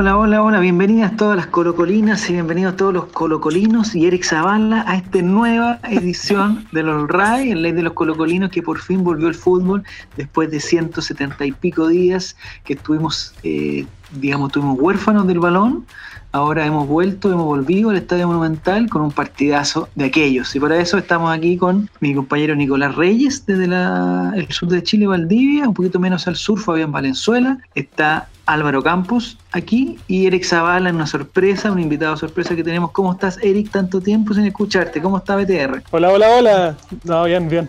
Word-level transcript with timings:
Hola, 0.00 0.16
hola, 0.16 0.42
hola, 0.42 0.60
bienvenidas 0.60 1.14
todas 1.18 1.36
las 1.36 1.48
colocolinas 1.48 2.30
y 2.30 2.32
bienvenidos 2.32 2.74
todos 2.74 2.94
los 2.94 3.04
colocolinos 3.08 3.94
y 3.94 4.06
Eric 4.06 4.24
Zavala 4.24 4.82
a 4.88 4.96
esta 4.96 5.20
nueva 5.20 5.78
edición 5.90 6.66
de 6.72 6.82
los 6.82 7.06
RAI, 7.06 7.50
el 7.50 7.60
ley 7.60 7.72
de 7.72 7.82
los 7.82 7.92
colocolinos 7.92 8.50
que 8.50 8.62
por 8.62 8.78
fin 8.78 9.04
volvió 9.04 9.28
el 9.28 9.34
fútbol 9.34 9.84
después 10.16 10.50
de 10.50 10.58
170 10.58 11.44
y 11.44 11.52
pico 11.52 11.86
días 11.86 12.34
que 12.64 12.72
estuvimos, 12.72 13.34
eh, 13.42 13.84
digamos, 14.12 14.48
estuvimos 14.48 14.78
huérfanos 14.80 15.26
del 15.26 15.38
balón. 15.38 15.84
Ahora 16.32 16.64
hemos 16.64 16.86
vuelto, 16.86 17.32
hemos 17.32 17.44
volvido 17.44 17.90
al 17.90 17.96
Estadio 17.96 18.28
Monumental 18.28 18.88
con 18.88 19.02
un 19.02 19.10
partidazo 19.10 19.88
de 19.96 20.04
aquellos. 20.04 20.54
Y 20.54 20.60
para 20.60 20.78
eso 20.78 20.96
estamos 20.96 21.36
aquí 21.36 21.56
con 21.56 21.90
mi 21.98 22.14
compañero 22.14 22.54
Nicolás 22.54 22.94
Reyes 22.94 23.44
desde 23.46 23.66
la, 23.66 24.32
el 24.36 24.48
sur 24.52 24.68
de 24.68 24.80
Chile, 24.80 25.08
Valdivia, 25.08 25.66
un 25.66 25.74
poquito 25.74 25.98
menos 25.98 26.28
al 26.28 26.36
sur, 26.36 26.60
Fabián 26.60 26.92
Valenzuela. 26.92 27.58
Está 27.74 28.28
Álvaro 28.46 28.80
Campos 28.80 29.38
aquí 29.50 29.98
y 30.06 30.26
Eric 30.26 30.44
Zavala 30.44 30.90
en 30.90 30.96
una 30.96 31.06
sorpresa, 31.08 31.72
un 31.72 31.80
invitado 31.80 32.16
sorpresa 32.16 32.54
que 32.54 32.62
tenemos. 32.62 32.92
¿Cómo 32.92 33.12
estás, 33.12 33.36
Eric? 33.42 33.70
Tanto 33.72 34.00
tiempo 34.00 34.32
sin 34.32 34.44
escucharte. 34.44 35.02
¿Cómo 35.02 35.18
está 35.18 35.34
BTR? 35.34 35.82
Hola, 35.90 36.10
hola, 36.10 36.28
hola. 36.38 36.76
No, 37.02 37.24
bien, 37.24 37.48
bien. 37.48 37.68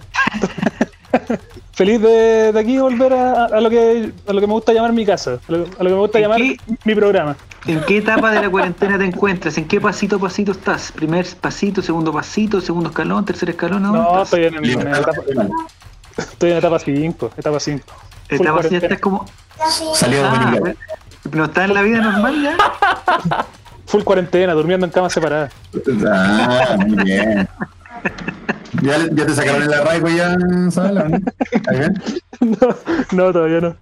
Feliz 1.82 2.00
de, 2.00 2.52
de, 2.54 2.60
aquí 2.60 2.78
volver 2.78 3.12
a, 3.12 3.46
a, 3.46 3.60
lo 3.60 3.68
que, 3.68 4.12
a 4.28 4.34
lo 4.34 4.40
que 4.40 4.46
me 4.46 4.54
gusta 4.54 4.72
llamar 4.72 4.94
mi 4.94 5.04
casa, 5.04 5.40
a 5.48 5.52
lo, 5.52 5.64
a 5.64 5.84
lo 5.84 5.90
que 5.90 5.96
me 5.96 6.00
gusta 6.02 6.20
llamar 6.20 6.38
qué, 6.38 6.56
mi 6.84 6.94
programa. 6.94 7.36
¿En 7.66 7.82
qué 7.86 7.98
etapa 7.98 8.30
de 8.30 8.40
la 8.40 8.52
cuarentena 8.52 9.00
te 9.00 9.06
encuentras? 9.06 9.58
¿En 9.58 9.68
qué 9.68 9.82
pasito 9.82 10.18
a 10.18 10.20
pasito 10.20 10.52
estás? 10.52 10.92
¿Primer 10.92 11.26
pasito, 11.38 11.82
segundo 11.82 12.14
pasito, 12.14 12.62
segundo 12.62 12.92
escalón, 12.92 13.26
tercer 13.26 13.50
escalón? 13.50 13.82
No, 13.82 14.22
estoy 14.22 14.44
en, 14.44 14.64
en, 14.64 14.66
en, 14.66 14.88
etapa, 14.90 15.12
estoy 16.16 16.52
en 16.52 16.58
etapa 16.58 16.78
5, 16.78 17.32
etapa 17.36 17.60
5. 17.60 17.84
Etapa 18.30 18.62
5 18.62 18.76
estás 18.76 19.00
como... 19.00 19.26
Salió 19.96 20.24
ah, 20.24 20.54
¿No 21.32 21.46
estás 21.46 21.68
en 21.68 21.74
la 21.74 21.82
vida 21.82 22.00
normal 22.00 22.44
ya? 22.44 22.58
Full 23.88 24.04
cuarentena, 24.04 24.54
durmiendo 24.54 24.86
en 24.86 24.92
camas 24.92 25.14
separadas. 25.14 25.52
Ah, 26.08 26.78
muy 26.78 27.04
bien. 27.06 27.50
¿Ya, 28.82 28.98
ya 29.12 29.26
te 29.26 29.34
sacaron 29.34 29.64
el 29.64 29.74
arraigo 29.74 30.08
ya, 30.10 30.38
Sala? 30.72 31.10
¿no? 31.10 31.18
no, 32.42 32.76
no, 33.12 33.34
todavía 33.34 33.62
no. 33.62 33.76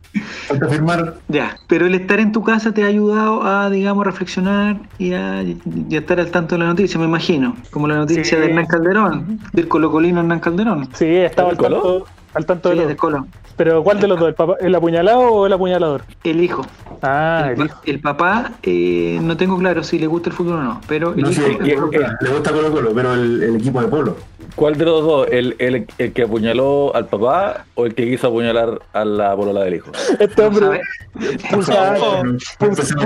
Falta 0.48 0.68
firmar. 0.68 1.16
Ya, 1.28 1.58
pero 1.68 1.86
el 1.86 1.94
estar 1.96 2.20
en 2.20 2.32
tu 2.32 2.44
casa 2.44 2.74
te 2.74 2.84
ha 2.84 2.88
ayudado 2.88 3.44
a, 3.44 3.70
digamos, 3.70 4.06
reflexionar 4.06 4.78
y 4.98 5.14
a, 5.14 5.44
y 5.44 5.96
a 5.96 6.00
estar 6.00 6.20
al 6.20 6.32
tanto 6.32 6.56
de 6.56 6.60
la 6.60 6.68
noticia, 6.68 7.00
me 7.00 7.06
imagino. 7.06 7.56
Como 7.72 7.88
la 7.88 7.98
noticia 7.98 8.24
Sí. 8.24 8.36
de 8.36 8.46
Hernán 8.46 8.66
Calderón, 8.66 9.40
del 9.54 9.68
colocolino 9.68 10.20
Hernán 10.22 10.40
Calderón. 10.40 10.90
Sí, 10.94 11.06
estaba 11.06 11.52
al 11.52 11.58
tanto, 11.58 12.06
al 12.34 12.46
tanto 12.46 12.70
de 12.70 12.76
Sí, 12.76 12.82
los 12.82 12.90
de. 12.90 13.24
Pero 13.58 13.84
¿cuál 13.84 14.00
de 14.00 14.08
los 14.08 14.20
dos? 14.20 14.30
¿El, 14.30 14.36
papá, 14.36 14.54
¿El 14.62 14.74
apuñalado 14.76 15.20
o 15.20 15.46
el 15.46 15.54
apuñalador? 15.54 16.04
El 16.24 16.42
hijo. 16.44 16.66
Ah, 17.02 17.44
el, 17.46 17.52
el 17.52 17.58
pa- 17.58 17.66
hijo. 17.66 17.82
el 17.86 18.00
papá, 18.00 18.52
eh, 18.64 19.20
no 19.22 19.36
tengo 19.38 19.58
claro 19.58 19.84
si 19.84 20.00
le 20.00 20.08
gusta 20.08 20.30
el 20.30 20.36
fútbol 20.36 20.56
o 20.60 20.64
no, 20.64 20.82
pero 20.88 21.14
el 21.14 21.22
No 21.22 21.30
hijo. 21.32 21.42
sé, 21.42 21.52
el 21.60 21.64
le 22.22 22.30
gusta 22.30 22.52
Colo 22.52 22.72
Colo, 22.72 22.92
pero 22.94 23.14
el, 23.14 23.44
el 23.44 23.56
equipo 23.58 23.82
de 23.82 23.88
Polo. 23.88 24.16
¿Cuál 24.56 24.78
de 24.78 24.86
los 24.86 25.04
dos? 25.04 25.28
¿El, 25.32 25.56
el, 25.60 25.86
el 25.98 26.12
que 26.14 26.24
apuñaló 26.24 26.94
al 26.96 27.06
papá 27.08 27.66
o 27.76 27.86
el 27.86 27.94
que 27.96 28.10
quiso 28.10 28.28
apuñalar 28.28 28.82
a 28.94 29.06
la 29.06 29.36
polola 29.36 29.62
del 29.64 29.76
hijo? 29.76 29.92
Este 30.20 30.42
hombre 30.42 30.82
pulsante. 31.52 32.00
no 32.60 32.66
empecemos 32.66 33.04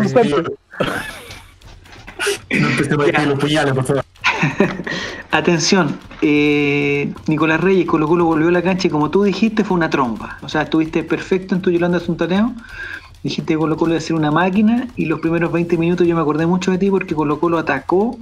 a 3.07 3.11
decir 3.11 3.27
los 3.27 3.39
puñales, 3.39 3.73
por 3.73 3.83
favor. 3.83 4.02
Atención, 5.31 5.97
eh, 6.21 7.11
Nicolás 7.27 7.61
Reyes, 7.61 7.85
Colo 7.85 8.07
Colo 8.07 8.25
volvió 8.25 8.49
a 8.49 8.51
la 8.51 8.61
cancha 8.61 8.87
y 8.87 8.91
como 8.91 9.09
tú 9.09 9.23
dijiste 9.23 9.63
fue 9.63 9.77
una 9.77 9.89
trompa. 9.89 10.37
O 10.41 10.49
sea, 10.49 10.63
estuviste 10.63 11.03
perfecto 11.03 11.55
en 11.55 11.61
tu 11.61 11.71
Yolanda 11.71 11.99
Suntaneo. 11.99 12.53
Dijiste 13.23 13.53
que 13.53 13.57
Colo 13.57 13.77
Colo 13.77 13.93
iba 13.93 13.99
a 13.99 14.01
ser 14.01 14.15
una 14.15 14.31
máquina 14.31 14.87
y 14.95 15.05
los 15.05 15.19
primeros 15.19 15.51
20 15.51 15.77
minutos 15.77 16.05
yo 16.05 16.15
me 16.15 16.21
acordé 16.21 16.45
mucho 16.45 16.71
de 16.71 16.77
ti 16.77 16.89
porque 16.89 17.15
Colo 17.15 17.39
Colo 17.39 17.57
atacó. 17.57 18.17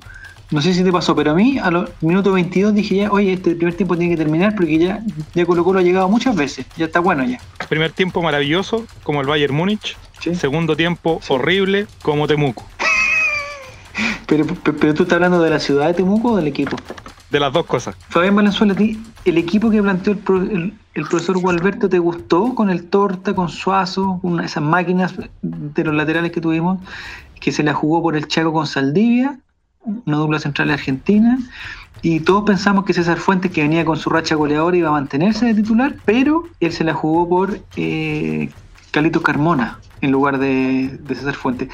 No 0.52 0.62
sé 0.62 0.74
si 0.74 0.84
te 0.84 0.92
pasó, 0.92 1.16
pero 1.16 1.32
a 1.32 1.34
mí 1.34 1.58
a 1.60 1.72
los 1.72 1.90
minutos 2.02 2.34
22 2.34 2.74
dije 2.76 2.96
ya, 2.98 3.12
oye, 3.12 3.34
este 3.34 3.56
primer 3.56 3.74
tiempo 3.74 3.98
tiene 3.98 4.16
que 4.16 4.22
terminar 4.22 4.54
porque 4.54 4.78
ya, 4.78 5.02
ya 5.34 5.46
Colo 5.46 5.64
Colo 5.64 5.80
ha 5.80 5.82
llegado 5.82 6.10
muchas 6.10 6.36
veces. 6.36 6.66
Ya 6.78 6.86
está 6.86 7.00
bueno 7.00 7.24
ya. 7.24 7.40
Primer 7.70 7.92
tiempo 7.92 8.22
maravilloso, 8.22 8.86
como 9.04 9.22
el 9.22 9.28
Bayern 9.28 9.56
Múnich. 9.56 9.98
Sí. 10.20 10.36
Segundo 10.36 10.76
tiempo 10.76 11.22
horrible, 11.30 11.88
como 12.04 12.28
Temuco. 12.28 12.66
Pero, 14.28 14.46
pero, 14.64 14.78
pero 14.78 14.94
tú 14.94 15.04
estás 15.04 15.16
hablando 15.18 15.42
de 15.42 15.50
la 15.50 15.60
ciudad 15.60 15.88
de 15.88 15.94
Temuco 15.94 16.32
o 16.34 16.38
del 16.38 16.48
equipo. 16.48 16.78
De 17.30 17.40
las 17.40 17.54
dos 17.54 17.66
cosas. 17.66 17.96
Fabián 18.10 18.36
Valenzuela, 18.36 18.74
¿a 18.74 18.76
ti 18.76 19.00
el 19.26 19.38
equipo 19.38 19.70
que 19.70 19.82
planteó 19.82 20.14
el, 20.14 20.20
pro- 20.20 20.42
el- 20.42 20.74
el 20.94 21.06
profesor 21.06 21.38
Gualberto 21.38 21.88
te 21.88 22.00
gustó 22.00 22.54
con 22.56 22.70
el 22.70 22.84
Torta, 22.86 23.34
con 23.34 23.48
Suazo, 23.48 24.20
una 24.24 24.42
de 24.42 24.48
esas 24.48 24.64
máquinas 24.64 25.14
de 25.42 25.84
los 25.86 25.96
laterales 25.96 26.32
que 26.34 26.42
tuvimos, 26.42 26.80
que 27.40 27.52
se 27.54 27.64
la 27.64 27.74
jugó 27.74 28.02
por 28.02 28.16
el 28.18 28.28
Chaco 28.28 28.52
con 28.52 28.68
Saldivia, 28.68 29.40
una 30.06 30.18
dupla 30.18 30.40
central 30.40 30.70
argentina, 30.72 31.40
y 32.02 32.20
todos 32.20 32.44
pensamos 32.44 32.84
que 32.84 32.94
César 32.94 33.18
Fuentes, 33.20 33.52
que 33.52 33.62
venía 33.62 33.86
con 33.86 33.96
su 33.98 34.10
racha 34.10 34.36
goleadora, 34.36 34.76
iba 34.76 34.90
a 34.90 34.94
mantenerse 34.94 35.46
de 35.46 35.54
titular, 35.54 35.96
pero 36.04 36.44
él 36.60 36.74
se 36.74 36.84
la 36.84 36.94
jugó 36.94 37.30
por 37.30 37.60
eh, 37.78 38.50
Calito 38.92 39.22
Carmona 39.24 39.80
en 40.02 40.12
lugar 40.12 40.38
de, 40.40 41.00
de 41.02 41.16
César 41.16 41.36
Fuentes. 41.36 41.70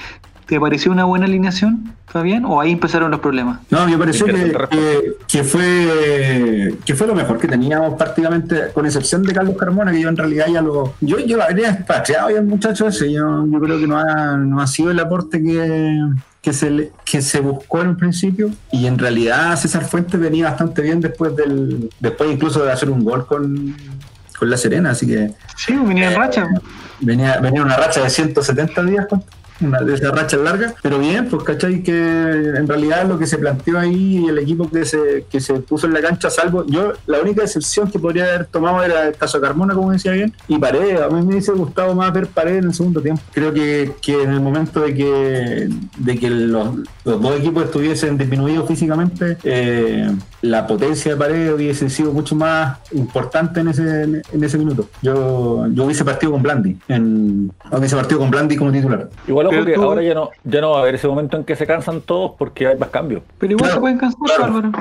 ¿Te 0.48 0.60
pareció 0.60 0.92
una 0.94 1.04
buena 1.04 1.26
alineación, 1.26 1.94
Fabián? 2.08 2.46
¿O 2.46 2.62
ahí 2.62 2.72
empezaron 2.72 3.12
los 3.12 3.20
problemas? 3.20 3.60
No, 3.70 3.86
me 3.86 3.98
pareció 3.98 4.26
que, 4.26 4.32
Interesante 4.32 4.78
que, 4.78 5.14
que 5.28 5.44
fue 5.44 6.78
que 6.86 6.96
fue 6.96 7.06
lo 7.08 7.14
mejor 7.16 7.38
que 7.38 7.48
teníamos 7.48 7.96
prácticamente, 7.96 8.70
con 8.74 8.86
excepción 8.86 9.24
de 9.24 9.34
Carlos 9.34 9.56
Carmona, 9.58 9.92
que 9.92 10.00
yo 10.02 10.10
en 10.10 10.16
realidad 10.18 10.46
ya 10.52 10.62
lo. 10.62 10.94
Yo, 11.02 11.20
yo 11.20 11.38
lo 11.38 11.44
habría 11.44 11.72
expatriado 11.72 12.30
ya 12.30 12.38
el 12.40 12.46
muchacho 12.46 12.88
ese. 12.88 13.12
Yo, 13.12 13.46
yo 13.46 13.60
creo 13.60 13.78
que 13.80 13.88
no 13.88 13.98
ha, 14.00 14.38
no 14.38 14.62
ha 14.62 14.68
sido 14.68 14.92
el 14.92 15.00
aporte 15.02 15.44
que, 15.44 16.00
que, 16.42 16.54
se 16.54 16.70
le- 16.72 16.92
que 17.04 17.22
se 17.22 17.42
buscó 17.42 17.82
en 17.82 17.90
un 17.90 17.98
principio. 17.98 18.50
Y 18.72 18.86
en 18.88 18.98
realidad 18.98 19.56
César 19.58 19.84
Fuentes 19.84 20.18
venía 20.20 20.46
bastante 20.50 20.82
bien 20.82 21.02
después 21.02 21.36
del. 21.36 21.90
después 22.00 22.32
incluso 22.32 22.64
de 22.64 22.72
hacer 22.72 22.90
un 22.90 23.04
gol 23.04 23.28
con, 23.28 23.76
con 24.40 24.50
La 24.50 24.56
Serena, 24.56 24.92
así 24.92 25.06
que 25.08 25.32
Sí, 25.58 25.74
venía 25.76 26.12
en 26.12 26.18
racha. 26.18 26.48
venía, 27.02 27.38
venía 27.42 27.62
una 27.64 27.76
racha 27.76 28.02
de 28.02 28.10
170 28.10 28.84
días, 28.84 29.06
¿cuánto? 29.10 29.28
Una 29.62 29.82
de 29.82 29.94
esas 29.94 30.12
rachas 30.12 30.42
largas, 30.42 30.76
pero 30.82 31.00
bien, 31.00 31.28
pues 31.28 31.44
cachai 31.44 31.84
que 31.84 31.92
en 31.92 32.68
realidad 32.68 33.08
lo 33.08 33.18
que 33.18 33.28
se 33.28 33.38
planteó 33.38 33.80
ahí, 33.80 34.26
el 34.28 34.38
equipo 34.40 34.70
que 34.70 34.86
se, 34.86 35.26
que 35.30 35.40
se 35.40 35.54
puso 35.56 35.88
en 35.88 35.94
la 35.94 36.02
cancha, 36.02 36.30
salvo, 36.30 36.66
yo 36.68 36.94
la 37.06 37.20
única 37.20 37.44
excepción 37.44 37.90
que 37.90 38.00
podría 38.00 38.26
haber 38.26 38.46
tomado 38.46 38.84
era 38.84 39.08
el 39.08 39.16
caso 39.16 39.40
de 39.40 39.48
Carmona, 39.48 39.74
como 39.74 39.92
decía 39.92 40.12
bien, 40.12 40.34
y 40.48 40.58
Paredes, 40.58 41.02
a 41.02 41.10
mí 41.10 41.22
me 41.22 41.34
hubiese 41.34 41.52
gustado 41.52 41.96
más 41.96 42.12
ver 42.14 42.28
Paredes 42.28 42.60
en 42.60 42.70
el 42.70 42.74
segundo 42.74 43.02
tiempo. 43.02 43.22
Creo 43.34 43.54
que, 43.54 43.94
que 44.02 44.24
en 44.24 44.32
el 44.32 44.42
momento 44.42 44.82
de 44.82 44.94
que, 44.94 45.70
de 45.98 46.20
que 46.20 46.30
los, 46.30 46.76
los 47.08 47.22
dos 47.22 47.40
equipos 47.40 47.64
estuviesen 47.64 48.18
disminuidos 48.18 48.68
físicamente, 48.68 49.38
eh, 49.44 50.12
la 50.42 50.68
potencia 50.68 51.12
de 51.14 51.18
Paredes 51.18 51.54
hubiese 51.54 51.90
sido 51.90 52.12
mucho 52.14 52.36
más 52.36 52.78
importante 52.92 53.62
en 53.62 53.70
ese, 53.70 54.04
en 54.04 54.44
ese 54.44 54.58
minuto. 54.58 54.88
Yo, 55.02 55.66
yo 55.72 55.86
hubiese 55.86 56.04
partido 56.06 56.34
con 56.34 56.44
Blandi, 56.44 56.78
en, 56.88 57.52
hubiese 57.72 57.96
partido 57.96 58.20
con 58.20 58.30
Blandi 58.30 58.56
como 58.58 58.72
titular. 58.72 59.10
Igual 59.28 59.48
ojo 59.48 59.54
Pero 59.56 59.66
que 59.66 59.74
tú- 59.74 59.84
ahora 59.84 60.04
ya 60.04 60.14
no, 60.14 60.30
ya 60.44 60.62
no 60.62 60.72
va 60.72 60.78
a 60.78 60.82
haber 60.82 60.96
ese 60.96 61.08
momento 61.08 61.38
en 61.38 61.44
que 61.44 61.56
se 61.56 61.66
cansan 61.66 62.02
todos 62.02 62.32
porque 62.38 62.68
hay 62.68 62.78
más 62.78 62.90
cambios. 62.90 63.22
Pero 63.40 63.54
igual 63.54 63.70
Claro, 63.70 63.76
se 63.76 63.82
pueden 63.82 63.98
cansar, 63.98 64.20
claro. 64.26 64.44
Álvaro. 64.46 64.72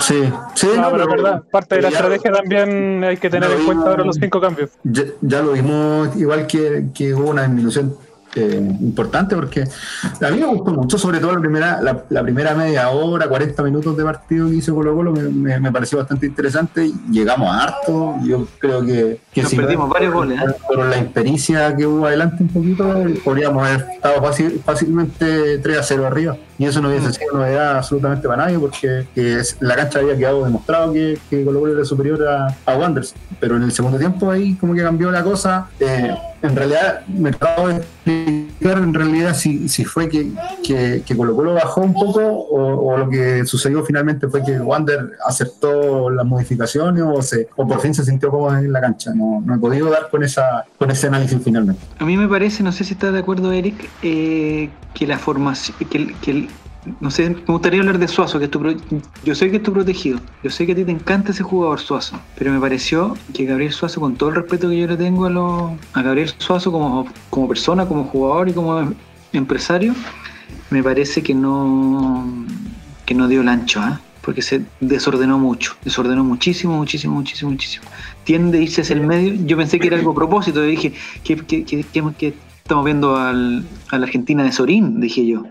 Sí, 0.00 0.22
sí, 0.54 0.66
No, 0.76 0.90
pero 0.90 1.02
es 1.04 1.08
verdad, 1.10 1.42
parte 1.50 1.76
de 1.76 1.82
la 1.82 1.90
ya- 1.90 1.96
estrategia 1.98 2.32
también 2.32 3.04
hay 3.04 3.16
que 3.18 3.30
tener 3.30 3.48
lo 3.48 3.56
en 3.56 3.64
cuenta 3.64 3.82
vimos- 3.84 3.88
ahora 3.88 4.04
los 4.04 4.16
cinco 4.16 4.40
cambios. 4.40 4.70
Ya, 4.82 5.02
ya 5.20 5.42
lo 5.42 5.52
vimos, 5.52 6.16
igual 6.16 6.46
que, 6.46 6.86
que 6.94 7.14
hubo 7.14 7.30
una 7.30 7.42
disminución 7.42 7.94
eh, 8.36 8.76
importante, 8.80 9.34
porque 9.34 9.62
a 9.62 10.30
mí 10.30 10.38
me 10.38 10.46
gustó 10.46 10.72
mucho, 10.72 10.98
sobre 10.98 11.18
todo 11.18 11.32
la 11.34 11.40
primera, 11.40 11.80
la, 11.82 12.04
la 12.10 12.22
primera 12.22 12.54
media 12.54 12.90
hora, 12.90 13.28
40 13.28 13.62
minutos 13.62 13.96
de 13.96 14.04
partido 14.04 14.48
que 14.48 14.56
hizo 14.56 14.74
Colo 14.74 14.94
Colo, 14.94 15.12
me, 15.12 15.22
me- 15.22 15.58
me 15.60 15.72
pareció 15.72 15.98
bastante 15.98 16.26
interesante. 16.26 16.90
Llegamos 17.10 17.48
a 17.50 17.62
harto, 17.64 18.14
yo 18.24 18.46
creo 18.58 18.82
que, 18.82 19.20
que 19.32 19.42
Nos 19.42 19.50
si 19.50 19.56
perdimos 19.56 19.88
varios 19.88 20.12
goles, 20.14 20.40
¿eh? 20.40 20.54
Por 20.66 20.86
la 20.86 20.98
impericia 20.98 21.74
que 21.74 21.86
hubo 21.86 22.06
adelante 22.06 22.42
un 22.42 22.48
poquito, 22.48 22.84
podríamos 23.24 23.66
haber 23.66 23.86
estado 23.94 24.20
fácil- 24.22 24.60
fácilmente 24.64 25.58
3 25.58 25.78
a 25.78 25.82
0 25.82 26.06
arriba. 26.06 26.36
Y 26.58 26.64
eso 26.64 26.80
no 26.80 26.88
hubiese 26.88 27.12
sido 27.12 27.34
novedad 27.34 27.76
absolutamente 27.76 28.26
para 28.28 28.44
nadie, 28.46 28.58
porque 28.58 29.06
que 29.14 29.40
es- 29.40 29.56
la 29.60 29.76
cancha 29.76 29.98
había 29.98 30.16
quedado 30.16 30.44
demostrado 30.44 30.92
que, 30.92 31.18
que 31.28 31.44
Colo 31.44 31.60
Colo 31.60 31.72
era 31.74 31.84
superior 31.84 32.26
a, 32.26 32.48
a 32.64 32.76
Wanderers. 32.76 33.14
Pero 33.40 33.56
en 33.56 33.62
el 33.64 33.72
segundo 33.72 33.98
tiempo 33.98 34.30
ahí 34.30 34.54
como 34.54 34.74
que 34.74 34.82
cambió 34.82 35.10
la 35.10 35.22
cosa. 35.22 35.68
Eh, 35.80 36.14
en 36.42 36.56
realidad 36.56 37.06
me 37.06 37.30
acabo 37.30 37.68
de 37.68 37.76
explicar 37.76 38.78
en 38.78 38.94
realidad 38.94 39.34
si, 39.34 39.68
si 39.68 39.84
fue 39.84 40.08
que, 40.08 40.32
que, 40.64 41.02
que 41.06 41.16
Colo 41.16 41.34
Colo 41.34 41.54
bajó 41.54 41.82
un 41.82 41.92
poco 41.92 42.20
o, 42.20 42.96
lo 42.96 43.08
que 43.08 43.44
sucedió 43.44 43.84
finalmente 43.84 44.28
fue 44.28 44.42
que 44.42 44.58
Wander 44.58 45.12
aceptó 45.26 46.10
las 46.10 46.24
modificaciones 46.24 47.02
o, 47.06 47.20
se, 47.22 47.48
o 47.56 47.66
por 47.66 47.80
fin 47.80 47.94
se 47.94 48.04
sintió 48.04 48.30
cómodo 48.30 48.56
en 48.56 48.72
la 48.72 48.80
cancha. 48.80 49.12
No, 49.14 49.42
no 49.44 49.54
he 49.54 49.58
podido 49.58 49.90
dar 49.90 50.08
con, 50.10 50.22
esa, 50.22 50.64
con 50.78 50.90
ese 50.90 51.08
análisis 51.08 51.38
finalmente. 51.42 51.80
A 51.98 52.04
mí 52.04 52.16
me 52.16 52.28
parece, 52.28 52.62
no 52.62 52.72
sé 52.72 52.84
si 52.84 52.94
estás 52.94 53.12
de 53.12 53.18
acuerdo, 53.18 53.52
Eric, 53.52 53.88
eh, 54.02 54.70
que 54.94 55.06
la 55.06 55.18
formación, 55.18 55.76
que, 55.90 56.14
que 56.20 56.48
no 57.00 57.10
sé, 57.10 57.30
me 57.30 57.36
gustaría 57.46 57.80
hablar 57.80 57.98
de 57.98 58.08
Suazo, 58.08 58.38
que 58.38 58.46
es 58.46 58.50
tu 58.50 58.60
pro- 58.60 58.74
yo 59.24 59.34
sé 59.34 59.50
que 59.50 59.56
es 59.58 59.62
tu 59.62 59.72
protegido, 59.72 60.20
yo 60.42 60.50
sé 60.50 60.66
que 60.66 60.72
a 60.72 60.74
ti 60.74 60.84
te 60.84 60.92
encanta 60.92 61.32
ese 61.32 61.42
jugador 61.42 61.80
Suazo, 61.80 62.18
pero 62.38 62.52
me 62.52 62.60
pareció 62.60 63.16
que 63.34 63.44
Gabriel 63.44 63.72
Suazo, 63.72 64.00
con 64.00 64.16
todo 64.16 64.30
el 64.30 64.36
respeto 64.36 64.68
que 64.68 64.78
yo 64.78 64.86
le 64.86 64.96
tengo 64.96 65.26
a, 65.26 65.30
los- 65.30 65.72
a 65.92 66.02
Gabriel 66.02 66.30
Suazo 66.38 66.70
como, 66.72 67.06
como 67.30 67.48
persona, 67.48 67.86
como 67.86 68.04
jugador 68.04 68.48
y 68.48 68.52
como 68.52 68.92
empresario, 69.32 69.94
me 70.70 70.82
parece 70.82 71.22
que 71.22 71.34
no, 71.34 72.26
que 73.04 73.14
no 73.14 73.28
dio 73.28 73.40
el 73.40 73.48
ancho, 73.48 73.80
¿ah? 73.80 74.00
porque 74.22 74.42
se 74.42 74.62
desordenó 74.80 75.38
mucho, 75.38 75.74
desordenó 75.84 76.24
muchísimo, 76.24 76.76
muchísimo, 76.76 77.14
muchísimo, 77.14 77.50
muchísimo. 77.52 77.84
Tiende 78.24 78.58
a 78.58 78.60
irse 78.62 78.80
hacia 78.80 78.94
el 78.94 79.06
medio. 79.06 79.34
Yo 79.46 79.56
pensé 79.56 79.78
que 79.78 79.86
era 79.86 79.96
algo 79.96 80.10
a 80.10 80.14
propósito, 80.16 80.62
dije 80.62 80.92
que, 81.22 81.36
que, 81.36 81.64
que, 81.64 81.84
que 82.18 82.34
estamos 82.58 82.84
viendo 82.84 83.16
al, 83.16 83.64
a 83.90 83.98
la 83.98 84.06
Argentina 84.06 84.42
de 84.42 84.50
Sorín, 84.50 85.00
dije 85.00 85.24
yo. 85.24 85.44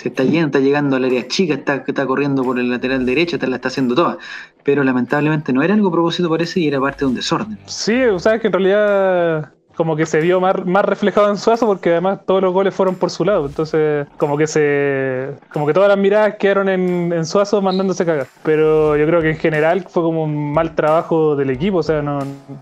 Se 0.00 0.08
está 0.08 0.24
yendo, 0.24 0.46
está 0.46 0.60
llegando 0.60 0.96
al 0.96 1.04
área 1.04 1.28
chica, 1.28 1.52
está, 1.52 1.84
está 1.86 2.06
corriendo 2.06 2.42
por 2.42 2.58
el 2.58 2.70
lateral 2.70 3.04
derecho, 3.04 3.36
está, 3.36 3.46
la 3.46 3.56
está 3.56 3.68
haciendo 3.68 3.94
toda. 3.94 4.16
Pero 4.64 4.82
lamentablemente 4.82 5.52
no 5.52 5.62
era 5.62 5.74
algo 5.74 5.88
a 5.88 5.92
propósito, 5.92 6.30
parece, 6.30 6.60
y 6.60 6.68
era 6.68 6.80
parte 6.80 7.00
de 7.00 7.06
un 7.06 7.14
desorden. 7.14 7.58
Sí, 7.66 8.00
o 8.04 8.18
sea, 8.18 8.38
que 8.38 8.46
en 8.46 8.52
realidad 8.54 9.52
como 9.80 9.96
que 9.96 10.04
se 10.04 10.20
vio 10.20 10.42
más, 10.42 10.62
más 10.66 10.84
reflejado 10.84 11.30
en 11.30 11.38
Suazo 11.38 11.64
porque 11.64 11.92
además 11.92 12.18
todos 12.26 12.42
los 12.42 12.52
goles 12.52 12.74
fueron 12.74 12.96
por 12.96 13.08
su 13.08 13.24
lado. 13.24 13.46
Entonces, 13.46 14.06
como 14.18 14.36
que 14.36 14.46
se. 14.46 15.30
como 15.54 15.66
que 15.66 15.72
todas 15.72 15.88
las 15.88 15.96
miradas 15.96 16.34
quedaron 16.34 16.68
en, 16.68 17.10
en 17.14 17.24
Suazo 17.24 17.62
mandándose 17.62 18.04
cagar. 18.04 18.26
Pero 18.42 18.94
yo 18.98 19.06
creo 19.06 19.22
que 19.22 19.30
en 19.30 19.38
general 19.38 19.86
fue 19.88 20.02
como 20.02 20.24
un 20.24 20.52
mal 20.52 20.74
trabajo 20.74 21.34
del 21.34 21.48
equipo. 21.48 21.78
O 21.78 21.82
sea, 21.82 22.02
no, 22.02 22.18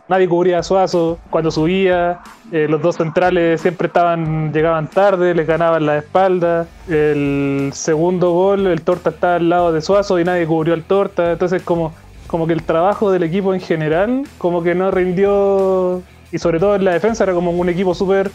nadie 0.06 0.28
cubría 0.28 0.60
a 0.60 0.62
Suazo 0.62 1.18
cuando 1.28 1.50
subía. 1.50 2.20
eh, 2.52 2.68
los 2.70 2.80
dos 2.80 2.94
centrales 2.94 3.60
siempre 3.62 3.88
estaban, 3.88 4.52
llegaban 4.52 4.86
tarde, 4.88 5.34
les 5.34 5.44
ganaban 5.48 5.86
la 5.86 5.98
espalda. 5.98 6.68
El 6.86 7.70
segundo 7.74 8.30
gol, 8.30 8.68
el 8.68 8.82
Torta 8.82 9.10
estaba 9.10 9.34
al 9.34 9.48
lado 9.48 9.72
de 9.72 9.80
Suazo 9.82 10.20
y 10.20 10.24
nadie 10.24 10.46
cubrió 10.46 10.72
al 10.72 10.84
Torta. 10.84 11.32
Entonces, 11.32 11.64
como, 11.64 11.92
como 12.28 12.46
que 12.46 12.52
el 12.52 12.62
trabajo 12.62 13.10
del 13.10 13.24
equipo 13.24 13.54
en 13.54 13.60
general, 13.60 14.22
como 14.38 14.62
que 14.62 14.76
no 14.76 14.92
rindió 14.92 16.04
y 16.32 16.38
sobre 16.38 16.58
todo 16.58 16.76
en 16.76 16.84
la 16.84 16.92
defensa 16.92 17.24
era 17.24 17.32
como 17.32 17.50
un 17.50 17.68
equipo 17.68 17.94
súper 17.94 18.30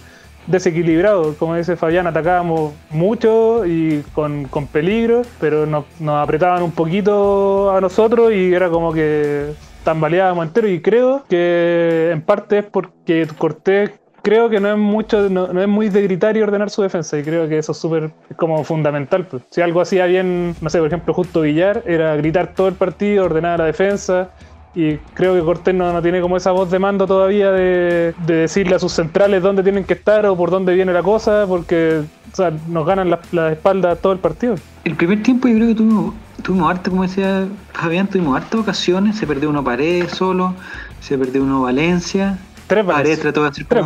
desequilibrado. 0.48 1.36
Como 1.36 1.56
dice 1.56 1.76
Fabián, 1.76 2.08
atacábamos 2.08 2.74
mucho 2.90 3.66
y 3.66 4.04
con, 4.14 4.46
con 4.46 4.68
peligro, 4.68 5.24
pero 5.40 5.66
nos, 5.66 5.86
apretaban 6.08 6.64
un 6.64 6.72
poquito 6.72 7.72
a 7.72 7.82
nosotros 7.82 8.34
y 8.34 8.54
era 8.54 8.70
como 8.70 8.94
que 8.94 9.54
tambaleábamos 9.84 10.48
entero. 10.48 10.68
Y 10.68 10.82
creo 10.82 11.24
que 11.30 12.10
en 12.12 12.22
parte 12.22 12.60
es 12.60 12.66
porque 12.66 13.28
Cortés 13.38 13.92
creo 14.24 14.50
que 14.50 14.60
no 14.60 14.72
es 14.72 14.78
mucho, 14.78 15.30
no, 15.30 15.62
es 15.62 15.68
muy 15.68 15.90
de 15.90 16.02
gritar 16.02 16.36
y 16.38 16.42
ordenar 16.42 16.70
su 16.70 16.82
defensa, 16.82 17.20
y 17.20 17.24
creo 17.24 17.48
que 17.48 17.58
eso 17.58 17.74
es 17.74 17.78
súper 17.78 18.12
como 18.38 18.64
fundamental. 18.64 19.28
pues. 19.28 19.44
Si 19.52 19.62
algo 19.62 19.82
hacía 19.82 20.06
bien, 20.06 20.56
no 20.62 20.70
sé, 20.70 20.80
por 20.80 20.88
ejemplo, 20.88 21.14
Justo 21.14 21.42
Villar, 21.42 21.84
era 21.86 22.16
gritar 22.16 22.56
todo 22.56 22.70
el 22.70 22.76
partido, 22.76 23.26
ordenar 23.26 23.60
la 23.60 23.66
defensa, 23.66 24.30
y 24.76 24.98
creo 25.14 25.36
que 25.36 25.42
Cortés 25.42 25.76
no, 25.76 25.94
no 25.94 26.02
tiene 26.02 26.22
como 26.22 26.38
esa 26.38 26.52
voz 26.52 26.72
de 26.72 26.80
mando 26.80 27.06
todavía 27.06 27.52
de, 27.52 28.14
de 28.26 28.34
decirle 28.34 28.76
a 28.76 28.80
sus 28.80 28.92
centrales 28.92 29.44
dónde 29.44 29.64
tienen 29.64 29.84
que 29.84 29.94
estar 29.94 30.26
o 30.26 30.36
por 30.36 30.50
dónde 30.50 30.74
viene 30.74 30.94
la 30.94 31.04
cosa, 31.04 31.46
porque 31.48 32.02
o 32.32 32.36
sea, 32.36 32.52
nos 32.68 32.86
ganan 32.86 33.10
la, 33.10 33.20
la 33.32 33.52
espalda 33.52 33.96
todo 33.96 34.14
el 34.14 34.20
partido. 34.20 34.56
El 34.84 34.96
primer 34.96 35.22
tiempo 35.22 35.48
yo 35.48 35.56
creo 35.56 35.68
que 35.68 35.76
tuvimos, 35.76 36.14
tuvimos 36.42 36.80
como 36.80 37.04
decía 37.04 37.48
Fabián, 37.74 38.08
tuvimos 38.08 38.36
hartas 38.38 38.60
ocasiones, 38.60 39.18
se 39.18 39.28
perdió 39.28 39.50
uno 39.50 39.64
Paredes 39.64 40.12
solo, 40.12 40.56
se 41.00 41.18
perdió 41.18 41.44
uno 41.44 41.62
Valencia, 41.62 42.40
Tres 42.68 42.86
Paredes 42.86 43.20
trató 43.20 43.44
de 43.44 43.50
hacer 43.50 43.66
Tres 43.66 43.86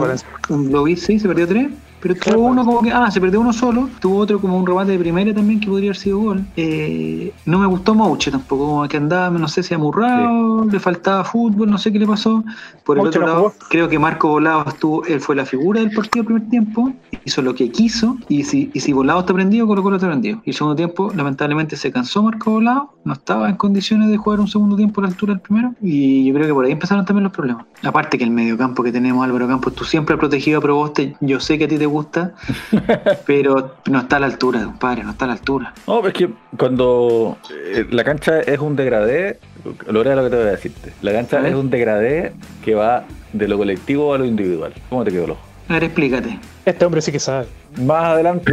un 0.49 0.71
lo 0.71 0.83
vi, 0.83 0.95
sí, 0.95 1.19
se 1.19 1.27
perdió 1.27 1.47
tres. 1.47 1.67
Pero 1.99 2.15
tuvo 2.15 2.39
uno 2.43 2.63
como 2.63 2.81
que, 2.81 2.91
ah, 2.91 3.09
se 3.09 3.19
perdió 3.19 3.41
uno 3.41 3.53
solo, 3.53 3.89
tuvo 3.99 4.19
otro 4.19 4.39
como 4.39 4.57
un 4.57 4.65
remate 4.65 4.91
de 4.91 4.99
primera 4.99 5.33
también 5.33 5.59
que 5.59 5.67
podría 5.67 5.89
haber 5.89 5.97
sido 5.97 6.19
gol. 6.19 6.45
Eh, 6.55 7.33
no 7.45 7.59
me 7.59 7.65
gustó 7.65 7.95
Mouche 7.95 8.31
tampoco, 8.31 8.65
como 8.65 8.87
que 8.87 8.97
andaba, 8.97 9.37
no 9.37 9.47
sé 9.47 9.63
si 9.63 9.73
amurrado, 9.73 10.65
le 10.65 10.79
faltaba 10.79 11.23
fútbol, 11.23 11.69
no 11.69 11.77
sé 11.77 11.91
qué 11.91 11.99
le 11.99 12.07
pasó. 12.07 12.43
Por 12.85 12.97
el 12.97 13.03
Mouche 13.03 13.17
otro 13.17 13.21
no 13.21 13.27
lado, 13.27 13.49
jugó. 13.49 13.65
creo 13.69 13.89
que 13.89 13.99
Marco 13.99 14.29
Volado 14.29 14.65
estuvo, 14.67 15.05
él 15.05 15.19
fue 15.19 15.35
la 15.35 15.45
figura 15.45 15.79
del 15.79 15.91
partido 15.91 16.25
primer 16.25 16.47
tiempo, 16.49 16.91
hizo 17.25 17.41
lo 17.41 17.55
que 17.55 17.71
quiso, 17.71 18.17
y 18.29 18.43
si, 18.43 18.69
y 18.73 18.79
si 18.79 18.93
Volado 18.93 19.21
está 19.21 19.33
prendido, 19.33 19.67
Colo 19.67 19.83
Colo 19.83 19.95
está 19.95 20.07
prendido. 20.07 20.41
Y 20.45 20.51
el 20.51 20.55
segundo 20.55 20.75
tiempo, 20.75 21.11
lamentablemente, 21.15 21.75
se 21.75 21.91
cansó 21.91 22.21
Marco 22.23 22.51
Volado, 22.51 22.93
no 23.03 23.13
estaba 23.13 23.49
en 23.49 23.55
condiciones 23.55 24.09
de 24.09 24.17
jugar 24.17 24.39
un 24.39 24.47
segundo 24.47 24.75
tiempo 24.75 25.01
a 25.01 25.03
la 25.03 25.09
altura 25.09 25.33
del 25.33 25.41
primero, 25.41 25.73
y 25.81 26.25
yo 26.25 26.33
creo 26.33 26.47
que 26.47 26.53
por 26.53 26.65
ahí 26.65 26.71
empezaron 26.71 27.05
también 27.05 27.23
los 27.23 27.33
problemas. 27.33 27.65
Aparte 27.83 28.17
que 28.17 28.23
el 28.23 28.31
mediocampo 28.31 28.83
que 28.83 28.91
tenemos, 28.91 29.23
Álvaro 29.23 29.47
Campos, 29.47 29.73
tú 29.73 29.83
siempre 29.83 30.13
has 30.13 30.19
protegido 30.19 30.59
a 30.59 30.61
Proboste, 30.61 31.15
yo 31.21 31.39
sé 31.39 31.57
que 31.57 31.65
a 31.65 31.67
ti 31.67 31.77
te 31.77 31.85
gusta, 31.85 31.96
pero 33.25 33.75
no 33.89 33.99
está 33.99 34.17
a 34.17 34.19
la 34.19 34.25
altura, 34.27 34.63
compadre, 34.63 35.03
no 35.03 35.11
está 35.11 35.25
a 35.25 35.29
la 35.29 35.33
altura. 35.33 35.73
No, 35.87 36.05
es 36.05 36.13
que 36.13 36.29
cuando 36.57 37.37
eh, 37.51 37.85
la 37.89 38.03
cancha 38.03 38.39
es 38.41 38.59
un 38.59 38.75
degradé, 38.75 39.39
lo 39.87 40.03
lo 40.03 40.23
que 40.23 40.29
te 40.29 40.35
voy 40.35 40.47
a 40.47 40.51
decirte. 40.51 40.93
La 41.01 41.11
cancha 41.11 41.47
es 41.47 41.55
un 41.55 41.69
degradé 41.69 42.33
que 42.63 42.75
va 42.75 43.05
de 43.33 43.47
lo 43.47 43.57
colectivo 43.57 44.13
a 44.13 44.17
lo 44.17 44.25
individual. 44.25 44.73
¿Cómo 44.89 45.03
te 45.03 45.11
quedó 45.11 45.25
el 45.25 45.31
ojo? 45.31 45.41
A 45.69 45.73
ver, 45.73 45.85
explícate. 45.85 46.39
Este 46.67 46.83
hombre 46.83 47.01
sí 47.01 47.13
que 47.13 47.19
sabe. 47.19 47.45
Más 47.77 48.03
adelante 48.03 48.51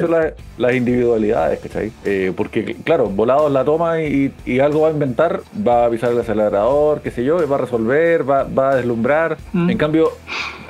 son 0.00 0.10
las, 0.10 0.32
las 0.56 0.74
individualidades, 0.74 1.60
¿cachai? 1.60 1.92
Eh, 2.06 2.32
porque, 2.34 2.74
claro, 2.84 3.10
volado 3.10 3.50
la 3.50 3.66
toma 3.66 4.00
y, 4.00 4.32
y 4.46 4.60
algo 4.60 4.80
va 4.80 4.88
a 4.88 4.92
inventar, 4.92 5.42
va 5.66 5.84
a 5.84 5.90
pisar 5.90 6.12
el 6.12 6.20
acelerador, 6.20 7.02
qué 7.02 7.10
sé 7.10 7.22
yo, 7.22 7.42
y 7.42 7.46
va 7.46 7.56
a 7.56 7.58
resolver, 7.58 8.28
va, 8.28 8.44
va 8.44 8.70
a 8.70 8.76
deslumbrar. 8.76 9.36
Mm. 9.52 9.68
En 9.68 9.76
cambio, 9.76 10.08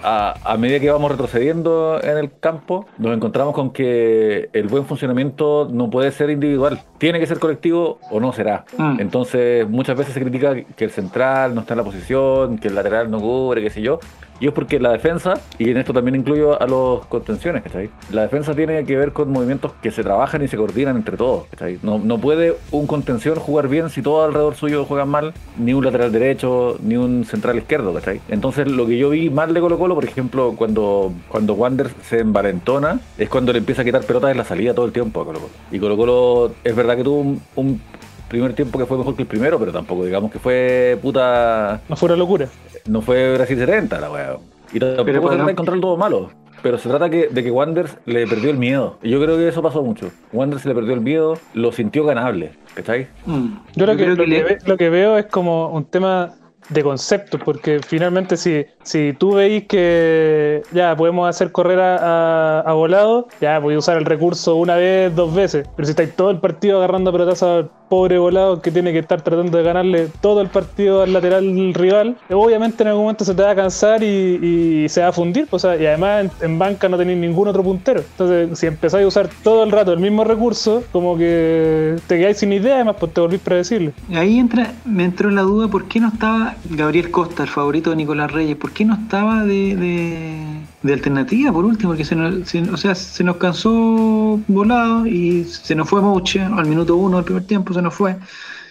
a, 0.02 0.34
a 0.42 0.56
medida 0.56 0.80
que 0.80 0.90
vamos 0.90 1.12
retrocediendo 1.12 2.00
en 2.02 2.18
el 2.18 2.30
campo, 2.40 2.86
nos 2.98 3.14
encontramos 3.14 3.54
con 3.54 3.70
que 3.70 4.48
el 4.52 4.66
buen 4.66 4.84
funcionamiento 4.84 5.68
no 5.70 5.90
puede 5.90 6.10
ser 6.10 6.30
individual, 6.30 6.80
tiene 6.98 7.20
que 7.20 7.26
ser 7.26 7.38
colectivo 7.38 8.00
o 8.10 8.18
no 8.18 8.32
será. 8.32 8.64
Mm. 8.76 8.96
Entonces, 8.98 9.68
muchas 9.68 9.96
veces 9.96 10.12
se 10.12 10.20
critica 10.20 10.56
que 10.56 10.84
el 10.84 10.90
central 10.90 11.54
no 11.54 11.60
está 11.60 11.74
en 11.74 11.78
la 11.78 11.84
posición, 11.84 12.58
que 12.58 12.66
el 12.66 12.74
lateral 12.74 13.12
no 13.12 13.20
cubre, 13.20 13.62
qué 13.62 13.70
sé 13.70 13.80
yo. 13.80 14.00
Y 14.38 14.46
es 14.48 14.52
porque 14.52 14.78
la 14.78 14.92
defensa, 14.92 15.32
y 15.58 15.70
en 15.70 15.78
esto 15.78 15.94
también 15.94 16.14
incluyo 16.16 16.60
a 16.60 16.66
los 16.66 17.06
contenciones, 17.06 17.62
¿cachai? 17.62 17.90
La 18.10 18.22
defensa 18.22 18.54
tiene 18.54 18.84
que 18.84 18.96
ver 18.96 19.12
con 19.12 19.30
movimientos 19.30 19.72
que 19.82 19.90
se 19.90 20.02
trabajan 20.02 20.42
y 20.42 20.48
se 20.48 20.56
coordinan 20.56 20.96
entre 20.96 21.16
todos, 21.16 21.46
¿cachai? 21.50 21.78
No, 21.82 21.98
no 21.98 22.18
puede 22.18 22.56
un 22.70 22.86
contención 22.86 23.36
jugar 23.38 23.68
bien 23.68 23.90
si 23.90 24.02
todos 24.02 24.26
alrededor 24.26 24.54
suyo 24.54 24.84
juegan 24.84 25.08
mal, 25.08 25.34
ni 25.58 25.74
un 25.74 25.84
lateral 25.84 26.12
derecho, 26.12 26.78
ni 26.82 26.96
un 26.96 27.24
central 27.24 27.56
izquierdo, 27.58 27.92
¿cachai? 27.94 28.20
Entonces 28.28 28.70
lo 28.70 28.86
que 28.86 28.98
yo 28.98 29.10
vi 29.10 29.30
mal 29.30 29.54
de 29.54 29.60
Colo 29.60 29.78
Colo, 29.78 29.94
por 29.94 30.04
ejemplo, 30.04 30.54
cuando, 30.56 31.12
cuando 31.28 31.54
Wander 31.54 31.90
se 32.02 32.20
envalentona, 32.20 33.00
es 33.18 33.28
cuando 33.28 33.52
le 33.52 33.58
empieza 33.58 33.82
a 33.82 33.84
quitar 33.84 34.02
pelotas 34.04 34.30
en 34.30 34.38
la 34.38 34.44
salida 34.44 34.74
todo 34.74 34.86
el 34.86 34.92
tiempo 34.92 35.20
a 35.20 35.24
Colo 35.24 35.40
Colo. 35.40 35.52
Y 35.70 35.78
Colo 35.78 35.96
Colo 35.96 36.52
es 36.64 36.74
verdad 36.74 36.96
que 36.96 37.04
tuvo 37.04 37.20
un, 37.20 37.40
un 37.56 37.80
primer 38.28 38.54
tiempo 38.54 38.78
que 38.78 38.86
fue 38.86 38.98
mejor 38.98 39.14
que 39.14 39.22
el 39.22 39.28
primero, 39.28 39.58
pero 39.58 39.72
tampoco 39.72 40.04
digamos 40.04 40.30
que 40.32 40.38
fue 40.38 40.98
puta 41.00 41.80
No 41.88 41.96
fue 41.96 42.08
una 42.08 42.16
locura. 42.16 42.48
no 42.86 43.00
fue 43.00 43.34
Brasil 43.34 43.58
70 43.58 44.00
la 44.00 44.10
weá. 44.10 44.36
Y 44.72 44.78
tampoco 44.80 45.04
Pero 45.04 45.20
se 45.22 45.28
trata 45.28 45.44
de 45.44 45.52
encontrar 45.52 45.80
todo 45.80 45.96
malo. 45.96 46.30
Pero 46.62 46.78
se 46.78 46.88
trata 46.88 47.10
que, 47.10 47.28
de 47.28 47.44
que 47.44 47.50
Wanderers 47.50 47.96
le 48.06 48.26
perdió 48.26 48.50
el 48.50 48.56
miedo. 48.56 48.98
Y 49.02 49.10
yo 49.10 49.20
creo 49.22 49.36
que 49.36 49.46
eso 49.48 49.62
pasó 49.62 49.82
mucho. 49.82 50.10
Wanderers 50.32 50.64
le 50.64 50.74
perdió 50.74 50.94
el 50.94 51.00
miedo, 51.00 51.38
lo 51.54 51.70
sintió 51.70 52.04
ganable. 52.04 52.52
¿Cachai? 52.74 53.06
Mm. 53.26 53.46
Yo, 53.74 53.86
lo, 53.86 53.96
que, 53.96 54.06
lo, 54.06 54.16
que 54.16 54.26
le- 54.26 54.42
ve- 54.42 54.58
lo 54.66 54.76
que 54.76 54.90
veo 54.90 55.16
es 55.18 55.26
como 55.26 55.68
un 55.68 55.84
tema 55.84 56.34
de 56.68 56.82
concepto, 56.82 57.38
porque 57.38 57.78
finalmente 57.86 58.36
si, 58.36 58.64
si 58.82 59.12
tú 59.16 59.34
veis 59.34 59.66
que 59.68 60.62
ya 60.72 60.96
podemos 60.96 61.28
hacer 61.28 61.52
correr 61.52 61.78
a, 61.78 61.96
a, 61.96 62.60
a 62.62 62.72
volado, 62.72 63.28
ya 63.40 63.60
podéis 63.60 63.78
usar 63.78 63.96
el 63.98 64.04
recurso 64.04 64.56
una 64.56 64.74
vez, 64.74 65.14
dos 65.14 65.32
veces, 65.32 65.68
pero 65.76 65.86
si 65.86 65.90
estáis 65.90 66.16
todo 66.16 66.28
el 66.32 66.40
partido 66.40 66.78
agarrando 66.78 67.12
pelotazos 67.12 67.66
pobre 67.88 68.18
volado 68.18 68.60
que 68.60 68.70
tiene 68.70 68.92
que 68.92 69.00
estar 69.00 69.22
tratando 69.22 69.58
de 69.58 69.64
ganarle 69.64 70.08
todo 70.20 70.40
el 70.40 70.48
partido 70.48 71.02
al 71.02 71.12
lateral 71.12 71.74
rival, 71.74 72.16
obviamente 72.30 72.82
en 72.82 72.88
algún 72.88 73.04
momento 73.04 73.24
se 73.24 73.34
te 73.34 73.42
va 73.42 73.50
a 73.50 73.56
cansar 73.56 74.02
y, 74.02 74.86
se 74.88 75.00
va 75.00 75.08
a 75.08 75.12
fundir, 75.12 75.46
pues, 75.48 75.64
y 75.64 75.86
además 75.86 76.30
en, 76.40 76.58
banca 76.58 76.88
no 76.88 76.96
tenéis 76.96 77.18
ningún 77.18 77.48
otro 77.48 77.62
puntero. 77.62 78.00
Entonces, 78.00 78.58
si 78.58 78.66
empezáis 78.66 79.04
a 79.04 79.08
usar 79.08 79.28
todo 79.42 79.64
el 79.64 79.70
rato 79.70 79.92
el 79.92 79.98
mismo 79.98 80.24
recurso, 80.24 80.82
como 80.92 81.16
que 81.16 81.96
te 82.06 82.18
quedáis 82.18 82.38
sin 82.38 82.52
idea, 82.52 82.76
además, 82.76 82.96
pues 82.98 83.12
te 83.12 83.20
volvís 83.20 83.40
predecible. 83.40 83.92
Ahí 84.14 84.38
entra, 84.38 84.72
me 84.84 85.04
entró 85.04 85.30
la 85.30 85.42
duda, 85.42 85.68
¿por 85.68 85.86
qué 85.86 86.00
no 86.00 86.08
estaba 86.08 86.56
Gabriel 86.70 87.10
Costa, 87.10 87.42
el 87.42 87.48
favorito 87.48 87.90
de 87.90 87.96
Nicolás 87.96 88.32
Reyes? 88.32 88.56
¿Por 88.56 88.72
qué 88.72 88.84
no 88.84 88.94
estaba 88.94 89.44
de, 89.44 90.55
de 90.86 90.92
alternativa, 90.94 91.52
por 91.52 91.64
último? 91.64 91.90
Porque 91.90 92.04
se 92.04 92.14
nos, 92.14 92.48
se- 92.48 92.62
o 92.70 92.76
sea, 92.76 92.94
se 92.94 93.22
nos 93.24 93.36
cansó 93.36 94.40
volado 94.48 95.06
y 95.06 95.44
se 95.44 95.74
nos 95.74 95.88
fue 95.88 96.00
Mouche 96.00 96.40
al 96.40 96.66
minuto 96.66 96.96
uno 96.96 97.16
del 97.16 97.24
primer 97.24 97.44
tiempo, 97.44 97.74
se 97.74 97.82
nos 97.82 97.94
fue. 97.94 98.16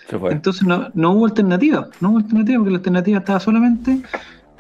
Se 0.10 0.18
fue. 0.20 0.32
Entonces 0.32 0.64
no, 0.68 0.88
no 0.94 1.12
hubo 1.14 1.26
alternativa, 1.26 1.88
no 2.00 2.10
hubo 2.12 2.18
alternativa 2.20 2.58
porque 2.60 2.72
la 2.72 2.78
alternativa 2.78 3.18
estaba 3.20 3.40
solamente 3.40 4.02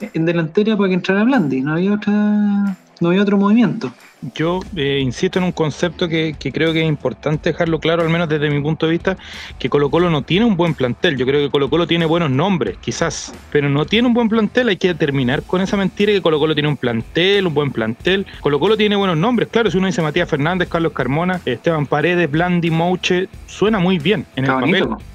en 0.01 0.25
delantera 0.25 0.75
para 0.75 0.89
que 0.89 0.95
entrara 0.95 1.23
Blandi, 1.23 1.61
no 1.61 1.73
había 1.73 1.93
otra, 1.93 2.75
no 3.01 3.09
había 3.09 3.21
otro 3.21 3.37
movimiento. 3.37 3.91
Yo 4.33 4.61
eh, 4.75 4.99
insisto 5.03 5.37
en 5.37 5.45
un 5.45 5.51
concepto 5.51 6.07
que, 6.07 6.35
que 6.39 6.51
creo 6.51 6.73
que 6.73 6.81
es 6.81 6.87
importante 6.87 7.51
dejarlo 7.51 7.79
claro, 7.79 8.01
al 8.01 8.09
menos 8.09 8.27
desde 8.27 8.49
mi 8.49 8.59
punto 8.61 8.87
de 8.87 8.93
vista, 8.93 9.17
que 9.59 9.69
Colo 9.69 9.91
Colo 9.91 10.09
no 10.09 10.23
tiene 10.23 10.45
un 10.45 10.57
buen 10.57 10.73
plantel. 10.73 11.15
Yo 11.17 11.25
creo 11.25 11.41
que 11.41 11.51
Colo 11.51 11.69
Colo 11.69 11.85
tiene 11.85 12.05
buenos 12.05 12.31
nombres, 12.31 12.77
quizás, 12.81 13.33
pero 13.51 13.69
no 13.69 13.85
tiene 13.85 14.07
un 14.07 14.13
buen 14.13 14.29
plantel. 14.29 14.69
Hay 14.69 14.77
que 14.77 14.95
terminar 14.95 15.43
con 15.43 15.61
esa 15.61 15.77
mentira 15.77 16.11
que 16.11 16.21
Colo 16.21 16.39
Colo 16.39 16.55
tiene 16.55 16.69
un 16.69 16.77
plantel, 16.77 17.45
un 17.45 17.53
buen 17.53 17.71
plantel. 17.71 18.25
Colo 18.41 18.59
Colo 18.59 18.77
tiene 18.77 18.95
buenos 18.95 19.17
nombres, 19.17 19.49
claro, 19.49 19.69
si 19.69 19.77
uno 19.77 19.87
dice 19.87 20.01
Matías 20.01 20.29
Fernández, 20.29 20.69
Carlos 20.69 20.93
Carmona, 20.93 21.39
Esteban 21.45 21.85
Paredes, 21.85 22.31
Blandi, 22.31 22.71
Mouche, 22.71 23.29
suena 23.45 23.77
muy 23.79 23.99
bien 23.99 24.25
en 24.35 24.45
Está 24.45 24.55
el 24.55 24.61
bonito. 24.61 24.89
papel. 24.89 25.05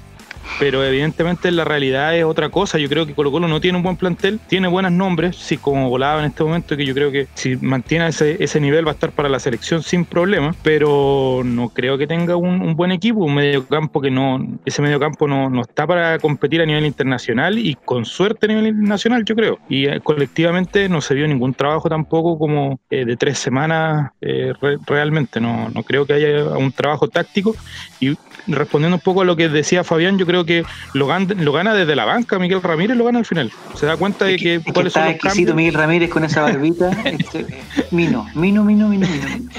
Pero 0.57 0.83
evidentemente 0.85 1.51
la 1.51 1.63
realidad 1.65 2.15
es 2.17 2.23
otra 2.23 2.49
cosa. 2.49 2.77
Yo 2.77 2.89
creo 2.89 3.05
que 3.05 3.15
Colo 3.15 3.31
Colo 3.31 3.47
no 3.47 3.59
tiene 3.61 3.77
un 3.77 3.83
buen 3.83 3.97
plantel, 3.97 4.41
tiene 4.47 4.67
buenos 4.67 4.91
nombres, 4.91 5.37
sí, 5.37 5.57
como 5.57 5.89
volaba 5.89 6.19
en 6.21 6.27
este 6.27 6.43
momento, 6.43 6.77
que 6.77 6.85
yo 6.85 6.93
creo 6.93 7.11
que 7.11 7.27
si 7.35 7.57
mantiene 7.57 8.07
ese, 8.07 8.41
ese 8.43 8.59
nivel 8.59 8.85
va 8.85 8.91
a 8.91 8.93
estar 8.93 9.13
para 9.13 9.29
la 9.29 9.39
selección 9.39 9.83
sin 9.83 10.05
problema, 10.05 10.55
pero 10.61 11.41
no 11.45 11.69
creo 11.69 11.97
que 11.97 12.07
tenga 12.07 12.35
un, 12.35 12.61
un 12.61 12.75
buen 12.75 12.91
equipo, 12.91 13.19
un 13.25 13.35
mediocampo 13.35 14.01
que 14.01 14.11
no, 14.11 14.39
ese 14.65 14.81
mediocampo 14.81 15.27
no, 15.27 15.49
no 15.49 15.61
está 15.61 15.87
para 15.87 16.19
competir 16.19 16.61
a 16.61 16.65
nivel 16.65 16.85
internacional 16.85 17.57
y 17.59 17.75
con 17.83 18.05
suerte 18.05 18.45
a 18.45 18.49
nivel 18.49 18.79
nacional, 18.81 19.23
yo 19.25 19.35
creo. 19.35 19.59
Y 19.67 19.87
eh, 19.87 20.01
colectivamente 20.01 20.89
no 20.89 21.01
se 21.01 21.15
vio 21.15 21.27
ningún 21.27 21.53
trabajo 21.55 21.89
tampoco 21.89 22.37
como 22.37 22.79
eh, 22.89 23.05
de 23.05 23.17
tres 23.17 23.39
semanas 23.39 24.11
eh, 24.21 24.53
re- 24.61 24.77
realmente. 24.85 25.39
No, 25.41 25.69
no 25.69 25.83
creo 25.83 26.05
que 26.05 26.13
haya 26.13 26.45
un 26.57 26.71
trabajo 26.71 27.07
táctico. 27.07 27.57
Y 27.99 28.15
respondiendo 28.47 28.95
un 28.97 29.01
poco 29.01 29.21
a 29.21 29.25
lo 29.25 29.35
que 29.35 29.49
decía 29.49 29.83
Fabián, 29.83 30.17
yo 30.17 30.25
creo 30.25 30.40
que 30.45 30.63
lo, 30.93 31.07
gan- 31.07 31.35
lo 31.35 31.51
gana 31.51 31.73
desde 31.73 31.95
la 31.95 32.05
banca, 32.05 32.39
Miguel 32.39 32.61
Ramírez 32.61 32.97
lo 32.97 33.05
gana 33.05 33.19
al 33.19 33.25
final. 33.25 33.51
Se 33.75 33.85
da 33.85 33.97
cuenta 33.97 34.25
de 34.25 34.37
que, 34.37 34.55
Es 34.55 34.63
que 34.65 34.73
cuáles 34.73 34.93
son 34.93 35.03
está 35.03 35.05
los 35.11 35.15
exquisito 35.15 35.49
cambios. 35.51 35.55
Miguel 35.55 35.73
Ramírez 35.73 36.09
con 36.09 36.23
esa 36.23 36.41
barbita. 36.41 36.91
este, 37.05 37.45
mino, 37.91 38.27
mino, 38.35 38.63
mino, 38.63 38.87
mino, 38.87 39.07
mino. 39.07 39.49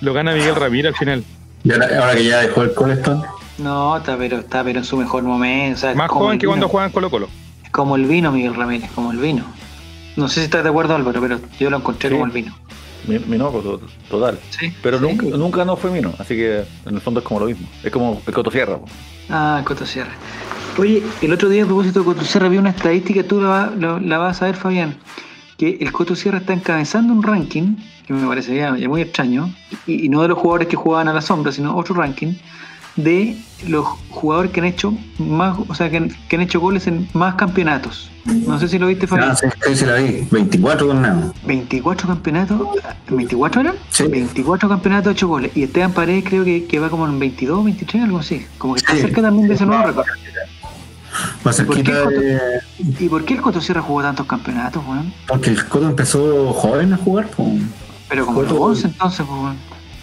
Lo 0.00 0.12
gana 0.12 0.32
Miguel 0.32 0.54
Ramírez 0.56 0.92
al 0.92 0.98
final. 0.98 1.24
Y 1.64 1.72
ahora, 1.72 1.86
ahora 2.00 2.14
que 2.16 2.24
ya 2.24 2.40
dejó 2.40 2.62
el 2.62 2.74
Coleston, 2.74 3.22
No, 3.58 3.96
está 3.96 4.16
pero, 4.16 4.38
está 4.40 4.64
pero 4.64 4.80
en 4.80 4.84
su 4.84 4.96
mejor 4.96 5.22
momento. 5.22 5.76
o 5.76 5.80
sea, 5.80 5.90
es 5.92 5.96
Más 5.96 6.10
joven 6.10 6.38
que 6.38 6.46
cuando 6.46 6.68
juega 6.68 6.86
en 6.86 6.92
Colo 6.92 7.10
Colo. 7.10 7.28
Es 7.64 7.70
como 7.70 7.96
el 7.96 8.04
vino, 8.06 8.32
Miguel 8.32 8.54
Ramírez, 8.54 8.90
como 8.94 9.12
el 9.12 9.18
vino. 9.18 9.44
No 10.16 10.28
sé 10.28 10.40
si 10.40 10.44
estás 10.46 10.62
de 10.64 10.68
acuerdo, 10.70 10.94
Álvaro, 10.94 11.20
pero 11.20 11.40
yo 11.58 11.70
lo 11.70 11.76
encontré 11.78 12.08
Sí. 12.10 12.14
como 12.14 12.26
el 12.26 12.32
vino. 12.32 12.54
Mi- 13.06 13.18
Minoco, 13.18 13.60
to- 13.60 13.80
total. 14.10 14.38
Sí. 14.50 14.72
Pero 14.82 14.98
sí. 14.98 15.04
nunca, 15.04 15.36
nunca 15.36 15.64
no 15.64 15.76
fue 15.76 15.90
Mino, 15.90 16.12
así 16.18 16.34
que 16.36 16.64
en 16.86 16.94
el 16.94 17.00
fondo 17.00 17.20
es 17.20 17.26
como 17.26 17.40
lo 17.40 17.46
mismo. 17.46 17.66
Es 17.82 17.90
como 17.90 18.20
el 18.26 18.32
Cotosierra. 18.32 18.78
po. 18.78 18.86
Ah, 19.30 19.62
Coto 19.64 19.86
Sierra. 19.86 20.12
Oye, 20.78 21.02
el 21.20 21.32
otro 21.32 21.48
día 21.48 21.62
a 21.64 21.66
propósito 21.66 22.00
de 22.00 22.04
Coto 22.06 22.24
Sierra 22.24 22.48
vi 22.48 22.58
una 22.58 22.70
estadística, 22.70 23.22
tú 23.22 23.40
la, 23.40 23.72
la- 23.78 24.00
la 24.00 24.18
vas 24.18 24.40
a 24.42 24.46
ver, 24.46 24.56
Fabián, 24.56 24.96
que 25.58 25.78
el 25.80 25.92
Coto 25.92 26.16
Sierra 26.16 26.38
está 26.38 26.52
encabezando 26.52 27.12
un 27.12 27.22
ranking, 27.22 27.76
que 28.06 28.12
me 28.12 28.26
parecería 28.26 28.76
ya 28.76 28.88
muy 28.88 29.02
extraño, 29.02 29.52
y, 29.86 30.06
y 30.06 30.08
no 30.08 30.22
de 30.22 30.28
los 30.28 30.38
jugadores 30.38 30.68
que 30.68 30.76
jugaban 30.76 31.08
a 31.08 31.12
la 31.12 31.20
sombra, 31.20 31.52
sino 31.52 31.76
otro 31.76 31.94
ranking, 31.94 32.34
de 32.96 33.36
los 33.66 33.86
jugadores 34.10 34.50
que 34.52 34.60
han 34.60 34.66
hecho 34.66 34.92
más, 35.18 35.56
o 35.68 35.74
sea, 35.74 35.88
que 35.90 35.96
han, 35.96 36.10
que 36.28 36.36
han 36.36 36.42
hecho 36.42 36.60
goles 36.60 36.86
en 36.86 37.08
más 37.14 37.34
campeonatos. 37.36 38.10
No 38.24 38.58
sé 38.60 38.68
si 38.68 38.78
lo 38.78 38.86
viste, 38.86 39.06
Fabián. 39.06 39.30
ah, 39.32 39.36
sí, 39.36 39.46
sí, 39.66 39.76
sí 39.76 39.84
la 39.84 39.94
vi, 39.96 40.26
24 40.30 40.86
con 40.86 41.02
nada. 41.02 41.32
24 41.44 42.06
campeonatos, 42.08 42.60
¿24 43.08 43.60
eran? 43.60 43.74
Sí. 43.90 44.04
24 44.06 44.68
campeonatos, 44.68 45.12
8 45.12 45.28
goles. 45.28 45.52
Y 45.56 45.64
Esteban 45.64 45.92
Paredes 45.92 46.24
creo 46.28 46.44
que, 46.44 46.64
que 46.66 46.78
va 46.78 46.88
como 46.90 47.06
en 47.06 47.18
22, 47.18 47.64
23, 47.64 48.04
algo 48.04 48.18
así. 48.18 48.46
Como 48.58 48.74
que 48.74 48.80
está 48.80 48.92
Sí. 48.94 49.00
cerca 49.00 49.22
también 49.22 49.48
de 49.48 49.54
ese 49.54 49.66
nuevo 49.66 49.82
récord. 49.84 50.06
Más 51.44 51.56
¿Por 51.60 51.76
qué 51.76 51.82
cerquita 51.84 52.04
Coto- 52.04 52.20
de. 52.20 52.40
¿Y 53.00 53.08
por 53.08 53.24
qué 53.24 53.34
el 53.34 53.42
Coto 53.42 53.60
Sierra 53.60 53.82
jugó 53.82 54.02
tantos 54.02 54.26
campeonatos, 54.26 54.82
weón? 54.86 55.12
Porque 55.28 55.50
el 55.50 55.64
Coto 55.66 55.86
empezó 55.88 56.52
joven 56.52 56.92
a 56.92 56.96
jugar, 56.96 57.28
pues. 57.36 57.48
Pero 58.08 58.24
como 58.26 58.42
los 58.42 58.52
Coto- 58.52 58.62
11 58.62 58.86
entonces, 58.86 59.26
pues, 59.28 59.40
weón. 59.40 59.56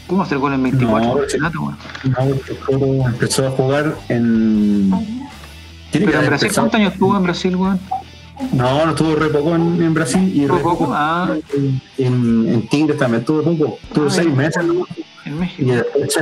¿Cómo 0.09 0.23
hacer 0.23 0.39
gol 0.39 0.53
en 0.53 0.63
24 0.63 1.21
No? 1.39 1.77
No, 2.71 3.07
empezó 3.07 3.47
a 3.47 3.51
jugar 3.51 3.95
en. 4.09 4.89
Tiene 5.91 6.07
Pero 6.07 6.19
en 6.21 6.25
Brasil, 6.27 6.47
empezado- 6.47 6.69
¿cuántos 6.69 6.79
años 6.81 6.93
tuvo 6.99 7.15
en 7.17 7.23
Brasil, 7.23 7.55
weón? 7.55 7.79
No, 8.53 8.85
no 8.85 8.91
estuvo 8.91 9.15
re 9.15 9.27
poco 9.29 9.55
en, 9.55 9.83
en 9.83 9.93
Brasil 9.93 10.31
y 10.33 10.45
¿Tuvo 10.47 10.57
re 10.57 10.63
poco? 10.63 10.89
Ah. 10.93 11.35
en, 11.97 12.49
en, 12.49 12.67
Tigres 12.69 12.97
también 12.97 13.23
tuvo 13.23 13.43
poco. 13.43 13.77
Tuvo 13.93 14.07
Ah, 14.07 14.09
seis 14.11 14.33
meses. 14.33 14.63
¿no? 14.65 14.85
En 15.25 15.33
Y 15.35 15.39
México. 15.39 15.71
después, 15.73 16.17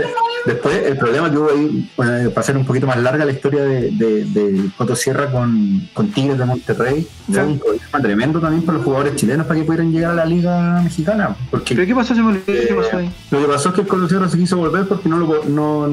después 0.47 0.83
el 0.85 0.97
problema 0.97 1.29
que 1.29 1.37
hubo 1.37 1.49
ahí, 1.51 1.89
eh, 1.97 2.29
para 2.29 2.41
hacer 2.41 2.57
un 2.57 2.65
poquito 2.65 2.87
más 2.87 2.97
larga 3.01 3.23
la 3.25 3.31
historia 3.31 3.63
de, 3.63 3.91
de, 3.91 4.25
de 4.25 4.69
Coto 4.77 4.95
Sierra 4.95 5.29
con, 5.31 5.87
con 5.93 6.09
Tigres 6.11 6.37
de 6.39 6.45
Monterrey, 6.45 7.07
fue 7.31 7.43
un 7.45 7.59
problema 7.59 7.99
tremendo 8.01 8.39
también 8.39 8.63
para 8.63 8.77
los 8.79 8.85
jugadores 8.85 9.15
chilenos 9.15 9.45
para 9.45 9.59
que 9.59 9.65
pudieran 9.65 9.91
llegar 9.91 10.11
a 10.11 10.15
la 10.15 10.25
liga 10.25 10.81
mexicana. 10.81 11.35
Porque 11.51 11.75
¿Pero 11.75 11.85
qué 11.87 11.93
pasó? 11.95 12.15
Se 12.15 12.21
me 12.21 12.29
olvidó 12.29 12.45
qué 12.45 12.73
pasó 12.75 12.97
ahí. 12.97 13.11
lo 13.31 13.39
que 13.41 13.45
pasó 13.45 13.69
es 13.69 13.75
que 13.75 13.81
el 13.81 13.87
Colo 13.87 14.07
Sierra 14.09 14.27
se 14.29 14.37
quiso 14.37 14.57
volver 14.57 14.87
porque 14.87 15.07
no, 15.09 15.17
lo, 15.17 15.43
no, 15.45 15.87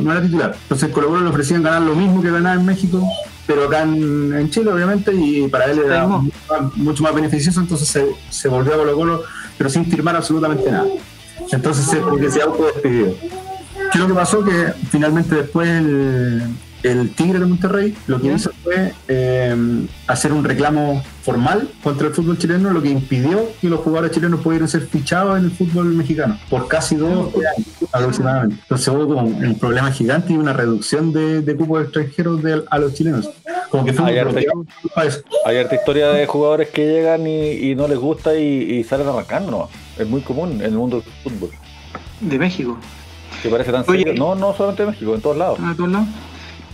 no, 0.00 0.12
era 0.12 0.22
titular. 0.22 0.54
Entonces 0.62 0.88
el 0.88 0.94
Colo 0.94 1.08
Colo 1.08 1.22
le 1.22 1.30
ofrecían 1.30 1.62
ganar 1.62 1.82
lo 1.82 1.94
mismo 1.96 2.22
que 2.22 2.30
ganaba 2.30 2.54
en 2.60 2.64
México, 2.66 3.02
pero 3.46 3.64
acá 3.64 3.82
en, 3.82 4.32
en 4.34 4.50
Chile 4.50 4.70
obviamente, 4.72 5.12
y 5.14 5.48
para 5.48 5.66
él 5.66 5.80
era 5.84 6.06
mucho 6.06 6.34
más- 6.50 6.76
mucho 6.76 7.02
más 7.02 7.14
beneficioso, 7.14 7.60
entonces 7.60 7.88
se, 7.88 8.06
se 8.30 8.48
volvió 8.48 8.74
a 8.74 8.76
Colo 8.78 8.94
Colo, 8.94 9.22
pero 9.58 9.68
sin 9.70 9.84
firmar 9.86 10.16
absolutamente 10.16 10.70
nada. 10.70 10.86
Entonces 11.50 11.98
porque 12.08 12.30
se 12.30 12.40
autodespidió. 12.42 13.14
¿Qué 13.94 13.98
es 13.98 14.02
lo 14.02 14.08
que 14.08 14.14
pasó? 14.14 14.44
Que 14.44 14.72
finalmente 14.90 15.36
después 15.36 15.68
el, 15.68 16.42
el 16.82 17.14
Tigre 17.14 17.38
de 17.38 17.46
Monterrey 17.46 17.94
lo 18.08 18.20
que 18.20 18.32
hizo 18.32 18.50
fue 18.64 18.92
eh, 19.06 19.86
hacer 20.08 20.32
un 20.32 20.42
reclamo 20.44 21.00
formal 21.22 21.68
contra 21.82 22.08
el 22.08 22.12
fútbol 22.12 22.36
chileno, 22.36 22.70
lo 22.70 22.82
que 22.82 22.90
impidió 22.90 23.48
que 23.60 23.68
los 23.70 23.80
jugadores 23.80 24.10
chilenos 24.10 24.40
pudieran 24.40 24.68
ser 24.68 24.82
fichados 24.88 25.38
en 25.38 25.44
el 25.44 25.50
fútbol 25.52 25.86
mexicano 25.94 26.38
por 26.50 26.66
casi 26.66 26.96
dos 26.96 27.32
años 27.34 27.68
aproximadamente. 27.92 28.56
Entonces 28.62 28.88
hubo 28.88 29.06
como 29.06 29.22
un 29.28 29.58
problema 29.60 29.92
gigante 29.92 30.32
y 30.32 30.36
una 30.38 30.52
reducción 30.52 31.12
de, 31.12 31.40
de 31.42 31.56
cupos 31.56 31.84
extranjeros 31.84 32.42
de- 32.42 32.64
a 32.68 32.78
los 32.80 32.94
chilenos. 32.94 33.30
Como 33.70 33.84
que 33.84 33.92
fue 33.92 34.06
Hay 34.06 34.12
un 34.14 34.18
harta, 34.18 34.32
bloqueo 34.32 34.66
para 34.94 35.06
eso. 35.08 35.20
hay 35.46 35.56
harta 35.58 35.74
historia 35.76 36.08
de 36.10 36.26
jugadores 36.26 36.68
que 36.70 36.84
llegan 36.84 37.26
y, 37.28 37.52
y 37.70 37.74
no 37.76 37.86
les 37.88 37.98
gusta 37.98 38.34
y, 38.36 38.42
y 38.44 38.84
salen 38.84 39.06
arrancando. 39.08 39.50
¿no? 39.52 39.68
Es 39.96 40.06
muy 40.08 40.20
común 40.20 40.54
en 40.54 40.62
el 40.62 40.72
mundo 40.72 41.00
del 41.00 41.12
fútbol. 41.32 41.50
De 42.20 42.38
México. 42.38 42.76
Que 43.44 43.50
parece 43.50 43.70
tan 43.72 43.84
Oye. 43.86 44.04
serio. 44.04 44.14
No, 44.14 44.34
no 44.34 44.54
solamente 44.54 44.86
México, 44.86 45.14
en 45.14 45.20
todos 45.20 45.36
lados. 45.36 45.58
a 45.62 45.74
todos 45.76 45.90
lados. 45.90 46.08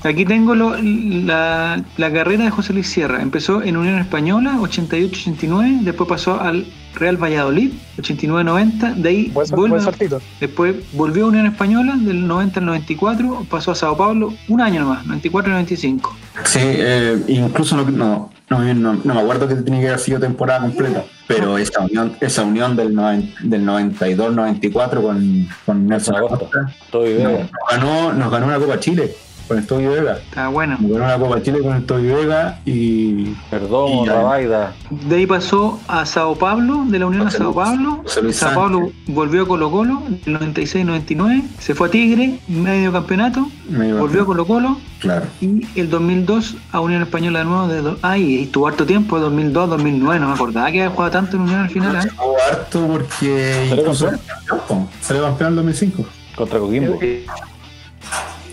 Aquí 0.03 0.25
tengo 0.25 0.55
lo- 0.55 0.77
la, 0.81 1.83
la 1.99 2.13
carrera 2.13 2.45
de 2.45 2.51
José 2.51 2.73
Luis 2.73 2.89
Sierra. 2.89 3.21
Empezó 3.21 3.63
en 3.63 3.77
Unión 3.77 3.99
Española, 3.99 4.57
88-89, 4.61 5.81
después 5.83 6.09
pasó 6.09 6.41
al 6.41 6.67
Real 6.95 7.17
Valladolid, 7.23 7.73
89-90, 7.99 8.95
de 8.95 9.09
ahí 9.09 9.31
Buen, 9.33 9.47
vuelve- 9.49 9.69
buen 9.71 9.83
saltito. 9.83 10.21
después 10.41 10.75
volvió 10.95 11.27
a 11.27 11.29
Unión 11.29 11.47
Española, 11.47 11.95
del 11.99 12.27
90 12.27 12.61
al 12.61 12.67
94, 12.67 13.47
pasó 13.51 13.73
a 13.73 13.75
Sao 13.75 13.97
Paulo 13.97 14.33
un 14.49 14.61
año 14.61 14.81
nomás, 14.81 15.05
94-95. 15.07 16.11
Sí, 16.45 16.59
eh, 16.63 17.23
incluso 17.29 17.77
no, 17.77 17.85
no, 17.91 18.31
no, 18.49 18.75
no- 18.75 18.95
no 19.05 19.15
me 19.15 19.21
acuerdo 19.21 19.47
que 19.47 19.55
tenía 19.57 19.81
que 19.81 19.87
haber 19.89 20.01
sido 20.01 20.19
temporada 20.19 20.61
completa, 20.63 21.05
pero 21.29 21.59
esa 21.59 21.81
unión, 21.81 22.13
esa 22.21 22.43
unión 22.43 22.75
del, 22.75 22.95
noven- 22.95 23.35
del 23.43 23.65
92-94 23.67 25.03
con, 25.03 25.49
con 25.67 25.87
Nelson 25.87 26.17
Acosta. 26.17 26.47
Nos, 26.93 27.51
ganó, 27.71 28.13
nos 28.15 28.31
ganó 28.33 28.47
una 28.47 28.59
Copa 28.59 28.81
Chile 28.81 29.15
con 29.51 29.59
el 29.59 29.67
Toby 29.67 29.87
Vega. 29.87 30.13
Está 30.19 30.47
bueno. 30.47 30.77
Ganó 30.81 31.05
una 31.07 31.19
Copa 31.19 31.43
Chile 31.43 31.59
con 31.61 31.75
el 31.75 31.85
Toby 31.85 32.07
Vega 32.07 32.61
y 32.65 33.35
Perdón, 33.51 34.05
Y- 34.05 34.09
Rabaida. 34.09 34.73
De 34.91 35.17
ahí 35.17 35.27
pasó 35.27 35.81
a 35.89 36.07
Sao 36.07 36.37
Paulo, 36.37 36.85
de 36.87 37.01
la 37.01 37.07
Unión 37.07 37.27
a 37.27 37.31
Sao 37.33 37.53
Paulo. 37.53 38.05
Luis 38.23 38.37
Sao. 38.37 38.55
Paulo 38.55 38.93
volvió 39.09 39.43
a 39.43 39.49
Colo 39.49 39.69
Colo, 39.73 40.05
el 40.25 40.33
96-99, 40.39 41.43
se 41.59 41.75
fue 41.75 41.89
a 41.89 41.91
Tigre, 41.91 42.39
medio 42.47 42.93
campeonato, 42.93 43.49
medio- 43.69 43.99
volvió 43.99 44.23
a 44.23 44.27
Colo 44.27 44.47
Colo 44.47 44.77
claro. 45.01 45.27
y 45.41 45.67
el 45.75 45.91
2002 45.91 46.55
a 46.71 46.79
Unión 46.81 47.03
Española 47.03 47.41
de 47.41 47.45
nuevo. 47.47 47.67
De 47.67 47.83
do- 47.83 47.99
Ay, 48.03 48.43
estuvo 48.45 48.69
harto 48.69 48.87
tiempo, 48.87 49.19
2002-2009, 49.19 50.21
no 50.21 50.29
me 50.29 50.35
acordaba 50.35 50.71
que 50.71 50.81
había 50.85 50.95
jugado 50.95 51.11
tanto 51.11 51.35
en 51.37 51.43
Unión 51.43 51.61
al 51.63 51.71
final. 51.71 51.97
¿eh? 51.97 52.09
Jugó 52.17 52.37
harto 52.53 52.87
porque 52.87 53.67
Salió 53.69 53.85
campeón. 53.85 54.89
salió 55.01 55.23
campeón 55.25 55.49
en 55.51 55.57
2005. 55.57 56.05
Contra 56.37 56.61
Coquimbo. 56.61 56.99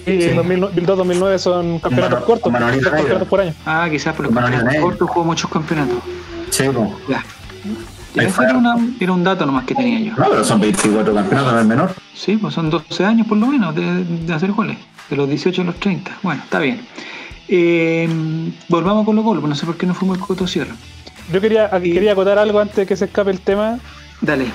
Y 0.08 0.22
Sí. 0.22 0.30
en 0.30 0.36
2002-2009 0.38 1.38
son 1.38 1.80
campeonatos 1.80 2.20
Mano- 2.22 2.26
cortos, 2.26 2.52
Negra. 2.54 2.92
campeonatos 2.92 3.28
por 3.28 3.42
año. 3.42 3.54
Ah, 3.66 3.88
quizás 3.92 4.16
por 4.16 4.26
los 4.26 4.34
campeonatos 4.36 4.82
cortos 4.82 5.10
jugó 5.10 5.26
muchos 5.26 5.52
campeonatos. 5.52 5.98
Sí, 6.50 6.64
po. 6.74 6.98
Ya. 7.10 7.24
Era, 8.16 8.58
una- 8.58 8.78
era 9.00 9.12
un 9.12 9.24
dato 9.24 9.46
nomás 9.46 9.66
que 9.66 9.76
tenía 9.76 10.00
yo. 10.00 10.14
No, 10.18 10.30
pero 10.30 10.44
son 10.44 10.60
24 10.60 11.14
campeonatos, 11.14 11.54
no 11.54 11.60
es 11.60 11.66
menor. 11.66 11.92
Sí, 12.16 12.38
pues 12.38 12.54
son 12.54 12.70
12 12.70 13.06
años 13.06 13.28
por 13.28 13.38
lo 13.38 13.46
menos 13.48 13.76
de, 13.76 14.04
de 14.06 14.34
hacer 14.34 14.52
goles, 14.54 14.78
de 15.10 15.16
los 15.16 15.30
18 15.30 15.62
a 15.62 15.66
los 15.66 15.76
30. 15.76 16.12
Bueno, 16.24 16.42
está 16.44 16.58
bien. 16.60 16.82
Eh, 17.50 18.10
volvamos 18.70 19.06
con 19.06 19.16
los 19.16 19.24
goles, 19.24 19.42
pues 19.42 19.50
no 19.50 19.56
sé 19.56 19.66
por 19.66 19.78
qué 19.78 19.86
no 19.86 19.94
fuimos 19.94 20.18
al 20.18 20.26
Coto 20.26 20.48
Sierra. 20.48 20.74
Yo 21.32 21.42
quería, 21.42 21.70
quería 21.70 22.14
acotar 22.14 22.40
algo 22.40 22.60
antes 22.60 22.76
de 22.78 22.86
que 22.86 22.96
se 22.96 23.06
escape 23.06 23.30
el 23.32 23.40
tema. 23.42 23.78
Dale. 24.22 24.46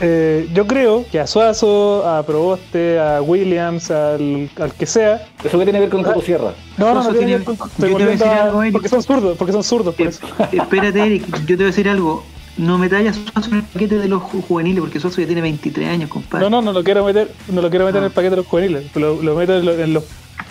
Eh, 0.00 0.48
yo 0.54 0.66
creo 0.66 1.04
que 1.10 1.20
a 1.20 1.26
Suazo, 1.26 2.06
a 2.08 2.22
Proboste, 2.24 2.98
a 2.98 3.20
Williams, 3.20 3.90
al, 3.90 4.48
al 4.58 4.72
que 4.74 4.86
sea. 4.86 5.26
¿Eso 5.44 5.58
qué 5.58 5.64
tiene 5.64 5.72
que 5.78 5.80
ver 5.80 5.88
con 5.90 6.02
Coto 6.02 6.22
Sierra? 6.22 6.54
No, 6.78 6.94
no, 6.94 7.02
no 7.02 7.10
tiene 7.10 7.26
que 7.26 7.32
ver 7.38 7.44
con- 7.44 7.56
yo 7.56 7.64
te 7.66 7.70
voy 7.82 7.88
a 7.88 7.92
volviendo 7.92 8.24
decir 8.24 8.26
a- 8.38 8.44
algo, 8.44 8.62
Eric. 8.62 8.72
porque 8.72 8.88
son 8.88 9.02
zurdos, 9.02 9.36
porque 9.36 9.52
son 9.52 9.62
zurdos, 9.64 9.94
por 9.94 10.06
Eh, 10.06 10.10
eso. 10.10 10.20
espérate, 10.52 11.00
Eric, 11.02 11.26
yo 11.40 11.46
te 11.46 11.54
voy 11.56 11.64
a 11.64 11.66
decir 11.66 11.88
algo. 11.88 12.24
No 12.56 12.76
me 12.78 12.88
tallas 12.88 13.16
Suazo 13.16 13.50
en 13.50 13.56
el 13.58 13.62
paquete 13.62 13.98
de 13.98 14.08
los 14.08 14.22
ju- 14.22 14.42
juveniles, 14.46 14.80
porque 14.80 15.00
Suazo 15.00 15.20
ya 15.20 15.26
tiene 15.26 15.40
23 15.42 15.88
años, 15.88 16.10
compadre. 16.10 16.44
No, 16.44 16.50
no, 16.50 16.62
no 16.62 16.72
lo 16.72 16.82
quiero 16.84 17.04
meter, 17.04 17.30
no 17.48 17.62
lo 17.62 17.70
quiero 17.70 17.84
meter 17.86 17.98
en 18.00 18.04
el 18.06 18.10
paquete 18.10 18.30
de 18.30 18.36
los 18.36 18.46
juveniles. 18.46 18.84
Lo, 18.96 19.22
lo 19.22 19.34
meto 19.34 19.56
en, 19.56 19.64
lo- 19.66 19.72
en 19.78 19.92
los, 19.94 20.04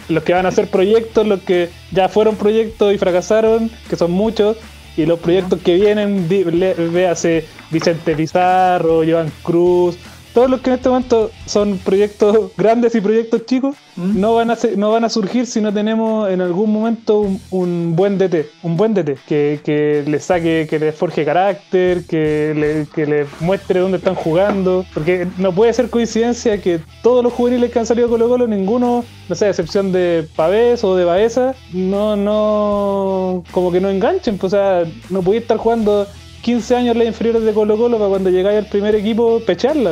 en 0.07 0.15
los 0.15 0.23
que 0.23 0.33
van 0.33 0.45
a 0.45 0.49
hacer 0.49 0.69
proyectos, 0.69 1.27
los 1.27 1.39
que 1.41 1.69
ya 1.91 2.07
fueron 2.09 2.35
proyectos 2.35 2.93
y 2.93 2.97
fracasaron, 2.97 3.69
que 3.89 3.95
son 3.95 4.11
muchos, 4.11 4.57
y 4.99 5.05
los 5.05 5.19
proyectos 5.19 5.61
que 5.61 5.75
vienen, 5.75 6.27
véase 6.27 7.45
Vicente 7.71 8.15
Pizarro, 8.15 9.01
Joan 9.07 9.31
Cruz, 9.43 9.97
todos 10.33 10.49
los 10.49 10.61
que 10.61 10.69
en 10.69 10.75
este 10.77 10.89
momento 10.89 11.31
son 11.45 11.77
proyectos 11.79 12.51
grandes 12.57 12.93
y 12.95 13.01
proyectos 13.01 13.45
chicos, 13.45 13.75
¿Mm? 13.95 14.19
no 14.19 14.35
van 14.35 14.51
a 14.51 14.55
ser- 14.55 14.77
no 14.77 14.91
van 14.91 15.03
a 15.03 15.09
surgir 15.09 15.45
si 15.45 15.59
no 15.61 15.73
tenemos 15.73 16.29
en 16.29 16.41
algún 16.41 16.71
momento 16.71 17.19
un, 17.19 17.41
un 17.51 17.95
buen 17.95 18.17
DT, 18.17 18.45
un 18.63 18.77
buen 18.77 18.93
DT 18.93 19.17
que, 19.27 19.59
que 19.63 20.03
le 20.07 20.19
saque, 20.19 20.67
que 20.69 20.79
le 20.79 20.91
forje 20.91 21.25
carácter, 21.25 22.05
que 22.05 22.53
le, 22.55 22.87
que 22.93 23.05
le 23.05 23.25
muestre 23.39 23.79
dónde 23.79 23.97
están 23.97 24.15
jugando, 24.15 24.85
porque 24.93 25.27
no 25.37 25.51
puede 25.53 25.73
ser 25.73 25.89
coincidencia 25.89 26.61
que 26.61 26.79
todos 27.01 27.23
los 27.23 27.33
juveniles 27.33 27.71
que 27.71 27.79
han 27.79 27.85
salido 27.85 28.07
de 28.07 28.11
Colo 28.13 28.29
Colo, 28.29 28.47
ninguno, 28.47 29.03
no 29.27 29.35
sé, 29.35 29.45
a 29.45 29.49
excepción 29.49 29.91
de 29.91 30.27
Pavés 30.35 30.83
o 30.83 30.95
de 30.95 31.05
Baeza, 31.05 31.55
no, 31.73 32.15
no, 32.15 33.43
como 33.51 33.71
que 33.71 33.81
no 33.81 33.89
enganchen, 33.89 34.37
pues, 34.37 34.53
o 34.53 34.57
sea, 34.57 34.83
no 35.09 35.21
podía 35.21 35.39
estar 35.39 35.57
jugando 35.57 36.07
15 36.41 36.75
años 36.75 36.95
las 36.95 37.07
inferiores 37.07 37.43
de 37.43 37.53
Colo 37.53 37.77
Colo 37.77 37.97
para 37.97 38.09
cuando 38.09 38.29
llegáis 38.29 38.59
al 38.59 38.65
primer 38.67 38.95
equipo 38.95 39.39
pecharla. 39.45 39.91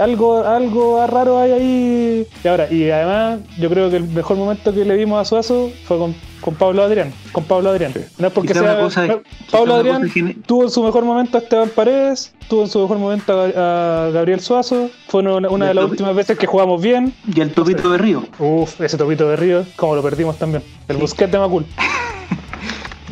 Algo, 0.00 0.38
algo 0.44 1.06
raro 1.06 1.38
hay 1.38 1.52
ahí. 1.52 2.26
Y 2.44 2.48
ahora, 2.48 2.70
y 2.72 2.90
además, 2.90 3.40
yo 3.58 3.68
creo 3.70 3.90
que 3.90 3.96
el 3.96 4.04
mejor 4.04 4.36
momento 4.36 4.72
que 4.72 4.84
le 4.84 4.96
dimos 4.96 5.20
a 5.20 5.24
Suazo 5.24 5.70
fue 5.84 5.98
con, 5.98 6.14
con 6.40 6.54
Pablo 6.54 6.82
Adrián. 6.82 7.12
Con 7.32 7.44
Pablo 7.44 7.70
Adrián. 7.70 7.92
No 8.18 8.26
es 8.28 8.32
porque 8.32 8.52
sea. 8.52 8.62
una 8.62 8.78
cosa- 8.78 9.06
no, 9.06 9.22
quizá 9.22 9.50
Pablo 9.58 9.74
Adrián 9.74 10.10
tuvo 10.46 10.64
en 10.64 10.70
su 10.70 10.82
mejor 10.82 11.04
momento 11.04 11.38
a 11.38 11.40
Esteban 11.40 11.70
Paredes, 11.74 12.32
tuvo 12.48 12.62
en 12.62 12.68
su 12.68 12.78
mejor 12.80 12.98
momento 12.98 13.40
a, 13.40 14.06
a 14.06 14.10
Gabriel 14.10 14.40
Suazo. 14.40 14.90
Fue 15.08 15.22
una, 15.22 15.48
una 15.48 15.68
de 15.68 15.74
las 15.74 15.84
Topi- 15.86 15.90
últimas 15.90 16.14
veces 16.14 16.38
que 16.38 16.46
jugamos 16.46 16.80
bien. 16.82 17.14
Y 17.34 17.40
el 17.40 17.52
topito 17.52 17.90
de 17.90 17.98
Río. 17.98 18.22
Uf, 18.38 18.80
ese 18.80 18.96
topito 18.96 19.28
de 19.28 19.36
Río, 19.36 19.64
como 19.76 19.94
lo 19.96 20.02
perdimos 20.02 20.36
también. 20.38 20.62
El 20.88 20.96
Sí. 21.08 21.16
De 21.26 21.38
Macul. 21.38 21.64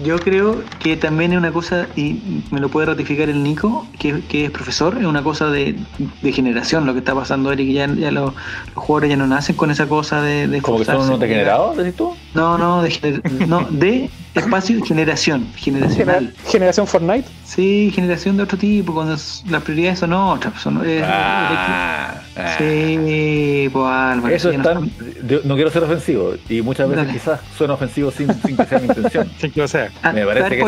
Yo 0.04 0.18
creo 0.18 0.62
que 0.80 0.96
también 0.96 1.32
es 1.32 1.38
una 1.38 1.50
cosa, 1.50 1.86
y 1.96 2.20
me 2.50 2.60
lo 2.60 2.68
puede 2.68 2.86
ratificar 2.86 3.28
el 3.28 3.42
Nico, 3.42 3.86
que, 3.98 4.20
que 4.28 4.44
es 4.44 4.50
profesor, 4.50 4.96
es 5.00 5.06
una 5.06 5.22
cosa 5.22 5.48
de, 5.50 5.76
de 6.20 6.32
generación 6.32 6.84
lo 6.86 6.92
que 6.92 6.98
está 7.00 7.14
pasando, 7.14 7.50
Eric. 7.50 7.70
Ya, 7.72 7.86
ya 7.86 8.10
los, 8.10 8.34
los 8.34 8.84
jugadores 8.84 9.10
ya 9.10 9.16
no 9.16 9.26
nacen 9.26 9.56
con 9.56 9.70
esa 9.70 9.86
cosa 9.88 10.20
de, 10.22 10.46
de 10.46 10.60
Como 10.60 10.78
que 10.78 10.84
son 10.84 10.96
unos 11.00 11.18
degenerados, 11.20 11.76
decís 11.76 11.96
tú. 11.96 12.14
No, 12.34 12.58
no, 12.58 12.82
de, 12.82 12.90
gener- 12.90 13.46
no, 13.46 13.66
de 13.70 14.10
espacio 14.34 14.78
y 14.78 14.82
generación, 14.82 15.46
generacional. 15.56 16.34
Generación 16.46 16.86
Fortnite. 16.86 17.28
Sí, 17.44 17.90
generación 17.94 18.36
de 18.36 18.42
otro 18.42 18.58
tipo, 18.58 18.92
cuando 18.92 19.12
las 19.48 19.62
prioridades 19.62 20.00
son 20.00 20.12
otras. 20.12 20.60
Son, 20.60 20.84
es- 20.86 21.02
Ah, 21.06 22.14
es- 22.20 22.23
ah. 22.36 22.54
sí, 22.58 23.68
pues 23.72 23.84
Álvaro. 23.86 24.34
Eso 24.34 24.50
es 24.50 24.58
no 24.58 24.64
tan. 24.64 24.90
yo 25.26 25.40
no 25.44 25.54
quiero 25.54 25.70
ser 25.70 25.84
ofensivo 25.84 26.34
y 26.48 26.62
muchas 26.62 26.88
veces 26.88 27.06
Dale. 27.06 27.18
quizás 27.18 27.40
suena 27.56 27.74
ofensivo 27.74 28.10
sin, 28.10 28.32
sin 28.42 28.56
que 28.56 28.64
sea 28.66 28.78
mi 28.78 28.86
intención. 28.88 29.30
Sí, 29.38 29.50
que 29.50 29.62
o 29.62 29.68
sea, 29.68 29.90
Ah, 30.02 30.12
me 30.12 30.24
parece 30.24 30.56
que. 30.56 30.62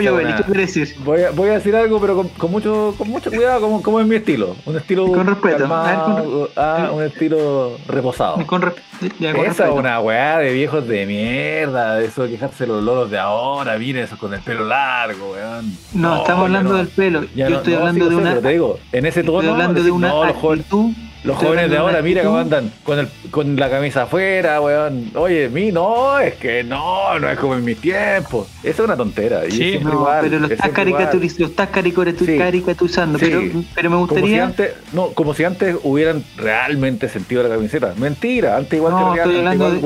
Voy 1.05 1.23
a, 1.23 1.31
voy 1.31 1.49
a 1.51 1.53
decir 1.55 1.75
algo, 1.77 2.01
pero 2.01 2.17
con, 2.17 2.29
con 2.29 2.51
mucho 2.51 2.95
con 2.99 3.09
mucho 3.09 3.31
cuidado, 3.31 3.61
como, 3.61 3.83
como 3.83 4.01
es 4.01 4.07
mi 4.07 4.17
estilo. 4.17 4.57
Un 4.67 4.77
estilo 4.77 5.07
Con 5.11 5.27
respeto. 5.27 5.59
calmado, 5.59 6.51
A 6.57 6.75
ver, 6.75 6.87
ah, 6.87 6.91
un 6.93 7.03
estilo 7.03 7.79
reposado. 7.89 8.45
Con, 8.47 8.63
rep- 8.63 8.77
ya, 9.19 9.33
con 9.35 9.45
Esa 9.47 9.69
es 9.69 9.75
una 9.75 10.01
weá 10.01 10.39
de 10.39 10.53
viejos 10.53 10.87
de 10.89 11.07
mierda, 11.07 11.97
de 11.97 12.07
eso 12.07 12.23
de 12.25 12.31
quejarse 12.31 12.67
los 12.67 12.83
loros 12.83 13.11
de 13.11 13.19
ahora, 13.19 13.79
miren 13.79 14.05
eso 14.05 14.17
con 14.19 14.33
el 14.35 14.41
pelo 14.41 14.65
largo, 14.65 15.33
weón. 15.33 15.77
No, 15.95 16.19
estamos 16.19 16.45
hablando 16.45 16.73
no. 16.73 16.77
del 16.79 16.89
pelo. 16.89 17.25
Yo 17.35 17.51
no- 17.51 17.57
estoy 17.57 17.73
no, 17.75 17.79
hablando 17.81 18.05
sí, 18.05 18.11
de 18.11 18.17
lo 18.17 18.23
una. 18.31 18.41
te 18.41 18.49
digo, 18.49 18.79
en 18.93 19.07
ese 19.07 19.23
tono, 19.23 19.41
Estoy 19.41 19.53
hablando 19.53 19.83
de 19.83 19.91
una 19.91 20.29
actitud. 20.29 20.91
Los 21.27 21.37
jóvenes 21.37 21.71
de 21.71 21.77
ahora, 21.77 22.01
mira 22.03 22.23
cómo 22.23 22.39
andan 22.39 22.73
con, 22.85 22.99
el, 23.01 23.09
con 23.31 23.57
la 23.57 23.69
camisa 23.69 24.03
afuera, 24.03 24.61
weón. 24.61 25.11
Oye, 25.15 25.49
mí 25.49 25.73
no, 25.73 26.19
es 26.19 26.35
que 26.35 26.63
no, 26.65 27.19
no 27.19 27.29
es 27.29 27.39
como 27.39 27.55
en 27.55 27.65
mis 27.65 27.79
tiempos. 27.81 28.49
Esa 28.63 28.71
es 28.71 28.81
una 28.81 28.97
tontera. 28.97 29.45
Y 29.47 29.51
Sí, 29.51 29.63
es 29.65 29.71
siempre 29.73 29.93
No, 29.93 30.01
igual, 30.01 30.21
pero 30.23 30.39
lo 30.41 30.47
es 30.47 30.53
estás, 30.53 30.71
caricaturiz- 30.71 31.39
lo 31.39 31.47
estás 31.47 31.69
caricaturiz- 31.71 32.27
Sí. 32.27 32.39
caricaturizando. 32.39 33.19
Sí. 33.19 33.27
Pero, 33.27 33.41
pero 33.75 33.91
me 33.91 33.97
Como 33.97 34.07
si, 34.09 34.13
gustaría. 34.21 34.45
antes, 34.45 34.73
no, 34.93 35.09
como 35.09 35.35
si 35.35 35.45
antes 35.45 35.77
hubieran 35.83 36.25
realmente 36.37 37.09
sentido 37.09 37.43
la 37.43 37.49
camiseta. 37.51 37.93
Mentira, 37.97 38.57
antes 38.57 38.75
igual 38.75 38.93
No, 38.93 39.13
que 39.13 39.19
estoy 39.21 39.37
antes 39.39 39.55
igual 39.55 39.75
de- 39.75 39.81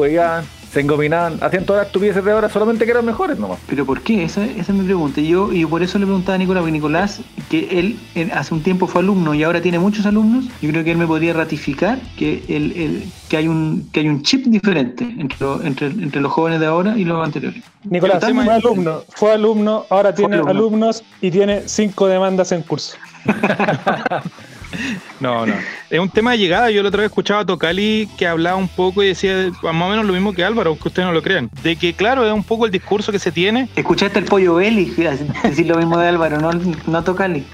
se 0.72 0.80
engominaban, 0.80 1.38
hacían 1.40 1.64
todas 1.64 1.80
las 1.80 1.86
estupideces 1.88 2.24
de 2.24 2.30
ahora 2.30 2.48
solamente 2.48 2.84
que 2.84 2.92
eran 2.92 3.04
mejores 3.04 3.38
nomás. 3.38 3.58
Pero 3.66 3.84
¿por 3.84 4.02
qué? 4.02 4.22
Esa, 4.24 4.44
esa 4.44 4.60
es 4.60 4.68
mi 4.70 4.84
pregunta. 4.84 5.20
Y 5.20 5.28
Yo, 5.28 5.52
y 5.52 5.66
por 5.66 5.82
eso 5.82 5.98
le 5.98 6.06
preguntaba 6.06 6.36
a 6.36 6.38
Nicolás, 6.38 6.60
porque 6.62 6.72
Nicolás, 6.72 7.20
que 7.48 7.78
él 7.78 7.98
en- 8.14 8.30
hace 8.32 8.54
un 8.54 8.62
tiempo 8.62 8.86
fue 8.86 9.00
alumno 9.02 9.34
y 9.34 9.42
ahora 9.42 9.60
tiene 9.60 9.78
muchos 9.80 10.06
alumnos, 10.06 10.44
yo 10.62 10.70
creo 10.70 10.84
que 10.84 10.92
él 10.92 10.96
me 10.98 11.06
podría 11.08 11.32
ratificar 11.32 11.98
que, 12.16 12.44
el, 12.48 12.70
el- 12.76 13.04
que, 13.28 13.36
hay, 13.36 13.48
un, 13.48 13.88
que 13.92 14.00
hay 14.00 14.08
un 14.08 14.22
chip 14.22 14.46
diferente 14.46 15.02
entre, 15.18 15.36
lo- 15.40 15.62
entre, 15.64 15.88
entre 15.88 16.20
los 16.20 16.30
jóvenes 16.32 16.60
de 16.60 16.66
ahora 16.66 16.96
y 16.96 17.04
los 17.04 17.24
anteriores. 17.24 17.62
Nicolás 17.84 18.18
Pero 18.20 18.34
fue 18.44 18.52
alumno, 18.54 19.00
fue 19.08 19.32
alumno, 19.32 19.86
ahora 19.90 20.14
tiene 20.14 20.36
alumno. 20.36 20.50
alumnos 20.52 21.02
y 21.20 21.30
tiene 21.32 21.62
cinco 21.66 22.06
demandas 22.06 22.52
en 22.52 22.62
curso. 22.62 22.96
no, 25.20 25.46
no. 25.46 25.54
Es 25.90 25.98
un 25.98 26.08
tema 26.10 26.32
de 26.32 26.38
llegada. 26.38 26.70
Yo 26.70 26.82
la 26.82 26.88
otra 26.88 27.02
vez 27.02 27.10
escuchaba 27.10 27.40
a 27.40 27.46
Tocali 27.46 28.08
que 28.16 28.26
hablaba 28.26 28.56
un 28.56 28.68
poco 28.68 29.02
y 29.02 29.08
decía 29.08 29.50
más 29.62 29.74
o 29.74 29.88
menos 29.90 30.06
lo 30.06 30.12
mismo 30.12 30.32
que 30.32 30.44
Álvaro, 30.44 30.70
aunque 30.70 30.88
ustedes 30.88 31.06
no 31.06 31.12
lo 31.12 31.22
crean. 31.22 31.50
De 31.62 31.76
que, 31.76 31.94
claro, 31.94 32.26
es 32.26 32.32
un 32.32 32.44
poco 32.44 32.66
el 32.66 32.72
discurso 32.72 33.10
que 33.12 33.18
se 33.18 33.32
tiene. 33.32 33.68
¿Escuchaste 33.76 34.18
el 34.18 34.24
pollo 34.24 34.54
Belli? 34.54 34.84
Decir 35.42 35.66
lo 35.66 35.76
mismo 35.76 35.98
de 35.98 36.08
Álvaro, 36.08 36.38
no, 36.38 36.50
no 36.86 37.04
Tocali. 37.04 37.44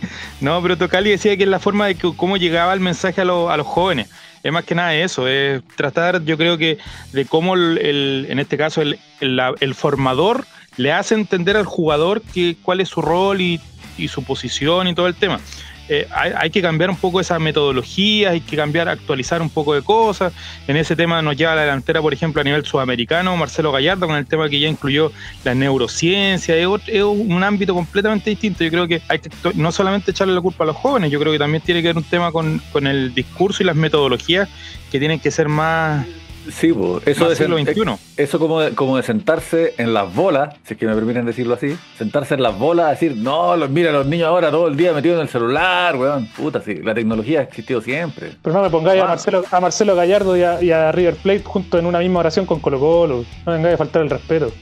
No, 0.41 0.61
pero 0.63 0.77
Tocali 0.77 1.11
decía 1.11 1.37
que 1.37 1.45
es 1.45 1.49
la 1.49 1.59
forma 1.59 1.87
de 1.87 1.95
que, 1.95 2.13
cómo 2.17 2.37
llegaba 2.37 2.73
el 2.75 2.81
mensaje 2.81 3.21
a, 3.21 3.25
los- 3.25 3.51
a 3.51 3.57
los 3.57 3.67
jóvenes. 3.67 4.09
Es 4.43 4.53
más 4.53 4.65
que 4.65 4.75
nada 4.77 4.95
eso, 4.95 5.27
es 5.27 5.61
tratar, 5.77 6.23
yo 6.25 6.37
creo 6.37 6.57
que, 6.57 6.79
de 7.13 7.25
cómo, 7.25 7.55
el, 7.55 7.79
el- 7.79 8.27
en 8.29 8.39
este 8.39 8.57
caso, 8.57 8.81
el, 8.83 8.99
el- 9.21 9.75
formador 9.75 10.45
le 10.77 10.93
hace 10.93 11.15
entender 11.15 11.57
al 11.57 11.65
jugador 11.65 12.23
que, 12.23 12.57
cuál 12.63 12.81
es 12.81 12.89
su 12.91 13.01
rol 13.03 13.41
y, 13.41 13.61
y 13.99 14.07
su 14.09 14.23
posición 14.23 14.87
y 14.87 14.95
todo 14.95 15.09
el 15.09 15.15
tema. 15.17 15.41
Eh, 15.89 16.07
hay, 16.11 16.51
que 16.51 16.61
cambiar 16.61 16.91
un 16.91 16.97
poco 16.97 17.21
esa 17.21 17.39
metodología, 17.39 18.31
hay 18.31 18.41
que 18.41 18.57
cambiar, 18.57 18.89
actualizar 18.89 19.41
un 19.41 19.51
poco 19.51 19.75
de 19.75 19.83
cosas. 19.83 20.33
En 20.67 20.77
ese 20.77 20.97
tema 20.97 21.23
nos 21.23 21.37
lleva 21.37 21.53
a 21.53 21.57
la 21.57 21.63
delantera, 21.63 22.03
por 22.03 22.13
ejemplo, 22.13 22.41
a 22.41 22.45
nivel 22.45 22.65
sudamericano, 22.65 23.37
Marcelo 23.37 23.71
Gallardo, 23.71 24.07
con 24.07 24.17
el 24.17 24.27
tema 24.27 24.49
que 24.49 24.59
ya 24.59 24.69
incluyó 24.69 25.13
la 25.45 25.55
neurociencia, 25.55 26.57
es, 26.57 26.69
es 26.89 27.03
un 27.03 27.43
ámbito 27.45 27.75
completamente 27.75 28.31
distinto. 28.31 28.65
Yo 28.65 28.71
creo 28.71 28.89
que 28.89 29.01
hay 29.09 29.21
que 29.21 29.31
no 29.55 29.71
solamente 29.71 30.11
echarle 30.11 30.35
la 30.35 30.41
culpa 30.41 30.65
a 30.65 30.67
los 30.67 30.77
jóvenes, 30.77 31.11
yo 31.11 31.21
creo 31.21 31.33
que 31.33 31.39
también 31.39 31.63
tiene 31.63 31.83
que 31.83 31.89
ver 31.89 31.97
un 31.97 32.05
tema 32.05 32.33
con, 32.33 32.61
con 32.73 32.87
el 32.87 33.15
discurso 33.15 33.63
y 33.63 33.67
las 33.67 33.77
metodologías 33.77 34.49
que 34.91 34.99
tienen 34.99 35.21
que 35.21 35.31
ser 35.31 35.49
más, 35.49 36.05
Sí, 36.51 36.73
po, 36.73 37.01
eso 37.05 37.29
de 37.29 37.37
siglo 37.37 37.59
XXI. 37.59 37.83
Eso 38.17 38.39
como 38.39 38.61
de, 38.61 38.75
como 38.75 38.97
de 38.97 39.03
sentarse 39.03 39.75
en 39.79 39.93
las 39.93 40.15
bolas, 40.15 40.55
si 40.65 40.75
es 40.75 40.81
que 40.81 40.87
me 40.87 40.95
permiten 40.95 41.25
decirlo 41.25 41.55
así, 41.55 41.77
sentarse 41.99 42.35
en 42.35 42.43
las 42.43 42.59
bolas, 42.59 42.91
decir, 42.91 43.17
no, 43.17 43.57
los, 43.57 43.71
mira, 43.71 43.93
los 43.93 44.07
niños 44.07 44.29
ahora 44.29 44.51
todo 44.51 44.69
el 44.69 44.77
día 44.77 44.93
metidos 44.93 45.17
en 45.17 45.23
el 45.23 45.29
celular, 45.29 45.97
weón. 45.97 46.27
Puta, 46.37 46.61
sí, 46.61 46.77
la 46.77 46.95
tecnología 46.95 47.41
ha 47.41 47.43
existido 47.43 47.81
siempre. 47.81 48.33
Pero 48.43 48.57
no 48.57 48.63
me 48.63 48.71
pongáis 48.71 49.03
a. 49.03 49.07
Marcelo, 49.07 49.45
a 49.51 49.61
Marcelo 49.61 49.97
Gallardo 49.97 50.37
y 50.37 50.43
a, 50.43 50.63
y 50.63 50.71
a 50.71 50.93
River 50.93 51.17
Plate 51.17 51.43
junto 51.45 51.79
en 51.79 51.87
una 51.87 51.99
misma 51.99 52.21
oración 52.21 52.47
con 52.47 52.61
Colo 52.61 52.79
Colo. 52.79 53.25
No 53.45 53.53
vengáis 53.53 53.75
a 53.75 53.79
faltar 53.79 54.03
el 54.03 54.11
respeto. 54.11 54.53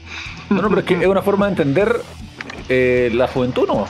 No, 0.49 0.61
no, 0.61 0.69
pero 0.69 0.81
es 0.81 0.87
que 0.87 0.93
es 0.95 1.07
una 1.07 1.21
forma 1.21 1.47
de 1.47 1.51
entender 1.53 2.01
eh, 2.69 3.11
la 3.13 3.27
juventud, 3.27 3.67
¿no? 3.67 3.85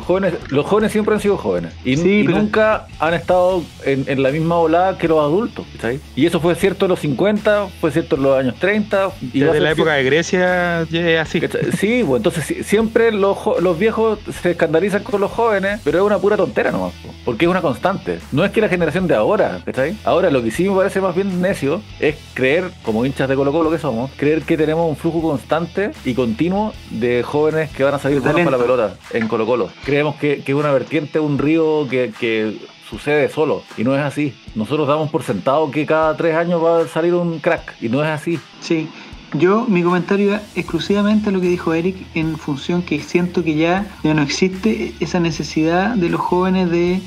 jóvenes, 0.00 0.34
los 0.48 0.66
jóvenes 0.66 0.92
siempre 0.92 1.14
han 1.14 1.20
sido 1.20 1.36
jóvenes 1.36 1.72
y, 1.84 1.96
Sí, 1.96 2.20
y 2.20 2.24
pero- 2.24 2.38
nunca 2.38 2.86
han 2.98 3.14
estado 3.14 3.62
en, 3.84 4.04
en 4.06 4.22
la 4.22 4.30
misma 4.30 4.56
volada 4.56 4.96
que 4.98 5.08
los 5.08 5.18
adultos, 5.20 5.66
¿cachai? 5.74 6.00
Y 6.14 6.26
eso 6.26 6.40
fue 6.40 6.54
cierto 6.54 6.86
en 6.86 6.90
los 6.90 7.00
50, 7.00 7.68
fue 7.80 7.90
cierto 7.90 8.16
en 8.16 8.22
los 8.22 8.38
años 8.38 8.54
30. 8.58 9.10
Y 9.32 9.40
Desde 9.40 9.52
ser 9.54 9.62
la 9.62 9.70
época 9.72 9.92
de 9.94 10.04
Grecia 10.04 10.86
ya 10.90 11.20
así. 11.20 11.40
Sí, 11.78 12.02
pues 12.06 12.18
entonces 12.20 12.44
si- 12.44 12.62
siempre 12.64 13.12
los, 13.12 13.36
los 13.60 13.78
viejos 13.78 14.18
se 14.42 14.52
escandalizan 14.52 15.02
con 15.02 15.20
los 15.20 15.30
jóvenes, 15.30 15.80
pero 15.84 15.98
es 15.98 16.04
una 16.04 16.18
pura 16.18 16.36
tontera 16.36 16.70
nomás, 16.70 16.92
po, 16.94 17.10
porque 17.24 17.44
es 17.44 17.50
una 17.50 17.60
constante. 17.62 18.18
No 18.32 18.44
es 18.44 18.50
que 18.50 18.60
la 18.60 18.68
generación 18.68 19.06
de 19.06 19.14
ahora, 19.14 19.60
¿cachai? 19.64 19.96
Ahora 20.04 20.30
lo 20.30 20.42
que 20.42 20.50
sí 20.50 20.68
me 20.68 20.76
parece 20.76 21.00
más 21.00 21.14
bien 21.14 21.40
necio 21.40 21.82
es 22.00 22.16
creer, 22.34 22.70
como 22.82 23.04
hinchas 23.04 23.28
de 23.28 23.34
Colo 23.36 23.52
Colo 23.52 23.70
que 23.70 23.78
somos, 23.78 24.10
creer 24.16 24.42
que 24.42 24.56
tenemos 24.56 24.88
un 24.88 24.96
flujo 24.96 25.20
constante 25.22 25.90
y 26.04 26.14
continuo 26.14 26.72
de 26.90 27.22
jóvenes 27.22 27.70
que 27.70 27.84
van 27.84 27.94
a 27.94 27.98
salir 28.06 28.22
De 28.22 28.32
buenos 28.32 28.44
para 28.44 28.56
la 28.56 28.62
pelota 28.62 28.96
en 29.12 29.28
Colo 29.28 29.46
Colo. 29.46 29.70
Creemos 29.84 30.16
que, 30.16 30.42
que 30.42 30.52
es 30.52 30.58
una 30.58 30.72
vertiente, 30.72 31.20
un 31.20 31.38
río 31.38 31.86
que... 31.88 32.12
que 32.18 32.56
sucede 32.88 33.28
solo 33.28 33.64
y 33.76 33.82
no 33.82 33.96
es 33.96 34.00
así. 34.00 34.32
Nosotros 34.54 34.86
damos 34.86 35.10
por 35.10 35.24
sentado 35.24 35.68
que 35.72 35.84
cada 35.86 36.16
tres 36.16 36.36
años 36.36 36.62
va 36.62 36.82
a 36.82 36.86
salir 36.86 37.14
un 37.14 37.40
crack 37.40 37.74
y 37.80 37.88
no 37.88 38.00
es 38.00 38.08
así. 38.08 38.38
Sí, 38.60 38.88
yo 39.34 39.64
mi 39.66 39.82
comentario 39.82 40.26
iba 40.26 40.40
exclusivamente 40.54 41.30
a 41.30 41.32
lo 41.32 41.40
que 41.40 41.48
dijo 41.48 41.74
Eric 41.74 41.96
en 42.14 42.38
función 42.38 42.82
que 42.82 43.00
siento 43.00 43.42
que 43.42 43.56
ya, 43.56 43.86
ya 44.04 44.14
no 44.14 44.22
existe 44.22 44.94
esa 45.00 45.18
necesidad 45.18 45.96
de 45.96 46.08
los 46.08 46.20
jóvenes 46.20 46.70
de, 46.70 47.00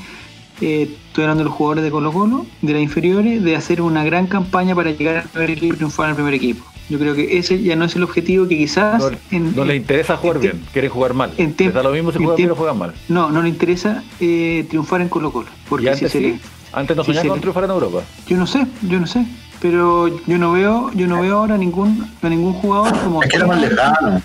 eh, 0.59 0.89
estoy 1.07 1.23
hablando 1.23 1.43
de 1.43 1.49
los 1.49 1.53
jugadores 1.53 1.83
de 1.85 1.91
Colo 1.91 2.12
Colo, 2.12 2.45
de 2.62 2.73
las 2.73 2.81
inferiores, 2.81 3.41
de 3.41 3.55
hacer 3.55 3.81
una 3.81 4.03
gran 4.03 4.27
campaña 4.27 4.75
para 4.75 4.91
llegar 4.91 5.15
al 5.15 5.29
primer 5.29 5.51
equipo 5.51 5.73
y 5.73 5.77
triunfar 5.77 6.05
en 6.07 6.09
el 6.09 6.15
primer 6.15 6.33
equipo. 6.33 6.65
Yo 6.89 6.97
creo 6.99 7.13
que 7.15 7.38
ese 7.38 7.62
ya 7.62 7.75
no 7.75 7.86
es 7.86 7.95
el 7.95 8.04
objetivo 8.04 8.47
que 8.47 8.58
quizás... 8.58 8.99
No, 8.99 9.12
en- 9.32 9.56
no 9.56 9.63
les 9.65 9.78
interesa 9.78 10.17
jugar 10.17 10.38
en- 10.38 10.41
bien, 10.41 10.62
quieren 10.73 10.89
jugar 10.91 11.13
mal. 11.13 11.32
en 11.38 11.47
Les 11.49 11.56
tiempo- 11.56 11.78
da 11.78 11.84
lo 11.84 11.91
mismo 11.91 12.12
si 12.12 12.17
juegan 12.17 12.36
bien 12.36 12.49
o 12.49 12.54
tiempo- 12.54 12.56
juegan 12.56 12.78
mal. 12.80 12.93
No, 13.08 13.30
no 13.30 13.41
le 13.43 13.49
interesa 13.49 14.04
eh, 14.19 14.65
triunfar 14.69 15.02
en 15.02 15.10
Colo 15.10 15.32
Colo. 15.32 15.47
Y 15.47 15.69
Porque 15.69 15.93
si 15.93 15.99
se 16.02 16.10
sí, 16.10 16.19
le- 16.19 16.39
antes 16.73 16.97
no 16.97 17.04
soñaban 17.04 17.23
sí. 17.23 17.30
con 17.30 17.39
triunfar 17.39 17.63
en 17.65 17.69
Europa. 17.71 18.02
Yo 18.28 18.38
no 18.38 18.47
sé, 18.47 18.65
yo 18.82 18.99
no 18.99 19.08
sé. 19.08 19.25
Pero 19.62 20.08
yo 20.25 20.38
no 20.38 20.54
veo, 20.54 20.89
yo 20.93 21.06
no 21.06 21.21
veo 21.21 21.38
ahora 21.39 21.58
ningún, 21.58 22.10
a 22.21 22.30
ningún 22.30 22.54
jugador 22.54 22.97
como. 23.04 23.21
Es 23.21 23.30
que 23.30 23.36
era 23.38 23.45
más 23.45 23.60
lejano. 23.62 24.21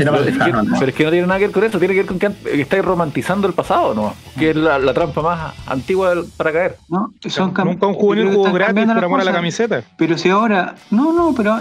Era 0.02 0.10
más 0.12 0.20
Pero 0.20 0.30
es, 0.30 0.38
que, 0.38 0.44
lejano, 0.44 0.62
¿no? 0.62 0.76
pero 0.78 0.90
es 0.90 0.94
que 0.96 1.04
no 1.04 1.10
tiene 1.10 1.26
nada 1.26 1.38
que 1.38 1.46
ver 1.46 1.52
con 1.54 1.64
eso, 1.64 1.78
tiene 1.78 1.94
que 1.94 2.00
ver 2.00 2.06
con 2.06 2.18
que, 2.18 2.30
estáis 2.60 2.84
romantizando 2.84 3.46
el 3.46 3.52
pasado, 3.54 3.94
¿no? 3.94 4.14
Que 4.38 4.50
es 4.50 4.56
la, 4.56 4.78
la 4.78 4.94
trampa 4.94 5.22
más 5.22 5.54
antigua 5.66 6.10
del- 6.14 6.24
para 6.36 6.52
caer. 6.52 6.76
¿no? 6.88 7.12
Son 7.28 7.52
cam- 7.52 7.66
Nunca 7.66 7.86
un 7.86 7.94
juvenil 7.94 8.32
jugó 8.32 8.52
gratis 8.52 8.84
por 8.86 9.04
amor 9.04 9.20
a 9.20 9.24
la 9.24 9.32
camiseta. 9.32 9.82
Pero 9.98 10.16
si 10.18 10.28
ahora, 10.30 10.74
no, 10.90 11.12
no, 11.12 11.34
pero 11.36 11.58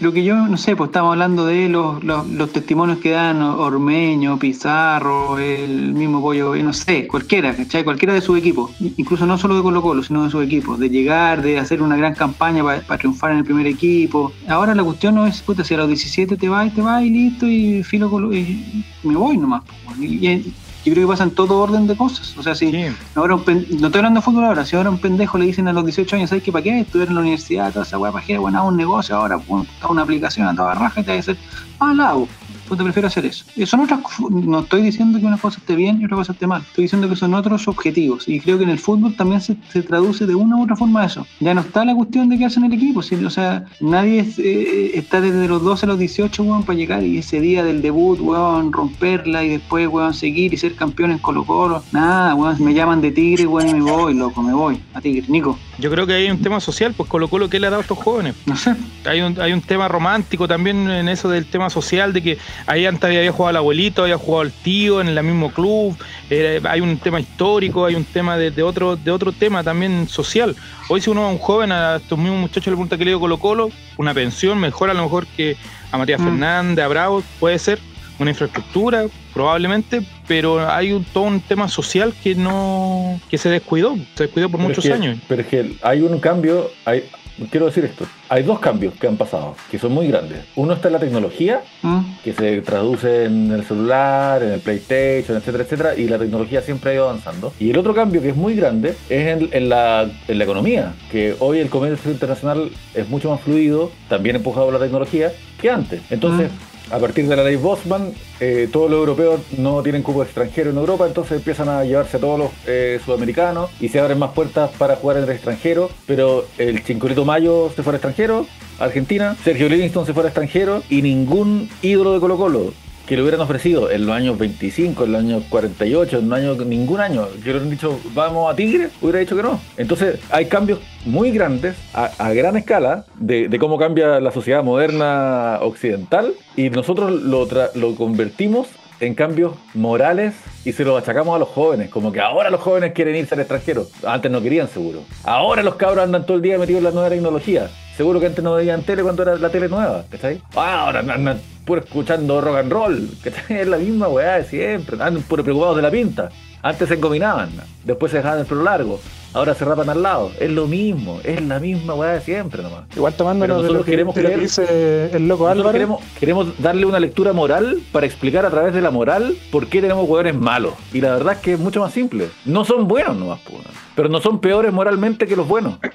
lo 0.00 0.12
que 0.12 0.22
yo 0.24 0.36
no 0.36 0.56
sé, 0.56 0.76
pues 0.76 0.88
estamos 0.88 1.12
hablando 1.12 1.46
de 1.46 1.68
los, 1.68 2.02
los, 2.04 2.26
los 2.28 2.52
testimonios 2.52 2.98
que 2.98 3.10
dan 3.10 3.42
Ormeño, 3.42 4.38
Pizarro, 4.38 5.38
el 5.38 5.92
mismo 5.94 6.20
Pollo, 6.20 6.54
no 6.56 6.72
sé, 6.72 7.06
cualquiera, 7.08 7.54
¿cachai? 7.54 7.84
Cualquiera 7.84 8.14
de 8.14 8.20
sus 8.20 8.38
equipos, 8.38 8.70
incluso 8.80 9.26
no 9.26 9.36
solo 9.38 9.56
de 9.56 9.62
Colo 9.62 9.82
Colo, 9.82 10.02
sino 10.02 10.24
de 10.24 10.30
sus 10.30 10.44
equipos, 10.44 10.78
de 10.78 10.88
llegar, 10.90 11.42
de 11.42 11.58
hacer 11.58 11.82
una 11.82 11.96
gran 11.96 12.14
campaña 12.14 12.62
para 12.62 12.98
triunfar 12.98 13.32
en 13.32 13.38
el 13.38 13.44
primer 13.44 13.66
equipo. 13.66 14.32
Ahora 14.48 14.74
la 14.74 14.84
cuestión 14.84 15.14
no 15.14 15.26
es, 15.26 15.40
puta, 15.42 15.64
si 15.64 15.74
a 15.74 15.78
los 15.78 15.88
17 15.88 16.36
te 16.36 16.48
vas, 16.48 16.72
te 16.74 16.80
vas 16.80 17.02
y 17.02 17.10
listo, 17.10 17.46
y 17.46 17.71
filo 17.82 18.32
y 18.32 18.84
me 19.02 19.16
voy 19.16 19.36
nomás. 19.38 19.62
Y, 19.98 20.26
y- 20.28 20.54
yo 20.84 20.92
creo 20.94 21.06
que 21.06 21.12
pasa 21.12 21.22
en 21.22 21.30
todo 21.30 21.58
orden 21.60 21.86
de 21.86 21.96
cosas. 21.96 22.36
O 22.36 22.42
sea, 22.42 22.56
si 22.56 22.72
Sí. 22.72 22.86
Ahora 23.14 23.36
un 23.36 23.44
pen- 23.44 23.66
no 23.78 23.86
estoy 23.86 24.00
hablando 24.00 24.18
de 24.18 24.24
fútbol 24.24 24.46
ahora, 24.46 24.66
si 24.66 24.74
ahora 24.74 24.90
un 24.90 24.98
pendejo 24.98 25.38
le 25.38 25.44
dicen 25.46 25.68
a 25.68 25.72
los 25.72 25.84
18 25.84 26.16
años, 26.16 26.28
¿sabes 26.30 26.42
qué? 26.42 26.50
¿Para 26.50 26.64
qué 26.64 26.80
estudiar 26.80 27.06
en 27.06 27.14
la 27.14 27.20
universidad? 27.20 27.72
Toda 27.72 27.84
esa 27.84 27.98
weá, 27.98 28.10
¿para 28.10 28.24
qué? 28.26 28.36
Bueno, 28.36 28.58
hago 28.58 28.66
un 28.68 28.76
negocio 28.76 29.14
ahora, 29.16 29.36
hago 29.36 29.64
una 29.90 30.02
aplicación 30.02 30.48
a 30.48 30.56
toda 30.56 30.74
raja 30.74 31.00
y 31.00 31.04
te 31.04 31.10
va 31.10 31.12
a 31.12 31.16
decir, 31.18 31.38
ah, 31.78 31.94
la 31.94 32.08
hago. 32.08 32.28
Pues 32.72 32.78
te 32.78 32.84
prefiero 32.84 33.08
hacer 33.08 33.26
eso. 33.26 33.44
Son 33.66 33.80
otras 33.80 34.00
no 34.30 34.60
estoy 34.60 34.80
diciendo 34.80 35.20
que 35.20 35.26
una 35.26 35.36
cosa 35.36 35.58
esté 35.58 35.76
bien 35.76 36.00
y 36.00 36.06
otra 36.06 36.16
cosa 36.16 36.32
esté 36.32 36.46
mal. 36.46 36.62
Estoy 36.62 36.84
diciendo 36.84 37.06
que 37.06 37.16
son 37.16 37.34
otros 37.34 37.68
objetivos. 37.68 38.26
Y 38.26 38.40
creo 38.40 38.56
que 38.56 38.64
en 38.64 38.70
el 38.70 38.78
fútbol 38.78 39.14
también 39.14 39.42
se, 39.42 39.56
se 39.70 39.82
traduce 39.82 40.26
de 40.26 40.34
una 40.34 40.56
u 40.56 40.62
otra 40.62 40.74
forma 40.74 41.04
eso. 41.04 41.26
Ya 41.40 41.52
no 41.52 41.60
está 41.60 41.84
la 41.84 41.94
cuestión 41.94 42.30
de 42.30 42.38
quedarse 42.38 42.60
en 42.60 42.64
el 42.64 42.72
equipo. 42.72 43.02
si- 43.02 43.16
o 43.16 43.28
sea, 43.28 43.66
nadie 43.80 44.20
es, 44.20 44.38
eh, 44.38 44.92
está 44.94 45.20
desde 45.20 45.46
los 45.48 45.62
12 45.62 45.84
a 45.84 45.88
los 45.90 45.98
18, 45.98 46.42
weón, 46.44 46.62
para 46.62 46.78
llegar 46.78 47.02
y 47.02 47.18
ese 47.18 47.42
día 47.42 47.62
del 47.62 47.82
debut, 47.82 48.18
weón, 48.20 48.72
romperla 48.72 49.44
y 49.44 49.50
después, 49.50 49.86
weón, 49.88 50.14
seguir 50.14 50.54
y 50.54 50.56
ser 50.56 50.74
campeón 50.74 51.10
en 51.10 51.18
Colo 51.18 51.44
Colo. 51.44 51.82
Nada, 51.92 52.34
weón, 52.34 52.56
me 52.64 52.72
llaman 52.72 53.02
de 53.02 53.10
Tigre, 53.10 53.46
weón, 53.46 53.68
y 53.68 53.74
me 53.74 53.82
voy, 53.82 54.14
loco, 54.14 54.42
me 54.42 54.54
voy 54.54 54.80
a 54.94 55.00
Tigre. 55.02 55.26
Nico, 55.28 55.58
Yo 55.78 55.90
creo 55.90 56.06
que 56.06 56.14
hay 56.14 56.30
un 56.30 56.40
tema 56.40 56.58
social, 56.58 56.94
pues 56.96 57.06
Colo 57.10 57.28
Colo, 57.28 57.50
¿qué 57.50 57.60
le 57.60 57.66
ha 57.66 57.70
dado 57.70 57.80
a 57.80 57.82
estos 57.82 57.98
jóvenes? 57.98 58.34
no 58.46 58.56
sé. 58.56 58.74
Hay 59.04 59.20
un, 59.20 59.38
hay 59.38 59.52
un 59.52 59.60
tema 59.60 59.88
romántico 59.88 60.48
también 60.48 60.88
en 60.88 61.08
eso 61.10 61.28
del 61.28 61.44
tema 61.44 61.68
social, 61.68 62.12
de 62.14 62.22
que 62.22 62.38
ahí 62.66 62.86
antes 62.86 63.04
había 63.04 63.30
jugado 63.32 63.50
el 63.50 63.56
abuelito, 63.56 64.02
había 64.02 64.18
jugado 64.18 64.42
el 64.42 64.52
tío 64.52 65.00
en 65.00 65.08
el 65.08 65.22
mismo 65.22 65.50
club, 65.52 65.96
eh, 66.30 66.60
hay 66.64 66.80
un 66.80 66.96
tema 66.98 67.20
histórico, 67.20 67.84
hay 67.86 67.94
un 67.94 68.04
tema 68.04 68.36
de, 68.36 68.50
de 68.50 68.62
otro 68.62 68.96
de 68.96 69.10
otro 69.10 69.32
tema 69.32 69.62
también 69.62 70.08
social. 70.08 70.54
Hoy 70.88 71.00
si 71.00 71.10
uno 71.10 71.26
es 71.28 71.32
un 71.32 71.38
joven, 71.38 71.72
a 71.72 71.96
estos 71.96 72.18
mismos 72.18 72.40
muchachos 72.40 72.66
le 72.66 72.72
pregunta 72.72 72.96
que 72.98 73.04
le 73.04 73.10
dio 73.12 73.20
Colo 73.20 73.38
Colo, 73.38 73.70
una 73.98 74.14
pensión 74.14 74.58
mejor 74.58 74.90
a 74.90 74.94
lo 74.94 75.02
mejor 75.02 75.26
que 75.26 75.56
a 75.90 75.98
Matías 75.98 76.20
Mm. 76.20 76.24
Fernández, 76.24 76.84
a 76.84 76.88
Bravo, 76.88 77.22
puede 77.40 77.58
ser, 77.58 77.78
una 78.18 78.30
infraestructura, 78.30 79.06
probablemente, 79.34 80.02
pero 80.28 80.70
hay 80.70 80.92
un, 80.92 81.04
todo 81.04 81.24
un 81.24 81.40
tema 81.40 81.68
social 81.68 82.14
que 82.22 82.34
no 82.34 83.18
que 83.28 83.36
se 83.38 83.48
descuidó, 83.48 83.96
se 84.14 84.24
descuidó 84.24 84.48
por 84.48 84.58
Pero 84.58 84.68
muchos 84.68 84.84
es 84.84 84.90
que- 84.90 84.94
años. 84.96 85.18
Pero 85.26 85.42
es 85.42 85.48
que 85.48 85.72
hay 85.82 86.00
un 86.02 86.18
cambio, 86.20 86.70
hay, 86.84 87.04
quiero 87.50 87.66
decir 87.66 87.84
esto, 87.84 88.06
hay 88.28 88.42
dos 88.42 88.58
cambios 88.58 88.94
que 88.94 89.06
han 89.06 89.16
pasado, 89.16 89.54
que 89.70 89.78
son 89.78 89.92
muy 89.92 90.08
grandes. 90.08 90.38
Uno 90.56 90.74
está 90.74 90.88
en 90.88 90.94
la 90.94 91.00
tecnología, 91.00 91.62
¿Mm? 91.82 92.00
que 92.24 92.32
se 92.32 92.60
traduce 92.62 93.24
en 93.24 93.50
el 93.50 93.64
celular, 93.64 94.42
en 94.42 94.52
el 94.52 94.60
PlayStation, 94.60 95.36
etcétera, 95.36 95.64
etcétera, 95.64 95.94
y 95.96 96.08
la 96.08 96.18
tecnología 96.18 96.62
siempre 96.62 96.90
ha 96.90 96.94
ido 96.94 97.08
avanzando. 97.08 97.52
Y 97.58 97.70
el 97.70 97.78
otro 97.78 97.94
cambio 97.94 98.22
que 98.22 98.30
es 98.30 98.36
muy 98.36 98.54
grande 98.54 98.94
es 99.08 99.26
en, 99.26 99.48
en 99.52 99.68
la, 99.68 100.10
en 100.28 100.38
la 100.38 100.44
economía, 100.44 100.94
que 101.10 101.34
hoy 101.38 101.58
el 101.58 101.68
comercio 101.68 102.10
internacional 102.10 102.70
es 102.94 103.08
mucho 103.08 103.30
más 103.30 103.40
fluido, 103.40 103.90
también 104.08 104.36
empujado 104.36 104.66
por 104.66 104.74
la 104.74 104.80
tecnología, 104.80 105.32
que 105.60 105.70
antes. 105.70 106.02
Entonces, 106.10 106.50
a 106.92 106.98
partir 106.98 107.26
de 107.26 107.34
la 107.34 107.42
ley 107.42 107.56
Bosman, 107.56 108.12
eh, 108.38 108.68
todos 108.70 108.90
los 108.90 108.98
europeos 108.98 109.40
no 109.56 109.82
tienen 109.82 110.02
cupo 110.02 110.22
extranjero 110.22 110.70
en 110.70 110.76
Europa, 110.76 111.06
entonces 111.06 111.38
empiezan 111.38 111.70
a 111.70 111.84
llevarse 111.84 112.18
a 112.18 112.20
todos 112.20 112.38
los 112.38 112.50
eh, 112.66 113.00
sudamericanos 113.02 113.70
y 113.80 113.88
se 113.88 113.98
abren 113.98 114.18
más 114.18 114.32
puertas 114.32 114.70
para 114.76 114.96
jugar 114.96 115.16
en 115.16 115.24
el 115.24 115.30
extranjero, 115.30 115.90
pero 116.06 116.44
el 116.58 116.84
Chincolito 116.84 117.24
Mayo 117.24 117.70
se 117.74 117.82
fue 117.82 117.92
al 117.92 117.96
extranjero, 117.96 118.46
Argentina, 118.78 119.36
Sergio 119.42 119.70
Livingston 119.70 120.04
se 120.04 120.12
fue 120.12 120.22
al 120.22 120.28
extranjero 120.28 120.82
y 120.90 121.00
ningún 121.00 121.70
ídolo 121.80 122.12
de 122.12 122.20
Colo 122.20 122.36
Colo 122.36 122.72
que 123.12 123.16
le 123.16 123.22
hubieran 123.24 123.42
ofrecido 123.42 123.90
en 123.90 124.06
los 124.06 124.16
años 124.16 124.38
25, 124.38 125.04
en 125.04 125.12
los 125.12 125.20
años 125.20 125.42
48, 125.50 126.18
en 126.20 126.30
los 126.30 126.38
años, 126.38 126.64
ningún 126.64 126.98
año, 126.98 127.28
que 127.44 127.50
hubieran 127.50 127.68
dicho 127.68 128.00
vamos 128.14 128.50
a 128.50 128.56
Tigre, 128.56 128.88
hubiera 129.02 129.18
dicho 129.18 129.36
que 129.36 129.42
no. 129.42 129.60
Entonces 129.76 130.18
hay 130.30 130.46
cambios 130.46 130.78
muy 131.04 131.30
grandes, 131.30 131.76
a, 131.92 132.04
a 132.16 132.32
gran 132.32 132.56
escala, 132.56 133.04
de, 133.18 133.48
de 133.48 133.58
cómo 133.58 133.76
cambia 133.76 134.18
la 134.18 134.32
sociedad 134.32 134.64
moderna 134.64 135.58
occidental 135.60 136.32
y 136.56 136.70
nosotros 136.70 137.12
lo, 137.12 137.46
tra- 137.46 137.74
lo 137.74 137.94
convertimos 137.96 138.68
en 139.06 139.14
cambios 139.14 139.54
morales 139.74 140.34
y 140.64 140.72
se 140.72 140.84
los 140.84 141.00
achacamos 141.00 141.34
a 141.34 141.38
los 141.40 141.48
jóvenes, 141.48 141.90
como 141.90 142.12
que 142.12 142.20
ahora 142.20 142.50
los 142.50 142.60
jóvenes 142.60 142.92
quieren 142.92 143.16
irse 143.16 143.34
al 143.34 143.40
extranjero. 143.40 143.86
Antes 144.06 144.30
no 144.30 144.40
querían, 144.40 144.68
seguro. 144.68 145.00
Ahora 145.24 145.62
los 145.62 145.74
cabros 145.74 146.04
andan 146.04 146.24
todo 146.24 146.36
el 146.36 146.42
día 146.42 146.56
metidos 146.56 146.78
en 146.78 146.84
la 146.84 146.90
nueva 146.92 147.08
tecnología. 147.08 147.68
Seguro 147.96 148.20
que 148.20 148.26
antes 148.26 148.42
no 148.42 148.54
veían 148.54 148.82
tele 148.82 149.02
cuando 149.02 149.22
era 149.22 149.36
la 149.36 149.50
tele 149.50 149.68
nueva, 149.68 150.04
¿cachai? 150.08 150.40
Ahora 150.54 151.00
andan 151.00 151.40
puro 151.64 151.80
escuchando 151.80 152.40
rock 152.40 152.58
and 152.58 152.72
roll, 152.72 153.10
¿cachai? 153.22 153.60
Es 153.62 153.66
la 153.66 153.78
misma 153.78 154.08
weá 154.08 154.38
de 154.38 154.44
siempre. 154.44 154.96
Andan 155.02 155.22
puro 155.22 155.42
preocupados 155.42 155.76
de 155.76 155.82
la 155.82 155.90
pinta. 155.90 156.30
Antes 156.62 156.88
se 156.88 156.94
encominaban, 156.94 157.50
después 157.82 158.12
se 158.12 158.18
dejaban 158.18 158.38
el 158.38 158.46
pelo 158.46 158.62
largo, 158.62 159.00
ahora 159.34 159.54
se 159.54 159.64
rapan 159.64 159.88
al 159.90 160.02
lado. 160.02 160.30
Es 160.38 160.50
lo 160.50 160.66
mismo, 160.66 161.20
es 161.24 161.40
la 161.42 161.58
misma 161.58 161.94
weá 161.94 162.12
de 162.12 162.20
siempre 162.20 162.62
nomás. 162.62 162.84
Igual 162.94 163.12
Pero 163.12 163.18
tomándonos 163.24 163.56
de 163.56 163.62
nosotros 163.62 163.78
lo, 163.80 163.84
que, 163.84 163.90
queremos 163.90 164.14
de 164.14 164.22
lo 164.22 164.28
que 164.28 164.34
creer- 164.34 164.40
dice 164.40 165.10
el 165.16 165.28
loco 165.28 165.48
Álvaro. 165.48 165.72
queremos, 165.72 166.02
queremos 166.18 166.62
darle 166.62 166.86
una 166.86 167.00
lectura 167.00 167.32
moral 167.32 167.80
para 167.92 168.06
explicar 168.06 168.46
a 168.46 168.50
través 168.50 168.74
de 168.74 168.80
la 168.80 168.90
moral 168.90 169.36
por 169.50 169.66
qué 169.66 169.80
tenemos 169.80 170.06
jugadores 170.06 170.34
malos. 170.34 170.74
Y 170.92 171.00
la 171.00 171.12
verdad 171.12 171.34
es 171.34 171.38
que 171.40 171.52
es 171.54 171.58
mucho 171.58 171.80
más 171.80 171.92
simple. 171.92 172.28
No 172.44 172.64
son 172.64 172.88
buenos 172.88 173.16
nomás, 173.16 173.40
po, 173.40 173.52
pero 173.94 174.08
no 174.08 174.20
son 174.20 174.40
peores 174.40 174.72
moralmente 174.72 175.26
que 175.26 175.36
los 175.36 175.46
buenos. 175.46 175.78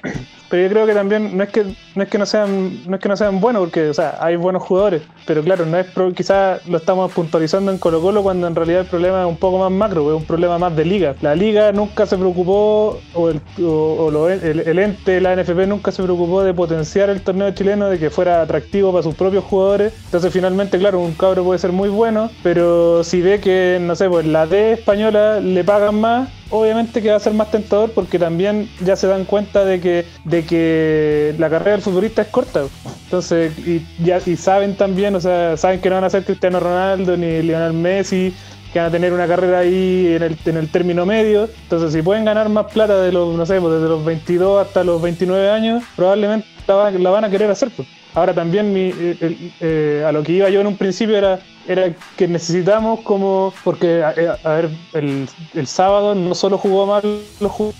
Pero 0.50 0.62
yo 0.62 0.70
creo 0.70 0.86
que 0.86 0.94
también 0.94 1.36
no 1.36 1.44
es 1.44 1.50
que 1.50 1.74
no 1.94 2.02
es 2.02 2.08
que 2.08 2.16
no 2.16 2.24
sean 2.24 2.80
no 2.88 2.96
es 2.96 3.02
que 3.02 3.08
no 3.10 3.18
sean 3.18 3.38
buenos 3.38 3.60
porque 3.60 3.90
o 3.90 3.92
sea 3.92 4.16
hay 4.18 4.36
buenos 4.36 4.62
jugadores 4.62 5.02
pero 5.26 5.42
claro 5.42 5.66
no 5.66 5.76
es 5.76 5.88
quizás 6.16 6.66
lo 6.66 6.78
estamos 6.78 7.12
puntualizando 7.12 7.70
en 7.70 7.76
Colo 7.76 8.00
Colo 8.00 8.22
cuando 8.22 8.46
en 8.46 8.54
realidad 8.54 8.80
el 8.80 8.86
problema 8.86 9.20
es 9.20 9.28
un 9.28 9.36
poco 9.36 9.58
más 9.58 9.70
macro 9.70 10.10
es 10.10 10.16
un 10.16 10.24
problema 10.24 10.56
más 10.58 10.74
de 10.74 10.86
liga 10.86 11.14
la 11.20 11.34
liga 11.34 11.70
nunca 11.72 12.06
se 12.06 12.16
preocupó 12.16 12.98
o 13.12 13.27
el, 13.30 14.78
ente 14.78 15.20
la 15.20 15.36
NFP 15.36 15.66
nunca 15.66 15.92
se 15.92 16.02
preocupó 16.02 16.42
de 16.42 16.54
potenciar 16.54 17.10
el 17.10 17.20
torneo 17.22 17.50
chileno 17.52 17.88
de 17.88 17.98
que 17.98 18.10
fuera 18.10 18.42
atractivo 18.42 18.92
para 18.92 19.02
sus 19.02 19.14
propios 19.14 19.44
jugadores. 19.44 19.92
Entonces 20.06 20.32
finalmente 20.32 20.78
claro 20.78 21.00
un 21.00 21.14
cabro 21.14 21.44
puede 21.44 21.58
ser 21.58 21.72
muy 21.72 21.88
bueno 21.88 22.30
pero 22.42 23.04
si 23.04 23.20
ve 23.20 23.40
que 23.40 23.78
no 23.80 23.94
sé 23.94 24.08
pues 24.08 24.26
la 24.26 24.46
D 24.46 24.72
española 24.72 25.40
le 25.40 25.64
pagan 25.64 26.00
más 26.00 26.28
obviamente 26.50 27.02
que 27.02 27.10
va 27.10 27.16
a 27.16 27.20
ser 27.20 27.34
más 27.34 27.50
tentador 27.50 27.90
porque 27.92 28.18
también 28.18 28.68
ya 28.84 28.96
se 28.96 29.06
dan 29.06 29.24
cuenta 29.24 29.64
de 29.64 29.80
que 29.80 30.06
de 30.24 30.44
que 30.44 31.34
la 31.38 31.50
carrera 31.50 31.72
del 31.72 31.82
futbolista 31.82 32.22
es 32.22 32.28
corta. 32.28 32.64
Entonces 33.04 33.58
y 33.58 33.86
ya 34.02 34.20
y 34.24 34.36
saben 34.36 34.76
también 34.76 35.14
o 35.14 35.20
sea 35.20 35.56
saben 35.56 35.80
que 35.80 35.88
no 35.88 35.96
van 35.96 36.04
a 36.04 36.10
ser 36.10 36.24
Cristiano 36.24 36.60
Ronaldo 36.60 37.16
ni 37.16 37.42
Lionel 37.42 37.72
Messi 37.72 38.34
que 38.72 38.78
van 38.78 38.88
a 38.88 38.90
tener 38.90 39.12
una 39.12 39.26
carrera 39.26 39.60
ahí 39.60 40.14
en 40.14 40.22
el, 40.22 40.36
en 40.44 40.56
el 40.56 40.68
término 40.68 41.06
medio 41.06 41.48
entonces 41.62 41.92
si 41.92 42.02
pueden 42.02 42.24
ganar 42.24 42.48
más 42.48 42.66
plata 42.72 43.00
de 43.00 43.12
los 43.12 43.34
no 43.34 43.46
sé 43.46 43.60
pues 43.60 43.74
desde 43.74 43.88
los 43.88 44.04
22 44.04 44.66
hasta 44.66 44.84
los 44.84 45.00
29 45.00 45.50
años 45.50 45.82
probablemente 45.96 46.46
la, 46.66 47.10
van- 47.10 47.24
a 47.24 47.30
querer 47.30 47.50
hacer 47.50 47.70
pues. 47.74 47.88
Ahora 48.14 48.34
también 48.34 48.72
mi- 48.72 48.90
el- 48.90 49.52
eh, 49.60 50.04
a 50.06 50.12
lo 50.12 50.22
que 50.22 50.32
iba 50.32 50.48
yo 50.50 50.60
en 50.60 50.66
un 50.66 50.76
principio 50.76 51.16
era, 51.16 51.38
era 51.68 51.92
que 52.16 52.26
necesitamos 52.26 53.00
como, 53.00 53.52
porque 53.62 54.02
a, 54.02 54.14
a 54.42 54.54
ver, 54.54 54.70
el, 54.94 55.28
el 55.54 55.66
sábado 55.66 56.14
no 56.14 56.34
solo 56.34 56.56
jugó 56.56 56.86
mal, 56.86 57.20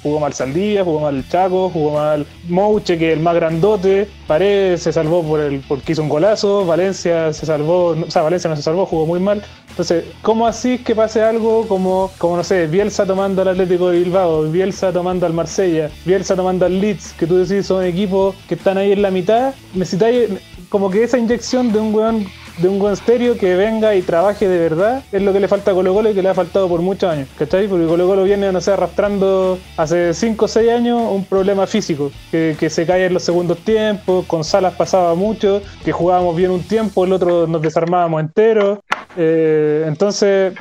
jugó 0.02 0.20
mal 0.20 0.34
Saldía, 0.34 0.84
jugó 0.84 1.00
mal 1.00 1.26
Chaco, 1.28 1.70
jugó 1.70 1.94
mal 1.94 2.26
Mouche, 2.48 2.98
que 2.98 3.12
es 3.12 3.16
el 3.16 3.22
más 3.22 3.34
grandote, 3.34 4.06
Paredes 4.26 4.82
se 4.82 4.92
salvó 4.92 5.22
por 5.22 5.40
el, 5.40 5.60
porque 5.66 5.92
hizo 5.92 6.02
un 6.02 6.10
golazo, 6.10 6.66
Valencia 6.66 7.32
se 7.32 7.46
salvó, 7.46 7.88
o 7.88 8.10
sea, 8.10 8.22
Valencia 8.22 8.50
no 8.50 8.56
se 8.56 8.62
salvó, 8.62 8.84
jugó 8.84 9.06
muy 9.06 9.20
mal. 9.20 9.42
Entonces, 9.70 10.04
¿cómo 10.22 10.46
así 10.46 10.78
que 10.78 10.94
pase 10.94 11.22
algo 11.22 11.66
como, 11.66 12.10
como 12.18 12.36
no 12.36 12.44
sé, 12.44 12.66
Bielsa 12.66 13.06
tomando 13.06 13.42
al 13.42 13.48
Atlético 13.48 13.90
de 13.90 14.00
Bilbao, 14.00 14.42
Bielsa 14.50 14.92
tomando 14.92 15.24
al 15.24 15.32
Marsella, 15.32 15.90
Bielsa 16.04 16.36
tomando 16.36 16.66
al 16.66 16.78
Leeds, 16.78 17.14
que 17.14 17.26
tú 17.26 17.38
decís 17.38 17.66
son 17.66 17.84
equipos 17.84 18.34
que 18.48 18.54
están 18.54 18.76
ahí 18.76 18.92
en 18.92 19.02
la 19.02 19.10
mitad? 19.10 19.54
Necesitáis 19.72 20.30
como 20.68 20.90
que 20.90 21.04
esa 21.04 21.16
inyección 21.16 21.72
de 21.72 21.78
un 21.78 21.94
weón 21.94 22.26
de 22.58 22.68
un 22.68 22.78
buen 22.78 22.92
estéreo 22.92 23.36
que 23.36 23.54
venga 23.56 23.94
y 23.94 24.02
trabaje 24.02 24.48
de 24.48 24.58
verdad 24.58 25.02
es 25.12 25.22
lo 25.22 25.32
que 25.32 25.40
le 25.40 25.48
falta 25.48 25.70
a 25.70 25.74
Colo 25.74 25.94
Colo 25.94 26.10
y 26.10 26.14
que 26.14 26.22
le 26.22 26.28
ha 26.28 26.34
faltado 26.34 26.68
por 26.68 26.80
muchos 26.82 27.10
años, 27.10 27.28
¿cachai? 27.38 27.68
Porque 27.68 27.86
Colo 27.86 28.06
Colo 28.06 28.24
viene, 28.24 28.50
no 28.52 28.60
sé, 28.60 28.72
arrastrando 28.72 29.58
hace 29.76 30.12
5 30.14 30.44
o 30.44 30.48
6 30.48 30.70
años 30.70 31.00
un 31.10 31.24
problema 31.24 31.66
físico, 31.66 32.10
que, 32.30 32.56
que 32.58 32.68
se 32.70 32.84
cae 32.86 33.06
en 33.06 33.14
los 33.14 33.22
segundos 33.22 33.58
tiempos, 33.58 34.26
con 34.26 34.44
Salas 34.44 34.74
pasaba 34.74 35.14
mucho, 35.14 35.62
que 35.84 35.92
jugábamos 35.92 36.36
bien 36.36 36.50
un 36.50 36.62
tiempo, 36.62 37.04
el 37.04 37.12
otro 37.12 37.46
nos 37.46 37.62
desarmábamos 37.62 38.20
enteros, 38.20 38.78
eh, 39.16 39.84
entonces 39.86 40.54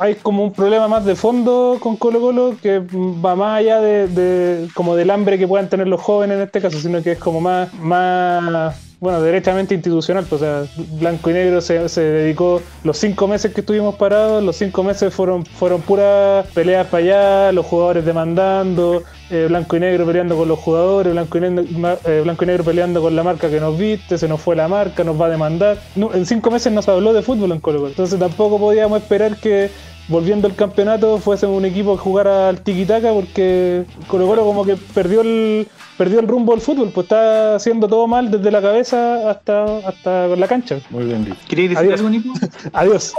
hay 0.00 0.14
como 0.14 0.44
un 0.44 0.52
problema 0.52 0.88
más 0.88 1.04
de 1.04 1.14
fondo 1.14 1.76
con 1.80 1.96
Colo 1.96 2.20
Colo 2.20 2.54
que 2.62 2.78
va 2.80 3.34
más 3.36 3.58
allá 3.58 3.80
de, 3.80 4.08
de- 4.08 4.68
como 4.74 4.96
del 4.96 5.10
hambre 5.10 5.38
que 5.38 5.46
puedan 5.48 5.68
tener 5.68 5.86
los 5.88 6.00
jóvenes 6.00 6.36
en 6.36 6.42
este 6.44 6.60
caso, 6.60 6.78
sino 6.78 7.02
que 7.02 7.12
es 7.12 7.18
como 7.18 7.40
más, 7.40 7.72
más 7.74 8.74
bueno, 9.04 9.20
derechamente 9.20 9.74
institucional. 9.74 10.24
pues, 10.24 10.40
o 10.40 10.44
sea, 10.44 10.84
Blanco 10.98 11.28
y 11.28 11.34
Negro 11.34 11.60
se, 11.60 12.00
dedicó 12.00 12.62
los 12.84 12.96
cinco 12.96 13.28
meses 13.28 13.52
que 13.52 13.60
estuvimos 13.60 13.96
parados, 13.96 14.42
los 14.42 14.56
cinco 14.56 14.82
meses 14.82 15.12
fueron, 15.12 15.44
fueron 15.44 15.82
puras 15.82 16.46
peleas 16.54 16.86
para 16.86 17.04
allá, 17.04 17.52
los 17.52 17.66
jugadores 17.66 18.06
demandando, 18.06 19.02
eh, 19.28 19.44
Blanco 19.46 19.76
y 19.76 19.80
Negro 19.80 20.06
peleando 20.06 20.38
con 20.38 20.48
los 20.48 20.58
jugadores, 20.58 21.12
Blanco 21.12 21.36
y, 21.36 21.40
Negro, 21.42 21.98
eh, 22.06 22.22
Blanco 22.24 22.44
y 22.44 22.46
Negro 22.46 22.64
peleando 22.64 23.02
con 23.02 23.14
la 23.14 23.22
marca 23.22 23.50
que 23.50 23.60
nos 23.60 23.78
viste, 23.78 24.16
se 24.16 24.26
nos 24.26 24.40
fue 24.40 24.56
la 24.56 24.68
marca, 24.68 25.04
nos 25.04 25.20
va 25.20 25.26
a 25.26 25.30
demandar. 25.30 25.78
En 25.96 26.24
cinco 26.24 26.50
meses 26.50 26.72
no 26.72 26.80
se 26.80 26.90
habló 26.90 27.12
de 27.12 27.20
fútbol 27.20 27.52
en 27.52 27.60
Colo 27.60 27.80
Colo. 27.80 27.90
Entonces 27.90 28.18
tampoco 28.18 28.58
podíamos 28.58 29.02
esperar 29.02 29.36
que 29.36 29.70
volviendo 30.08 30.48
al 30.48 30.54
campeonato 30.54 31.18
fuese 31.18 31.44
un 31.44 31.66
equipo 31.66 31.94
que 31.96 32.02
jugara 32.02 32.48
al 32.48 32.62
tiki-taka 32.62 33.12
porque 33.12 33.84
Colo 34.08 34.26
Colo 34.26 34.44
como 34.44 34.64
que 34.64 34.76
perdió 34.94 35.20
el, 35.20 35.68
perdió 35.96 36.20
el 36.20 36.28
rumbo 36.28 36.52
del 36.52 36.60
fútbol, 36.60 36.90
pues 36.94 37.04
está 37.06 37.54
haciendo 37.56 37.86
todo 37.88 38.06
mal 38.06 38.30
desde 38.30 38.50
la 38.50 38.60
cabeza 38.60 39.30
hasta, 39.30 39.78
hasta 39.86 40.26
la 40.28 40.46
cancha. 40.48 40.78
Muy 40.90 41.04
bien 41.04 41.24
dicho. 41.24 41.36
¿Queréis 41.48 41.70
decir 41.70 41.84
Adiós. 41.86 42.00
algo, 42.00 42.10
Nico? 42.10 42.32
Adiós. 42.72 43.12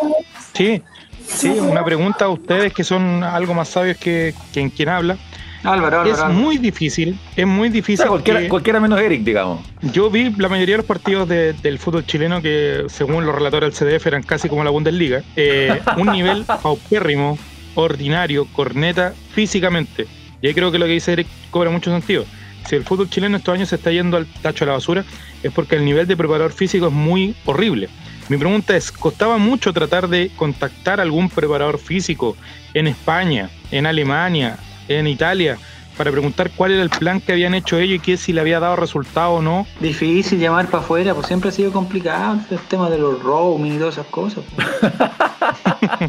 Sí, 0.53 0.81
sí, 1.25 1.49
una 1.49 1.83
pregunta 1.83 2.25
a 2.25 2.29
ustedes 2.29 2.73
que 2.73 2.83
son 2.83 3.23
algo 3.23 3.53
más 3.53 3.69
sabios 3.69 3.97
que 3.97 4.33
quien, 4.53 4.69
quien 4.69 4.89
habla. 4.89 5.17
Álvaro, 5.63 6.01
Álvaro. 6.01 6.11
Es 6.11 6.19
Álvaro. 6.19 6.33
muy 6.35 6.57
difícil, 6.59 7.17
es 7.35 7.47
muy 7.47 7.69
O 7.69 7.71
difícil. 7.71 7.97
sea, 7.97 8.07
cualquiera, 8.07 8.39
que- 8.41 8.49
cualquiera 8.49 8.79
menos 8.79 8.99
Eric, 9.01 9.23
digamos. 9.23 9.61
Yo 9.81 10.11
vi 10.11 10.29
la 10.37 10.47
mayoría 10.47 10.73
de 10.73 10.77
los 10.77 10.85
partidos 10.85 11.27
de- 11.27 11.53
del 11.53 11.79
fútbol 11.79 12.05
chileno 12.05 12.39
que, 12.39 12.83
según 12.87 13.25
los 13.25 13.33
relatores 13.33 13.69
del 13.79 13.89
CDF, 13.99 14.05
eran 14.05 14.21
casi 14.21 14.47
como 14.47 14.63
la 14.63 14.69
Bundesliga. 14.69 15.23
Eh, 15.35 15.81
un 15.97 16.11
nivel 16.11 16.45
paupérrimo, 16.61 17.39
ordinario, 17.73 18.45
corneta, 18.53 19.13
físicamente. 19.33 20.05
Y 20.41 20.47
ahí 20.47 20.53
creo 20.53 20.71
que 20.71 20.77
lo 20.77 20.85
que 20.85 20.91
dice 20.91 21.13
Eric 21.13 21.27
cobra 21.49 21.71
mucho 21.71 21.89
sentido. 21.91 22.25
Si 22.67 22.75
el 22.75 22.83
fútbol 22.83 23.09
chileno 23.09 23.37
estos 23.37 23.53
años 23.53 23.69
se 23.69 23.75
está 23.75 23.91
yendo 23.91 24.17
al 24.17 24.25
tacho 24.25 24.65
de 24.65 24.69
la 24.69 24.73
basura, 24.73 25.05
es 25.43 25.51
porque 25.51 25.75
el 25.75 25.85
nivel 25.85 26.07
de 26.07 26.17
preparador 26.17 26.51
físico 26.51 26.87
es 26.87 26.93
muy 26.93 27.35
horrible. 27.45 27.89
Mi 28.27 28.37
pregunta 28.37 28.75
es, 28.75 28.91
¿costaba 28.91 29.37
mucho 29.37 29.71
tratar 29.71 30.07
de 30.07 30.31
contactar 30.35 30.99
a 30.99 31.03
algún 31.03 31.29
preparador 31.29 31.77
físico 31.77 32.35
en 32.73 32.87
España, 32.87 33.51
en 33.69 33.85
Alemania, 33.85 34.57
en 34.87 35.05
Italia, 35.05 35.59
para 35.95 36.11
preguntar 36.11 36.51
cuál 36.55 36.71
era 36.71 36.81
el 36.81 36.89
plan 36.89 37.21
que 37.21 37.31
habían 37.31 37.53
hecho 37.53 37.77
ellos 37.77 37.97
y 37.97 37.99
que 37.99 38.17
si 38.17 38.33
le 38.33 38.41
había 38.41 38.59
dado 38.59 38.75
resultado 38.75 39.33
o 39.33 39.41
no? 39.43 39.67
Difícil 39.79 40.39
llamar 40.39 40.67
para 40.67 40.83
afuera, 40.83 41.13
pues 41.13 41.27
siempre 41.27 41.49
ha 41.49 41.51
sido 41.51 41.71
complicado 41.71 42.39
el 42.49 42.59
tema 42.61 42.89
de 42.89 42.97
los 42.97 43.21
roaming 43.21 43.75
y 43.75 43.77
todas 43.77 43.95
esas 43.95 44.07
cosas. 44.07 44.43
pues. 44.55 44.67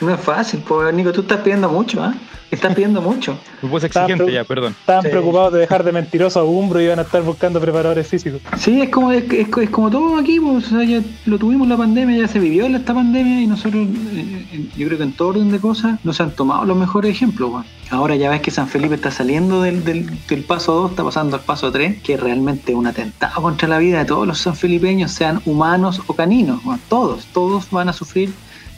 no 0.00 0.14
es 0.14 0.20
fácil, 0.20 0.60
pues 0.66 0.92
Nico, 0.92 1.12
tú 1.12 1.20
estás 1.20 1.40
pidiendo 1.40 1.68
mucho, 1.68 2.02
¿ah? 2.02 2.12
Estás 2.50 2.74
pidiendo 2.74 3.02
mucho. 3.02 3.36
Estaba 3.62 4.06
exigente 4.06 4.32
ya, 4.32 4.44
perdón. 4.44 4.74
Estaban 4.78 5.02
Sí. 5.02 5.08
preocupados 5.08 5.52
de 5.52 5.58
dejar 5.60 5.82
de 5.82 5.92
mentiroso 5.92 6.40
a 6.40 6.44
Umbro 6.44 6.80
y 6.80 6.84
iban 6.84 6.98
a 6.98 7.02
estar 7.02 7.20
buscando 7.22 7.60
preparadores 7.60 8.06
físicos. 8.06 8.40
Sí, 8.58 8.80
es 8.82 8.88
como, 8.90 9.10
es, 9.12 9.24
es- 9.32 9.48
es 9.48 9.70
como 9.70 9.90
todo 9.90 10.16
aquí, 10.16 10.38
pues, 10.38 10.66
o 10.66 10.68
sea, 10.78 10.84
ya 10.84 11.02
lo 11.26 11.38
tuvimos 11.38 11.66
la 11.68 11.76
pandemia, 11.76 12.18
ya 12.18 12.28
se 12.28 12.38
vivió 12.38 12.66
esta 12.66 12.94
pandemia 12.94 13.40
y 13.42 13.46
nosotros, 13.48 13.86
eh, 13.86 14.46
eh, 14.52 14.68
yo 14.76 14.86
creo 14.86 14.98
que 14.98 15.04
en 15.04 15.12
todo 15.12 15.28
orden 15.28 15.50
de 15.50 15.58
cosas, 15.58 15.98
nos 16.04 16.20
han 16.20 16.30
tomado 16.30 16.64
los 16.64 16.76
mejores 16.76 17.10
ejemplos. 17.10 17.64
Ahora 17.90 18.16
ya 18.16 18.30
ves 18.30 18.40
que 18.40 18.50
San 18.50 18.68
Felipe 18.68 18.94
está 18.96 19.10
saliendo 19.10 19.62
del, 19.62 19.84
del, 19.84 20.08
del 20.28 20.42
paso 20.44 20.72
2, 20.74 20.90
está 20.90 21.04
pasando 21.04 21.36
al 21.36 21.42
paso 21.42 21.70
3, 21.72 22.00
que 22.02 22.14
es 22.14 22.20
realmente 22.20 22.74
un 22.74 22.86
atentado 22.86 23.42
contra 23.42 23.68
la 23.68 23.78
vida 23.78 23.98
de 23.98 24.04
todos 24.04 24.26
los 24.26 24.38
sanfelipeños, 24.38 25.10
sean 25.12 25.40
humanos 25.46 26.00
o 26.06 26.12
caninos. 26.14 26.60
Todos, 26.88 27.26
todos 27.32 27.70
van 27.70 27.88
a 27.88 27.92
sufrir 27.92 28.32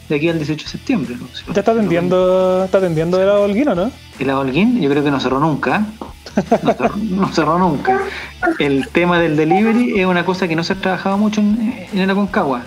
de 0.09 0.15
aquí 0.15 0.27
al 0.29 0.37
18 0.37 0.63
de 0.65 0.69
septiembre. 0.69 1.15
¿no? 1.19 1.27
Si- 1.33 1.43
Ya 1.53 1.59
está 1.61 1.71
atendiendo, 1.71 2.63
está 2.65 2.79
atendiendo 2.79 3.17
de 3.17 3.25
lado 3.25 3.43
Holguino, 3.43 3.75
¿no? 3.75 3.91
el 4.19 4.29
Holguín, 4.31 4.81
yo 4.81 4.89
creo 4.89 5.01
que 5.03 5.11
no 5.11 5.19
cerró 5.21 5.39
nunca. 5.39 5.85
No 6.63 6.73
cerró, 6.73 6.95
no 6.97 7.27
cerró 7.33 7.59
nunca. 7.59 7.99
El 8.59 8.87
tema 8.89 9.19
del 9.19 9.35
delivery 9.37 9.99
es 9.99 10.05
una 10.05 10.23
cosa 10.25 10.47
que 10.47 10.55
no 10.55 10.63
se 10.63 10.73
ha 10.73 10.75
trabajado 10.75 11.17
mucho 11.17 11.41
en, 11.41 11.87
en 11.91 11.99
el 11.99 12.09
Aconcagua. 12.09 12.61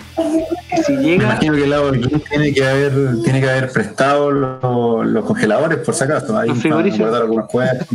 Que 0.69 0.83
Si 0.83 0.93
Me 0.93 1.01
llega, 1.03 1.23
imagino 1.25 1.53
que 1.55 1.63
el 1.63 2.01
club 2.01 2.23
tiene 2.29 2.53
que 2.53 2.67
haber, 2.67 2.93
tiene 3.23 3.39
que 3.41 3.49
haber 3.49 3.71
prestado 3.71 4.31
los, 4.31 5.05
los 5.07 5.25
congeladores, 5.25 5.77
por 5.79 5.93
si 5.95 6.03
acaso. 6.03 6.37
Ahí 6.37 6.49
Los 6.49 6.57
para 6.57 6.61
frigoríficos. 6.61 6.99
guardar 7.09 7.21
algunas 7.21 7.47
cosas. 7.47 7.87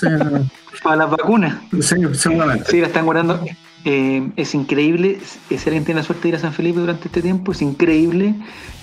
para 0.82 0.96
las 0.96 1.10
vacunas, 1.10 1.54
sí, 1.80 1.96
seguramente. 2.12 2.70
sí, 2.70 2.80
la 2.80 2.86
están 2.86 3.04
guardando. 3.04 3.40
Eh, 3.84 4.30
es 4.36 4.54
increíble, 4.54 5.18
si 5.48 5.54
alguien 5.56 5.84
tiene 5.84 6.00
la 6.00 6.04
suerte 6.04 6.24
de 6.24 6.28
ir 6.30 6.34
a 6.36 6.38
San 6.38 6.52
Felipe 6.52 6.80
durante 6.80 7.08
este 7.08 7.22
tiempo, 7.22 7.52
es 7.52 7.62
increíble 7.62 8.34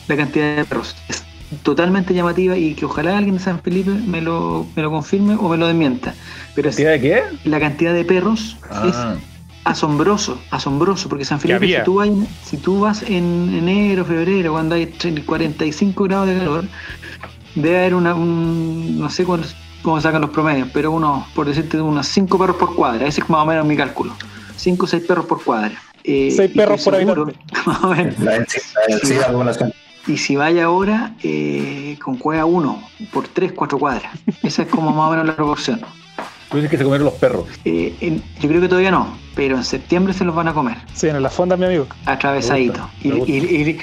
la 0.07 0.17
cantidad 0.17 0.55
de 0.55 0.65
perros. 0.65 0.95
Es 1.07 1.23
totalmente 1.63 2.13
llamativa 2.13 2.57
y 2.57 2.73
que 2.73 2.85
ojalá 2.85 3.17
alguien 3.17 3.35
de 3.37 3.41
San 3.43 3.59
Felipe 3.61 3.91
me 3.91 4.21
lo, 4.21 4.67
me 4.75 4.81
lo 4.81 4.89
confirme 4.91 5.35
o 5.35 5.49
me 5.49 5.57
lo 5.57 5.67
desmienta. 5.67 6.15
Pero 6.55 6.69
es- 6.69 6.75
¿Cantidad 6.77 6.91
de 6.93 7.01
qué? 7.01 7.49
la 7.49 7.59
cantidad 7.59 7.93
de 7.93 8.05
perros 8.05 8.57
es 8.83 8.95
Ah, 8.95 9.15
asombroso, 9.65 10.39
asombroso, 10.49 11.09
porque 11.09 11.25
San 11.25 11.39
Felipe, 11.39 11.67
si 11.67 11.83
tú, 11.83 11.95
vas, 11.95 12.09
si 12.41 12.57
tú 12.57 12.79
vas 12.79 13.03
en 13.03 13.53
enero, 13.53 14.03
febrero, 14.05 14.53
cuando 14.53 14.75
hay 14.75 14.87
30, 14.87 15.21
45 15.25 16.05
grados 16.05 16.27
de 16.29 16.37
calor, 16.37 16.65
debe 17.55 17.77
haber 17.79 17.95
una, 17.95 18.15
un, 18.15 18.97
no 18.99 19.09
sé 19.09 19.25
cuál- 19.25 19.45
cómo 19.81 19.99
sacan 20.01 20.21
los 20.21 20.31
promedios, 20.31 20.69
pero 20.73 20.91
unos, 20.91 21.27
por 21.29 21.47
decirte, 21.47 21.79
unos 21.81 22.07
5 22.07 22.37
perros 22.39 22.57
por 22.57 22.75
cuadra, 22.75 23.07
ese 23.07 23.21
es 23.21 23.29
más 23.29 23.41
o 23.41 23.45
menos 23.45 23.65
mi 23.65 23.75
cálculo, 23.77 24.15
5 24.57 24.85
o 24.85 24.87
6 24.87 25.03
perros 25.07 25.25
por 25.25 25.43
cuadra. 25.43 25.81
Eh, 26.03 26.31
Seis 26.35 26.51
y 26.53 26.57
perros 26.57 26.83
por 26.83 26.95
seguro, 26.95 27.31
más 27.65 27.83
o 27.83 27.89
menos. 27.93 28.19
La 28.19 28.33
densidad 28.33 28.63
la 28.87 28.95
densidad 28.95 29.21
de 29.21 29.27
la 29.31 29.33
población. 29.37 29.73
Y 30.07 30.17
si 30.17 30.35
vaya 30.37 30.65
ahora, 30.65 31.13
eh, 31.23 31.97
con 32.01 32.15
cueva 32.17 32.45
1 32.45 32.83
por 33.11 33.27
3, 33.27 33.51
4 33.53 33.77
cuadras, 33.77 34.11
esa 34.43 34.61
es 34.61 34.67
como 34.69 34.91
más 34.91 35.07
o 35.07 35.11
menos 35.11 35.25
la 35.25 35.35
proporción. 35.35 35.81
tú 36.49 36.55
dices 36.57 36.71
que 36.71 36.77
se 36.77 36.83
comieron 36.85 37.03
los 37.05 37.15
perros. 37.15 37.45
Eh, 37.65 37.93
en- 37.99 38.23
yo 38.39 38.47
creo 38.47 38.61
que 38.61 38.69
todavía 38.69 38.89
no, 38.91 39.17
pero 39.35 39.57
en 39.57 39.65
septiembre 39.65 40.13
se 40.13 40.23
los 40.23 40.33
van 40.33 40.47
a 40.47 40.53
comer. 40.53 40.77
Sí, 40.93 41.07
en 41.09 41.21
la 41.21 41.29
fonda, 41.29 41.57
mi 41.57 41.65
amigo. 41.65 41.87
atravesadito. 42.05 42.89
Me 43.03 43.09
Y, 43.09 43.11
gusta, 43.11 43.31
me 43.33 43.37
y- 43.37 43.69
y- 43.71 43.77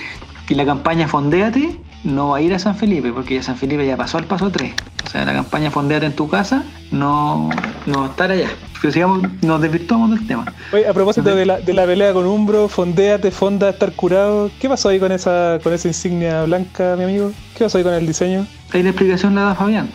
y 0.49 0.55
la 0.55 0.65
campaña 0.65 1.07
Fondéate 1.09 1.77
no 2.05 2.31
va 2.31 2.37
a 2.39 2.41
ir 2.41 2.55
a 2.55 2.59
San 2.59 2.77
Felipe, 2.77 3.13
porque 3.13 3.35
ya 3.35 3.43
San 3.43 3.57
Felipe 3.57 3.87
ya 3.87 3.97
pasó 3.97 4.19
al 4.19 4.25
paso 4.25 4.51
3. 4.51 4.73
O 5.05 5.09
sea, 5.09 5.25
la 5.25 5.33
campaña 5.33 5.71
Fondéate 5.71 6.07
en 6.07 6.15
tu 6.15 6.29
casa 6.29 6.65
no, 6.91 7.51
no 7.87 8.01
va 8.01 8.07
a 8.07 8.11
estar 8.11 8.31
allá. 8.31 8.49
Pero 8.81 8.93
sigamos, 8.93 9.23
nos 9.43 9.61
desvirtuamos 9.63 10.11
del 10.11 10.27
tema. 10.27 10.45
Oye, 10.73 10.87
a 10.87 10.93
propósito 10.93 11.35
de 11.35 11.47
la, 11.47 11.59
de 11.59 11.73
la 11.73 11.87
pelea 11.87 12.13
con 12.13 12.27
Umbro, 12.27 12.69
fondéate, 12.69 13.31
fonda, 13.31 13.71
estar 13.71 13.93
curado. 13.93 14.51
¿Qué 14.61 14.69
pasó 14.69 14.91
ahí 14.91 15.01
con 15.01 15.11
esa, 15.11 15.59
con 15.63 15.73
esa 15.73 15.89
insignia 15.89 16.45
blanca, 16.45 16.95
mi 16.97 17.05
amigo? 17.05 17.33
¿Qué 17.57 17.65
pasó 17.65 17.79
ahí 17.79 17.85
con 17.85 17.95
el 17.95 18.07
diseño? 18.07 18.47
Ahí 18.73 18.83
la 18.83 18.91
explicación 18.91 19.35
la 19.35 19.43
da 19.43 19.55
Fabián. 19.55 19.89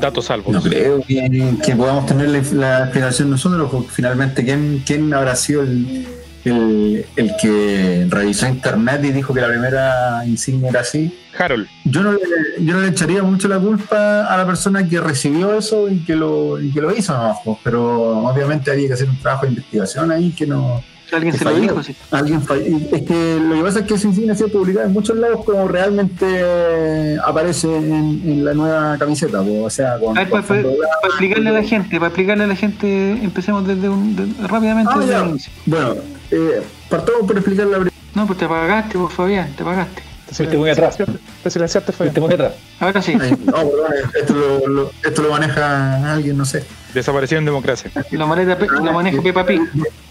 Datos 0.00 0.24
salvos. 0.24 0.52
No 0.52 0.60
creo 0.60 1.00
que, 1.02 1.54
que 1.64 1.76
podamos 1.76 2.06
tener 2.06 2.30
la, 2.30 2.42
la 2.54 2.84
explicación 2.84 3.30
nosotros, 3.30 3.68
porque 3.70 3.90
finalmente, 3.90 4.44
¿quién, 4.44 4.82
quién 4.84 5.14
habrá 5.14 5.36
sido 5.36 5.62
el, 5.62 6.08
el, 6.44 7.06
el 7.16 7.32
que 7.40 8.06
revisó 8.08 8.48
internet 8.48 9.00
y 9.04 9.12
dijo 9.12 9.32
que 9.32 9.40
la 9.40 9.48
primera 9.48 10.22
insignia 10.26 10.70
era 10.70 10.80
así? 10.80 11.16
Harold, 11.38 11.66
Yo 11.84 12.02
no, 12.02 12.12
le, 12.12 12.18
yo 12.64 12.74
no 12.74 12.80
le 12.80 12.88
echaría 12.88 13.22
mucho 13.22 13.48
la 13.48 13.58
culpa 13.58 14.26
a 14.26 14.36
la 14.36 14.46
persona 14.46 14.86
que 14.88 15.00
recibió 15.00 15.56
eso 15.56 15.88
y 15.88 16.00
que 16.04 16.14
lo, 16.14 16.60
y 16.60 16.70
que 16.72 16.80
lo 16.80 16.94
hizo, 16.94 17.12
nomás, 17.14 17.38
pues, 17.44 17.58
pero 17.64 18.18
obviamente 18.28 18.70
había 18.70 18.88
que 18.88 18.94
hacer 18.94 19.08
un 19.08 19.18
trabajo 19.18 19.46
de 19.46 19.52
investigación 19.52 20.10
ahí 20.10 20.30
que 20.32 20.46
no, 20.46 20.82
Alguien 21.12 21.32
que 21.32 21.38
se 21.38 21.44
lo 21.44 21.54
dijo, 21.54 21.82
sí. 21.82 21.94
Alguien 22.10 22.40
falló. 22.40 22.62
Es 22.90 23.02
que 23.02 23.38
lo 23.46 23.54
que 23.56 23.60
pasa 23.62 23.80
es 23.80 23.84
que 23.86 23.94
esa 23.94 24.06
insignia 24.08 24.32
ha 24.32 24.36
sido 24.36 24.48
publicada 24.48 24.86
en 24.86 24.92
muchos 24.94 25.14
lados 25.16 25.44
como 25.44 25.68
realmente 25.68 27.16
aparece 27.24 27.68
en, 27.76 28.22
en 28.24 28.44
la 28.44 28.54
nueva 28.54 28.96
camiseta, 28.98 29.42
po, 29.42 29.64
o 29.64 29.70
sea, 29.70 29.98
con, 29.98 30.16
A 30.16 30.22
ver, 30.22 30.30
con 30.30 30.42
para, 30.42 30.60
explicarle 30.60 31.50
a 31.50 31.52
la 31.52 31.62
gente, 31.62 31.96
para 31.96 32.06
explicarle 32.08 32.44
a 32.44 32.46
la 32.46 32.56
gente, 32.56 33.12
empecemos 33.22 33.66
desde 33.66 33.88
un, 33.88 34.16
de- 34.16 34.46
rápidamente 34.48 34.90
Ah, 34.94 34.98
desde 35.00 35.12
ya. 35.12 35.22
el 35.22 35.28
inicio. 35.30 35.52
Bueno, 35.66 35.94
eh, 36.32 36.62
partamos 36.88 37.22
por 37.26 37.36
explicar 37.36 37.66
la 37.66 37.78
No, 38.14 38.26
pues 38.26 38.38
te 38.38 38.44
apagaste, 38.46 38.98
vos, 38.98 39.12
Fabián, 39.12 39.52
te 39.54 39.62
apagaste. 39.62 40.02
Te 40.28 40.34
Fuiste 40.34 40.56
muy 40.56 40.70
atrás. 40.70 40.96
Te 41.42 41.50
silenciaste, 41.50 41.92
Fabián. 41.92 42.14
Fuiste 42.14 42.20
muy 42.20 42.32
atrás. 42.34 42.54
Ahora 42.80 43.02
sí, 43.02 43.14
Ay, 43.20 43.30
No, 43.44 43.52
perdón, 43.52 43.92
esto 44.18 44.32
lo, 44.34 44.66
lo- 44.66 44.90
esto 45.04 45.22
lo 45.22 45.30
maneja 45.30 46.10
alguien, 46.12 46.36
no 46.38 46.44
sé. 46.46 46.64
Desapareció 46.94 47.38
en 47.38 47.44
democracia. 47.44 47.90
lo, 48.10 48.26
maneja, 48.26 48.56
lo 48.56 48.92
maneja 48.92 49.22
Peppa 49.22 49.44
Pig. 49.44 49.60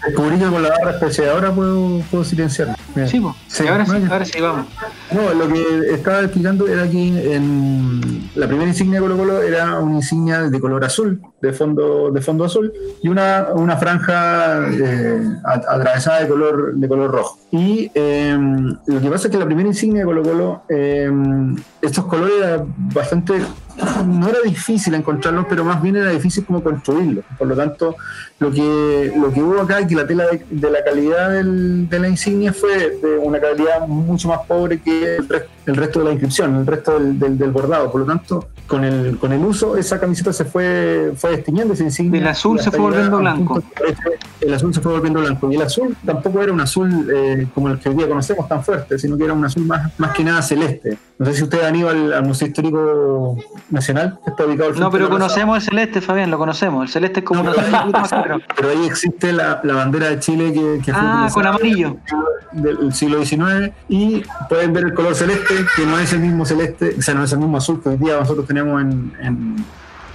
Descubrí 0.06 0.38
que 0.38 0.46
con 0.46 0.62
la 0.62 0.70
barra 0.70 0.90
especiadora 0.92 1.52
puedo, 1.52 2.00
puedo 2.10 2.24
silenciarlo. 2.24 2.74
Mira. 2.94 3.06
Sí, 3.06 3.20
pues. 3.20 3.68
Ahora 3.68 3.86
sí, 3.86 3.92
ahora 4.10 4.24
sí, 4.24 4.40
vamos. 4.40 4.66
No, 5.12 5.32
lo 5.34 5.52
que 5.52 5.94
estaba 5.94 6.20
explicando 6.20 6.66
era 6.66 6.88
que 6.88 7.34
en 7.34 8.30
la 8.34 8.46
primera 8.48 8.68
insignia 8.68 9.00
de 9.00 9.06
Colo 9.06 9.16
Colo 9.16 9.42
era 9.42 9.78
una 9.78 9.96
insignia 9.96 10.42
de 10.42 10.60
color 10.60 10.84
azul, 10.84 11.20
de 11.40 11.52
fondo, 11.52 12.10
de 12.10 12.20
fondo 12.20 12.44
azul, 12.44 12.72
y 13.02 13.08
una, 13.08 13.48
una 13.54 13.76
franja 13.76 14.68
eh, 14.72 15.22
atravesada 15.44 16.20
de 16.20 16.28
color, 16.28 16.74
de 16.74 16.88
color 16.88 17.10
rojo. 17.10 17.38
Y 17.52 17.90
eh, 17.94 18.36
lo 18.86 19.00
que 19.00 19.10
pasa 19.10 19.28
es 19.28 19.32
que 19.32 19.38
la 19.38 19.46
primera 19.46 19.68
insignia 19.68 20.00
de 20.00 20.06
Colo 20.06 20.22
Colo, 20.22 20.62
eh, 20.68 21.10
estos 21.80 22.06
colores 22.06 22.34
eran 22.42 22.74
bastante 22.92 23.34
no 24.06 24.28
era 24.28 24.38
difícil 24.44 24.94
encontrarlos, 24.94 25.46
pero 25.48 25.64
más 25.64 25.80
bien 25.82 25.96
era 25.96 26.10
difícil 26.10 26.44
como 26.44 26.62
construirlos. 26.62 27.24
Por 27.38 27.48
lo 27.48 27.54
tanto, 27.56 27.96
lo 28.38 28.50
que, 28.50 29.12
lo 29.16 29.32
que 29.32 29.42
hubo 29.42 29.60
acá 29.60 29.80
es 29.80 29.86
que 29.86 29.94
la 29.94 30.06
tela 30.06 30.24
de, 30.26 30.44
de 30.50 30.70
la 30.70 30.82
calidad 30.84 31.30
del- 31.30 31.88
de 31.88 31.98
la 31.98 32.08
insignia 32.08 32.52
fue 32.52 32.98
de 33.02 33.18
una 33.22 33.40
calidad 33.40 33.86
mucho 33.86 34.28
más 34.28 34.40
pobre 34.46 34.80
que 34.80 35.16
el, 35.16 35.26
el 35.66 35.76
resto 35.76 36.00
de 36.00 36.04
la 36.06 36.10
inscripción, 36.12 36.56
el 36.56 36.66
resto 36.66 36.98
del, 36.98 37.18
del- 37.18 37.38
del 37.38 37.50
bordado. 37.50 37.90
Por 37.90 38.00
lo 38.02 38.06
tanto, 38.06 38.48
con 38.66 38.84
el, 38.84 39.18
con 39.18 39.32
el 39.32 39.44
uso, 39.44 39.76
esa 39.76 40.00
camiseta 40.00 40.32
se 40.32 40.44
fue, 40.44 41.12
fue 41.16 41.30
destiñendo 41.32 41.74
esa 41.74 41.84
insignia. 41.84 42.20
El 42.20 42.28
azul 42.28 42.58
se 42.60 42.70
fue 42.70 42.80
volviendo 42.80 43.18
blanco. 43.18 43.62
El 44.40 44.54
azul 44.54 44.74
se 44.74 44.80
fue 44.80 44.92
volviendo 44.92 45.20
blanco. 45.20 45.52
Y 45.52 45.56
el 45.56 45.62
azul 45.62 45.96
tampoco 46.04 46.42
era 46.42 46.52
un 46.52 46.60
azul 46.60 47.08
eh, 47.14 47.46
como 47.54 47.68
el 47.68 47.78
que 47.78 47.90
hoy 47.90 47.94
día 47.96 48.08
conocemos 48.08 48.48
tan 48.48 48.64
fuerte, 48.64 48.98
sino 48.98 49.16
que 49.16 49.24
era 49.24 49.32
un 49.34 49.44
azul 49.44 49.64
más, 49.66 49.92
más 49.98 50.12
que 50.12 50.24
nada 50.24 50.42
celeste. 50.42 50.96
No 51.18 51.26
sé 51.26 51.34
si 51.34 51.42
ustedes 51.44 51.64
han 51.64 51.76
ido 51.76 51.88
al, 51.90 52.12
al 52.12 52.24
Museo 52.24 52.48
Histórico 52.48 53.36
Nacional, 53.72 54.18
que 54.24 54.30
está 54.30 54.44
ubicado 54.46 54.70
al 54.70 54.78
No, 54.80 54.90
pero 54.90 55.08
conocemos 55.08 55.56
el 55.56 55.62
celeste, 55.62 56.00
Fabián, 56.00 56.30
lo 56.30 56.38
conocemos. 56.38 56.84
El 56.84 56.88
celeste 56.90 57.20
es 57.20 57.26
como 57.26 57.42
No, 57.42 57.52
claro. 57.52 58.38
Pero 58.56 58.68
ahí 58.70 58.86
existe 58.86 59.32
la, 59.32 59.60
la 59.64 59.74
bandera 59.74 60.08
de 60.10 60.20
Chile 60.20 60.52
que, 60.52 60.80
que 60.84 60.92
fue 60.92 61.00
Ah, 61.02 61.28
con 61.32 61.46
utilizada 61.46 61.48
amarillo. 61.56 61.96
del 62.52 62.92
siglo 62.92 63.24
XIX 63.24 63.72
y 63.88 64.22
pueden 64.48 64.72
ver 64.72 64.84
el 64.84 64.94
color 64.94 65.14
celeste, 65.14 65.54
que 65.76 65.86
no 65.86 65.98
es 65.98 66.12
el 66.12 66.20
mismo 66.20 66.44
celeste, 66.44 66.94
o 66.98 67.02
sea, 67.02 67.14
no 67.14 67.24
es 67.24 67.32
el 67.32 67.38
mismo 67.38 67.56
azul 67.56 67.82
que 67.82 67.88
hoy 67.88 67.96
día 67.96 68.18
nosotros 68.18 68.46
tenemos 68.46 68.80
en, 68.80 69.56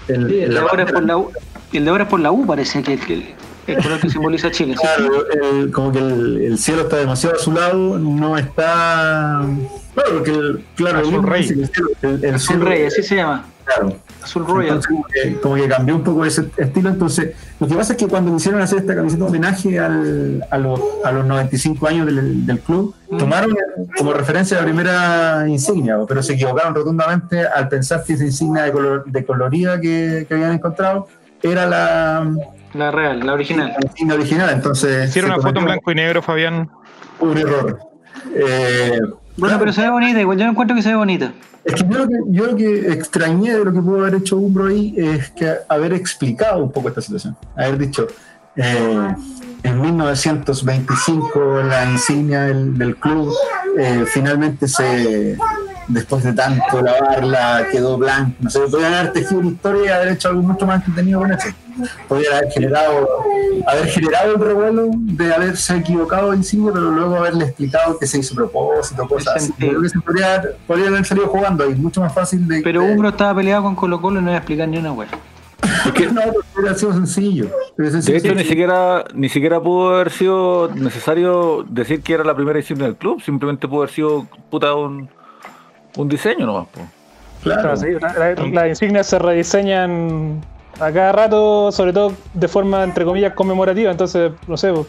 Sí, 0.07 0.13
el, 0.13 0.27
de 0.27 0.47
la 0.47 0.61
ahora 0.61 0.83
es 0.83 0.91
por 0.91 1.03
la 1.03 1.17
U, 1.17 1.31
el 1.73 1.83
de 1.83 1.89
ahora 1.91 2.03
es 2.05 2.09
por 2.09 2.19
la 2.21 2.31
U, 2.31 2.45
parece 2.45 2.81
que 2.81 2.93
el, 2.93 3.35
el- 3.67 3.83
color 3.83 3.99
que 3.99 4.09
simboliza 4.09 4.51
Chile. 4.51 4.73
¿sí? 4.75 4.81
Claro, 4.81 5.25
el- 5.31 5.71
como 5.71 5.91
que 5.91 5.99
el, 5.99 6.41
el 6.41 6.57
cielo 6.57 6.83
está 6.83 6.97
demasiado 6.97 7.35
azulado, 7.35 7.97
no 7.99 8.37
está. 8.37 9.41
Claro, 9.93 10.09
porque 10.13 10.31
el, 10.31 10.65
claro, 10.75 10.99
Azul 10.99 11.15
el 11.15 11.23
rey. 11.23 11.41
el 11.47 11.67
cielo- 11.69 11.89
el- 12.01 12.25
el 12.25 12.35
Azul 12.35 12.61
Rey, 12.61 12.85
así 12.85 13.03
se 13.03 13.15
llama. 13.15 13.45
Claro. 13.65 13.97
Azul 14.23 14.45
Royal. 14.47 14.75
Entonces, 14.75 14.87
como, 14.89 15.03
que, 15.05 15.35
como 15.41 15.55
que 15.55 15.67
cambió 15.67 15.95
un 15.95 16.03
poco 16.03 16.23
ese 16.25 16.45
estilo. 16.57 16.89
Entonces, 16.89 17.33
lo 17.59 17.67
que 17.67 17.75
pasa 17.75 17.93
es 17.93 17.97
que 17.99 18.07
cuando 18.07 18.33
quisieron 18.33 18.61
hacer 18.61 18.79
esta 18.79 18.95
camiseta 18.95 19.23
de 19.25 19.29
homenaje 19.29 19.77
al, 19.79 20.45
a, 20.49 20.57
los, 20.57 20.79
a 21.03 21.11
los 21.11 21.25
95 21.25 21.87
años 21.87 22.05
del, 22.05 22.45
del 22.45 22.59
club, 22.59 22.93
Mm. 23.09 23.17
tomaron 23.19 23.55
como 23.97 24.11
referencia 24.13 24.57
la 24.57 24.63
primera 24.65 25.45
insignia, 25.47 25.97
pero 26.07 26.21
se 26.21 26.33
equivocaron 26.33 26.75
rotundamente 26.75 27.45
al 27.47 27.69
pensar 27.69 28.03
que 28.03 28.13
esa 28.13 28.25
insignia 28.25 28.63
de, 28.63 28.71
color, 28.73 29.05
de 29.05 29.25
colorida 29.25 29.79
que, 29.79 30.25
que 30.27 30.33
habían 30.33 30.51
encontrado 30.53 31.07
era 31.41 31.65
la, 31.65 32.29
La 32.77 32.91
real, 32.91 33.25
la 33.25 33.33
original. 33.33 33.73
la 33.79 33.87
insignia 33.89 34.15
original. 34.15 34.49
Entonces, 34.51 35.09
Hicieron 35.09 35.31
una 35.31 35.41
foto 35.41 35.59
en 35.59 35.65
blanco 35.65 35.91
y 35.91 35.95
negro, 35.95 36.21
Fabián. 36.21 36.69
Un 37.19 37.37
error. 37.37 37.79
Eh, 38.35 38.99
Bueno, 38.99 39.19
claro, 39.37 39.59
pero 39.59 39.73
se 39.73 39.81
ve 39.81 39.89
bonita, 39.89 40.19
igual 40.21 40.37
yo 40.37 40.45
encuentro 40.45 40.75
que 40.75 40.81
se 40.81 40.89
ve 40.89 40.95
bonita. 40.95 41.31
Es 41.63 41.75
que 41.75 41.83
yo 41.89 41.97
lo 41.97 42.07
que, 42.07 42.15
yo 42.29 42.45
lo 42.45 42.55
que 42.55 42.91
extrañé 42.93 43.53
de 43.57 43.65
lo 43.65 43.73
que 43.73 43.81
pudo 43.81 43.99
haber 44.01 44.15
hecho 44.15 44.37
Umbro 44.37 44.67
ahí 44.67 44.93
es 44.97 45.29
que 45.31 45.53
haber 45.67 45.93
explicado 45.93 46.63
un 46.63 46.71
poco 46.71 46.87
esta 46.89 47.01
situación. 47.01 47.35
Haber 47.55 47.77
dicho, 47.77 48.07
eh, 48.55 49.13
en 49.63 49.81
1925 49.81 51.63
la 51.63 51.85
insignia 51.89 52.43
del, 52.43 52.77
del 52.77 52.95
club 52.95 53.33
eh, 53.77 54.05
finalmente 54.07 54.67
se, 54.67 55.37
después 55.87 56.23
de 56.23 56.33
tanto 56.33 56.81
lavarla, 56.81 57.67
quedó 57.71 57.97
blanca. 57.97 58.31
No 58.39 58.49
sé, 58.49 58.59
podrían 58.61 58.93
haber 58.93 59.13
tejido 59.13 59.39
una 59.39 59.49
historia 59.49 59.85
y 59.85 59.87
haber 59.89 60.07
hecho 60.09 60.29
algo 60.29 60.41
mucho 60.41 60.65
más 60.65 60.77
entretenido 60.79 61.19
con 61.19 61.31
eso. 61.31 61.47
Podrían 62.07 62.33
haber 62.33 62.51
generado, 62.51 63.07
haber 63.67 63.85
generado 63.87 64.33
el 64.35 64.39
revuelo 64.41 64.89
de 64.93 65.33
haberse 65.33 65.75
equivocado 65.77 66.31
de 66.31 66.37
insignia, 66.37 66.71
pero 66.73 66.89
luego 66.91 67.15
haberle 67.17 67.45
explicado 67.45 67.99
que 67.99 68.07
se 68.07 68.19
hizo 68.19 68.33
propósito, 68.35 69.07
cosas 69.07 69.35
así. 69.37 69.53
Creo 69.53 69.81
que 69.81 69.89
se 69.89 69.99
podría, 69.99 70.41
podrían 70.65 70.89
haber 70.89 71.05
salido 71.05 71.27
jugando 71.27 71.63
ahí, 71.63 71.75
mucho 71.75 72.01
más 72.01 72.13
fácil 72.13 72.47
de. 72.47 72.61
Pero 72.61 72.81
de- 72.81 72.91
Umbro 72.91 73.09
estaba 73.09 73.35
peleado 73.35 73.63
con 73.63 73.75
Colo 73.75 74.01
Colo 74.01 74.19
y 74.19 74.23
no 74.23 74.29
iba 74.29 74.35
a 74.37 74.39
explicar 74.39 74.67
ni 74.67 74.77
una 74.77 74.91
wea. 74.93 75.07
Es 75.85 75.91
que, 75.93 76.07
No, 76.11 76.21
hubiera 76.57 76.75
sido 76.75 76.93
sencillo. 76.93 77.49
De 77.77 78.17
hecho, 78.17 78.33
ni 78.33 78.43
siquiera, 78.43 79.05
ni 79.13 79.29
siquiera 79.29 79.61
pudo 79.61 79.93
haber 79.95 80.09
sido 80.11 80.71
necesario 80.73 81.63
decir 81.69 82.01
que 82.01 82.13
era 82.13 82.23
la 82.23 82.35
primera 82.35 82.57
insignia 82.57 82.85
del 82.85 82.95
club, 82.95 83.21
simplemente 83.21 83.67
pudo 83.67 83.81
haber 83.83 83.91
sido 83.93 84.25
puta 84.49 84.73
un, 84.73 85.09
un 85.97 86.09
diseño 86.09 86.45
nomás. 86.45 86.67
po. 86.67 86.81
Claro. 87.43 87.61
Claro, 87.61 87.77
sí, 87.77 87.87
la- 88.01 88.13
la- 88.35 88.47
las 88.53 88.67
insignias 88.69 89.07
se 89.07 89.19
rediseñan 89.19 90.41
a 90.79 90.91
cada 90.91 91.11
rato, 91.11 91.71
sobre 91.71 91.93
todo 91.93 92.13
de 92.33 92.47
forma, 92.47 92.83
entre 92.83 93.05
comillas, 93.05 93.33
conmemorativa. 93.33 93.89
Entonces, 93.91 94.31
no 94.47 94.57
sé, 94.57 94.71
pues, 94.73 94.87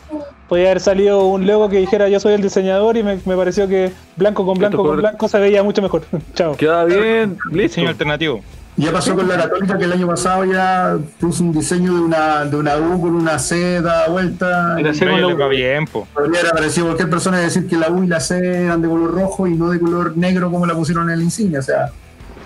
podía 0.48 0.66
haber 0.66 0.80
salido 0.80 1.26
un 1.26 1.46
logo 1.46 1.68
que 1.68 1.78
dijera 1.78 2.08
yo 2.08 2.20
soy 2.20 2.34
el 2.34 2.42
diseñador 2.42 2.96
y 2.96 3.02
me, 3.02 3.18
me 3.24 3.36
pareció 3.36 3.68
que 3.68 3.92
blanco 4.16 4.44
con 4.46 4.58
blanco 4.58 4.82
con 4.82 4.96
blanco 4.96 5.28
se 5.28 5.38
veía 5.38 5.62
mucho 5.62 5.80
mejor. 5.82 6.02
Chao. 6.34 6.56
Queda 6.56 6.84
bien, 6.84 7.36
listo. 7.50 7.58
Diseño 7.58 7.88
alternativo. 7.90 8.40
Ya 8.78 8.92
pasó 8.92 9.16
con 9.16 9.26
la 9.26 9.36
Católica 9.36 9.76
que 9.76 9.84
el 9.84 9.92
año 9.92 10.06
pasado 10.06 10.44
ya 10.44 10.96
puso 11.18 11.42
un 11.42 11.52
diseño 11.52 11.94
de 11.94 12.00
una, 12.00 12.44
de 12.44 12.56
una 12.56 12.76
U 12.76 13.00
con 13.00 13.16
una 13.16 13.38
C 13.38 13.82
da 13.82 14.08
vuelta. 14.08 14.76
Con 14.76 15.50
bien, 15.50 15.84
po. 15.86 16.06
Podría 16.14 16.40
haber 16.40 16.52
aparecido 16.52 16.86
cualquier 16.86 17.10
persona 17.10 17.40
y 17.40 17.44
decir 17.44 17.66
que 17.66 17.76
la 17.76 17.90
U 17.90 18.04
y 18.04 18.06
la 18.06 18.20
C 18.20 18.38
eran 18.38 18.80
de 18.80 18.88
color 18.88 19.12
rojo 19.12 19.48
y 19.48 19.54
no 19.54 19.70
de 19.70 19.80
color 19.80 20.16
negro 20.16 20.50
como 20.50 20.64
la 20.64 20.74
pusieron 20.74 21.10
en 21.10 21.18
la 21.18 21.24
insignia. 21.24 21.58
O 21.58 21.62
sea, 21.62 21.90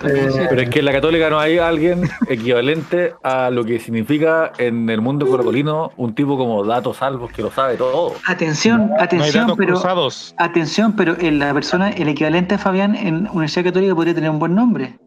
eh, 0.03 0.47
Pero 0.49 0.61
es 0.61 0.69
que 0.69 0.79
en 0.79 0.85
la 0.85 0.91
católica 0.91 1.29
no 1.29 1.39
hay 1.39 1.59
alguien 1.59 2.09
equivalente 2.27 3.13
a 3.23 3.49
lo 3.49 3.63
que 3.63 3.79
significa 3.79 4.51
en 4.57 4.89
el 4.89 5.01
mundo 5.01 5.27
colocolino 5.27 5.91
un 5.97 6.15
tipo 6.15 6.35
como 6.37 6.65
Datos 6.65 6.97
Salvos 6.97 7.31
que 7.31 7.41
lo 7.43 7.51
sabe 7.51 7.77
todo. 7.77 8.13
Atención, 8.25 8.87
No 8.87 8.95
hay 8.95 9.03
atención, 9.03 9.43
datos 9.43 9.57
pero 9.57 9.73
cruzados. 9.73 10.35
atención, 10.37 10.95
pero 10.95 11.15
en 11.19 11.39
la 11.39 11.53
persona, 11.53 11.91
el 11.91 12.09
equivalente 12.09 12.55
a 12.55 12.57
Fabián 12.57 12.95
en 12.95 13.27
Universidad 13.29 13.65
Católica 13.65 13.95
podría 13.95 14.15
tener 14.15 14.29
un 14.29 14.39
buen 14.39 14.55
nombre. 14.55 14.97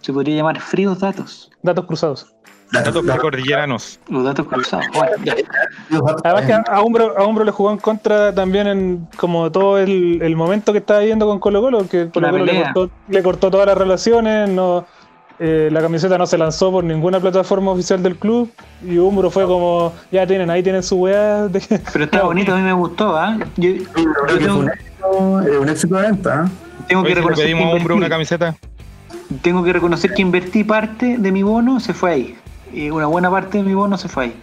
Se 0.00 0.12
podría 0.12 0.36
llamar 0.36 0.60
Fríos 0.60 0.98
Datos. 1.00 1.50
Datos 1.62 1.84
cruzados. 1.86 2.34
Datos 2.70 3.02
precordilleranos. 3.02 3.98
Los 4.08 4.24
datos 4.24 4.46
cruzados. 4.46 4.84
Bueno, 4.92 5.12
ya. 5.24 5.34
Además 6.22 6.44
que 6.44 6.70
a 6.70 6.82
Umbro, 6.82 7.18
a 7.18 7.24
Umbro 7.26 7.44
le 7.44 7.50
jugó 7.50 7.70
en 7.72 7.78
contra 7.78 8.34
también 8.34 8.66
en 8.66 9.08
como 9.16 9.50
todo 9.50 9.78
el, 9.78 10.20
el 10.20 10.36
momento 10.36 10.72
que 10.72 10.78
estaba 10.78 11.00
viviendo 11.00 11.26
con 11.26 11.38
Colo 11.40 11.62
Colo, 11.62 11.88
que 11.88 12.10
Colo 12.10 12.30
Colo 12.30 12.44
le 12.44 12.62
cortó, 12.62 12.90
le 13.08 13.22
cortó 13.22 13.50
todas 13.50 13.66
las 13.66 13.78
relaciones, 13.78 14.50
no, 14.50 14.84
eh, 15.38 15.70
la 15.72 15.80
camiseta 15.80 16.18
no 16.18 16.26
se 16.26 16.36
lanzó 16.36 16.70
por 16.70 16.84
ninguna 16.84 17.18
plataforma 17.20 17.70
oficial 17.70 18.02
del 18.02 18.16
club 18.16 18.50
y 18.84 18.98
Umbro 18.98 19.30
fue 19.30 19.46
como, 19.46 19.94
ya 20.12 20.26
tienen, 20.26 20.50
ahí 20.50 20.62
tienen 20.62 20.82
su 20.82 20.96
weá. 20.96 21.48
de- 21.48 21.62
Pero 21.92 22.04
está 22.04 22.22
bonito, 22.24 22.52
a 22.52 22.56
mí 22.56 22.62
me 22.62 22.72
gustó, 22.74 23.16
¿ah? 23.16 23.38
Yo, 23.56 23.70
yo 23.70 23.84
creo 23.94 24.12
que 24.26 24.32
fue 24.34 24.38
tengo, 24.40 24.58
un 24.58 24.68
éxito, 24.70 25.42
eh, 25.42 25.58
un 25.58 25.68
éxito 25.70 25.94
de 25.96 26.02
venta. 26.02 26.44
¿eh? 26.46 26.50
tengo 26.86 27.02
que 27.02 27.14
reconocer 27.14 27.44
pedimos 27.46 27.72
a 27.72 27.76
Umbro 27.76 27.96
una 27.96 28.08
camiseta. 28.10 28.54
Tengo 29.42 29.62
que 29.62 29.72
reconocer 29.72 30.14
que 30.14 30.22
invertí 30.22 30.64
parte 30.64 31.18
de 31.18 31.32
mi 31.32 31.42
bono, 31.42 31.80
se 31.80 31.94
fue 31.94 32.10
ahí. 32.10 32.38
Y 32.72 32.90
una 32.90 33.06
buena 33.06 33.30
parte 33.30 33.58
de 33.58 33.64
mi 33.64 33.74
bono 33.74 33.96
se 33.96 34.08
fue 34.08 34.24
ahí. 34.24 34.34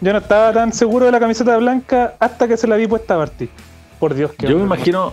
Yo 0.00 0.12
no 0.12 0.18
estaba 0.18 0.52
tan 0.52 0.72
seguro 0.72 1.06
de 1.06 1.12
la 1.12 1.20
camiseta 1.20 1.56
blanca 1.58 2.14
hasta 2.18 2.48
que 2.48 2.56
se 2.56 2.66
la 2.66 2.76
vi 2.76 2.86
puesta 2.86 3.14
a 3.14 3.18
Barty. 3.18 3.48
Por 3.98 4.14
Dios, 4.14 4.32
que 4.32 4.46
Yo 4.46 4.56
me 4.56 4.64
imagino, 4.64 5.12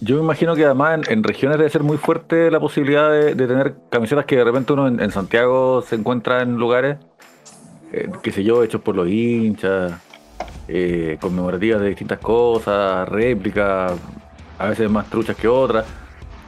yo 0.00 0.16
me 0.16 0.22
imagino 0.22 0.54
que 0.54 0.64
además 0.64 1.00
en, 1.08 1.18
en 1.18 1.24
regiones 1.24 1.58
debe 1.58 1.68
ser 1.68 1.82
muy 1.82 1.96
fuerte 1.96 2.50
la 2.50 2.60
posibilidad 2.60 3.10
de, 3.10 3.34
de 3.34 3.46
tener 3.46 3.74
camisetas 3.90 4.24
que 4.24 4.36
de 4.36 4.44
repente 4.44 4.72
uno 4.72 4.86
en, 4.86 5.00
en 5.00 5.10
Santiago 5.10 5.82
se 5.82 5.96
encuentra 5.96 6.42
en 6.42 6.56
lugares, 6.56 6.98
eh, 7.92 8.08
qué 8.22 8.30
sé 8.30 8.44
yo, 8.44 8.62
hechos 8.62 8.80
por 8.82 8.94
los 8.94 9.08
hinchas, 9.08 9.94
eh, 10.68 11.18
conmemorativas 11.20 11.80
de 11.80 11.88
distintas 11.88 12.20
cosas, 12.20 13.08
réplicas, 13.08 13.92
a 14.58 14.68
veces 14.68 14.88
más 14.88 15.10
truchas 15.10 15.36
que 15.36 15.48
otras. 15.48 15.84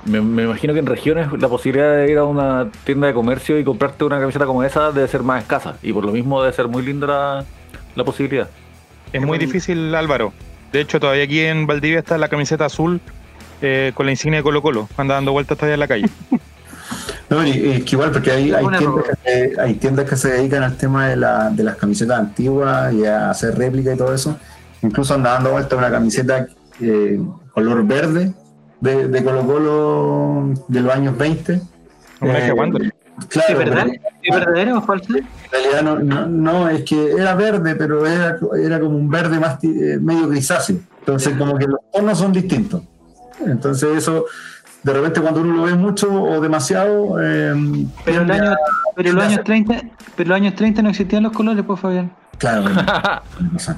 Me, 0.04 0.20
me 0.20 0.42
imagino 0.42 0.72
que 0.72 0.80
en 0.80 0.86
regiones 0.86 1.28
la 1.32 1.48
posibilidad 1.48 1.96
de 1.96 2.10
ir 2.10 2.18
a 2.18 2.24
una 2.24 2.68
tienda 2.84 3.06
de 3.06 3.14
comercio 3.14 3.58
y 3.58 3.64
comprarte 3.64 4.04
una 4.04 4.18
camiseta 4.18 4.46
como 4.46 4.64
esa 4.64 4.90
debe 4.90 5.06
ser 5.06 5.22
más 5.22 5.42
escasa 5.42 5.76
y 5.80 5.92
por 5.92 6.04
lo 6.04 6.12
mismo 6.12 6.42
debe 6.42 6.52
ser 6.52 6.66
muy 6.66 6.82
linda 6.82 7.06
la, 7.06 7.44
la 7.94 8.04
posibilidad. 8.04 8.48
Es 9.12 9.22
muy 9.22 9.38
difícil, 9.38 9.94
Álvaro. 9.94 10.32
De 10.72 10.80
hecho, 10.80 10.98
todavía 10.98 11.24
aquí 11.24 11.40
en 11.40 11.66
Valdivia 11.66 11.98
está 11.98 12.16
la 12.18 12.28
camiseta 12.28 12.64
azul 12.64 13.00
eh, 13.60 13.92
con 13.94 14.06
la 14.06 14.12
insignia 14.12 14.38
de 14.38 14.42
Colo 14.42 14.62
Colo. 14.62 14.88
Anda 14.96 15.14
dando 15.14 15.32
vueltas 15.32 15.56
todavía 15.56 15.74
en 15.74 15.80
la 15.80 15.88
calle. 15.88 16.08
No, 17.30 17.46
y, 17.46 17.50
y 17.50 17.70
es 17.70 17.84
que 17.84 17.92
igual, 17.92 18.10
porque 18.10 18.30
hay, 18.30 18.50
tiendas 18.50 19.04
que 19.06 19.14
se, 19.24 19.60
hay 19.60 19.74
tiendas 19.74 20.10
que 20.10 20.16
se 20.16 20.32
dedican 20.32 20.62
al 20.64 20.76
tema 20.76 21.08
de, 21.08 21.16
la, 21.16 21.48
de 21.48 21.64
las 21.64 21.76
camisetas 21.76 22.18
antiguas 22.18 22.92
y 22.92 23.06
a 23.06 23.30
hacer 23.30 23.56
réplica 23.56 23.94
y 23.94 23.96
todo 23.96 24.14
eso. 24.14 24.38
Incluso 24.82 25.14
anda 25.14 25.32
dando 25.32 25.52
vuelta 25.52 25.76
una 25.76 25.90
camiseta 25.90 26.46
eh, 26.82 27.18
color 27.54 27.86
verde 27.86 28.34
de, 28.82 29.08
de 29.08 29.24
Colo 29.24 29.46
Colo 29.46 30.54
de 30.68 30.80
los 30.80 30.92
años 30.94 31.16
20. 31.16 31.60
¿Homenaje 32.20 32.50
a 32.50 32.54
Wander? 32.54 32.94
Claro, 33.28 33.52
¿Es 33.52 33.58
verdad? 33.58 33.86
¿Es 34.22 34.34
verdadero 34.34 34.78
o 34.78 34.82
falso? 34.82 35.14
en 35.16 35.26
realidad 35.52 35.82
no, 35.82 35.98
no, 35.98 36.26
no, 36.26 36.68
es 36.68 36.82
que 36.82 37.12
era 37.12 37.34
verde, 37.34 37.74
pero 37.76 38.06
era, 38.06 38.38
era 38.58 38.80
como 38.80 38.96
un 38.96 39.08
verde 39.10 39.38
más 39.38 39.58
ti- 39.58 39.68
eh, 39.80 39.98
medio 40.00 40.28
grisáceo. 40.28 40.76
Entonces, 41.00 41.34
como 41.36 41.56
que 41.58 41.66
los 41.66 41.78
tonos 41.92 42.18
son 42.18 42.32
distintos. 42.32 42.82
Entonces, 43.44 43.96
eso, 43.98 44.24
de 44.82 44.92
repente, 44.92 45.20
cuando 45.20 45.40
uno 45.42 45.54
lo 45.56 45.62
ve 45.64 45.74
mucho 45.74 46.10
o 46.12 46.40
demasiado. 46.40 47.20
eh, 47.22 47.54
Pero, 48.04 48.22
el 48.22 48.30
año, 48.30 48.56
pero 48.96 49.08
en 49.10 49.14
los 49.16 49.24
años 49.24 49.44
30, 49.44 49.74
pero 50.16 50.22
en 50.22 50.28
los 50.28 50.36
años 50.36 50.54
30 50.54 50.82
no 50.82 50.88
existían 50.90 51.22
los 51.24 51.32
colores, 51.32 51.64
pues 51.66 51.78
Fabián. 51.80 52.12
Claro, 52.38 52.64
razón. 53.52 53.76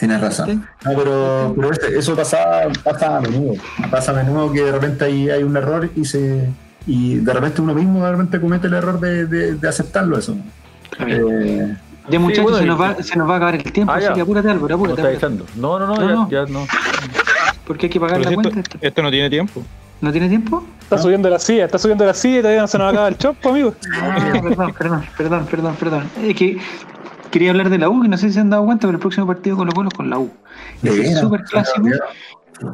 Tienes 0.00 0.20
razón. 0.20 0.46
¿Sí? 0.50 0.54
No, 0.88 0.96
pero, 0.96 1.52
pero 1.54 1.70
ese- 1.72 1.98
eso 1.98 2.16
pasa, 2.16 2.62
pasa 2.82 3.18
a 3.18 3.20
menudo. 3.20 3.54
Pasa 3.90 4.10
a 4.10 4.14
menudo 4.14 4.50
que 4.52 4.62
de 4.64 4.72
repente 4.72 5.04
hay, 5.04 5.30
hay 5.30 5.42
un 5.44 5.56
error 5.56 5.88
y 5.94 6.04
se, 6.06 6.48
y 6.86 7.16
de 7.16 7.32
repente 7.32 7.60
uno 7.62 7.74
mismo 7.74 8.04
de 8.04 8.10
repente 8.10 8.40
comete 8.40 8.66
el 8.66 8.74
error 8.74 8.98
de, 8.98 9.26
de- 9.26 9.54
de 9.54 9.68
aceptarlo 9.68 10.18
eso. 10.18 10.36
Eh, 11.06 11.76
Ya 12.08 12.18
muchachos, 12.18 12.44
bueno, 12.44 12.58
se, 12.58 12.64
nos 12.66 12.80
va, 12.80 12.96
se 13.02 13.16
nos 13.16 13.28
va 13.28 13.34
a 13.34 13.36
acabar 13.36 13.54
el 13.54 13.62
tiempo, 13.72 13.92
Ah, 13.92 13.96
así 13.96 14.06
ya. 14.06 14.14
que 14.14 14.20
apúrate 14.22 14.50
Álvaro, 14.50 14.76
¿Cómo 14.78 14.90
apúrate. 14.92 15.14
está? 15.14 15.28
No, 15.28 15.78
no, 15.78 15.86
no, 15.86 15.94
No, 15.96 16.00
ya, 16.00 16.14
no. 16.14 16.30
ya 16.30 16.46
no. 16.46 16.66
Porque 17.66 17.86
hay 17.86 17.90
que 17.90 18.00
pagar 18.00 18.16
Pero 18.18 18.24
la 18.24 18.28
si 18.30 18.34
cuenta. 18.42 18.60
esto, 18.60 18.78
esto 18.80 19.02
no 19.02 19.10
tiene 19.10 19.30
tiempo. 19.30 19.62
¿No 20.00 20.10
tiene 20.10 20.28
tiempo? 20.30 20.64
Está 20.80 20.96
subiendo 20.96 21.28
la 21.28 21.38
silla, 21.38 21.66
está 21.66 21.78
subiendo 21.78 22.04
la 22.06 22.14
silla 22.14 22.38
y 22.38 22.40
todavía 22.40 22.62
no 22.62 22.66
se 22.68 22.78
nos 22.78 22.90
acaba 22.90 23.06
el 23.08 23.18
chop, 23.18 23.36
amigo. 23.46 23.74
Ah, 24.00 24.32
perdón, 24.42 24.72
perdón, 24.76 25.04
perdón, 25.16 25.46
perdón, 25.46 25.76
perdón. 25.78 26.10
Es 26.24 26.34
que 26.34 26.58
quería 27.30 27.50
hablar 27.50 27.70
de 27.70 27.78
la 27.78 27.88
U, 27.88 28.02
que 28.02 28.08
no 28.08 28.16
sé 28.16 28.28
si 28.28 28.34
se 28.34 28.40
han 28.40 28.50
dado 28.50 28.64
cuenta, 28.64 28.86
pero 28.86 28.96
el 28.96 29.00
próximo 29.00 29.26
partido 29.26 29.56
Colo 29.56 29.72
Colo 29.72 29.88
es 29.88 29.94
con 29.94 30.10
la 30.10 30.18
U. 30.18 30.30
Es 30.82 31.18
super 31.18 31.42
clásico 31.44 31.88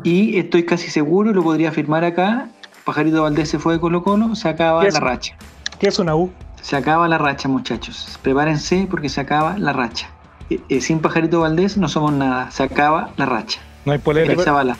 y 0.02 0.38
estoy 0.38 0.64
casi 0.64 0.90
seguro, 0.90 1.32
lo 1.32 1.42
podría 1.42 1.68
afirmar 1.68 2.04
acá, 2.04 2.48
Pajarito 2.84 3.22
Valdés 3.22 3.48
se 3.48 3.58
fue 3.58 3.74
de 3.74 3.80
Colo 3.80 4.02
Colo, 4.02 4.34
se 4.34 4.48
acaba 4.48 4.82
¿Qué 4.82 4.90
la 4.90 5.00
racha. 5.00 5.36
¿Qué 5.78 5.88
es 5.88 5.98
una 5.98 6.14
U? 6.14 6.30
Se 6.60 6.76
acaba 6.76 7.06
la 7.08 7.18
racha, 7.18 7.48
muchachos. 7.48 8.18
Prepárense 8.22 8.86
porque 8.90 9.08
se 9.08 9.20
acaba 9.20 9.56
la 9.58 9.72
racha. 9.72 10.08
Eh, 10.50 10.60
eh, 10.68 10.80
sin 10.80 11.00
Pajarito 11.00 11.40
Valdés 11.40 11.76
no 11.76 11.88
somos 11.88 12.12
nada. 12.12 12.50
Se 12.50 12.62
acaba 12.62 13.10
la 13.16 13.26
racha. 13.26 13.60
No 13.84 13.92
hay 13.92 13.98
polera. 13.98 14.26
Eric 14.26 14.44
Zavala. 14.44 14.76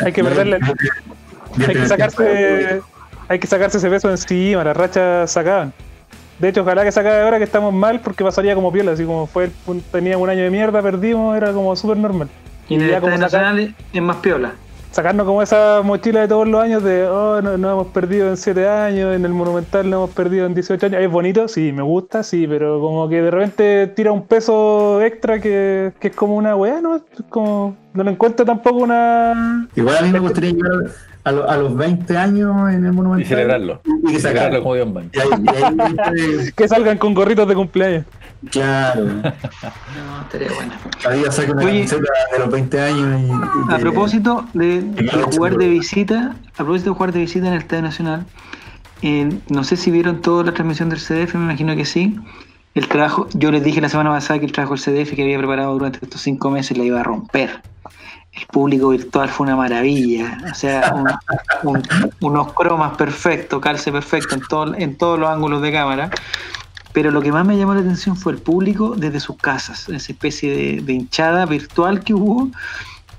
Hay 0.00 0.12
que 0.12 0.22
perderle, 0.22 0.60
hay 1.66 1.74
que 1.74 1.86
sacarse, 1.86 2.82
hay 3.28 3.38
que 3.38 3.46
sacarse 3.46 3.78
ese 3.78 3.90
peso 3.90 4.10
encima, 4.10 4.62
las 4.62 4.76
rachas 4.76 5.32
sacaban. 5.32 5.72
De 6.38 6.48
hecho, 6.48 6.62
ojalá 6.62 6.84
que 6.84 6.92
se 6.92 7.00
acabe 7.00 7.22
ahora 7.22 7.38
que 7.38 7.44
estamos 7.44 7.74
mal 7.74 8.00
porque 8.00 8.22
pasaría 8.22 8.54
como 8.54 8.72
piola, 8.72 8.92
así 8.92 9.04
como 9.04 9.26
fue, 9.26 9.50
teníamos 9.90 10.22
un 10.22 10.30
año 10.30 10.42
de 10.42 10.50
mierda, 10.50 10.80
perdimos, 10.82 11.36
era 11.36 11.52
como 11.52 11.74
súper 11.74 11.96
normal. 11.96 12.28
Y 12.68 12.74
en 12.74 12.82
el 12.82 12.90
ya 12.90 13.00
como 13.00 13.12
Estadio 13.14 13.42
Nacional 13.42 13.74
es 13.92 14.02
más 14.02 14.16
piola. 14.18 14.52
sacarnos 14.90 15.26
como 15.26 15.42
esa 15.42 15.80
mochila 15.84 16.20
de 16.20 16.28
todos 16.28 16.46
los 16.48 16.62
años 16.62 16.82
de, 16.82 17.06
oh, 17.06 17.40
no, 17.42 17.56
no 17.58 17.72
hemos 17.72 17.86
perdido 17.88 18.28
en 18.28 18.36
7 18.36 18.68
años, 18.68 19.14
en 19.14 19.24
el 19.24 19.32
Monumental 19.32 19.88
no 19.88 19.96
hemos 19.96 20.10
perdido 20.10 20.46
en 20.46 20.54
18 20.54 20.86
años. 20.86 21.00
Es 21.02 21.10
bonito, 21.10 21.48
sí, 21.48 21.72
me 21.72 21.82
gusta, 21.82 22.22
sí, 22.22 22.46
pero 22.46 22.80
como 22.80 23.08
que 23.08 23.22
de 23.22 23.30
repente 23.30 23.86
tira 23.88 24.12
un 24.12 24.26
peso 24.26 25.02
extra 25.02 25.40
que, 25.40 25.92
que 26.00 26.08
es 26.08 26.16
como 26.16 26.36
una 26.36 26.56
weá, 26.56 26.80
¿no? 26.80 26.96
Es 26.96 27.02
como, 27.28 27.76
no 27.94 28.04
lo 28.04 28.10
encuentro 28.10 28.46
tampoco 28.46 28.78
una... 28.78 29.68
Igual 29.74 29.96
a 29.98 30.02
mí 30.02 30.12
me 30.12 30.18
gustaría 30.20 30.52
llegar 30.52 30.72
a, 31.28 31.32
lo- 31.32 31.48
a 31.50 31.56
los 31.56 31.76
20 31.76 32.16
años 32.16 32.72
en 32.72 32.84
el 32.86 32.92
Monumental. 32.92 33.22
Y 33.22 33.28
celebrarlo. 33.28 33.80
Y 34.08 34.12
que 34.12 34.20
Sacarlo 34.20 34.62
como 34.62 34.74
Dios. 34.74 34.88
Y 35.12 35.18
ahí, 35.18 35.28
y 35.42 35.48
ahí, 35.48 36.50
Que 36.56 36.68
salgan 36.68 36.98
con 36.98 37.14
gorritos 37.14 37.46
de 37.48 37.54
cumpleaños. 37.54 38.04
claro. 38.50 39.04
No, 39.04 39.22
estaría 40.22 40.48
bueno. 40.54 40.72
Cada 41.02 41.14
día 41.16 41.30
saca 41.32 41.52
una 41.52 41.64
Oye. 41.64 41.86
de 41.86 42.38
los 42.38 42.50
20 42.50 42.80
años 42.80 43.20
y, 43.20 43.26
y 43.70 43.74
A 43.74 43.78
propósito 43.78 44.44
de, 44.54 44.82
de 44.82 45.04
claro, 45.06 45.28
jugar 45.30 45.56
de 45.56 45.68
visita, 45.68 46.36
a 46.52 46.56
propósito 46.56 46.90
de 46.90 46.96
jugar 46.96 47.12
de 47.12 47.20
visita 47.20 47.46
en 47.48 47.52
el 47.54 47.58
Estadio 47.60 47.82
Nacional, 47.82 48.26
eh, 49.02 49.28
no 49.48 49.64
sé 49.64 49.76
si 49.76 49.90
vieron 49.90 50.20
toda 50.22 50.44
la 50.44 50.52
transmisión 50.52 50.88
del 50.88 50.98
CDF, 50.98 51.34
me 51.34 51.44
imagino 51.44 51.74
que 51.76 51.84
sí. 51.84 52.18
El 52.74 52.86
trabajo, 52.86 53.26
yo 53.34 53.50
les 53.50 53.64
dije 53.64 53.80
la 53.80 53.88
semana 53.88 54.10
pasada 54.10 54.38
que 54.38 54.46
el 54.46 54.52
trabajo 54.52 54.74
del 54.76 54.82
CDF 54.82 55.14
que 55.16 55.22
había 55.22 55.38
preparado 55.38 55.72
durante 55.72 55.98
estos 56.02 56.20
cinco 56.20 56.50
meses 56.50 56.76
la 56.78 56.84
iba 56.84 57.00
a 57.00 57.02
romper. 57.02 57.60
El 58.40 58.46
público 58.46 58.88
virtual 58.90 59.28
fue 59.28 59.46
una 59.46 59.56
maravilla, 59.56 60.38
o 60.50 60.54
sea, 60.54 60.94
un- 60.94 61.72
un- 61.74 61.82
unos 62.20 62.52
cromas 62.52 62.96
perfectos, 62.96 63.60
calce 63.60 63.90
perfecto 63.92 64.34
en, 64.34 64.40
todo- 64.42 64.74
en 64.74 64.96
todos 64.96 65.18
los 65.18 65.28
ángulos 65.28 65.60
de 65.62 65.72
cámara. 65.72 66.10
Pero 66.92 67.10
lo 67.10 67.20
que 67.20 67.30
más 67.32 67.44
me 67.46 67.56
llamó 67.56 67.74
la 67.74 67.80
atención 67.80 68.16
fue 68.16 68.32
el 68.32 68.38
público 68.38 68.94
desde 68.96 69.20
sus 69.20 69.36
casas, 69.36 69.88
esa 69.88 70.12
especie 70.12 70.80
de, 70.82 70.92
hinchada 70.92 71.46
virtual 71.46 72.00
que 72.02 72.14
hubo. 72.14 72.48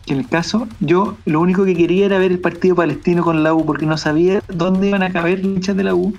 Que 0.05 0.13
en 0.13 0.19
el 0.19 0.27
caso, 0.27 0.67
yo 0.79 1.17
lo 1.25 1.39
único 1.39 1.65
que 1.65 1.75
quería 1.75 2.05
era 2.07 2.17
ver 2.17 2.31
el 2.31 2.39
partido 2.39 2.75
palestino 2.75 3.23
con 3.23 3.43
la 3.43 3.53
U, 3.53 3.65
porque 3.65 3.85
no 3.85 3.97
sabía 3.97 4.41
dónde 4.47 4.87
iban 4.87 5.03
a 5.03 5.11
caber 5.11 5.39
los 5.45 5.53
hinchas 5.55 5.75
de 5.77 5.83
la 5.83 5.93
U 5.93 6.13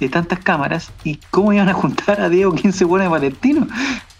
de 0.00 0.08
tantas 0.08 0.38
cámaras 0.38 0.90
y 1.02 1.18
cómo 1.30 1.52
iban 1.52 1.68
a 1.68 1.72
juntar 1.74 2.20
a 2.20 2.28
Diego 2.28 2.54
15 2.54 2.84
buenos 2.84 3.06
de 3.06 3.10
palestino. 3.18 3.66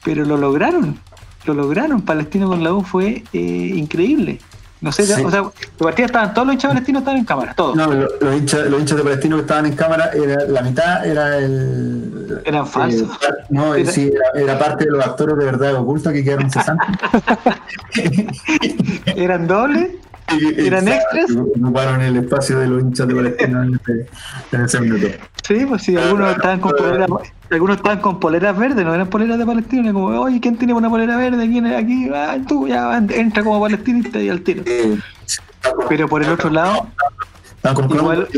Pero 0.02 0.24
lo 0.24 0.36
lograron, 0.36 0.98
lo 1.46 1.54
lograron. 1.54 2.02
Palestino 2.02 2.48
con 2.48 2.62
la 2.64 2.72
U 2.72 2.82
fue 2.82 3.22
eh, 3.32 3.38
increíble. 3.74 4.40
No 4.80 4.92
sé, 4.92 5.04
Sí. 5.06 5.22
o 5.24 5.30
sea, 5.30 5.40
el 5.40 5.46
partido 5.78 6.04
estaban, 6.06 6.34
todos 6.34 6.46
los 6.46 6.54
hinchas 6.54 6.68
palestinos 6.72 7.00
estaban 7.00 7.18
en 7.20 7.24
cámara, 7.24 7.54
todos. 7.54 7.74
No, 7.74 7.86
lo- 7.86 8.06
los, 8.20 8.36
hinchas, 8.36 8.66
los 8.68 8.80
hinchas 8.80 8.98
de 8.98 9.02
Palestino 9.04 9.36
que 9.36 9.42
estaban 9.42 9.64
en 9.64 9.76
cámara, 9.76 10.10
era, 10.12 10.44
la 10.46 10.60
mitad 10.60 11.06
era 11.06 11.38
el. 11.38 12.42
Eran 12.44 12.66
falsos. 12.66 13.08
eh, 13.22 13.44
no, 13.48 13.74
Era- 13.74 13.90
sí, 13.90 14.10
era, 14.34 14.42
era 14.44 14.58
parte 14.58 14.84
de 14.84 14.90
los 14.90 15.02
actores 15.06 15.38
de 15.38 15.44
verdad 15.46 15.74
oculta 15.76 16.12
que 16.12 16.22
quedaron 16.22 16.50
cesantes. 16.50 16.86
Eran 19.16 19.46
dobles. 19.46 19.90
¿Eran 20.56 20.88
Exacto, 20.88 21.16
extras? 21.16 21.36
Ocuparon 21.60 22.00
el 22.00 22.16
espacio 22.16 22.58
de 22.58 22.66
los 22.66 22.82
hinchas 22.82 23.06
de 23.08 23.14
Palestino 23.14 23.62
en 23.62 23.74
ese, 23.74 24.06
en 24.52 24.60
ese 24.62 24.80
minuto. 24.80 25.06
Sí, 25.46 25.66
pues 25.68 25.82
sí, 25.82 25.96
algunos 25.96 26.30
estaban 26.34 26.60
con 26.60 26.72
poleras, 26.72 27.08
algunos 27.50 27.76
estaban 27.76 28.00
con 28.00 28.18
poleras 28.20 28.56
verdes, 28.56 28.84
no 28.84 28.94
eran 28.94 29.06
poleras 29.08 29.38
de 29.38 29.46
palestino, 29.46 29.82
era 29.84 29.92
como, 29.92 30.06
oye, 30.06 30.40
¿quién 30.40 30.56
tiene 30.56 30.74
una 30.74 30.88
polera 30.90 31.16
verde? 31.16 31.46
¿Quién 31.48 31.66
es 31.66 31.76
aquí? 31.82 32.08
Ah, 32.14 32.36
tú, 32.48 32.66
ya, 32.68 32.96
entra 32.96 33.42
como 33.44 33.60
palestinista 33.60 34.18
y 34.20 34.28
al 34.28 34.40
tiro. 34.42 34.62
Eh, 34.66 34.98
Pero 35.88 36.08
por 36.08 36.22
el 36.22 36.30
otro 36.30 36.50
lado, 36.50 36.86
con 37.74 37.88
Igual- 37.90 38.28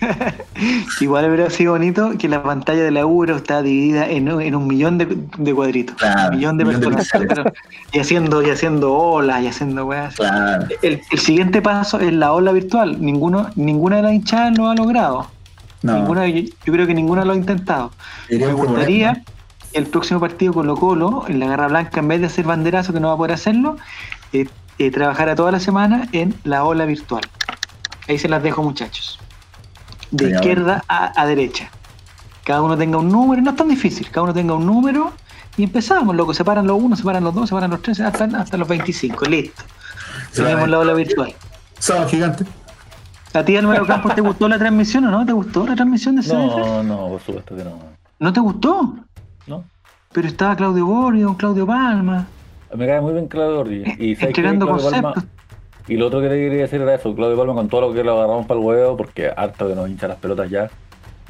igual 1.00 1.24
hubiera 1.30 1.50
sido 1.50 1.72
bonito 1.72 2.12
que 2.18 2.28
la 2.28 2.42
pantalla 2.42 2.82
de 2.82 2.90
la 2.90 3.06
U 3.06 3.24
estaba 3.24 3.62
dividida 3.62 4.08
en, 4.08 4.30
un- 4.30 4.40
en 4.42 4.54
un 4.54 4.66
millón 4.66 4.98
de, 4.98 5.06
de 5.38 5.54
cuadritos, 5.54 5.96
Claro, 5.96 6.30
un 6.32 6.36
millón 6.36 6.58
de 6.58 6.64
millón 6.64 6.80
personas, 6.94 7.26
pero- 7.28 7.52
y 7.92 7.98
haciendo, 7.98 8.42
y 8.42 8.50
haciendo 8.50 8.92
olas, 8.94 9.42
y 9.42 9.46
haciendo 9.48 9.86
weas. 9.86 10.14
Claro. 10.16 10.66
El, 10.82 11.00
el 11.10 11.18
siguiente 11.18 11.60
paso 11.62 11.98
es 12.00 12.12
la 12.12 12.32
ola 12.32 12.52
virtual. 12.52 13.00
Ninguno, 13.00 13.48
ninguna 13.56 13.96
de 13.96 14.02
las 14.02 14.12
hinchadas 14.12 14.56
lo 14.56 14.68
ha 14.70 14.74
logrado. 14.74 15.26
No, 15.82 15.94
Ninguna, 15.94 16.26
yo, 16.28 16.42
yo 16.64 16.72
creo 16.72 16.86
que 16.86 16.94
ninguna 16.94 17.24
lo 17.24 17.32
ha 17.32 17.36
intentado. 17.36 17.92
Me 18.28 18.48
problema. 18.48 18.80
gustaría 18.80 19.22
el 19.72 19.86
próximo 19.86 20.20
partido 20.20 20.52
Colo 20.52 20.76
Colo, 20.76 21.24
en 21.28 21.40
la 21.40 21.46
Garra 21.46 21.68
Blanca, 21.68 22.00
en 22.00 22.08
vez 22.08 22.20
de 22.20 22.26
hacer 22.26 22.44
banderazo, 22.44 22.92
que 22.92 23.00
no 23.00 23.08
va 23.08 23.14
a 23.14 23.16
poder 23.16 23.32
hacerlo, 23.32 23.76
eh, 24.32 24.46
eh, 24.78 24.90
trabajara 24.90 25.34
toda 25.34 25.52
la 25.52 25.60
semana 25.60 26.08
en 26.12 26.34
la 26.44 26.64
ola 26.64 26.84
virtual. 26.86 27.22
Ahí 28.08 28.18
se 28.18 28.28
las 28.28 28.42
dejo, 28.42 28.62
muchachos. 28.62 29.18
De 30.10 30.30
izquierda 30.30 30.84
a, 30.88 31.12
a 31.20 31.26
derecha. 31.26 31.70
Cada 32.44 32.62
uno 32.62 32.76
tenga 32.76 32.98
un 32.98 33.08
número, 33.10 33.40
no 33.42 33.50
es 33.50 33.56
tan 33.56 33.68
difícil, 33.68 34.10
cada 34.10 34.22
uno 34.24 34.34
tenga 34.34 34.54
un 34.54 34.66
número 34.66 35.12
y 35.56 35.62
empezamos, 35.64 36.16
loco, 36.16 36.34
separan 36.34 36.66
los 36.66 36.80
uno, 36.82 36.96
separan 36.96 37.22
los 37.22 37.34
dos, 37.34 37.48
separan 37.50 37.70
los 37.70 37.82
tres, 37.82 38.00
hasta, 38.00 38.24
hasta 38.24 38.56
los 38.56 38.66
25, 38.66 39.24
listo. 39.26 39.62
Tenemos 40.34 40.68
la 40.68 40.78
ola 40.78 40.92
virtual. 40.94 41.34
Sábado 41.78 42.08
gigante. 42.08 42.44
¿A 43.32 43.44
ti, 43.44 43.56
Álvaro 43.56 43.86
Campos, 43.86 44.14
te 44.14 44.20
gustó 44.20 44.48
la 44.48 44.58
transmisión 44.58 45.04
o 45.06 45.10
no? 45.10 45.24
¿Te 45.24 45.32
gustó 45.32 45.66
la 45.66 45.76
transmisión 45.76 46.16
de 46.16 46.22
CDF? 46.22 46.32
No, 46.32 46.82
no, 46.82 47.08
por 47.08 47.20
supuesto 47.20 47.56
que 47.56 47.62
no. 47.64 47.78
¿No 48.18 48.32
te 48.32 48.40
gustó? 48.40 48.94
No. 49.46 49.64
Pero 50.12 50.26
estaba 50.26 50.56
Claudio 50.56 50.84
Borio, 50.86 51.36
Claudio 51.36 51.66
Palma, 51.66 52.26
Me 52.76 52.86
cae 52.86 53.00
muy 53.00 53.12
bien 53.12 53.28
Claudio. 53.28 53.82
Y, 53.98 54.16
¿sabes 54.16 54.18
qué? 54.18 54.26
entregando 54.26 54.66
Claudio 54.66 54.90
Palma- 54.90 55.12
conceptos. 55.14 55.30
y 55.88 55.96
lo 55.96 56.06
otro 56.08 56.20
que 56.20 56.28
te 56.28 56.34
quería 56.34 56.62
decir 56.62 56.80
era 56.80 56.94
eso, 56.96 57.14
Claudio 57.14 57.36
Palma 57.36 57.54
con 57.54 57.68
todo 57.68 57.82
lo 57.82 57.92
que 57.94 58.02
lo 58.02 58.12
agarramos 58.18 58.46
para 58.46 58.58
el 58.58 58.66
huevo, 58.66 58.96
porque 58.96 59.30
harto 59.34 59.68
que 59.68 59.74
nos 59.76 59.88
hincha 59.88 60.08
las 60.08 60.16
pelotas 60.18 60.50
ya. 60.50 60.68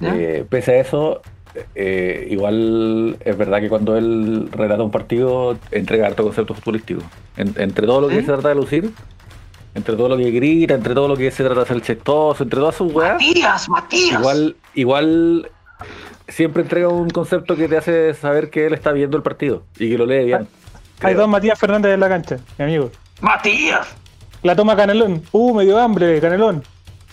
¿Ya? 0.01 0.15
Eh, 0.17 0.47
pese 0.49 0.73
a 0.73 0.81
eso, 0.81 1.21
eh, 1.75 2.29
igual 2.31 3.19
es 3.21 3.37
verdad 3.37 3.61
que 3.61 3.69
cuando 3.69 3.99
él 3.99 4.49
relata 4.51 4.83
un 4.83 4.91
partido, 4.91 5.59
entrega 5.71 6.07
harto 6.07 6.23
concepto 6.25 6.55
futbolístico. 6.55 7.03
En- 7.37 7.55
entre 7.59 7.87
todo 7.87 8.01
lo 8.01 8.09
que 8.09 8.15
¿Sí? 8.17 8.21
se 8.23 8.27
trata 8.33 8.49
de 8.49 8.55
lucir, 8.55 8.91
entre 9.75 9.97
todo 9.97 10.09
lo 10.11 10.17
que 10.17 10.31
grita, 10.31 10.75
entre 10.75 10.95
todo 10.95 11.09
lo 11.09 11.17
que 11.17 11.31
se 11.31 11.45
trata 11.45 11.61
de 11.61 11.67
ser 11.67 11.83
chistoso, 11.83 12.43
entre 12.43 12.59
todas 12.61 12.75
sus 12.75 12.93
weas, 12.93 13.13
Matías, 13.15 13.69
Matías. 13.69 14.21
igual, 14.21 14.57
igual 14.75 15.51
siempre 16.29 16.63
entrega 16.63 16.89
un 16.89 17.11
concepto 17.11 17.57
que 17.57 17.69
te 17.69 17.77
hace 17.77 18.15
saber 18.15 18.51
que 18.51 18.67
él 18.67 18.75
está 18.75 18.93
viendo 18.93 19.17
el 19.17 19.23
partido 19.23 19.65
y 19.79 19.91
que 19.91 19.99
lo 19.99 20.07
lee 20.07 20.25
bien. 20.27 20.49
Hay 21.03 21.15
creo. 21.15 21.19
dos 21.19 21.29
Matías 21.29 21.59
Fernández 21.59 21.95
en 21.95 22.01
la 22.01 22.09
cancha, 22.09 22.39
mi 22.59 22.65
amigo. 22.65 22.91
Matías. 23.21 23.89
La 24.43 24.57
toma 24.57 24.75
Canelón. 24.77 25.23
Uh, 25.33 25.55
me 25.55 25.65
dio 25.65 25.79
hambre, 25.79 26.21
Canelón. 26.21 26.63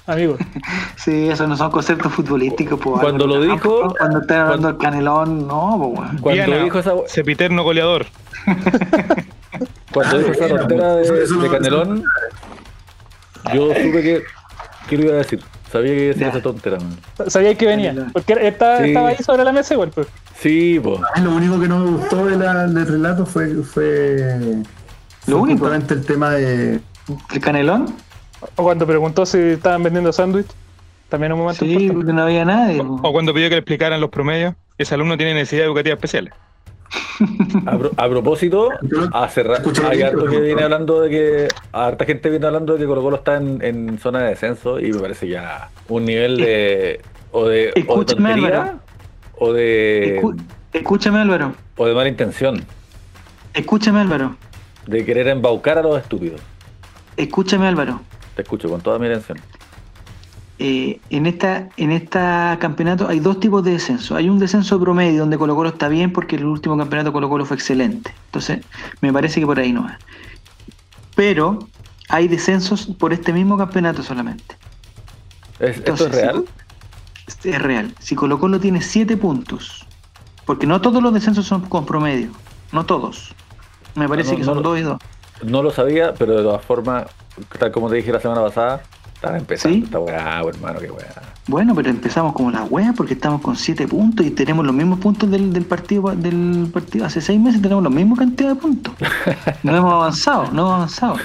Amigo. 0.08 0.38
Sí, 0.98 1.30
esos 1.30 1.48
no 1.48 1.56
son 1.56 1.72
conceptos 1.72 2.12
futbolísticos. 2.12 2.80
po, 2.80 3.00
Cuando 3.00 3.28
lo 3.28 3.40
dijo- 3.40 3.94
Cuando 3.98 4.20
están 4.22 4.40
hablando 4.42 4.68
del 4.70 4.78
canelón, 4.78 5.48
no, 5.48 5.78
po. 5.78 5.94
Cuando 6.22 6.32
Diana, 6.46 6.64
dijo 6.64 6.80
esa, 6.80 6.94
Cepiterno 7.08 7.64
goleador. 7.64 8.08
cuando 9.94 10.18
dijo 10.20 10.32
esa 10.32 10.48
tontera 10.48 10.96
de, 10.96 11.02
eso- 11.04 11.16
eso 11.16 11.52
Canelón, 11.52 12.04
yo 13.54 13.68
supe 13.70 14.02
que, 14.02 14.24
que 14.90 14.98
lo 14.98 15.04
iba 15.06 15.14
a 15.14 15.18
decir. 15.18 15.42
Sabía 15.72 15.92
que 15.94 15.98
iba 16.02 16.04
a 16.04 16.08
decir 16.08 16.22
Ya. 16.24 16.30
esa 16.30 16.42
tontera, 16.42 16.78
man. 16.80 16.98
Sabía 17.30 17.56
que 17.56 17.66
venía. 17.66 17.94
Porque 18.14 18.34
estaba, 18.48 18.80
Sí. 18.80 18.88
estaba 18.90 19.10
ahí 19.10 19.18
sobre 19.18 19.44
la 19.44 19.52
mesa 19.52 19.74
igual, 19.74 19.92
pues. 19.94 20.08
Sí, 20.40 20.80
pues. 20.82 21.00
A 21.14 21.20
mí 21.20 21.26
lo 21.26 21.36
único 21.36 21.60
que 21.60 21.68
no 21.68 21.80
me 21.80 21.92
gustó 21.98 22.26
de 22.26 22.38
la- 22.38 22.68
del 22.68 22.88
relato 22.88 23.26
fue, 23.26 23.48
fue, 23.64 23.64
fue 23.64 25.34
Lo 25.34 25.38
único. 25.40 25.60
justamente 25.60 25.94
el 25.94 26.06
tema 26.06 26.32
de 26.32 26.80
¿El 27.34 27.40
canelón? 27.42 27.94
O 28.56 28.64
cuando 28.64 28.86
preguntó 28.86 29.26
si 29.26 29.38
estaban 29.40 29.84
vendiendo 29.84 30.12
sándwich. 30.14 30.48
También 31.10 31.32
un 31.32 31.40
momento 31.40 31.64
Sí, 31.64 31.72
importante. 31.72 31.94
porque 31.96 32.14
no 32.14 32.22
había 32.24 32.44
nadie. 32.46 32.82
O, 32.82 33.12
cuando 33.14 33.34
pidió 33.34 33.48
que 33.48 33.56
le 33.56 33.60
explicaran 33.60 34.02
los 34.02 34.10
promedios, 34.10 34.56
ese 34.78 34.94
alumno 34.96 35.16
tiene 35.18 35.34
necesidades 35.34 35.68
educativas 35.68 35.96
especiales. 35.98 36.34
A, 37.66 37.78
pro- 37.78 37.92
a 37.98 38.10
propósito, 38.10 38.70
a 39.12 39.28
cerrar, 39.30 39.58
Escucha 39.58 39.90
hay 39.90 40.02
harto 40.04 40.26
que 40.26 40.40
viene 40.40 40.64
hablando 40.64 41.02
de 41.02 41.10
que, 41.10 41.48
harta 41.72 42.06
gente 42.06 42.30
viene 42.30 42.46
hablando 42.46 42.74
de 42.74 42.80
que 42.80 42.86
Colo 42.86 43.02
Colo 43.02 43.16
está 43.18 43.38
en, 43.38 43.62
en 43.64 43.98
zona 44.00 44.20
de 44.20 44.30
descenso 44.30 44.80
y 44.80 44.92
me 44.92 45.00
parece 45.00 45.28
ya 45.28 45.70
un 45.90 46.06
nivel 46.06 46.38
de, 46.38 47.02
o 47.32 47.48
de, 47.48 47.70
o 47.70 47.74
de 47.74 47.80
Escúchame, 47.80 48.06
tontería 48.34 48.62
Álvaro. 48.62 48.80
o 49.40 49.54
de, 49.54 50.22
escúchame 50.74 51.20
Álvaro, 51.20 51.54
o 51.76 51.86
de 51.86 51.94
mala 51.94 52.08
intención, 52.10 52.64
escúchame 53.54 54.00
Álvaro, 54.02 54.36
de 54.86 55.04
querer 55.06 55.28
embaucar 55.30 55.78
a 55.80 55.82
los 55.82 55.98
estúpidos. 56.00 56.40
escúchame 57.18 57.68
Álvaro. 57.68 58.00
Te 58.38 58.44
escucho 58.44 58.70
con 58.70 58.80
toda 58.80 58.98
mi 59.00 59.08
atención. 59.08 59.40
Eh, 60.60 61.00
en 61.10 61.26
esta 61.28 61.70
en 61.78 61.92
esta 61.92 62.58
campeonato 62.60 63.08
hay 63.08 63.20
dos 63.20 63.40
tipos 63.40 63.64
de 63.64 63.72
descenso. 63.72 64.16
Hay 64.16 64.30
un 64.30 64.40
descenso 64.40 64.80
promedio 64.80 65.20
donde 65.22 65.38
Colo 65.38 65.56
Colo 65.56 65.70
está 65.70 65.88
bien 65.90 66.14
porque 66.14 66.36
el 66.38 66.46
último 66.46 66.78
campeonato 66.78 67.12
Colo 67.12 67.30
Colo 67.30 67.46
fue 67.46 67.58
excelente. 67.58 68.14
Entonces, 68.28 68.64
me 69.02 69.12
parece 69.12 69.40
que 69.40 69.46
por 69.46 69.60
ahí 69.60 69.74
no 69.74 69.84
va. 69.84 69.98
Pero 71.16 71.60
hay 72.10 72.28
descensos 72.28 72.86
por 72.86 73.12
este 73.12 73.34
mismo 73.34 73.58
campeonato 73.58 74.02
solamente. 74.04 74.56
¿Es- 75.60 75.78
¿Esto 75.78 75.92
Entonces, 75.92 76.08
es 76.08 76.14
real? 76.22 76.46
si- 77.42 77.50
es 77.50 77.62
real. 77.62 77.96
Si 78.00 78.16
Colo 78.16 78.40
Colo 78.40 78.60
tiene 78.60 78.82
7 78.82 79.18
puntos, 79.18 79.86
porque 80.46 80.66
no 80.68 80.80
todos 80.80 81.02
los 81.04 81.12
descensos 81.14 81.46
son 81.48 81.62
con 81.62 81.86
promedio, 81.88 82.30
no 82.72 82.86
todos. 82.86 83.34
Me 83.96 84.08
parece 84.08 84.32
no, 84.34 84.38
que 84.38 84.44
son 84.44 84.56
lo- 84.58 84.62
2 84.62 84.80
y 84.80 84.82
2. 84.84 84.98
No 85.44 85.62
lo 85.64 85.72
sabía, 85.72 86.14
pero 86.18 86.36
de 86.38 86.44
todas 86.44 86.64
formas, 86.64 87.06
tal 87.60 87.72
como 87.72 87.90
te 87.90 87.96
dije 87.98 88.12
la 88.12 88.20
semana 88.20 88.42
pasada, 88.42 88.82
estaba 89.14 89.38
empezando 89.38 89.78
¿Sí? 89.78 89.84
esta 89.84 90.00
weá, 90.00 90.42
hermano, 90.48 90.80
qué 90.80 90.92
weá. 90.92 91.22
Bueno, 91.48 91.74
pero 91.76 91.90
empezamos 91.90 92.34
como 92.34 92.52
la 92.52 92.64
wea 92.66 92.94
porque 92.96 93.14
estamos 93.14 93.42
con 93.42 93.56
7 93.56 93.88
puntos 93.88 94.26
y 94.26 94.32
tenemos 94.32 94.66
los 94.66 94.76
mismos 94.76 95.00
puntos 95.00 95.32
del, 95.32 95.54
del 95.54 95.64
partido 95.66 96.14
del 96.16 96.70
partido. 96.74 97.06
Hace 97.06 97.22
6 97.22 97.40
meses 97.40 97.62
tenemos 97.62 97.84
la 97.84 97.90
misma 97.90 98.18
cantidad 98.18 98.50
de 98.50 98.56
puntos. 98.56 98.94
No 99.64 99.76
hemos 99.76 99.94
avanzado, 99.94 100.44
no 100.52 100.62
hemos 100.64 100.74
avanzado. 100.74 101.16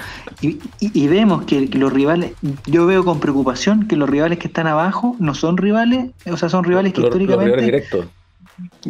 Y, 0.41 0.47
y- 0.79 0.91
y 1.03 1.07
vemos 1.07 1.43
que, 1.43 1.67
los 1.67 1.91
rivales, 1.91 2.33
yo 2.65 2.85
veo 2.85 3.03
con 3.03 3.19
preocupación 3.19 3.87
que 3.87 3.95
los 3.97 4.09
rivales 4.09 4.39
que 4.39 4.47
están 4.47 4.65
abajo 4.67 5.15
no 5.19 5.35
son 5.35 5.57
rivales, 5.57 6.11
o 6.25 6.37
sea, 6.37 6.47
son 6.49 6.63
rivales 6.63 6.93
que 6.93 7.01
Los- 7.01 7.09
los 7.09 7.17
rivales 7.19 7.45
históricamente 7.47 7.65
directos. 7.65 8.05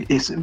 Es- 0.09 0.33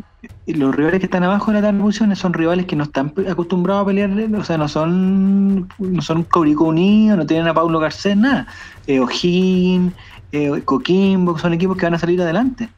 los 0.46 0.74
rivales 0.74 1.00
que 1.00 1.06
están 1.06 1.22
abajo 1.24 1.50
de 1.52 1.60
la 1.60 1.68
tabla 1.68 2.14
son 2.16 2.32
rivales 2.32 2.66
que 2.66 2.76
no 2.76 2.84
están 2.84 3.12
acostumbrados 3.28 3.82
a 3.82 3.86
pelear, 3.86 4.10
o 4.34 4.44
sea, 4.44 4.58
no 4.58 4.68
son 4.68 5.68
no 5.78 6.02
son 6.02 6.24
Caurico 6.24 6.64
Unido, 6.64 7.16
no 7.16 7.26
tienen 7.26 7.48
a 7.48 7.54
Paulo 7.54 7.78
Garcés, 7.78 8.16
nada. 8.16 8.46
Eh, 8.86 9.00
O'Higgins, 9.00 9.92
eh, 10.32 10.62
Coquimbo, 10.64 11.38
son 11.38 11.52
equipos 11.54 11.76
que 11.76 11.86
van 11.86 11.94
a 11.94 11.98
salir 11.98 12.20
adelante. 12.20 12.68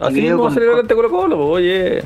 Así 0.00 0.20
creo 0.20 0.36
vamos 0.38 0.52
a 0.52 0.54
salir 0.54 0.68
adelante 0.70 0.94
Colo 0.94 1.10
Colo, 1.10 1.46
oye. 1.48 2.04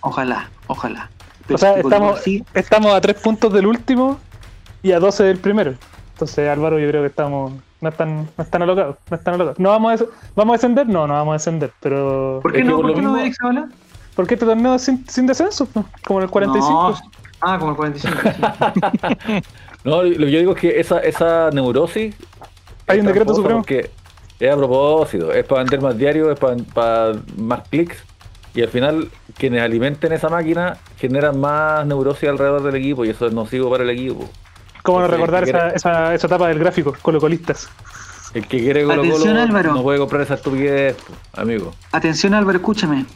Ojalá, 0.00 0.48
ojalá. 0.66 1.10
O 1.50 1.56
sea, 1.58 1.74
si 1.74 1.80
estamos, 1.80 2.20
sí- 2.20 2.44
estamos 2.54 2.92
a 2.94 3.00
3 3.00 3.16
puntos 3.20 3.52
del 3.52 3.66
último 3.66 4.18
y 4.82 4.92
a 4.92 5.00
12 5.00 5.24
del 5.24 5.38
primero. 5.38 5.74
Entonces, 6.12 6.48
Álvaro, 6.48 6.78
yo 6.78 6.88
creo 6.88 7.02
que 7.02 7.08
estamos. 7.08 7.52
No 7.80 7.88
están, 7.90 8.28
no 8.36 8.44
están 8.44 8.62
alocados. 8.62 8.96
No 9.10 9.16
están 9.16 9.34
alocados. 9.34 9.58
¿No 9.58 9.68
vamos 9.70 10.00
a, 10.00 10.04
vamos 10.34 10.52
a 10.54 10.56
descender? 10.56 10.88
No, 10.88 11.06
no 11.06 11.14
vamos 11.14 11.32
a 11.32 11.34
descender. 11.34 11.72
Pero. 11.80 12.40
¿Por 12.42 12.52
qué 12.52 12.58
que 12.58 12.64
no? 12.64 12.76
por 12.76 12.82
¿Por 12.82 12.90
lo 12.90 12.96
qué 12.96 13.02
no 13.02 13.08
mismo- 13.12 13.22
Eric 13.24 13.36
Zavala? 13.40 13.68
¿Por 14.16 14.26
qué 14.26 14.34
este 14.34 14.46
torneo 14.46 14.74
es 14.74 14.82
sin, 14.82 15.08
sin 15.08 15.26
descenso? 15.26 15.68
Como 16.04 16.18
en 16.20 16.24
el 16.24 16.30
45. 16.30 16.72
No. 16.72 16.96
Ah, 17.40 17.56
como 17.58 17.70
el 17.70 17.76
45. 17.76 18.16
sí. 18.24 19.42
No, 19.84 20.02
lo 20.02 20.26
que 20.26 20.30
yo 20.32 20.38
digo 20.40 20.52
es 20.52 20.58
que 20.60 20.80
esa, 20.80 20.98
esa 20.98 21.50
neurosis. 21.52 22.14
Hay 22.88 22.98
un 23.00 23.06
decreto 23.06 23.32
supremo. 23.34 23.60
Porque 23.60 23.90
es 24.40 24.52
a 24.52 24.56
propósito, 24.56 25.32
es 25.32 25.44
para 25.46 25.62
vender 25.62 25.80
más 25.80 25.96
diario, 25.96 26.32
es 26.32 26.38
para, 26.38 27.12
más 27.36 27.68
clics. 27.68 27.96
Y 28.54 28.62
al 28.62 28.68
final, 28.68 29.08
quienes 29.36 29.62
alimenten 29.62 30.12
esa 30.12 30.28
máquina 30.28 30.78
generan 30.98 31.38
más 31.38 31.86
neurosis 31.86 32.28
alrededor 32.28 32.62
del 32.62 32.74
equipo 32.74 33.04
y 33.04 33.10
eso 33.10 33.26
es 33.26 33.32
nocivo 33.32 33.70
para 33.70 33.84
el 33.84 33.90
equipo. 33.90 34.28
¿Cómo 34.82 35.00
no 35.00 35.06
recordar 35.08 35.44
¿qué 35.44 35.50
esa, 35.50 35.58
quiere? 35.60 35.76
esa, 35.76 36.14
esa 36.14 36.26
etapa 36.26 36.48
del 36.48 36.58
gráfico? 36.58 36.94
Colocolistas. 37.02 37.68
El 38.34 38.46
que 38.46 38.58
quiere 38.58 38.84
Colo 38.84 39.02
Atención, 39.02 39.28
Colo 39.28 39.40
Álvaro. 39.40 39.74
no 39.74 39.82
puede 39.82 39.98
comprar 39.98 40.22
esa 40.22 40.34
estupidez, 40.34 40.96
amigo. 41.34 41.72
Atención 41.92 42.34
Álvaro, 42.34 42.58
escúchame. 42.58 43.06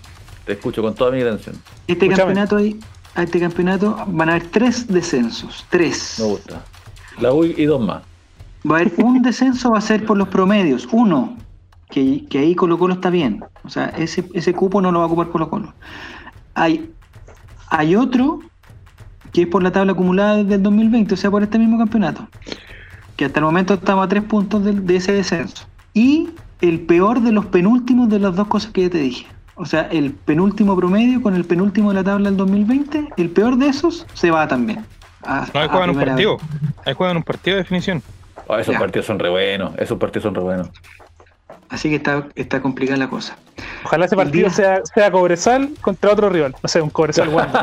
Te 0.47 0.53
escucho 0.55 0.83
con 0.83 0.95
toda 0.95 1.11
mi 1.13 1.21
atención. 1.21 1.57
Este 1.87 2.07
Escúchame. 2.07 2.17
campeonato 2.17 2.57
hay, 2.57 2.81
a 3.15 3.23
este 3.23 3.39
campeonato 3.41 4.05
van 4.09 4.29
a 4.31 4.33
haber 4.37 4.49
tres 4.51 4.89
descensos. 4.89 5.67
Tres. 5.69 6.17
Me 6.19 6.25
gusta. 6.27 6.63
La 7.21 7.33
UI 7.33 7.55
y 7.59 7.65
dos 7.67 7.81
más. 7.81 8.03
Va 8.69 8.77
a 8.79 8.81
haber 8.81 8.93
un 8.99 9.23
descenso, 9.23 9.71
va 9.71 9.79
a 9.79 9.83
ser 9.83 10.05
por 10.07 10.17
los 10.17 10.29
promedios. 10.29 10.89
Uno, 10.93 11.37
que, 11.91 12.25
que 12.29 12.39
ahí 12.39 12.55
Colo 12.55 12.79
Colo 12.79 12.95
está 12.95 13.11
bien. 13.11 13.45
O 13.65 13.69
sea, 13.69 13.87
ese, 13.97 14.25
ese 14.35 14.55
cupo 14.55 14.81
no 14.81 14.91
lo 14.91 15.01
va 15.01 15.05
a 15.05 15.09
ocupar 15.09 15.29
Colo 15.29 15.51
Colo. 15.51 15.75
Hay, 16.55 16.91
hay 17.69 17.95
otro 17.97 18.41
que 19.33 19.43
es 19.43 19.49
por 19.49 19.63
la 19.63 19.73
tabla 19.73 19.93
acumulada 19.93 20.43
del 20.45 20.63
2020, 20.63 21.15
o 21.15 21.17
sea, 21.17 21.31
por 21.31 21.43
este 21.43 21.59
mismo 21.59 21.79
campeonato. 21.79 22.29
Que 23.17 23.25
hasta 23.27 23.41
el 23.41 23.45
momento 23.45 23.75
estamos 23.75 24.05
a 24.05 24.09
tres 24.09 24.23
puntos 24.23 24.65
de, 24.65 24.97
ese 24.97 25.13
descenso. 25.13 25.67
Y 25.95 26.31
el 26.61 26.81
peor 26.81 27.21
de 27.21 27.33
los 27.33 27.47
penúltimos 27.47 28.09
de 28.09 28.19
las 28.19 28.35
dos 28.37 28.49
cosas 28.49 28.71
que 28.73 28.83
ya 28.83 28.91
te 28.91 28.99
dije. 28.99 29.27
O 29.55 29.67
sea, 29.67 29.83
el 29.91 30.13
penúltimo 30.13 30.77
promedio 30.77 31.21
con 31.23 31.35
el 31.35 31.45
penúltimo 31.45 31.91
de 31.91 31.97
la 31.97 32.05
tabla 32.05 32.29
del 32.31 32.37
2020, 32.37 33.09
el 33.17 33.31
peor 33.31 33.57
de 33.57 33.69
esos 33.69 34.07
se 34.15 34.31
va 34.31 34.49
también. 34.49 34.85
a- 35.25 35.47
No, 35.55 35.61
ahí 35.61 35.69
juegan 35.69 35.91
un 35.91 35.97
partido. 35.97 36.37
vez. 36.39 36.47
Ahí 36.85 36.95
juegan 36.95 37.17
un 37.17 37.23
partido 37.23 37.57
de 37.57 37.63
definición. 37.63 38.03
Oh, 38.49 38.57
esos 38.57 38.73
Ya. 38.75 38.79
partidos 38.81 39.07
son 39.07 39.19
re 39.21 39.31
buenos. 39.31 39.73
Esos 39.79 39.99
partidos 39.99 40.25
son 40.25 40.35
re 40.35 40.41
buenos. 40.43 40.69
Así 41.73 41.89
que 41.89 41.97
está, 41.97 42.27
está 42.37 42.61
complicada 42.63 42.97
la 42.99 43.09
cosa. 43.09 43.37
Ojalá 43.85 44.05
ese 44.05 44.15
El 44.15 44.19
partido 44.23 44.49
día- 44.49 44.55
sea, 44.57 44.81
sea 44.95 45.11
Cobresal 45.11 45.71
contra 45.81 46.13
otro 46.13 46.29
rival. 46.31 46.55
No 46.63 46.69
sé, 46.69 46.81
un 46.81 46.91
Cobresal 46.91 47.29
Wander. 47.35 47.61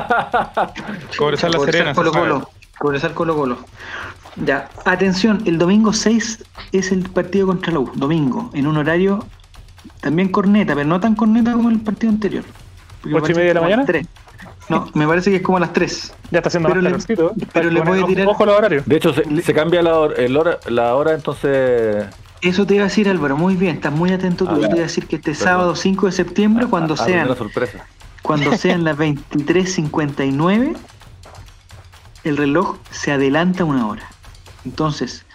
Cobresal 1.18 1.52
la 1.52 1.60
Serena. 1.60 1.94
se 1.94 1.96
Colo. 2.02 2.12
Colo. 2.12 2.50
Cobresal 2.80 3.14
Colo 3.14 3.36
Colo. 3.36 3.58
Ya, 4.38 4.70
atención, 4.86 5.42
el 5.46 5.58
domingo 5.58 5.94
6 5.94 6.44
es 6.72 6.92
el 6.92 7.04
partido 7.10 7.48
contra 7.48 7.72
la 7.74 7.80
U. 7.80 7.92
Domingo, 7.96 8.50
en 8.54 8.68
un 8.68 8.78
horario 8.78 9.26
también 10.02 10.30
corneta, 10.30 10.76
pero 10.76 10.88
no 10.88 11.00
tan 11.00 11.16
corneta 11.16 11.54
como 11.54 11.70
el 11.70 11.80
partido 11.80 12.12
anterior. 12.12 12.44
¿Ocho 13.14 13.32
y 13.32 13.36
media 13.36 13.50
de 13.50 13.54
la 13.54 13.62
mañana? 13.62 13.86
tres. 13.86 14.08
No, 14.70 14.88
me 14.94 15.08
parece 15.08 15.32
que 15.32 15.38
es 15.38 15.42
como 15.42 15.58
a 15.58 15.62
las 15.62 15.74
3. 15.74 16.14
Ya 16.32 16.40
está 16.40 16.50
haciendo 16.50 16.70
Pero 16.70 16.76
más 16.82 16.84
le- 16.84 16.90
calorcito. 16.92 17.32
¿eh? 17.32 17.48
pero 17.54 17.70
le 17.72 17.82
voy 17.82 18.02
a 18.02 18.06
tirar- 18.06 18.28
Ojo 18.28 18.46
los 18.46 18.56
horarios. 18.56 18.86
De 18.86 18.98
hecho, 18.98 19.14
se, 19.14 19.42
se 19.42 19.54
cambia 19.54 19.82
la 19.82 19.98
hora, 19.98 20.16
el 20.18 20.38
hora- 20.38 20.60
la 20.68 20.96
hora, 20.96 21.14
entonces. 21.14 22.06
Eso 22.42 22.66
te 22.66 22.76
iba 22.76 22.84
a 22.84 22.88
decir 22.88 23.10
Álvaro, 23.10 23.38
muy 23.38 23.56
bien, 23.56 23.76
estás 23.76 23.92
muy 23.94 24.12
atento 24.12 24.46
tú. 24.46 24.52
Ah, 24.52 24.60
Yo 24.60 24.68
te 24.70 24.76
iba 24.76 24.80
a 24.84 24.88
decir 24.88 25.08
que 25.08 25.18
este 25.18 25.32
Perdón. 25.32 25.44
sábado 25.46 25.76
5 25.76 26.06
de 26.06 26.12
septiembre, 26.14 26.68
cuando 26.68 26.94
a- 26.94 26.98
a- 26.98 27.06
sean 27.06 27.28
la 27.28 27.36
sorpresa. 27.36 27.86
cuando 28.22 28.52
sean 28.58 28.84
las 28.84 28.98
23.59, 28.98 30.78
el 32.24 32.38
reloj 32.38 32.78
se 32.92 33.12
adelanta 33.12 33.66
una 33.66 33.88
hora. 33.88 34.16
Entonces, 34.66 35.26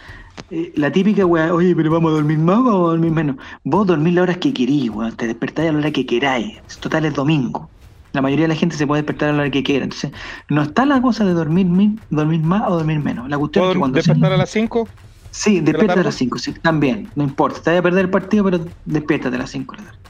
eh, 0.51 0.73
la 0.77 0.91
típica 0.93 1.25
weá, 1.27 1.53
oye, 1.55 1.75
pero 1.75 1.91
vamos 1.91 2.11
a 2.11 2.15
dormir 2.15 2.39
más 2.39 2.59
o 2.59 2.65
vamos 2.65 2.89
a 2.89 2.91
dormir 2.93 3.11
menos. 3.13 3.37
Vos 3.65 3.87
dormís 3.87 4.15
la 4.15 4.23
hora 4.23 4.35
que 4.35 4.53
querís, 4.53 4.91
weón, 4.91 5.17
te 5.17 5.27
despertáis 5.27 5.71
a 5.71 5.73
la 5.73 5.79
hora 5.79 5.91
que 5.91 6.07
queráis. 6.07 6.59
Total 6.81 7.05
es 7.07 7.15
domingo. 7.15 7.71
La 8.13 8.23
mayoría 8.23 8.45
de 8.45 8.49
la 8.55 8.55
gente 8.55 8.77
se 8.77 8.87
puede 8.87 9.03
despertar 9.03 9.31
a 9.31 9.33
la 9.33 9.41
hora 9.43 9.51
que 9.51 9.63
quiera. 9.63 9.85
Entonces, 9.85 10.13
no 10.49 10.63
está 10.63 10.87
la 10.87 11.03
cosa 11.03 11.25
de 11.25 11.33
dormir, 11.33 11.67
mi- 11.67 11.99
dormir 12.11 12.41
más 12.43 12.63
o 12.69 12.77
dormir 12.77 13.01
menos. 13.01 13.29
La 13.29 13.37
cuestión 13.39 13.65
es 13.65 13.69
que 13.69 13.73
¿Puedo 13.73 13.81
cuando 13.81 13.97
despertar 13.97 14.33
a 14.33 14.37
las 14.37 14.51
5? 14.51 14.89
Sí, 15.37 15.59
la 15.59 15.65
despierta 15.67 16.01
a 16.01 16.05
las 16.05 16.15
5, 16.15 16.39
sí, 16.39 16.55
también, 16.63 17.13
no 17.17 17.25
importa. 17.25 17.61
Te 17.61 17.71
vaya 17.71 17.81
a 17.81 17.83
perder 17.83 18.05
el 18.07 18.11
partido, 18.11 18.45
pero 18.45 18.73
despiértate 18.85 19.35
a 19.37 19.39
las 19.41 19.51
5 19.51 19.75
de 19.77 19.83
la 19.83 19.91
tarde. 19.91 20.01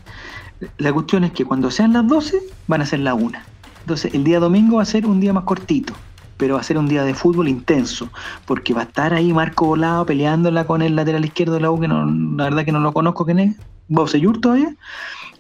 La 0.79 0.93
cuestión 0.93 1.25
es 1.25 1.33
que 1.33 1.45
cuando 1.45 1.71
sean 1.71 1.93
las 1.93 2.07
12, 2.07 2.41
van 2.67 2.83
a 2.83 2.87
ser 2.87 3.01
la 3.01 3.15
1. 3.15 3.39
Entonces, 3.85 4.15
el 4.15 4.25
día 4.25 4.41
domingo 4.41 4.77
va 4.77 4.83
a 4.83 4.87
ser 4.87 5.07
un 5.07 5.21
día 5.21 5.33
más 5.33 5.45
cortito, 5.45 6.03
pero 6.37 6.55
va 6.55 6.61
a 6.61 6.65
ser 6.65 6.79
un 6.79 6.89
día 6.89 7.05
de 7.05 7.15
fútbol 7.15 7.49
intenso, 7.49 8.13
porque 8.47 8.75
va 8.75 8.83
a 8.83 8.85
estar 8.85 9.15
ahí 9.15 9.33
Marco 9.33 9.67
Volado 9.67 10.07
peleándola 10.07 10.67
con 10.67 10.83
el 10.83 10.97
lateral 10.97 11.25
izquierdo 11.25 11.55
de 11.55 11.61
la 11.61 11.71
U, 11.71 11.81
que 11.81 11.89
no, 11.89 12.07
la 12.07 12.45
verdad 12.45 12.65
que 12.65 12.73
no 12.73 12.81
lo 12.81 12.93
conozco 12.93 13.25
quién 13.27 13.39
es, 13.41 13.63
Bosellur 13.89 14.41
todavía. 14.41 14.75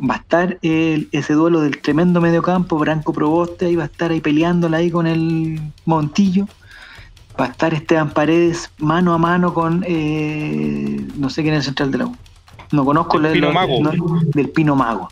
Va 0.09 0.14
a 0.16 0.18
estar 0.18 0.59
el- 0.62 1.09
ese 1.12 1.35
duelo 1.35 1.61
del 1.61 1.80
tremendo 1.80 2.20
mediocampo, 2.20 2.78
Branco 2.78 3.12
Proboste, 3.12 3.66
ahí 3.66 3.76
va 3.76 3.85
a 3.85 3.87
estar 3.87 4.11
ahí 4.12 4.20
peleándola 4.20 4.78
ahí 4.78 4.91
con 4.91 5.07
el 5.07 5.74
Montillo 5.85 6.51
va 7.41 7.47
a 7.47 7.49
estar 7.49 7.74
Esteban 7.74 8.11
Paredes 8.11 8.70
mano 8.78 9.12
a 9.14 9.18
mano 9.18 9.53
con 9.55 9.85
eh, 9.87 11.05
no 11.16 11.30
sé 11.30 11.43
quién 11.43 11.55
es 11.55 11.61
el 11.61 11.64
central 11.64 11.91
de 11.91 11.99
la 11.99 12.07
U. 12.07 12.16
No 12.72 12.85
conozco 12.85 13.18
El 13.18 13.32
Pino 13.32 13.49
la- 13.49 13.55
Mago. 13.55 13.80
no, 13.82 14.20
del 14.24 14.49
Pino 14.51 14.76
Mago. 14.76 15.09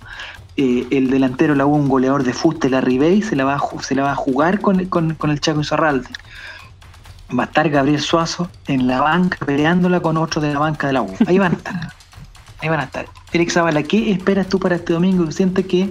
Eh, 0.56 0.86
el 0.90 1.10
delantero 1.10 1.54
de 1.54 1.58
la 1.58 1.66
U, 1.66 1.74
un 1.74 1.88
goleador 1.88 2.24
de 2.24 2.32
fuste, 2.32 2.68
la 2.68 2.80
Ribey, 2.80 3.22
se 3.22 3.36
la 3.36 3.44
va 3.44 3.54
a, 3.54 3.82
se 3.82 3.94
la 3.94 4.02
va 4.02 4.12
a 4.12 4.16
jugar 4.16 4.60
con, 4.60 4.84
con, 4.86 5.14
con 5.14 5.30
el 5.30 5.40
Chaco 5.40 5.60
Izarralde. 5.60 6.08
Va 7.36 7.44
a 7.44 7.46
estar 7.46 7.68
Gabriel 7.70 8.00
Suazo 8.00 8.50
en 8.66 8.86
la 8.86 9.00
banca 9.00 9.38
peleándola 9.46 10.00
con 10.00 10.16
otro 10.18 10.40
de 10.42 10.52
la 10.52 10.58
banca 10.58 10.86
de 10.88 10.92
la 10.92 11.02
U. 11.02 11.14
Ahí 11.26 11.38
van 11.38 11.52
a 11.52 11.56
estar. 11.56 11.92
Ahí 12.60 12.68
van 12.68 12.80
a 12.80 12.84
estar. 12.84 13.06
Eric 13.32 13.50
Zavala, 13.50 13.82
¿qué 13.82 14.10
esperas 14.12 14.48
tú 14.48 14.58
para 14.60 14.76
este 14.76 14.92
domingo? 14.92 15.30
¿Sientes 15.32 15.66
que 15.66 15.90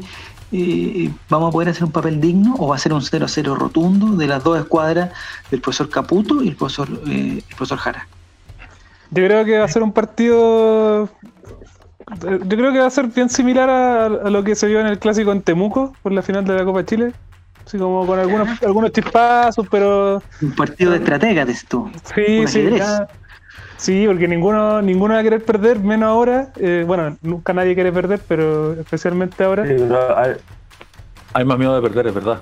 eh, 0.52 1.10
vamos 1.30 1.50
a 1.50 1.52
poder 1.52 1.70
hacer 1.70 1.84
un 1.86 1.92
papel 1.92 2.20
digno 2.20 2.56
o 2.60 2.68
va 2.68 2.76
a 2.76 2.80
ser 2.80 2.94
un 2.94 3.02
0-0 3.02 3.56
rotundo 3.56 4.16
de 4.18 4.28
las 4.28 4.44
dos 4.44 4.60
escuadras 4.60 5.12
del 5.50 5.62
profesor 5.62 5.90
Caputo 5.90 6.42
y 6.44 6.50
el 6.50 6.56
profesor, 6.56 6.90
eh, 7.08 7.44
el 7.48 7.56
profesor 7.56 7.78
Jara? 7.78 8.08
Yo 9.12 9.26
creo 9.26 9.44
que 9.46 9.58
va 9.60 9.66
a 9.66 9.68
ser 9.68 9.84
un 9.84 9.92
partido. 9.92 11.10
Yo 12.22 12.40
creo 12.58 12.74
que 12.74 12.80
va 12.80 12.88
a 12.88 12.90
ser 12.90 13.08
bien 13.08 13.30
similar 13.30 13.70
a, 13.70 14.06
a 14.06 14.30
lo 14.30 14.44
que 14.44 14.56
se 14.56 14.68
vio 14.68 14.80
en 14.80 14.88
el 14.88 15.00
clásico 15.00 15.32
en 15.32 15.42
Temuco 15.42 15.94
por 16.02 16.12
la 16.12 16.22
final 16.22 16.44
de 16.46 16.56
la 16.56 16.66
Copa 16.66 16.86
Chile. 16.86 17.14
Así 17.66 17.78
como 17.78 18.06
con 18.06 18.20
algunos, 18.20 18.62
algunos 18.64 18.92
chispazos, 18.92 19.68
pero 19.70 20.22
Un 20.42 20.52
partido 20.56 20.92
de 20.92 20.98
estratega, 20.98 21.46
dices 21.46 21.68
tú. 21.68 21.90
sí, 22.16 22.48
sí. 22.48 22.70
ya- 22.76 23.08
sí, 23.82 24.06
porque 24.08 24.28
ninguno, 24.28 24.82
ninguno 24.82 25.16
va 25.16 25.20
a 25.20 25.24
querer 25.24 25.44
perder, 25.44 25.80
menos 25.80 26.08
ahora. 26.08 26.54
Eh, 26.58 26.84
bueno, 26.86 27.18
nunca 27.22 27.52
nadie 27.52 27.74
quiere 27.74 27.92
perder, 27.92 28.22
pero 28.28 28.74
especialmente 28.74 29.44
ahora. 29.44 29.66
Sí, 29.66 29.74
pero 29.78 30.18
hay, 30.18 30.36
hay 31.34 31.46
más 31.46 31.58
miedo 31.58 31.76
de 31.76 31.82
perder, 31.82 32.08
es 32.08 32.14
verdad. 32.14 32.42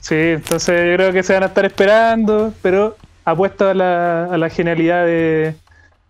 Sí, 0.00 0.14
entonces 0.14 0.86
yo 0.88 0.94
creo 0.96 1.12
que 1.12 1.22
se 1.22 1.34
van 1.34 1.42
a 1.42 1.46
estar 1.46 1.64
esperando, 1.64 2.52
pero 2.62 2.96
apuesto 3.24 3.68
a 3.68 3.74
la, 3.74 4.24
a 4.24 4.38
la 4.38 4.48
genialidad 4.48 5.04
de, 5.04 5.54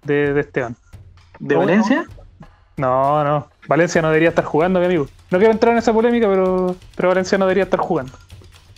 de, 0.04 0.32
de 0.32 0.40
Esteban. 0.40 0.76
¿De 1.38 1.54
¿Cómo? 1.54 1.66
Valencia? 1.66 2.04
No, 2.76 3.24
no. 3.24 3.48
Valencia 3.66 4.00
no 4.00 4.08
debería 4.08 4.28
estar 4.28 4.44
jugando, 4.44 4.78
mi 4.78 4.86
amigo. 4.86 5.06
No 5.30 5.38
quiero 5.38 5.52
entrar 5.52 5.72
en 5.72 5.78
esa 5.78 5.92
polémica, 5.92 6.28
pero, 6.28 6.76
pero 6.96 7.08
Valencia 7.08 7.36
no 7.36 7.46
debería 7.46 7.64
estar 7.64 7.80
jugando. 7.80 8.12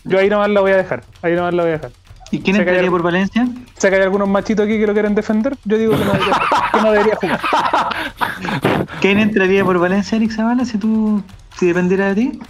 Yo 0.04 0.18
ahí 0.18 0.30
nomás 0.30 0.48
la 0.48 0.60
voy 0.60 0.72
a 0.72 0.76
dejar. 0.78 1.02
Ahí 1.22 1.34
nomás 1.34 1.54
la 1.54 1.62
voy 1.62 1.70
a 1.70 1.74
dejar. 1.74 1.90
¿Y 2.32 2.40
quién 2.40 2.56
entraría 2.56 2.88
por 2.90 3.02
Valencia? 3.02 3.48
Sé 3.76 3.90
que 3.90 3.96
hay 3.96 4.02
algunos 4.02 4.28
machitos 4.28 4.64
aquí 4.66 4.78
que 4.78 4.86
lo 4.86 4.92
quieren 4.92 5.14
defender. 5.14 5.56
Yo 5.64 5.76
digo 5.78 5.92
que 5.98 6.04
no 6.04 6.12
debería, 6.12 6.38
que 6.72 6.80
no 6.80 6.92
debería 6.92 7.16
jugar. 7.16 7.40
¿Quién 9.00 9.18
entraría 9.18 9.64
por 9.64 9.78
Valencia, 9.78 10.16
Eric 10.16 10.30
Zavala, 10.32 10.64
si 10.64 10.78
tú 10.78 11.22
si 11.58 11.66
dependiera 11.66 12.06
de 12.06 12.14
ti? 12.14 12.40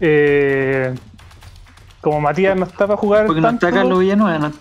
Eh, 0.00 0.94
como 2.00 2.20
Matías 2.20 2.56
no 2.56 2.64
está 2.64 2.86
para 2.86 2.96
jugar, 2.96 3.26
Porque 3.26 3.40
no 3.40 3.48
tanto, 3.48 3.66
está 3.66 3.78
Carlos 3.80 3.98
Villanueva. 3.98 4.38
No. 4.38 4.52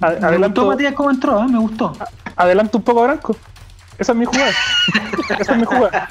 a- 0.00 0.10
Me 0.10 0.26
adelanto, 0.26 0.62
gustó 0.62 0.74
Matías 0.74 0.94
cómo 0.94 1.10
entró, 1.10 1.40
¿eh? 1.42 1.48
me 1.48 1.58
gustó. 1.58 1.92
adelanto 2.36 2.78
un 2.78 2.84
poco 2.84 3.00
a 3.02 3.06
Branco. 3.08 3.36
Esa 3.98 4.12
es 4.12 4.18
mi 4.18 4.24
jugada. 4.24 4.50
Esa 5.38 5.52
es 5.52 5.58
mi 5.58 5.64
jugada. 5.64 6.08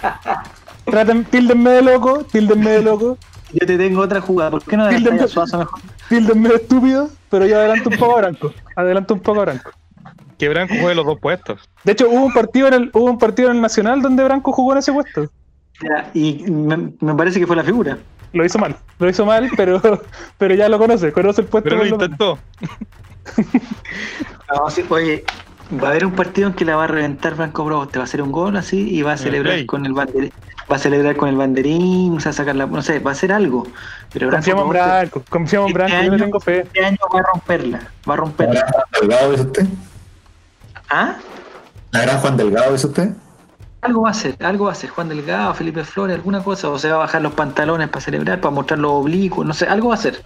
Traten, 0.85 1.25
tildenme 1.25 1.69
de 1.71 1.81
loco, 1.81 2.23
tildenme 2.23 2.69
de 2.71 2.81
loco, 2.81 3.17
Yo 3.51 3.65
te 3.67 3.77
tengo 3.77 4.01
otra 4.01 4.21
jugada. 4.21 4.51
¿Por 4.51 4.63
qué 4.63 4.77
no 4.77 4.85
Tilden- 4.89 5.03
dejarías 5.03 5.23
a 5.23 5.27
Suazo 5.27 5.57
mejor? 5.57 5.79
Tildenme 6.09 6.49
de 6.49 6.55
estúpido, 6.55 7.09
pero 7.29 7.45
yo 7.45 7.57
adelanto 7.57 7.89
un 7.89 7.97
poco 7.97 8.17
a 8.17 8.21
Branco. 8.21 8.53
Adelanto 8.75 9.13
un 9.13 9.19
poco 9.19 9.41
a 9.41 9.45
Branco. 9.45 9.71
Que 10.37 10.49
Branco 10.49 10.73
juegue 10.79 10.95
los 10.95 11.05
dos 11.05 11.19
puestos. 11.19 11.69
De 11.83 11.91
hecho, 11.91 12.09
hubo 12.09 12.25
un 12.25 12.33
partido 12.33 12.67
en 12.67 12.73
el, 12.73 12.91
hubo 12.93 13.05
un 13.05 13.17
partido 13.17 13.49
en 13.49 13.57
el 13.57 13.61
Nacional 13.61 14.01
donde 14.01 14.23
Branco 14.23 14.51
jugó 14.51 14.73
en 14.73 14.79
ese 14.79 14.91
puesto. 14.91 15.29
Ya, 15.81 16.09
y 16.13 16.43
me, 16.49 16.93
me 16.99 17.15
parece 17.15 17.39
que 17.39 17.47
fue 17.47 17.55
la 17.55 17.63
figura. 17.63 17.97
Lo 18.33 18.43
hizo 18.43 18.57
mal, 18.57 18.75
lo 18.99 19.09
hizo 19.09 19.25
mal, 19.25 19.49
pero, 19.55 19.81
pero 20.37 20.55
ya 20.55 20.67
lo 20.67 20.79
conoce, 20.79 21.11
conoce 21.11 21.41
el 21.41 21.47
puesto. 21.47 21.69
Pero 21.69 21.83
lo 21.83 21.89
intentó. 21.89 22.39
No, 24.53 24.69
sí, 24.69 24.83
oye, 24.89 25.23
va 25.81 25.87
a 25.87 25.91
haber 25.91 26.05
un 26.05 26.13
partido 26.13 26.47
en 26.47 26.53
que 26.53 26.65
la 26.65 26.75
va 26.75 26.85
a 26.85 26.87
reventar 26.87 27.35
Franco 27.35 27.63
Bros. 27.63 27.89
Te 27.89 27.99
va 27.99 28.03
a 28.03 28.05
hacer 28.05 28.21
un 28.21 28.31
gol 28.31 28.57
así 28.57 28.89
y 28.89 29.01
va 29.01 29.13
a 29.13 29.17
celebrar 29.17 29.65
con 29.65 29.85
el 29.85 29.93
banderín. 29.93 30.31
Va 30.71 30.77
a 30.77 30.79
celebrar 30.79 31.15
con 31.15 31.29
el 31.29 31.35
banderín, 31.35 32.17
o 32.17 32.19
sea, 32.19 32.31
sacar 32.31 32.55
la, 32.55 32.65
no 32.65 32.81
sé, 32.81 32.99
va 32.99 33.11
a 33.11 33.13
hacer 33.13 33.31
algo. 33.31 33.67
Pero 34.11 34.29
Confiamos 34.29 34.63
en 34.63 34.69
Branco, 34.69 35.23
confiamos 35.29 35.71
en 35.71 35.81
Este 35.81 35.93
Branco, 35.93 36.15
yo 36.15 36.23
tengo 36.23 36.39
fe. 36.39 36.59
Este 36.61 36.85
año 36.85 36.97
va 37.13 37.19
a 37.19 37.23
romperla, 37.33 37.79
va 38.09 38.13
a 38.13 38.17
romperla. 38.17 38.53
¿La 38.53 38.61
gran 38.61 38.71
Juan 38.71 39.01
Delgado 39.01 39.33
es 39.33 39.39
usted? 39.41 39.67
¿Ah? 40.89 41.15
¿La 41.91 42.01
gran 42.01 42.19
Juan 42.19 42.37
Delgado 42.37 42.75
es 42.75 42.83
usted? 42.83 43.09
Algo 43.81 44.03
va 44.03 44.07
a 44.07 44.11
hacer, 44.11 44.37
algo 44.39 44.65
va 44.65 44.71
a 44.71 44.73
hacer. 44.73 44.89
Juan 44.89 45.09
Delgado, 45.09 45.53
Felipe 45.53 45.83
Flores, 45.83 46.15
alguna 46.15 46.41
cosa. 46.41 46.69
O 46.69 46.79
se 46.79 46.89
va 46.89 46.95
a 46.95 46.99
bajar 46.99 47.21
los 47.21 47.33
pantalones 47.33 47.89
para 47.89 47.99
celebrar, 47.99 48.39
para 48.39 48.55
mostrar 48.55 48.79
los 48.79 48.91
oblicuos, 48.91 49.45
no 49.45 49.53
sé, 49.53 49.65
algo 49.65 49.89
va 49.89 49.95
a 49.95 49.97
hacer. 49.97 50.23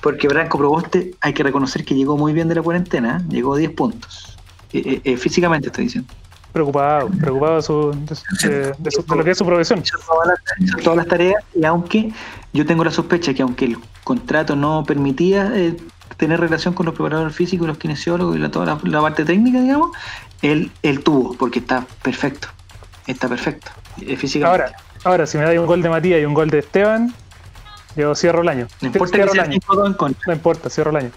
Porque 0.00 0.26
Branco 0.26 0.58
Proboste 0.58 1.14
hay 1.20 1.34
que 1.34 1.42
reconocer 1.42 1.84
que 1.84 1.94
llegó 1.94 2.16
muy 2.16 2.32
bien 2.32 2.48
de 2.48 2.54
la 2.54 2.62
cuarentena, 2.62 3.18
¿eh? 3.18 3.24
llegó 3.28 3.56
10 3.56 3.72
puntos. 3.72 4.38
Eh, 4.72 5.02
eh, 5.04 5.16
físicamente 5.16 5.68
estoy 5.68 5.84
diciendo. 5.84 6.12
Preocupado, 6.52 7.08
preocupado 7.08 7.56
de, 7.56 7.62
su, 7.62 7.90
de, 8.06 8.14
su- 8.14 8.48
de- 8.48 8.72
de 8.78 8.90
su- 8.90 9.02
de 9.02 9.16
lo 9.16 9.24
que 9.24 9.30
es 9.30 9.38
su 9.38 9.46
profesión. 9.46 9.80
Hizo 9.82 9.98
todas 10.06 10.28
las, 10.28 10.82
todas 10.82 10.96
las 10.98 11.06
tareas 11.06 11.42
y 11.54 11.64
aunque 11.64 12.12
yo 12.52 12.66
tengo 12.66 12.84
la 12.84 12.90
sospecha 12.90 13.32
que 13.32 13.42
aunque 13.42 13.64
el 13.64 13.78
contrato 14.04 14.54
no 14.54 14.84
permitía 14.84 15.50
eh, 15.54 15.76
tener 16.18 16.40
relación 16.40 16.74
con 16.74 16.84
los 16.86 16.94
preparadores 16.94 17.34
físicos, 17.34 17.66
los 17.66 17.78
kinesiólogos 17.78 18.36
y 18.36 18.38
la, 18.38 18.50
toda 18.50 18.66
la, 18.66 18.78
la 18.84 19.00
parte 19.00 19.24
técnica, 19.24 19.60
digamos, 19.60 19.96
él, 20.42 20.70
él 20.82 21.02
tuvo, 21.02 21.34
porque 21.34 21.60
está 21.60 21.86
perfecto. 22.02 22.48
Está 23.06 23.28
perfecto. 23.28 23.70
eh, 24.02 24.16
físicamente. 24.16 24.64
Ahora, 24.64 24.76
ahora, 25.04 25.26
si 25.26 25.38
me 25.38 25.44
da 25.44 25.58
un 25.58 25.66
gol 25.66 25.80
de 25.82 25.88
Matías 25.88 26.20
y 26.20 26.24
un 26.26 26.34
gol 26.34 26.50
de 26.50 26.58
Esteban, 26.58 27.14
yo 27.96 28.14
cierro 28.14 28.42
el 28.42 28.48
año. 28.48 28.66
no 28.82 28.86
importa 28.88 29.12
que 29.12 29.22
cierro 29.22 29.32
el 29.32 29.40
año. 29.40 29.58
5-2 29.60 29.86
en 29.86 29.94
contra. 29.94 30.22
No 30.26 30.32
importa, 30.34 30.68
cierro 30.70 30.90
el 30.90 30.96
año. 30.96 31.10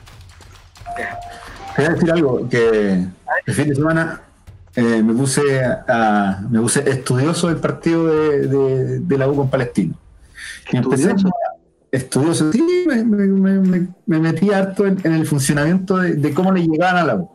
Quería 1.75 1.89
decir 1.91 2.11
algo, 2.11 2.47
que 2.49 3.05
el 3.47 3.53
fin 3.53 3.67
de 3.69 3.75
semana 3.75 4.21
eh, 4.75 5.01
me 5.03 5.13
puse 5.13 5.63
a, 5.63 6.41
me 6.49 6.59
puse 6.59 6.89
estudioso 6.89 7.47
del 7.47 7.57
partido 7.57 8.07
de, 8.07 8.47
de- 8.47 8.99
de 8.99 9.17
la 9.17 9.27
U 9.27 9.35
con 9.35 9.49
Palestino. 9.49 9.95
Y 10.71 10.77
empecé 10.77 11.03
Estudioso. 11.11 11.27
a- 11.29 11.55
estudioso, 11.91 12.51
sí, 12.51 12.85
me, 12.87 13.03
me- 13.05 13.27
me- 13.27 13.59
me- 13.59 13.87
me 14.05 14.19
metí 14.19 14.51
harto 14.51 14.85
en, 14.85 14.97
en 15.03 15.13
el 15.13 15.25
funcionamiento 15.25 15.97
de, 15.97 16.15
de 16.15 16.33
cómo 16.33 16.51
le 16.51 16.65
llegaban 16.67 16.97
a 16.97 17.05
la 17.05 17.15
U. 17.15 17.29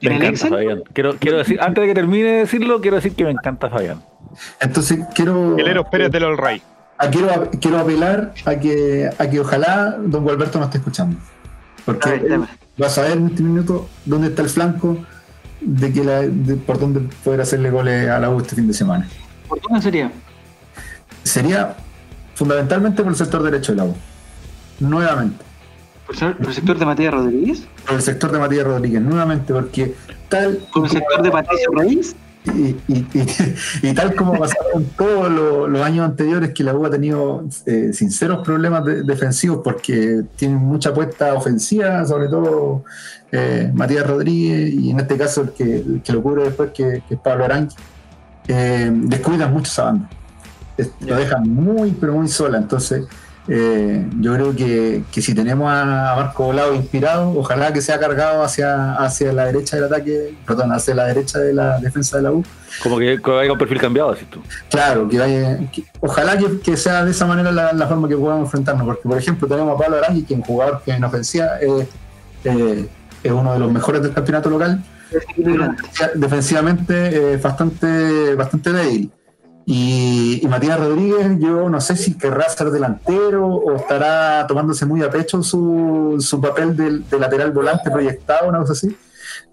¿En 0.00 0.10
Me 0.10 0.16
el 0.16 0.22
encanta 0.22 0.28
Excel? 0.36 0.50
Fabián. 0.50 0.82
Quiero, 0.92 1.16
quiero 1.18 1.38
decir, 1.38 1.60
antes 1.60 1.82
de 1.82 1.88
que 1.88 1.94
termine 1.94 2.28
de 2.28 2.38
decirlo, 2.38 2.80
quiero 2.80 2.96
decir 2.96 3.12
que 3.14 3.24
me 3.24 3.30
encanta 3.32 3.68
Fabián. 3.68 4.00
Entonces 4.60 5.00
quiero, 5.14 5.56
El 5.58 5.66
Eros 5.68 5.86
Pérez 5.90 6.10
del 6.12 6.24
All 6.24 6.38
Ray. 6.38 6.62
a- 6.96 7.10
quiero, 7.10 7.50
quiero 7.60 7.78
apelar 7.78 8.32
a 8.46 8.54
que, 8.56 9.10
a 9.18 9.28
que 9.28 9.40
ojalá 9.40 9.96
don 10.00 10.22
Gualberto 10.22 10.58
no 10.58 10.66
esté 10.66 10.78
escuchando. 10.78 11.18
Porque 11.84 12.14
él 12.14 12.44
va 12.80 12.86
a 12.86 12.90
saber 12.90 13.12
en 13.18 13.26
este 13.28 13.42
minuto 13.42 13.88
dónde 14.04 14.28
está 14.28 14.42
el 14.42 14.48
flanco 14.50 14.98
de 15.60 15.92
que 15.92 16.04
la, 16.04 16.20
de- 16.22 16.56
por 16.56 16.78
dónde 16.78 17.00
poder 17.24 17.40
hacerle 17.40 17.70
goles 17.70 18.08
a 18.08 18.18
la 18.18 18.30
U 18.30 18.38
este 18.40 18.54
fin 18.56 18.66
de 18.68 18.74
semana. 18.74 19.08
¿Por 19.48 19.60
dónde 19.62 19.82
sería? 19.82 20.10
Sería 21.24 21.76
fundamentalmente 22.34 23.02
por 23.02 23.12
el 23.12 23.18
sector 23.18 23.42
derecho 23.42 23.72
de 23.72 23.76
la 23.78 23.84
U. 23.84 23.96
Nuevamente. 24.80 25.44
¿Por 26.06 26.22
el- 26.22 26.34
por 26.36 26.46
el 26.48 26.54
sector 26.54 26.78
de 26.78 26.86
Matías 26.86 27.12
Rodríguez? 27.14 27.62
Por 27.86 27.96
el 27.96 28.02
sector 28.02 28.32
de 28.32 28.38
Matías 28.38 28.64
Rodríguez. 28.66 29.02
Nuevamente, 29.02 29.52
porque 29.52 29.94
tal. 30.28 30.58
¿Por 30.72 30.84
el 30.84 30.90
sector 30.90 31.22
de 31.22 31.30
Patricio 31.30 31.70
Reyes? 31.72 32.16
Y, 32.54 32.76
y- 32.88 33.06
y- 33.14 33.88
y 33.90 33.94
tal 33.94 34.14
como 34.14 34.38
pasaron 34.38 34.84
todos 34.96 35.30
los, 35.30 35.68
los 35.68 35.82
años 35.82 36.04
anteriores 36.04 36.50
que 36.54 36.64
la 36.64 36.74
U 36.74 36.84
ha 36.86 36.90
tenido 36.90 37.44
eh, 37.66 37.90
sinceros 37.92 38.44
problemas 38.44 38.84
de- 38.84 39.02
defensivos 39.02 39.60
porque 39.62 40.22
tienen 40.36 40.58
mucha 40.58 40.90
apuesta 40.90 41.34
ofensiva, 41.34 42.04
sobre 42.06 42.28
todo 42.28 42.84
eh, 43.32 43.70
Matías 43.74 44.06
Rodríguez 44.06 44.72
y 44.72 44.90
en 44.90 45.00
este 45.00 45.16
caso 45.16 45.42
el 45.42 45.50
que, 45.50 45.76
el 45.76 46.02
que 46.02 46.12
lo 46.12 46.22
cubre 46.22 46.44
después 46.44 46.70
que, 46.72 47.02
que 47.06 47.14
es 47.14 47.20
Pablo 47.20 47.44
Arangui, 47.44 47.74
eh, 48.48 48.90
descuidan 48.92 49.52
mucho 49.52 49.70
esa 49.70 49.84
banda. 49.84 50.08
Lo 51.06 51.16
dejan 51.16 51.48
muy 51.48 51.90
pero 51.90 52.12
muy 52.14 52.28
sola, 52.28 52.58
entonces 52.58 53.04
eh, 53.48 54.06
yo 54.20 54.34
creo 54.34 54.54
que, 54.54 55.02
que 55.10 55.22
si 55.22 55.34
tenemos 55.34 55.72
a 55.72 56.14
Marco 56.16 56.44
Volado 56.44 56.74
inspirado, 56.74 57.30
ojalá 57.36 57.72
que 57.72 57.80
sea 57.80 57.98
cargado 57.98 58.42
hacia, 58.42 58.94
hacia 58.96 59.32
la 59.32 59.46
derecha 59.46 59.76
del 59.76 59.86
ataque, 59.86 60.34
perdón, 60.46 60.72
hacia 60.72 60.94
la 60.94 61.06
derecha 61.06 61.38
de 61.38 61.54
la 61.54 61.78
defensa 61.80 62.18
de 62.18 62.24
la 62.24 62.32
U. 62.32 62.44
Como 62.82 62.98
que, 62.98 63.18
que 63.22 63.30
haya 63.38 63.52
un 63.52 63.58
perfil 63.58 63.80
cambiado, 63.80 64.12
decís 64.12 64.28
tú. 64.30 64.40
Claro, 64.70 65.08
que 65.08 65.18
vaya, 65.18 65.58
que- 65.72 65.84
ojalá 66.00 66.36
que, 66.36 66.60
que 66.60 66.76
sea 66.76 67.04
de 67.04 67.10
esa 67.10 67.26
manera 67.26 67.50
la, 67.50 67.72
la 67.72 67.86
forma 67.86 68.06
que 68.08 68.16
podamos 68.16 68.44
enfrentarnos, 68.46 68.84
porque 68.86 69.02
por 69.08 69.16
ejemplo 69.18 69.48
tenemos 69.48 69.74
a 69.74 69.78
Pablo 69.82 69.96
Arangui, 69.96 70.24
que 70.24 70.34
es 70.34 70.40
un 70.40 70.44
jugador 70.44 70.82
que 70.84 70.92
en 70.92 71.02
ofensiva 71.04 71.46
eh, 71.60 71.88
eh, 72.44 72.88
es 73.22 73.32
uno 73.32 73.52
de 73.54 73.58
los 73.58 73.72
mejores 73.72 74.02
del 74.02 74.12
campeonato 74.12 74.50
local, 74.50 74.82
Defensiva- 75.10 76.10
defensivamente 76.14 77.32
eh, 77.32 77.36
bastante, 77.38 78.34
bastante 78.34 78.72
débil. 78.72 79.10
Y, 79.70 80.40
y 80.42 80.48
Matías 80.48 80.80
Rodríguez, 80.80 81.38
yo 81.40 81.68
no 81.68 81.78
sé 81.82 81.94
si 81.94 82.16
querrá 82.16 82.48
ser 82.48 82.70
delantero 82.70 83.46
o 83.46 83.76
estará 83.76 84.46
tomándose 84.46 84.86
muy 84.86 85.02
a 85.02 85.10
pecho 85.10 85.42
su, 85.42 86.16
su 86.20 86.40
papel 86.40 86.74
de, 86.74 87.18
lateral 87.18 87.52
volante 87.52 87.90
proyectado, 87.90 88.48
una 88.48 88.60
cosa 88.60 88.72
así. 88.72 88.96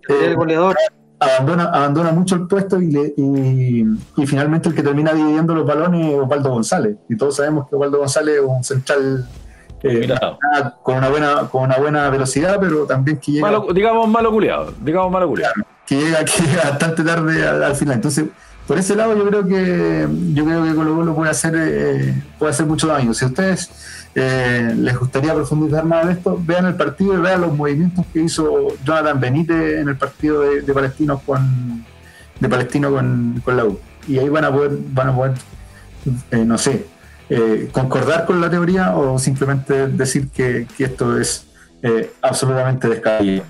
Eh, 0.07 0.27
El 0.27 0.35
goleador. 0.37 0.77
abandona, 1.19 1.65
abandona 1.65 2.11
mucho 2.13 2.35
el 2.35 2.47
puesto 2.47 2.79
y, 2.81 2.91
le- 2.91 3.13
y, 3.17 3.83
y 4.15 4.25
finalmente 4.25 4.69
el 4.69 4.75
que 4.75 4.83
termina 4.83 5.11
dividiendo 5.11 5.53
los 5.53 5.65
balones 5.67 6.13
es 6.13 6.17
Osvaldo 6.19 6.49
González. 6.49 6.95
Y 7.09 7.17
todos 7.17 7.35
sabemos 7.35 7.67
que 7.69 7.75
Osvaldo 7.75 7.97
González 7.97 8.35
es 8.35 8.41
un 8.41 8.63
central 8.63 9.27
eh, 9.83 10.15
con, 10.81 10.95
una 10.95 11.09
buena, 11.09 11.49
con 11.51 11.63
una 11.63 11.75
buena 11.77 12.09
velocidad, 12.09 12.57
pero 12.61 12.85
también 12.85 13.17
que 13.19 13.33
llega 13.33 13.47
Malo- 13.51 13.67
digamos 13.73 14.07
malo 14.07 14.31
culiado. 14.31 14.73
Digamos 14.81 15.11
malo 15.11 15.27
culiado. 15.27 15.55
que 15.85 15.97
llega, 15.99 16.23
que 16.23 16.41
llega 16.41 16.69
bastante 16.69 17.03
tarde 17.03 17.45
al, 17.45 17.61
al 17.63 17.75
final. 17.75 17.95
Entonces, 17.95 18.25
por 18.67 18.77
ese 18.77 18.95
lado 18.95 19.15
yo 19.15 19.27
creo 19.27 19.47
que 19.47 20.07
yo 20.33 20.45
creo 20.45 20.63
que 20.63 20.75
Colo 20.75 20.95
Colo 20.95 21.15
puede 21.15 21.31
hacer 21.31 21.53
eh, 21.55 22.23
puede 22.39 22.51
hacer 22.51 22.65
mucho 22.65 22.87
daño. 22.87 23.13
Si 23.13 23.25
a 23.25 23.27
ustedes 23.27 23.69
eh, 24.15 24.73
les 24.77 24.97
gustaría 24.97 25.33
profundizar 25.33 25.85
más 25.85 26.05
en 26.05 26.11
esto, 26.11 26.39
vean 26.41 26.65
el 26.65 26.75
partido 26.75 27.13
y 27.13 27.21
vean 27.21 27.41
los 27.41 27.55
movimientos 27.55 28.05
que 28.13 28.21
hizo 28.21 28.67
Jonathan 28.83 29.19
Benítez 29.19 29.79
en 29.79 29.89
el 29.89 29.97
partido 29.97 30.41
de, 30.41 30.61
de 30.61 30.73
Palestino 30.73 31.21
con 31.25 31.85
de 32.39 32.49
Palestino 32.49 32.91
con, 32.91 33.41
con 33.43 33.57
la 33.57 33.65
U. 33.65 33.79
Y 34.07 34.19
ahí 34.19 34.29
van 34.29 34.45
a 34.45 34.51
poder, 34.51 34.71
van 34.91 35.09
a 35.09 35.15
poder 35.15 35.33
eh, 36.31 36.45
no 36.45 36.57
sé, 36.57 36.85
eh, 37.29 37.69
concordar 37.71 38.25
con 38.25 38.39
la 38.39 38.49
teoría 38.49 38.95
o 38.95 39.17
simplemente 39.17 39.87
decir 39.87 40.29
que, 40.29 40.67
que 40.77 40.83
esto 40.85 41.19
es 41.19 41.47
eh, 41.81 42.11
absolutamente 42.21 42.87
descabellado. 42.87 43.47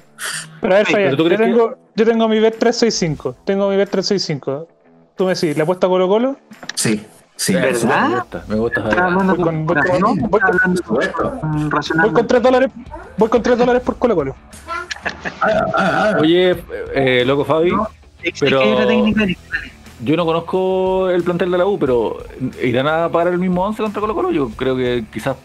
Pero 0.62 0.76
a 0.76 0.78
ver, 0.84 1.18
yo 1.18 1.38
tengo, 1.38 1.78
yo 1.96 2.06
tengo 2.06 2.30
mi 2.30 2.40
bet 2.40 2.58
365. 2.58 3.36
Tengo 3.46 3.70
mi 3.70 3.76
bet 3.76 3.90
365. 3.90 4.68
Tú 5.16 5.24
me 5.26 5.34
decís, 5.34 5.56
¿le 5.56 5.64
apuesta 5.64 5.88
a 5.88 5.90
Colo 5.90 6.08
Colo? 6.08 6.36
Sí. 6.76 7.06
Sí, 7.38 7.54
Eh, 7.54 7.60
¿verdad? 7.60 8.08
Me 8.10 8.16
gusta, 8.16 8.44
me 8.48 8.56
gusta. 8.56 8.82
Voy 8.82 8.92
con- 8.96 9.36
con 9.36 9.66
voy 9.66 9.76
con- 9.76 9.76
corazón, 9.76 10.20
voy 10.30 11.08
con- 11.12 11.70
Voy 12.02 12.12
con 12.14 12.28
3 12.28 12.42
dólares, 12.42 12.72
voy 13.18 13.30
con 13.30 13.44
3 13.44 13.58
dólares 13.58 13.82
por 13.82 13.98
Colo 13.98 14.16
Colo. 14.16 14.36
Ah, 15.42 15.66
ah, 15.76 16.14
ah. 16.16 16.18
Oye, 16.22 16.56
eh, 16.94 17.24
loco 17.26 17.44
Fabi, 17.44 17.72
No, 17.72 17.88
pero- 18.40 18.62
yo 20.02 20.16
no 20.18 20.26
conozco 20.26 21.10
el 21.10 21.24
plantel 21.24 21.52
de 21.52 21.58
la 21.58 21.66
U, 21.66 21.78
pero 21.78 22.18
¿irán 22.64 22.88
a 22.88 23.10
pagar 23.10 23.34
el 23.34 23.38
mismo 23.40 23.66
11 23.66 23.84
contra 23.84 24.00
Colo 24.02 24.16
Colo? 24.16 24.32
Yo 24.32 24.50
creo 24.56 24.76
que 24.78 25.04
quizás 25.12 25.36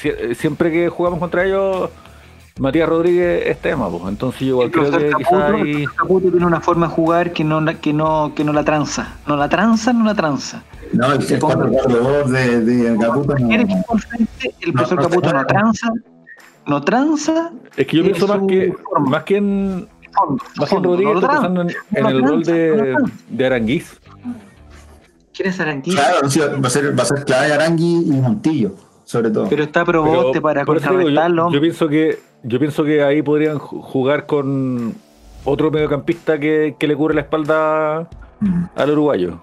sie- 0.00 0.34
siempre 0.34 0.72
que 0.72 0.88
jugamos 0.88 1.20
contra 1.20 1.44
ellos, 1.44 1.88
Matías 2.58 2.88
Rodríguez 2.88 3.46
es 3.46 3.58
tema, 3.60 3.88
pues. 3.88 4.02
Entonces 4.08 4.40
yo 4.40 4.46
igual 4.48 4.66
El 4.66 4.72
creo 4.72 4.90
que 4.90 5.10
Caputo, 5.10 5.46
el 5.48 5.54
ahí... 5.54 5.84
Caputo 5.86 6.30
tiene 6.30 6.46
una 6.46 6.60
forma 6.60 6.86
de 6.88 6.92
jugar 6.92 7.32
que 7.32 7.44
no, 7.44 7.60
la- 7.60 7.74
que 7.74 7.92
no, 7.92 8.32
que 8.36 8.44
no 8.44 8.52
la 8.52 8.62
tranza. 8.64 9.16
No 9.26 9.36
la 9.36 9.48
tranza, 9.48 9.92
no 9.92 10.04
la 10.04 10.14
tranza. 10.14 10.62
No, 10.92 11.06
el, 11.12 11.20
el 11.22 11.40
4-4-2 11.40 12.24
de, 12.26 12.60
de 12.60 12.98
Caputo 12.98 13.34
no. 13.38 13.50
El 13.52 13.66
No, 13.66 14.72
profesor 14.74 14.96
no 14.98 15.02
Caputo 15.08 15.28
se 15.30 15.34
no 15.34 15.46
tranza, 15.46 15.88
no 16.66 16.82
tranza, 16.82 17.50
Es 17.76 17.86
que 17.86 17.96
yo 17.96 18.02
pienso 18.04 18.28
más 18.28 18.40
que, 18.46 18.72
forma. 18.84 19.10
más 19.10 19.22
que 19.24 19.36
en, 19.38 19.88
fondo. 20.12 20.44
más 20.56 20.68
que 20.68 20.74
en 20.76 20.84
Rodríguez, 20.84 21.14
no 21.14 21.20
tranza. 21.20 21.36
pensando 21.40 21.62
en, 21.62 21.68
en 21.94 22.02
no 22.02 22.08
el 22.10 22.22
rol 22.22 22.40
no 22.40 22.52
de, 22.52 22.94
de 23.30 23.46
Aranguiz. 23.46 23.98
¿Quién 25.34 25.48
es 25.48 25.58
Aranquilla? 25.60 25.96
Claro, 25.96 26.28
sí, 26.30 26.40
va 26.40 26.66
a 26.66 26.70
ser, 26.70 26.98
va 26.98 27.02
a 27.02 27.06
ser 27.06 27.24
clave 27.24 27.52
Arangui 27.54 28.02
y 28.06 28.10
Montillo, 28.20 28.74
sobre 29.04 29.30
todo. 29.30 29.48
Pero 29.48 29.62
está 29.64 29.84
Proboste 29.86 30.42
para 30.42 30.66
contrarrestarlo. 30.66 31.48
yo, 31.48 31.54
yo 31.54 31.60
pienso 31.62 31.88
que 31.88 32.18
yo 32.42 32.58
pienso 32.58 32.84
que 32.84 33.02
ahí 33.02 33.22
podrían 33.22 33.58
ju- 33.58 33.80
jugar 33.82 34.26
con 34.26 34.94
otro 35.44 35.70
mediocampista 35.70 36.38
que, 36.38 36.76
que 36.78 36.86
le 36.86 36.96
cubre 36.96 37.14
la 37.14 37.20
espalda 37.22 38.08
Mm, 38.40 38.64
al 38.74 38.90
uruguayo. 38.90 39.38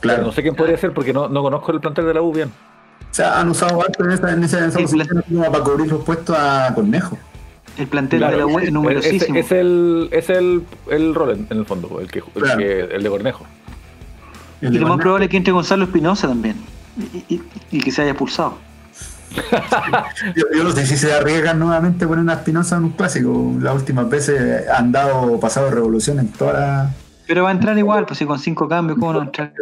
claro. 0.00 0.22
No 0.22 0.30
sé 0.32 0.42
quién 0.42 0.54
podría 0.54 0.76
ser 0.78 0.92
porque 0.94 1.12
no, 1.12 1.28
no 1.28 1.42
conozco 1.42 1.72
el 1.72 1.80
plantel 1.80 2.06
de 2.06 2.14
la 2.14 2.22
U 2.22 2.32
bien. 2.32 2.48
O 3.10 3.14
sea, 3.14 3.40
han 3.40 3.48
usado 3.48 3.80
harto 3.82 4.04
en 4.04 4.12
esa, 4.12 4.32
en 4.32 4.44
esa, 4.44 4.58
en 4.58 4.64
esa 4.68 4.78
Sí, 4.78 4.84
posición 4.84 5.24
para 5.50 5.64
cubrir 5.64 5.90
los 5.90 6.04
puestos 6.04 6.36
a 6.38 6.72
Cornejo. 6.74 7.18
el 7.76 7.86
plantel 7.88 8.20
Claro, 8.20 8.32
de 8.34 8.38
la 8.38 8.46
U 8.46 8.58
es 8.60 8.70
numerosísimo. 8.72 9.36
ese 9.36 9.56
es 9.56 9.60
el, 9.60 10.08
es 10.12 10.30
el, 10.30 10.62
el 10.90 11.14
rol 11.14 11.30
en, 11.30 11.46
en 11.50 11.58
el 11.58 11.66
fondo, 11.66 11.98
el 12.00 12.08
que, 12.10 12.20
el, 12.20 12.24
Claro. 12.42 12.58
que- 12.58 12.80
el 12.82 13.02
de 13.02 13.08
Cornejo. 13.10 13.44
El 14.60 14.68
y 14.68 14.72
de 14.74 14.78
lo 14.78 14.86
más 14.86 14.90
Cornejo. 14.90 15.02
probable 15.02 15.24
es 15.26 15.30
que 15.32 15.36
entre 15.38 15.52
Gonzalo 15.52 15.84
Espinosa 15.84 16.28
también. 16.28 16.54
Y, 16.96 17.34
y- 17.34 17.42
y 17.72 17.80
que 17.80 17.90
se 17.90 18.02
haya 18.02 18.10
expulsado. 18.12 18.54
Yo, 20.34 20.44
yo 20.56 20.64
no 20.64 20.70
sé 20.72 20.86
si 20.86 20.96
se 20.96 21.12
arriesgan 21.12 21.58
nuevamente 21.58 22.04
a 22.04 22.08
poner 22.08 22.28
a 22.30 22.34
Espinosa 22.38 22.76
en 22.76 22.84
un 22.84 22.90
clásico. 22.90 23.52
Las 23.60 23.74
últimas 23.74 24.08
veces 24.08 24.64
han 24.68 24.92
dado 24.92 25.38
pasado 25.40 25.70
revolución 25.70 26.18
en 26.18 26.28
toda 26.32 26.52
la. 26.52 26.90
Pero 27.26 27.42
va 27.44 27.50
a 27.50 27.52
entrar 27.52 27.76
igual, 27.78 28.06
pues 28.06 28.18
si 28.18 28.24
con 28.26 28.38
cinco 28.38 28.68
cambios, 28.68 28.98
¿cómo 28.98 29.12
no 29.12 29.22
entrar? 29.22 29.52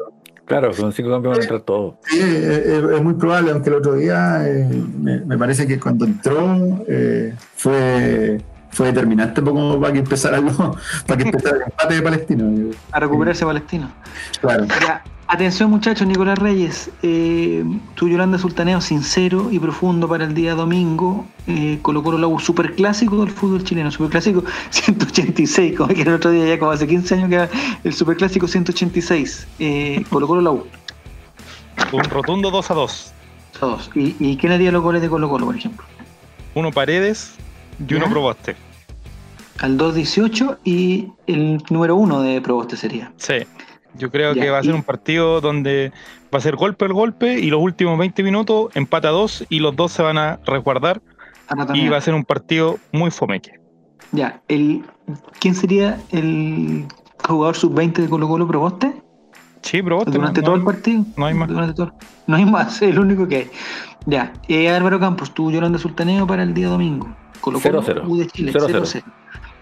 Claro, 0.45 0.71
con 0.79 0.93
cinco 0.93 1.11
campeones 1.11 1.39
van 1.39 1.41
a 1.41 1.43
entrar 1.43 1.61
todos. 1.63 1.95
Sí, 2.05 2.21
es, 2.21 2.29
es- 2.29 2.85
es 2.85 3.03
muy 3.03 3.15
probable, 3.15 3.51
aunque 3.51 3.69
el 3.71 3.75
otro 3.77 3.95
día 3.95 4.47
eh, 4.49 4.69
me, 4.99 5.19
me 5.21 5.37
parece 5.37 5.67
que 5.67 5.81
cuando 5.81 6.05
entró 6.05 6.85
eh, 6.87 7.35
fue, 7.57 8.41
fue 8.71 8.87
determinante 8.87 9.43
poco 9.43 9.81
para 9.81 9.93
que 9.93 9.99
empezara 9.99 10.37
algo, 10.37 10.77
para 11.09 11.19
que 11.19 11.29
empezara 11.31 11.57
el 11.57 11.63
empate 11.65 11.95
de 11.97 12.03
Palestino. 12.03 12.71
A 12.93 13.01
recuperarse 13.01 13.45
Palestino. 13.45 13.91
Claro. 14.41 14.67
Atención 15.29 15.71
muchachos, 15.71 16.07
Nicolás 16.07 16.39
Reyes, 16.39 16.91
eh, 17.03 17.65
tu 17.95 18.09
Yolanda 18.09 18.39
Sultaneo 18.39 18.81
sincero 18.81 19.49
y 19.51 19.59
profundo 19.59 20.09
para 20.09 20.25
el 20.25 20.35
día 20.35 20.55
domingo, 20.55 21.27
eh, 21.47 21.79
Colo 21.83 22.03
Colo 22.03 22.19
Lau, 22.19 22.39
superclásico 22.39 23.25
del 23.25 23.31
fútbol 23.31 23.65
chileno, 23.65 23.91
superclásico 23.91 24.45
186, 24.71 25.77
como 25.77 25.89
que 25.95 26.03
el 26.03 26.13
otro 26.13 26.31
día 26.31 26.47
ya 26.47 26.59
como 26.59 26.71
hace 26.71 26.87
15 26.87 27.15
años 27.17 27.29
que 27.29 27.35
era 27.37 27.49
el 27.85 27.93
superclásico 27.93 28.47
186, 28.49 29.47
eh, 29.59 30.05
Colo 30.11 30.27
Colo 30.27 30.41
Lau, 30.41 30.67
Un 31.93 32.05
rotundo 32.05 32.51
2 32.51 32.71
a 32.71 32.75
2. 32.75 33.13
todos. 33.59 33.91
¿Y, 33.95 34.15
¿Y 34.21 34.37
quién 34.37 34.53
haría 34.53 34.71
los 34.73 34.83
goles 34.83 35.03
de 35.03 35.09
Colo 35.09 35.29
Colo, 35.29 35.47
por 35.47 35.57
ejemplo? 35.57 35.85
Uno 36.55 36.71
Paredes 36.71 37.35
y 37.87 37.95
uno 37.95 38.07
¿Ya? 38.07 38.11
Proboste. 38.11 38.57
Al 39.59 39.79
218 39.79 40.59
y 40.65 41.09
el 41.27 41.63
número 41.71 41.97
uno 41.97 42.21
de 42.21 42.41
Proboste 42.43 42.77
sería. 42.77 43.13
Sí. 43.17 43.35
Yo 43.99 44.11
creo 44.11 44.33
Ya, 44.35 44.43
que 44.43 44.51
va 44.51 44.59
a 44.59 44.63
ser 44.63 44.75
un 44.75 44.83
partido 44.83 45.41
donde 45.41 45.93
va 46.35 46.39
a 46.39 46.41
ser 46.41 46.57
golpe 46.57 46.85
al 46.85 46.93
golpe 46.93 47.39
y 47.39 47.47
los 47.51 47.61
últimos 47.61 47.99
20 47.99 48.23
minutos 48.23 48.71
empata 48.75 49.09
dos 49.09 49.45
y 49.49 49.61
los 49.61 49.75
dos 49.77 49.93
se 49.93 50.03
van 50.03 50.19
a 50.19 50.39
resguardar 50.47 51.01
y 51.75 51.89
va 51.89 51.97
a 51.99 52.01
ser 52.01 52.15
un 52.15 52.25
partido 52.25 52.79
muy 52.93 53.11
fomeque. 53.11 53.61
Ya, 54.13 54.41
el, 54.49 54.85
¿quién 55.41 55.55
sería 55.55 55.99
el 56.11 56.87
jugador 57.27 57.57
sub-20 57.57 57.95
de 58.03 58.09
Colo 58.09 58.29
Colo 58.29 58.47
Proboste? 58.47 59.03
Sí, 59.63 59.83
Proboste. 59.83 60.13
Durante 60.13 60.41
no- 60.41 60.45
todo 60.47 60.57
no- 60.57 60.61
el 60.61 60.65
partido. 60.65 61.05
no 61.17 61.27
hay 61.27 61.35
más. 61.35 61.49
Durante 61.49 61.75
todo- 61.75 61.93
No 62.27 62.37
hay 62.37 62.45
más, 62.45 62.77
es 62.83 62.91
el 62.91 62.99
único 62.99 63.27
que 63.27 63.37
hay. 63.37 63.51
Ya, 64.07 64.33
eh, 64.49 64.69
Álvaro 64.71 65.01
Campos, 65.01 65.35
tú 65.35 65.51
Yolanda 65.51 65.79
Sultaneo 65.79 66.27
para 66.27 66.43
el 66.45 66.55
día 66.55 66.69
domingo. 66.69 67.09
Colo 67.41 67.61
Colo, 67.61 67.83
0-0. 67.83 68.05
U 68.07 68.17
de 68.17 68.27
Chile, 68.29 68.53
0-0. 68.53 68.85
0-0. 68.85 69.03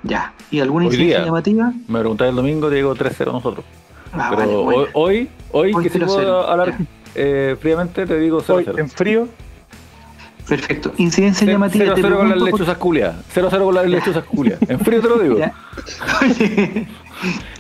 Ya, 0.03 0.35
¿y 0.51 0.61
alguna 0.61 0.85
incidencia 0.87 1.25
llamativa? 1.25 1.73
Me 1.89 1.99
preguntáis 2.01 2.31
el 2.31 2.37
domingo, 2.37 2.69
te 2.69 2.75
digo 2.77 2.95
3-0 2.95 3.33
nosotros. 3.33 3.65
Ah, 4.17 4.27
Pero 4.31 4.41
vale, 4.41 4.55
hoy, 4.55 4.65
bueno. 4.65 4.89
hoy, 4.95 5.31
hoy, 5.53 5.73
Hoy 5.75 5.83
que 5.85 5.91
si 5.91 5.99
0-0, 5.99 6.07
puedo 6.07 6.49
hablar 6.49 6.75
eh, 7.15 7.57
fríamente, 7.61 8.07
te 8.07 8.19
digo 8.19 8.39
Hoy 8.49 8.65
0-0. 8.65 8.79
en 8.79 8.89
frío, 8.91 9.29
Perfecto. 10.49 10.93
Incidencia 10.99 11.47
0-0 11.47 11.51
llamativa. 11.53 11.95
te 11.95 12.03
con 12.03 12.29
las 12.29 12.39
lechuzas 12.39 12.77
culias. 12.77 13.15
0-0 13.35 13.65
con 13.65 13.75
las 13.75 13.87
lechuzas 13.87 14.25
culias. 14.25 14.59
En 14.69 14.79
frío 14.79 15.01
te 15.01 15.09
lo 15.09 15.19
digo. 15.19 15.39
Ya. 15.39 15.55
Oye, 16.21 16.87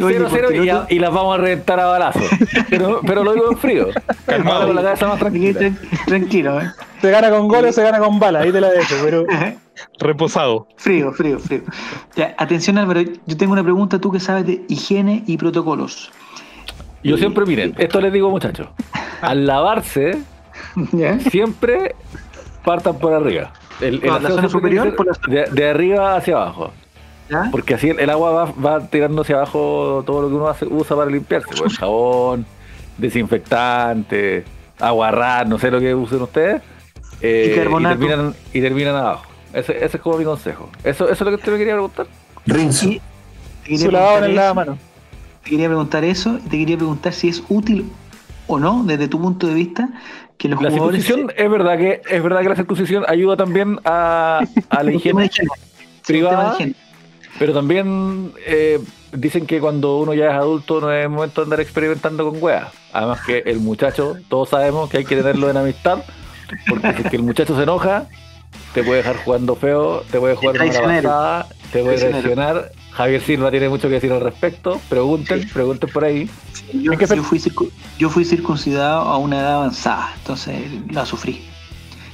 oye, 0.01 0.19
0-0 0.21 0.29
porque 0.29 0.95
y, 0.95 0.99
las 0.99 1.13
vamos 1.15 1.35
a 1.39 1.41
reventar 1.41 1.81
a 1.81 1.87
balazos. 1.87 2.25
Pero, 2.69 3.01
pero 3.07 3.25
lo 3.25 3.33
digo 3.33 3.53
en 3.53 3.57
frío. 3.59 3.89
Calmado 4.27 4.67
con 4.67 4.77
la 4.77 4.83
cabeza 4.83 5.07
más 5.09 5.19
tranquila. 5.19 5.59
Tran- 5.61 5.79
Tranquilo, 6.07 6.61
¿eh? 6.61 6.71
se 7.01 7.11
gana 7.11 7.31
con 7.31 7.49
goles 7.49 7.71
o 7.71 7.73
se 7.73 7.83
gana 7.83 7.99
con 8.01 8.19
balas, 8.19 8.43
ahí 8.45 8.53
te 8.53 8.61
la 8.61 8.69
dejo, 8.71 8.95
pero 9.03 9.25
Reposado. 9.99 10.69
Frío, 10.77 11.13
frío, 11.13 11.39
frío. 11.39 11.63
Ya, 12.17 12.35
atención 12.39 12.77
Álvaro, 12.79 13.01
yo 13.27 13.37
tengo 13.37 13.53
una 13.55 13.63
pregunta, 13.63 13.99
tú 13.99 14.11
que 14.13 14.21
sabes 14.21 14.47
de 14.47 14.63
higiene 14.69 15.25
y 15.27 15.37
protocolos. 15.39 16.13
Yo 17.05 17.17
siempre, 17.19 17.45
miren, 17.47 17.75
esto 17.79 18.01
les 18.01 18.13
digo 18.13 18.31
muchachos. 18.31 18.69
Al 19.21 19.47
lavarse, 19.47 20.19
¿Ya? 20.93 21.19
siempre 21.21 21.95
partan 22.65 22.99
por 22.99 23.13
arriba. 23.13 23.53
El, 23.81 23.95
el 23.95 24.01
¿Por 24.01 24.09
la 24.11 24.17
aseo 24.17 24.29
zona 24.31 24.41
siempre 24.49 24.51
superior? 24.51 24.83
tiene 24.85 24.97
que 24.97 25.05
¿Por 25.05 25.17
ser 25.17 25.51
de, 25.55 25.63
de 25.63 25.69
arriba 25.71 26.17
hacia 26.17 26.35
abajo. 26.37 26.73
¿Ya? 27.29 27.49
Porque 27.51 27.75
así 27.75 27.89
el, 27.91 28.01
el 28.01 28.11
agua 28.11 28.31
va, 28.31 28.53
va 28.79 28.87
tirando 28.89 29.23
hacia 29.23 29.37
abajo 29.37 30.03
todo 30.07 30.23
lo 30.23 30.29
que 30.29 30.35
uno 30.35 30.49
hace- 30.49 30.67
usa 30.67 30.97
para 30.97 31.11
limpiarse. 31.11 31.49
Pues, 31.57 31.77
jabón, 31.79 32.45
desinfectante, 32.99 34.45
aguarrás, 34.79 35.47
no 35.49 35.59
sé 35.59 35.71
lo 35.71 35.81
que 35.81 35.95
usen 35.95 36.23
ustedes. 36.23 36.63
eh, 37.21 37.45
y, 37.47 37.51
Bicarbonato. 37.51 37.99
terminan, 37.99 38.35
y 38.53 38.61
terminan 38.61 38.97
abajo. 38.97 39.25
Ese, 39.53 39.85
ese 39.85 39.97
es 39.97 40.03
como 40.03 40.19
mi 40.19 40.25
consejo. 40.25 40.69
Eso, 40.83 41.05
eso 41.09 41.13
es 41.13 41.21
lo 41.31 41.37
que 41.37 41.43
te 41.43 41.51
me 41.51 41.59
quería 41.59 41.75
preguntar. 41.75 42.07
Rinzo. 42.47 42.87
Y 42.89 42.99
te 42.99 43.69
quería 43.71 43.79
su 43.87 43.91
lavado 43.91 44.19
en 44.19 44.25
el 44.25 44.31
eso, 44.33 44.41
lavamano. 44.41 44.79
Te 45.45 45.51
quería 45.51 45.67
preguntar 45.69 46.05
eso 46.05 46.39
y 46.45 46.49
te 46.49 46.59
quería 46.59 46.77
preguntar 46.77 47.13
si 47.13 47.29
es 47.29 47.43
útil 47.49 47.91
o 48.47 48.59
no, 48.59 48.83
desde 48.85 49.09
tu 49.09 49.21
punto 49.21 49.47
de 49.47 49.55
vista, 49.55 49.89
que 50.39 50.49
los 50.49 50.61
La 50.63 50.71
jugadores. 50.71 51.05
circuncisión 51.05 51.33
es 51.37 51.51
verdad 51.51 51.79
que 51.79 52.03
es 52.11 52.23
verdad 52.23 52.41
que 52.43 52.49
la 52.49 52.57
circuncisión 52.57 53.05
ayuda 53.09 53.37
también 53.37 53.79
a, 53.85 54.41
a 54.71 54.83
la 54.83 54.93
higiene, 54.95 55.31
privada. 56.07 56.57
pero 57.39 57.53
también 57.53 58.33
eh, 58.47 58.81
dicen 59.13 59.47
que 59.47 59.61
cuando 59.61 59.99
uno 59.99 60.15
ya 60.15 60.27
es 60.27 60.33
adulto 60.35 60.81
no 60.81 60.93
es 60.93 61.09
momento 61.09 61.41
de 61.41 61.45
andar 61.47 61.61
experimentando 61.61 62.29
con 62.31 62.43
weas. 62.43 62.69
Además 62.93 63.21
que 63.23 63.39
el 63.47 63.61
muchacho, 63.61 64.17
todos 64.29 64.49
sabemos 64.51 64.91
que 64.91 64.99
hay 64.99 65.05
que 65.05 65.17
tenerlo 65.17 65.51
en 65.51 65.57
amistad, 65.57 65.99
porque 66.69 66.93
si 66.95 67.03
es 67.03 67.11
que 67.11 67.17
el 67.17 67.23
muchacho 67.23 67.57
se 67.57 67.63
enoja, 67.63 68.07
te 68.75 68.83
puede 68.83 68.99
dejar 68.99 69.17
jugando 69.17 69.57
feo, 69.57 70.03
te 70.11 70.19
puede 70.21 70.35
jugar 70.37 70.57
mala 70.59 70.71
Traicionero. 70.71 71.09
pasada, 71.09 71.47
te 71.73 71.83
puede 71.83 71.99
traicionar. 72.11 72.73
Javier 72.95 73.21
Silva 73.21 73.51
tiene 73.51 73.69
mucho 73.69 73.89
que 73.89 73.95
decir 73.95 74.13
al 74.13 74.21
respecto. 74.21 74.81
Pregunten, 74.89 75.49
pregunten 75.53 75.91
por 75.91 76.05
ahí. 76.05 76.31
Sí, 76.53 76.83
yo, 76.83 76.93
Hay 76.93 76.99
fui 76.99 77.39
circu- 77.41 77.71
yo 77.99 78.09
fui 78.09 78.25
circuncidado 78.25 79.01
a 79.01 79.19
una 79.19 79.41
edad 79.41 79.55
avanzada, 79.55 80.13
entonces 80.19 80.57
la 80.91 81.05
sufrí. 81.05 81.45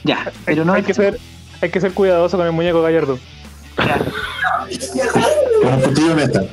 Ya, 0.05 0.33
pero 0.47 0.65
no 0.65 0.73
hay, 0.73 0.83
que 0.83 0.95
ser, 0.95 1.19
hay 1.61 1.71
que 1.71 1.81
ser 1.81 1.93
cuidadoso 1.93 2.39
con 2.39 2.47
el 2.47 2.53
muñeco 2.53 2.81
Gallardo. 2.81 3.19
Con 5.63 6.17
metal. 6.17 6.49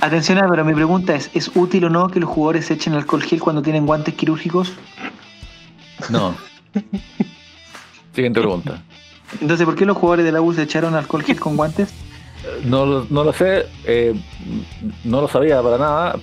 Atención, 0.00 0.40
pero 0.50 0.64
mi 0.64 0.72
pregunta 0.72 1.14
es: 1.14 1.30
¿es 1.34 1.50
útil 1.54 1.84
o 1.84 1.90
no 1.90 2.08
que 2.08 2.20
los 2.20 2.30
jugadores 2.30 2.70
echen 2.70 2.94
alcohol 2.94 3.22
gel 3.22 3.40
cuando 3.40 3.60
tienen 3.60 3.84
guantes 3.84 4.14
quirúrgicos? 4.14 4.72
No. 6.08 6.34
Siguiente 8.14 8.40
pregunta. 8.40 8.82
Entonces, 9.40 9.66
¿por 9.66 9.76
qué 9.76 9.84
los 9.84 9.96
jugadores 9.96 10.24
de 10.24 10.32
la 10.32 10.40
U 10.40 10.54
se 10.54 10.62
echaron 10.62 10.94
alcohol 10.94 11.22
gel 11.22 11.38
con 11.38 11.56
guantes? 11.56 11.90
No, 12.64 12.84
lo- 12.86 13.06
no 13.08 13.24
lo 13.24 13.32
sé, 13.32 13.66
eh, 13.84 14.14
no 15.04 15.20
lo 15.20 15.28
sabía 15.28 15.62
para 15.62 15.78
nada, 15.78 16.16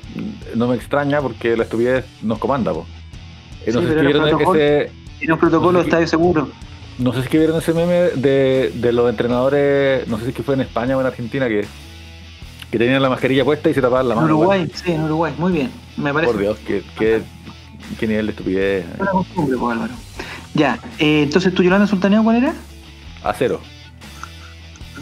no 0.56 0.68
me 0.68 0.76
extraña 0.76 1.22
porque 1.22 1.56
la 1.56 1.64
estupidez 1.64 2.06
nos 2.22 2.40
comanda. 2.40 2.74
Po. 2.74 2.86
Eh, 3.66 3.72
no, 3.74 3.80
Sí, 3.82 3.88
sé 3.88 4.00
si 4.00 4.06
vieron 4.06 4.28
ese, 4.42 4.92
En 5.22 5.32
un 5.34 5.40
protocolo 5.40 5.72
No 5.74 5.80
sé 5.80 5.86
estadio 5.90 6.08
seguro. 6.08 6.50
no 6.98 7.14
sé 7.14 7.24
si 7.24 7.38
vieron 7.38 7.58
ese 7.58 7.74
meme 7.74 7.94
de, 8.16 8.72
de 8.76 8.92
los 8.94 9.10
entrenadores, 9.10 10.08
no 10.08 10.18
sé 10.18 10.24
si 10.26 10.30
es 10.32 10.36
que 10.36 10.44
fue 10.44 10.56
en 10.56 10.62
España 10.62 10.98
o 10.98 11.02
en 11.02 11.08
Argentina, 11.08 11.48
que, 11.48 11.66
que 12.72 12.78
tenían 12.78 13.02
la 13.02 13.10
mascarilla 13.10 13.44
puesta 13.46 13.70
y 13.70 13.74
se 13.74 13.82
tapaban 13.82 14.08
la 14.10 14.16
En 14.16 14.22
mano. 14.22 14.36
Uruguay, 14.38 14.70
sí, 14.74 14.92
en 14.92 15.04
Uruguay, 15.04 15.34
muy 15.38 15.52
bien. 15.54 15.72
Me 15.98 16.14
parece. 16.14 16.34
Por 16.34 16.42
Dios, 16.42 16.58
que, 16.60 16.84
que 16.98 17.22
qué 18.00 18.08
nivel 18.08 18.26
de 18.28 18.32
estupidez. 18.32 18.86
Una 19.00 19.12
costumbre, 19.12 19.58
pues, 19.58 19.74
Álvaro. 19.74 19.94
Ya, 20.54 20.80
eh, 21.00 21.24
entonces 21.24 21.54
tu 21.54 21.64
Yolanda 21.64 21.88
Sultaneo, 21.88 22.24
¿cuál 22.24 22.38
era? 22.38 22.54
A 23.24 23.34
cero. 23.34 23.60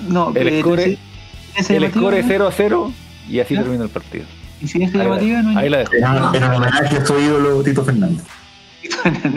No, 0.07 0.31
El 0.35 0.47
eh, 0.47 0.61
score- 0.61 0.79
¿incidencia 0.79 1.06
El 1.69 1.91
score 1.91 2.13
es 2.19 2.25
no? 2.25 2.31
0 2.31 2.47
a 2.47 2.51
0 2.51 2.93
y 3.29 3.39
así 3.39 3.55
¿Ya? 3.55 3.61
termina 3.61 3.83
el 3.83 3.89
partido. 3.89 4.25
Incidencia 4.61 4.99
Ahí 5.01 5.05
llamativa, 5.07 5.41
no 5.43 5.51
la, 5.51 5.59
hay 5.59 5.65
ahí 5.65 5.69
la 5.69 5.77
dejo. 5.79 5.93
En, 5.93 6.03
en 6.35 6.43
homenaje 6.43 6.97
a 6.97 7.05
su 7.05 7.19
ídolo 7.19 7.63
Tito 7.63 7.83
Fernández. 7.83 8.23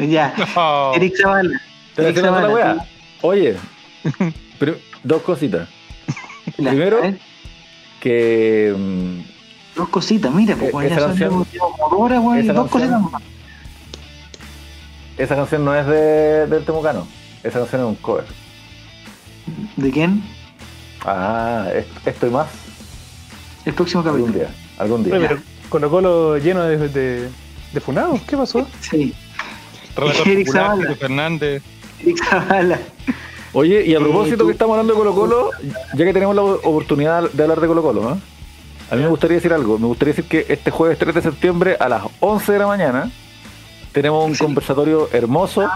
ya. 0.09 0.35
No. 0.57 0.95
Eric 0.95 1.14
Zavala. 1.21 1.61
Te 1.95 2.03
Eric 2.03 2.16
la 2.16 2.23
la 2.23 2.29
Zavala, 2.29 2.55
weá. 2.55 2.87
Oye, 3.23 3.57
pero 4.59 4.77
dos 5.05 5.23
cositas. 5.23 5.68
la- 6.59 6.71
Primero- 6.71 7.01
Que 8.01 8.75
mm, 8.77 9.77
Dos 9.77 9.89
cositas, 9.91 10.33
mira, 10.35 10.57
pues 10.57 10.71
Eh, 10.75 10.89
ya 10.89 10.97
esa 10.97 11.01
son 11.01 11.09
canción- 11.11 11.47
güey, 12.23 12.47
dos 12.47 12.68
cositas 12.71 13.01
más. 13.03 13.23
esa 15.18 15.37
canción 15.37 15.64
no 15.64 15.75
es 15.75 15.87
de, 15.87 16.47
del 16.47 16.64
Temucano. 16.64 17.07
Esa 17.43 17.59
canción 17.61 17.83
es 17.83 17.87
un 17.89 17.95
cover. 17.97 18.25
¿De 19.77 19.91
quién? 19.91 20.23
Ah, 21.05 21.66
es- 21.74 21.86
esto 22.07 22.26
y 22.26 22.30
más. 22.30 22.48
El 23.64 23.74
próximo 23.74 24.03
Algún 24.03 24.20
capítulo. 24.26 24.38
día. 24.44 24.55
Algún 24.78 25.05
día. 25.05 25.14
Pero 25.18 25.38
Colo 25.68 25.90
Colo 25.90 26.38
lleno 26.38 26.62
de, 26.64 26.88
de, 26.88 27.28
de 27.72 27.80
funados, 27.80 28.20
¿qué 28.22 28.36
pasó? 28.36 28.66
Sí, 28.80 29.14
Eric 30.26 30.51
Zavala. 30.51 30.94
Fernández. 30.94 31.62
Eric 32.01 32.24
Zavala. 32.24 32.78
Oye, 33.53 33.84
y 33.86 33.94
a 33.94 33.98
Eh, 33.98 34.01
propósito 34.01 34.46
que 34.46 34.53
estamos 34.53 34.74
hablando 34.74 34.92
de 34.94 34.98
Colo 34.98 35.14
Colo, 35.14 35.51
ya 35.94 36.05
que 36.05 36.12
tenemos 36.12 36.34
la 36.36 36.42
oportunidad 36.42 37.28
de 37.30 37.42
hablar 37.42 37.61
de 37.61 37.66
Colo 37.66 37.82
Colo, 37.82 38.03
¿no? 38.03 38.20
A 38.90 38.96
mí 38.96 39.03
me 39.03 39.09
gustaría 39.09 39.36
decir 39.36 39.53
algo. 39.53 39.78
Me 39.78 39.86
gustaría 39.86 40.14
decir 40.14 40.28
que 40.28 40.46
este 40.53 40.70
jueves 40.70 40.98
3 40.98 41.14
de 41.14 41.22
septiembre 41.22 41.76
a 41.78 41.88
las 41.88 42.03
11 42.20 42.53
de 42.53 42.59
la 42.59 42.66
mañana 42.66 43.11
tenemos 43.93 44.24
un 44.26 44.34
Sí. 44.34 44.45
conversatorio 44.45 45.09
hermoso 45.12 45.68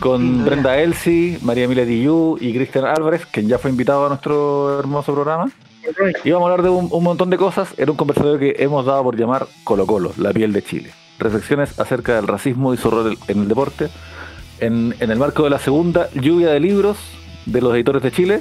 con 0.00 0.22
lindo, 0.22 0.44
Brenda 0.46 0.78
Elsie, 0.78 1.38
María 1.42 1.64
Emilia 1.64 1.84
Dillú 1.84 2.36
y 2.40 2.52
Cristian 2.52 2.84
Álvarez, 2.84 3.26
quien 3.26 3.48
ya 3.48 3.58
fue 3.58 3.70
invitado 3.70 4.06
a 4.06 4.08
nuestro 4.08 4.78
hermoso 4.78 5.12
programa. 5.14 5.50
Y 6.24 6.30
vamos 6.30 6.48
a 6.48 6.52
hablar 6.52 6.64
de 6.64 6.70
un, 6.70 6.88
un 6.90 7.02
montón 7.04 7.30
de 7.30 7.36
cosas. 7.36 7.68
Era 7.76 7.90
un 7.90 7.96
conversatorio 7.96 8.38
que 8.38 8.62
hemos 8.62 8.84
dado 8.84 9.02
por 9.02 9.16
llamar 9.16 9.46
Colo 9.64 9.86
Colo, 9.86 10.12
la 10.18 10.32
piel 10.32 10.52
de 10.52 10.62
Chile. 10.62 10.90
Reflexiones 11.18 11.78
acerca 11.80 12.14
del 12.16 12.26
racismo 12.28 12.72
y 12.74 12.76
su 12.76 12.90
rol 12.90 13.16
en 13.28 13.40
el 13.40 13.48
deporte. 13.48 13.88
En, 14.60 14.94
en 15.00 15.10
el 15.10 15.18
marco 15.18 15.42
de 15.44 15.50
la 15.50 15.58
segunda 15.58 16.08
lluvia 16.14 16.48
de 16.50 16.60
libros 16.60 16.98
de 17.46 17.60
los 17.62 17.74
editores 17.74 18.02
de 18.02 18.12
Chile. 18.12 18.40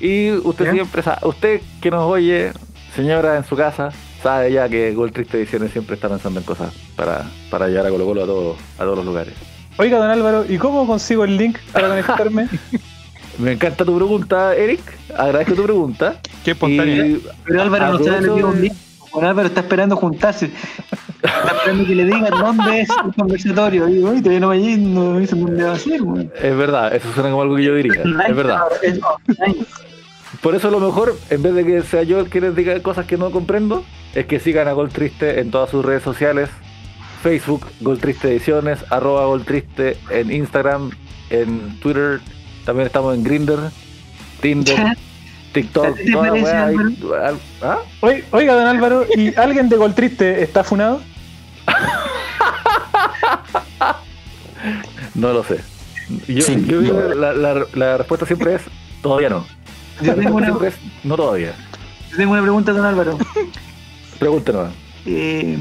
Y 0.00 0.32
usted 0.32 0.66
¿Ya? 0.66 0.72
siempre 0.72 1.02
usted 1.22 1.60
que 1.80 1.90
nos 1.90 2.02
oye, 2.04 2.52
señora 2.94 3.36
en 3.38 3.44
su 3.44 3.56
casa, 3.56 3.90
sabe 4.24 4.50
ya 4.52 4.66
que 4.70 4.94
Gol 4.94 5.12
Triste 5.12 5.36
Ediciones 5.36 5.70
siempre 5.70 5.96
está 5.96 6.08
pensando 6.08 6.40
en 6.40 6.46
cosas 6.46 6.72
para, 6.96 7.26
para 7.50 7.68
llevar 7.68 7.86
a 7.86 7.90
Colo 7.90 8.06
Colo 8.06 8.22
a 8.22 8.26
todos, 8.26 8.56
a 8.78 8.82
todos 8.82 8.96
los 8.96 9.04
lugares. 9.04 9.34
Oiga, 9.76 9.98
don 9.98 10.08
Álvaro, 10.08 10.46
¿y 10.48 10.56
cómo 10.56 10.86
consigo 10.86 11.24
el 11.24 11.36
link 11.36 11.58
para 11.72 11.88
conectarme? 11.88 12.48
Me 13.38 13.52
encanta 13.52 13.84
tu 13.84 13.94
pregunta, 13.94 14.54
Eric. 14.54 14.80
Agradezco 15.14 15.54
tu 15.54 15.64
pregunta. 15.64 16.20
Qué 16.42 16.52
espontáneo. 16.52 17.04
Y 17.04 17.22
Pero 17.44 17.62
Álvaro 17.62 17.98
no 17.98 18.04
sabe 18.04 18.22
lo 18.22 18.34
que 18.34 18.40
es 18.40 18.46
un 18.46 18.60
link. 18.62 18.72
Bueno, 19.12 19.28
Álvaro 19.28 19.48
está 19.48 19.60
esperando 19.60 19.96
juntarse. 19.96 20.50
Está 21.22 21.56
esperando 21.56 21.86
que 21.86 21.94
le 21.94 22.04
digan 22.04 22.30
dónde 22.30 22.80
es 22.80 22.88
el 23.04 23.14
conversatorio. 23.14 23.88
Y 23.90 24.02
hoy 24.02 24.20
todavía 24.20 24.40
no 24.40 24.48
me 24.48 24.56
dicen 24.56 24.94
no 24.94 25.10
me 25.10 25.20
dicen 25.20 25.44
dónde 25.44 25.64
va 25.64 25.72
a 25.72 25.78
ser, 25.78 26.00
güey. 26.00 26.30
es 26.34 26.56
verdad, 26.56 26.94
eso 26.94 27.12
suena 27.12 27.28
como 27.28 27.42
algo 27.42 27.56
que 27.56 27.64
yo 27.64 27.74
diría. 27.74 28.02
Es 28.26 28.36
verdad. 28.36 28.60
Por 30.40 30.54
eso 30.54 30.68
a 30.68 30.70
lo 30.70 30.80
mejor, 30.80 31.14
en 31.28 31.42
vez 31.42 31.54
de 31.54 31.66
que 31.66 31.82
sea 31.82 32.04
yo 32.04 32.20
el 32.20 32.30
que 32.30 32.40
les 32.40 32.56
diga 32.56 32.80
cosas 32.80 33.06
que 33.06 33.16
no 33.16 33.30
comprendo, 33.30 33.84
es 34.14 34.26
que 34.26 34.40
sigan 34.40 34.68
a 34.68 34.72
Gol 34.72 34.90
Triste 34.90 35.40
en 35.40 35.50
todas 35.50 35.70
sus 35.70 35.84
redes 35.84 36.02
sociales. 36.02 36.50
Facebook, 37.22 37.66
Gol 37.80 37.98
Triste 37.98 38.28
Ediciones, 38.28 38.84
arroba 38.90 39.24
Gol 39.26 39.44
Triste 39.44 39.96
en 40.10 40.30
Instagram, 40.30 40.90
en 41.30 41.78
Twitter, 41.80 42.20
también 42.66 42.86
estamos 42.86 43.14
en 43.14 43.24
Grinder, 43.24 43.58
Tinder. 44.42 44.96
TikTok. 45.54 45.96
¿Ah? 47.62 47.78
Oi- 48.00 48.24
Oiga, 48.32 48.54
don 48.54 48.66
Álvaro, 48.66 49.06
¿y 49.16 49.34
alguien 49.38 49.68
de 49.68 49.76
Gol 49.76 49.94
Triste 49.94 50.42
está 50.42 50.64
funado? 50.64 51.00
No 55.14 55.32
lo 55.32 55.44
sé. 55.44 55.60
Yo, 56.28 56.42
Sí, 56.42 56.64
yo 56.66 56.82
la, 57.14 57.32
la- 57.32 57.66
la 57.72 57.96
respuesta 57.98 58.26
siempre 58.26 58.56
es 58.56 58.62
todavía 59.02 59.30
no. 59.30 59.46
Yo 60.02 60.08
La 60.08 60.14
tengo, 60.14 60.16
respuesta 60.16 60.34
una, 60.34 60.46
siempre 60.46 60.68
es 60.68 61.04
no 61.04 61.16
todavía. 61.16 61.54
yo 62.10 62.16
tengo 62.16 62.32
una 62.32 62.42
pregunta, 62.42 62.72
don 62.72 62.84
Álvaro. 62.84 63.18
Pregúntenos. 64.18 64.72
Eh, 65.06 65.58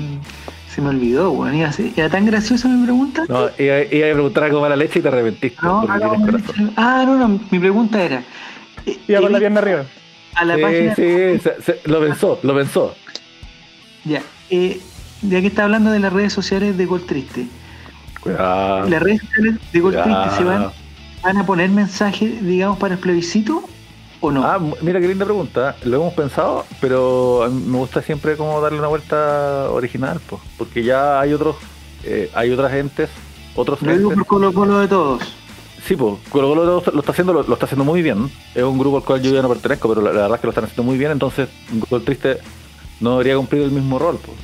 se 0.73 0.81
me 0.81 0.89
olvidó, 0.89 1.31
ser- 1.71 1.91
¿Era 1.95 2.09
tan 2.09 2.25
graciosa 2.25 2.67
mi 2.67 2.83
pregunta? 2.83 3.23
No, 3.29 3.49
iba, 3.59 3.81
iba 3.81 4.07
a 4.09 4.13
preguntar 4.13 4.43
algo 4.45 4.61
mala 4.61 4.75
leche 4.75 4.99
y 4.99 5.01
te 5.01 5.07
arrepentiste. 5.09 5.57
No. 5.61 5.85
Ah, 6.75 7.03
no, 7.05 7.17
no. 7.17 7.39
Mi 7.51 7.59
pregunta 7.59 8.01
era. 8.03 8.23
eh, 8.85 8.97
Iba 9.07 9.21
con 9.21 9.31
la 9.31 9.39
pierna 9.39 9.59
arriba. 9.59 9.85
A 10.35 10.45
la 10.45 10.55
sí, 10.55 10.61
página. 10.61 10.95
sí, 10.95 11.01
se- 11.03 11.61
se- 11.61 11.79
lo 11.85 11.99
pensó, 12.01 12.39
lo 12.41 12.55
pensó. 12.55 12.95
Ya. 14.05 14.21
Eh, 14.49 14.79
ya 15.21 15.41
que 15.41 15.47
está 15.47 15.63
hablando 15.65 15.91
de 15.91 15.99
las 15.99 16.11
redes 16.11 16.33
sociales 16.33 16.75
de 16.77 16.85
Gol 16.85 17.05
Triste. 17.05 17.45
Cuidado. 18.19 18.89
¿Las 18.89 19.01
redes 19.01 19.21
sociales 19.21 19.55
de 19.71 19.79
Gol 19.79 19.93
Triste 20.01 20.29
se 20.37 20.43
van, 20.43 20.71
van 21.21 21.37
a 21.37 21.45
poner 21.45 21.69
mensajes, 21.69 22.43
digamos, 22.45 22.77
para 22.79 22.95
el 22.95 22.99
plebiscito? 22.99 23.63
¿O 24.25 24.31
no? 24.31 24.45
Ah, 24.45 24.57
mira 24.81 25.01
qué 25.01 25.07
linda 25.09 25.25
pregunta. 25.25 25.75
Lo 25.83 25.97
hemos 25.97 26.13
pensado, 26.13 26.65
pero 26.79 27.51
me 27.51 27.77
gusta 27.77 28.01
siempre 28.01 28.37
como 28.37 28.61
darle 28.61 28.79
una 28.79 28.87
vuelta 28.87 29.69
original, 29.69 30.21
pues, 30.25 30.41
porque 30.57 30.81
ya 30.81 31.19
hay 31.19 31.33
otros, 31.33 31.57
eh, 32.05 32.31
hay 32.33 32.49
otras 32.51 32.71
gentes, 32.71 33.09
otros 33.53 33.81
Lo 33.81 33.91
digo 33.97 34.11
por 34.11 34.25
Colo 34.25 34.53
Colo 34.53 34.79
de 34.79 34.87
todos. 34.87 35.21
Sí, 35.85 35.97
pues, 35.97 36.15
Colo 36.29 36.47
Colo 36.47 36.63
lo, 36.63 36.83
lo 36.93 36.99
está 37.01 37.11
haciendo, 37.11 37.33
lo, 37.33 37.43
lo 37.43 37.53
está 37.53 37.65
haciendo 37.65 37.83
muy 37.83 38.01
bien. 38.01 38.31
Es 38.55 38.63
un 38.63 38.79
grupo 38.79 38.95
al 38.95 39.03
cual 39.03 39.21
yo 39.21 39.33
ya 39.33 39.41
no 39.41 39.49
pertenezco, 39.49 39.89
pero 39.89 40.01
la, 40.01 40.13
la 40.13 40.21
verdad 40.21 40.35
es 40.35 40.39
que 40.39 40.47
lo 40.47 40.51
están 40.51 40.63
haciendo 40.63 40.83
muy 40.83 40.97
bien. 40.97 41.11
Entonces, 41.11 41.49
Gol 41.89 42.05
Triste 42.05 42.37
no 43.01 43.11
debería 43.11 43.35
cumplir 43.35 43.63
el 43.63 43.71
mismo 43.71 43.99
rol, 43.99 44.17
pues. 44.25 44.37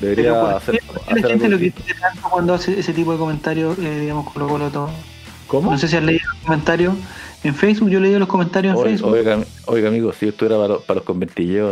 Debería 0.00 0.32
Pero 0.32 0.40
¿por 0.40 0.54
hacer, 0.54 0.74
qué, 0.80 0.86
por 0.86 1.04
qué 1.04 1.12
hacer 1.12 1.22
la 1.22 1.28
gente 1.28 1.48
lo 1.48 1.56
distinto. 1.56 1.84
critica 1.84 2.08
tanto 2.14 2.28
cuando 2.30 2.54
hace 2.54 2.80
ese 2.80 2.92
tipo 2.92 3.12
de 3.12 3.18
comentarios, 3.18 3.78
eh, 3.78 4.00
digamos, 4.00 4.28
Colo 4.32 4.48
Colo 4.48 4.64
de 4.64 4.70
todo? 4.72 4.90
¿Cómo? 5.46 5.70
No 5.70 5.78
sé 5.78 5.86
si 5.86 5.96
has 5.96 6.02
leído 6.02 6.26
los 6.32 6.42
comentarios 6.42 6.94
en 7.44 7.54
Facebook. 7.54 7.88
Yo 7.90 8.00
leído 8.00 8.18
los 8.18 8.28
comentarios 8.28 8.72
en 8.74 8.78
Oiga, 8.78 8.90
Facebook. 8.90 9.12
oiga, 9.12 9.38
oiga, 9.66 9.88
amigo, 9.88 10.12
si 10.12 10.26
yo 10.26 10.30
estuviera 10.32 10.56
para, 10.56 10.68
los- 10.74 10.82
para 10.82 10.96
los 11.00 11.04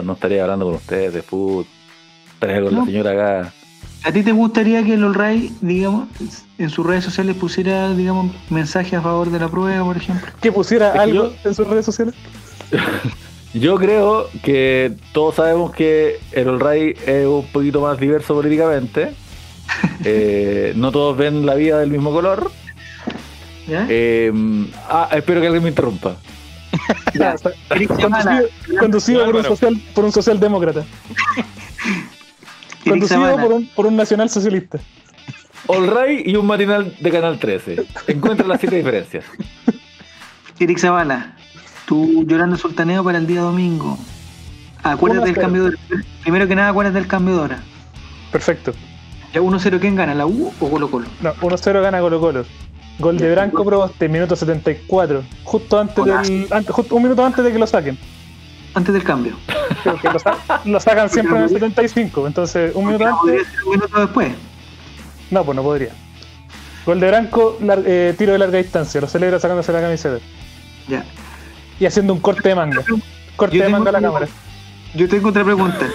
no 0.04 0.12
estaría 0.14 0.42
hablando 0.42 0.64
con 0.66 0.74
ustedes 0.74 1.12
de 1.14 1.22
fútbol. 1.22 1.66
Estaría 2.34 2.62
con 2.62 2.74
No. 2.74 2.80
la 2.80 2.86
señora 2.86 3.10
acá. 3.12 3.52
¿A 4.04 4.12
ti 4.12 4.22
te 4.22 4.30
gustaría 4.32 4.84
que 4.84 4.94
el 4.94 5.02
Olray, 5.04 5.52
digamos, 5.60 6.08
en 6.56 6.70
sus 6.70 6.86
redes 6.86 7.04
sociales 7.04 7.34
pusiera, 7.36 7.92
digamos, 7.94 8.32
mensajes 8.48 8.94
a 8.94 9.02
favor 9.02 9.30
de 9.30 9.40
la 9.40 9.48
prueba, 9.48 9.84
por 9.84 9.96
ejemplo? 9.96 10.28
Que 10.40 10.52
pusiera 10.52 10.88
Es 10.88 10.92
que 10.94 10.98
algo 11.00 11.14
yo- 11.30 11.32
en 11.48 11.54
sus 11.54 11.66
redes 11.66 11.84
sociales. 11.84 12.14
Yo 13.54 13.76
creo 13.76 14.28
que 14.42 14.92
todos 15.12 15.36
sabemos 15.36 15.72
que 15.72 16.20
el 16.32 16.60
Right 16.60 16.98
es 17.08 17.26
un 17.26 17.46
poquito 17.50 17.80
más 17.80 17.98
diverso 17.98 18.34
políticamente. 18.34 19.12
Eh, 20.04 20.72
no 20.76 20.90
todos 20.92 21.16
ven 21.16 21.44
la 21.44 21.54
vida 21.54 21.78
del 21.80 21.90
mismo 21.90 22.10
color. 22.12 22.50
Eh, 23.68 24.32
ah, 24.88 25.08
espero 25.12 25.40
que 25.40 25.46
alguien 25.46 25.62
me 25.62 25.70
interrumpa. 25.70 26.16
Ya. 27.14 27.34
Conducido, 27.88 28.48
conducido 28.78 29.24
por, 29.24 29.36
un 29.36 29.44
social, 29.44 29.82
por 29.94 30.04
un 30.04 30.12
socialdemócrata. 30.12 30.84
Conducido 32.84 33.36
por 33.36 33.52
un, 33.52 33.66
por 33.68 33.86
un 33.86 33.96
nacional 33.96 34.28
socialista. 34.30 34.78
All 35.66 35.86
Right 35.86 36.26
y 36.26 36.36
un 36.36 36.46
matinal 36.46 36.94
de 37.00 37.10
Canal 37.10 37.38
13. 37.38 37.86
Encuentra 38.06 38.46
las 38.46 38.60
siete 38.60 38.76
diferencias. 38.76 39.24
Eric 40.58 40.78
Zavala, 40.78 41.36
tu 41.86 42.24
Llorando 42.24 42.56
Sultaneo 42.56 43.04
para 43.04 43.18
el 43.18 43.26
día 43.26 43.40
domingo. 43.40 43.98
Acuérdate 44.82 45.26
del 45.26 45.36
1-0. 45.36 45.40
cambio 45.40 45.62
de 45.64 45.68
hora. 45.68 45.78
Primero 46.22 46.48
que 46.48 46.54
nada, 46.54 46.68
acuérdate 46.70 46.98
del 46.98 47.06
cambio 47.06 47.34
de 47.34 47.40
hora. 47.40 47.62
Perfecto. 48.32 48.72
Ya 49.32 49.40
1-0, 49.40 49.80
¿quién 49.80 49.94
gana? 49.94 50.14
¿La 50.14 50.26
U 50.26 50.52
o 50.58 50.70
Colo 50.70 50.90
Colo? 50.90 51.06
No, 51.20 51.34
1-0 51.34 51.82
gana 51.82 52.00
Colo 52.00 52.20
Colo. 52.20 52.44
Gol 52.98 53.16
de 53.18 53.30
Branco 53.30 53.64
Proboste, 53.64 54.08
minuto 54.08 54.34
74. 54.34 55.22
Justo 55.44 55.78
antes 55.78 56.04
del. 56.04 56.46
antes- 56.50 56.74
justo 56.74 56.96
un 56.96 57.02
minuto 57.04 57.24
antes 57.24 57.44
de 57.44 57.52
que 57.52 57.58
lo 57.58 57.66
saquen. 57.66 57.96
Antes 58.74 58.92
del 58.92 59.04
cambio. 59.04 59.36
Lo, 60.02 60.18
sa- 60.18 60.36
lo 60.64 60.80
sacan 60.80 61.08
siempre 61.08 61.36
en 61.36 61.44
el 61.44 61.48
75. 61.50 62.26
Entonces, 62.26 62.72
un 62.74 62.86
minuto 62.86 63.04
No, 63.08 63.18
podría 63.20 63.38
antes. 63.40 63.52
ser 63.54 63.64
un 63.64 63.70
minuto 63.72 64.00
después. 64.00 64.32
No, 65.30 65.44
pues 65.44 65.56
no 65.56 65.62
podría. 65.62 65.90
Gol 66.86 67.00
de 67.00 67.06
Branco, 67.08 67.58
eh, 67.86 68.14
tiro 68.18 68.32
de 68.32 68.38
larga 68.38 68.58
distancia. 68.58 69.00
Lo 69.00 69.06
celebra 69.06 69.38
sacándose 69.38 69.72
la 69.72 69.80
camiseta. 69.80 70.18
Ya. 70.88 71.04
Y 71.78 71.86
haciendo 71.86 72.12
un 72.14 72.20
corte 72.20 72.48
de 72.48 72.54
manga. 72.54 72.82
Corte 73.36 73.58
de 73.58 73.68
manga 73.68 73.90
a 73.90 73.92
la 73.92 74.00
cámara. 74.00 74.28
Yo 74.94 75.08
tengo 75.08 75.28
otra 75.28 75.44
pregunta. 75.44 75.86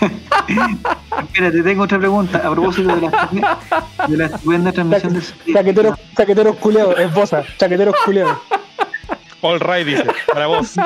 Espérate, 0.48 1.62
tengo 1.62 1.84
otra 1.84 1.98
pregunta 1.98 2.38
a 2.38 2.50
propósito 2.50 2.94
de 2.94 3.02
la, 3.02 3.58
de 4.08 4.16
la 4.16 4.26
estupenda 4.26 4.72
transmisión 4.72 5.12
del 5.14 5.22
Chaqueteros, 5.54 5.98
chaqueteros 6.16 6.56
culeados, 6.56 6.98
es 6.98 7.12
bosa, 7.14 7.44
chaqueteros 7.58 7.94
culeados. 8.04 8.38
All 9.42 9.60
right, 9.60 9.86
dice, 9.86 10.04
para 10.32 10.46
vos. 10.46 10.76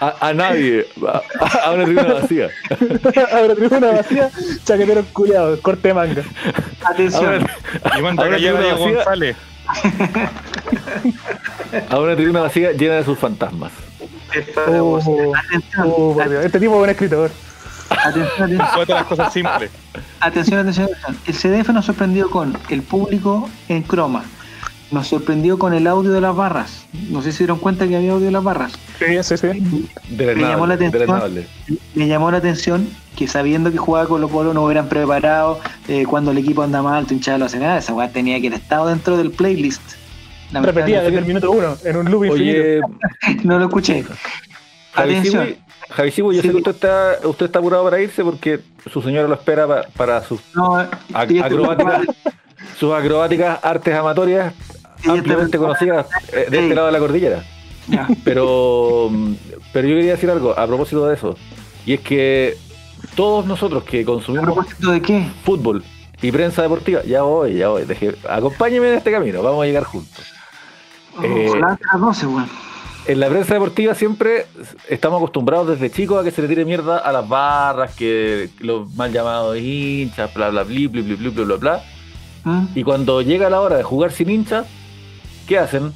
A, 0.00 0.28
a 0.28 0.32
nadie. 0.32 0.86
A, 1.06 1.22
a 1.66 1.72
una 1.72 1.84
tribuna 1.84 2.14
vacía. 2.14 2.48
Ahora 3.32 3.54
tribuna 3.54 3.90
vacía, 3.92 4.30
chaquetero 4.64 5.04
culiado, 5.12 5.60
corte 5.60 5.88
de 5.88 5.94
manga. 5.94 6.22
A 6.82 6.88
Atención. 6.90 7.46
una, 7.84 7.98
Y 7.98 8.02
manda 8.02 8.24
a. 8.24 8.74
González. 8.74 9.36
a 11.90 11.98
una 11.98 12.16
tribuna 12.16 12.40
vacía 12.40 12.72
llena 12.72 12.94
de 12.94 13.04
sus 13.04 13.18
fantasmas. 13.18 13.72
Oh, 14.66 15.00
oh, 15.84 16.14
por 16.14 16.28
Dios. 16.28 16.44
Este 16.44 16.58
tipo 16.58 16.72
es 16.72 16.78
buen 16.78 16.90
escritor. 16.90 17.30
Atención, 17.90 18.42
atención. 18.42 18.68
Cuenta 18.74 18.94
las 18.94 19.04
cosas 19.04 19.32
simples. 19.32 19.70
Atención, 20.20 20.60
atención, 20.60 20.88
atención. 20.88 21.18
El 21.26 21.34
CDF 21.34 21.68
nos 21.70 21.86
sorprendió 21.86 22.30
con 22.30 22.56
el 22.68 22.82
público 22.82 23.48
en 23.68 23.82
croma. 23.82 24.24
Nos 24.90 25.08
sorprendió 25.08 25.58
con 25.58 25.74
el 25.74 25.86
audio 25.86 26.12
de 26.12 26.20
las 26.20 26.36
barras. 26.36 26.86
No 27.08 27.22
sé 27.22 27.32
si 27.32 27.38
se 27.38 27.44
dieron 27.44 27.58
cuenta 27.58 27.88
que 27.88 27.96
había 27.96 28.12
audio 28.12 28.26
de 28.26 28.32
las 28.32 28.44
barras. 28.44 28.72
Sí, 28.98 29.22
sí, 29.22 29.36
sí. 29.36 29.88
Me 30.16 30.34
llamó 30.36 30.66
la 30.66 30.74
atención. 30.74 31.46
Me 31.94 32.06
llamó 32.06 32.30
la 32.30 32.38
atención 32.38 32.88
que 33.16 33.26
sabiendo 33.28 33.70
que 33.72 33.78
jugaba 33.78 34.06
Colo 34.06 34.28
Colo 34.28 34.54
no 34.54 34.64
hubieran 34.64 34.88
preparado 34.88 35.60
eh, 35.88 36.04
cuando 36.04 36.32
el 36.32 36.38
equipo 36.38 36.62
anda 36.62 36.82
mal, 36.82 37.06
tu 37.06 37.14
hinchada 37.14 37.38
lo 37.38 37.46
hace 37.46 37.58
nada. 37.58 37.78
Esa 37.78 37.94
weá 37.94 38.10
tenía 38.10 38.40
que 38.40 38.48
haber 38.48 38.60
estado 38.60 38.88
dentro 38.88 39.16
del 39.16 39.30
playlist. 39.30 39.82
Repetía 40.52 41.02
desde 41.02 41.18
el 41.18 41.24
minuto 41.24 41.50
uno, 41.50 41.76
en 41.84 41.96
un 41.96 42.10
loop 42.10 42.26
infinito. 42.26 42.60
Oye, 42.60 42.80
No 43.44 43.58
lo 43.58 43.64
escuché. 43.66 44.04
Atención. 44.94 45.56
Javi 45.90 46.10
Siwi, 46.10 46.36
yo 46.36 46.42
Sí. 46.42 46.48
sé 46.48 46.52
que 46.52 46.58
usted 46.58 46.70
está, 46.72 47.18
usted 47.28 47.46
está 47.46 47.58
apurado 47.58 47.84
para 47.84 48.00
irse 48.00 48.24
porque 48.24 48.60
su 48.90 49.02
señora 49.02 49.28
lo 49.28 49.34
espera 49.34 49.66
pa- 49.66 49.84
para 49.96 50.22
sus, 50.22 50.40
No, 50.54 50.76
acrobáticas, 51.14 52.02
sus 52.78 52.92
acrobáticas 52.92 53.58
artes 53.62 53.94
amatorias 53.94 54.54
ampliamente 55.06 55.58
conocidas 55.58 56.06
eh, 56.32 56.46
de 56.50 56.58
este 56.62 56.74
lado 56.74 56.86
de 56.86 56.92
la 56.92 56.98
cordillera. 56.98 57.44
Ya. 57.86 58.08
Pero, 58.24 59.10
pero 59.72 59.86
yo 59.88 59.96
quería 59.96 60.12
decir 60.12 60.30
algo 60.30 60.58
a 60.58 60.66
propósito 60.66 61.06
de 61.06 61.14
eso. 61.14 61.36
Y 61.84 61.92
es 61.94 62.00
que 62.00 62.56
todos 63.14 63.44
nosotros 63.44 63.84
que 63.84 64.00
¿A 64.00 64.04
consumimos 64.06 64.54
propósito 64.54 64.90
de 64.90 65.02
qué? 65.02 65.26
fútbol 65.44 65.84
y 66.22 66.32
prensa 66.32 66.62
deportiva, 66.62 67.02
ya 67.04 67.22
voy, 67.22 67.54
ya 67.56 67.68
voy, 67.68 67.84
deje- 67.84 68.16
acompáñeme 68.28 68.88
en 68.88 68.94
este 68.94 69.12
camino, 69.12 69.42
vamos 69.42 69.62
a 69.62 69.66
llegar 69.66 69.84
juntos. 69.84 70.24
Eh, 71.22 71.50
a 71.54 71.58
las 71.58 72.00
12, 72.00 72.26
weón. 72.26 72.48
En 73.06 73.20
la 73.20 73.28
prensa 73.28 73.54
deportiva 73.54 73.94
siempre 73.94 74.46
estamos 74.88 75.18
acostumbrados 75.18 75.68
desde 75.68 75.90
chicos 75.94 76.20
a 76.20 76.24
que 76.24 76.30
se 76.30 76.40
le 76.40 76.48
tire 76.48 76.64
mierda 76.64 76.96
a 76.98 77.12
las 77.12 77.28
barras, 77.28 77.94
que 77.94 78.48
los 78.60 78.92
mal 78.94 79.12
llamados 79.12 79.58
hinchas, 79.58 80.32
bla 80.32 80.48
bla 80.48 80.62
bla 80.64 80.88
bla 80.88 81.02
bla 81.02 81.30
bla 81.30 81.44
bla 81.44 81.56
bla. 81.56 81.84
¿Mm? 82.44 82.66
Y 82.74 82.82
cuando 82.82 83.20
llega 83.20 83.50
la 83.50 83.60
hora 83.60 83.76
de 83.76 83.82
jugar 83.82 84.12
sin 84.12 84.30
hinchas, 84.30 84.66
¿qué 85.46 85.58
hacen? 85.58 85.92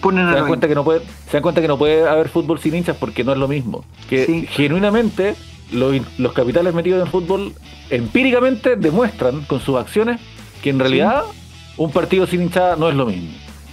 Ponen 0.00 0.28
Se 0.28 0.34
dan 0.34 0.48
cuenta 0.48 0.66
que 0.66 0.74
no 0.74 0.82
puede, 0.82 1.00
se 1.26 1.32
dan 1.34 1.42
cuenta 1.42 1.60
que 1.60 1.68
no 1.68 1.76
puede 1.76 2.08
haber 2.08 2.28
fútbol 2.28 2.58
sin 2.58 2.74
hinchas 2.74 2.96
porque 2.96 3.22
no 3.22 3.32
es 3.32 3.38
lo 3.38 3.48
mismo. 3.48 3.84
Que 4.08 4.24
Sí. 4.24 4.46
genuinamente 4.50 5.36
los, 5.72 5.94
los 6.18 6.32
capitales 6.32 6.72
metidos 6.74 7.04
en 7.04 7.10
fútbol 7.10 7.52
empíricamente 7.90 8.76
demuestran 8.76 9.42
con 9.42 9.60
sus 9.60 9.76
acciones 9.76 10.20
que 10.62 10.70
en 10.70 10.78
realidad 10.78 11.22
un 11.76 11.92
partido 11.92 12.26
sin 12.26 12.42
hinchada 12.42 12.76
no 12.76 12.88
es 12.88 12.94
lo 12.94 13.06
mismo. 13.06 13.30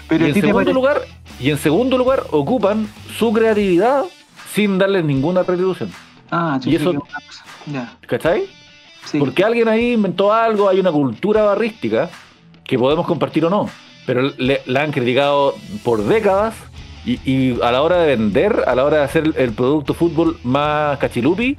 Pero 0.08 0.28
y 0.28 0.32
en 0.32 0.42
segundo 0.42 0.74
lugar, 0.74 1.02
y 1.40 1.50
en 1.50 1.58
segundo 1.58 1.98
lugar 1.98 2.24
ocupan 2.32 2.88
su 3.18 3.32
creatividad 3.34 4.04
sin 4.54 4.78
darles 4.78 5.04
ninguna 5.04 5.44
retribución. 5.44 5.92
Ah, 6.32 6.60
y 6.64 6.76
eso-. 6.76 6.94
Ya, 7.66 7.96
¿Cachai? 8.08 8.44
sí. 9.06 9.20
Porque 9.20 9.44
alguien 9.44 9.68
ahí 9.68 9.94
inventó 9.94 10.32
algo, 10.34 10.70
hay 10.70 10.80
una 10.80 10.92
cultura 10.92 11.44
barrística 11.44 12.10
que 12.64 12.78
podemos 12.78 13.06
compartir 13.06 13.46
o 13.46 13.50
no, 13.50 13.70
pero 14.06 14.22
le, 14.38 14.62
la 14.66 14.82
han 14.82 14.92
criticado 14.92 15.56
por 15.84 16.04
décadas 16.04 16.56
y, 17.06 17.20
y 17.30 17.60
a 17.62 17.72
la 17.72 17.82
hora 17.82 17.98
de 17.98 18.16
vender, 18.16 18.64
a 18.68 18.76
la 18.76 18.86
hora 18.86 18.98
de 18.98 19.04
hacer 19.04 19.34
el 19.36 19.52
producto 19.54 19.94
fútbol 19.94 20.38
más 20.44 20.98
cachilupi, 21.00 21.58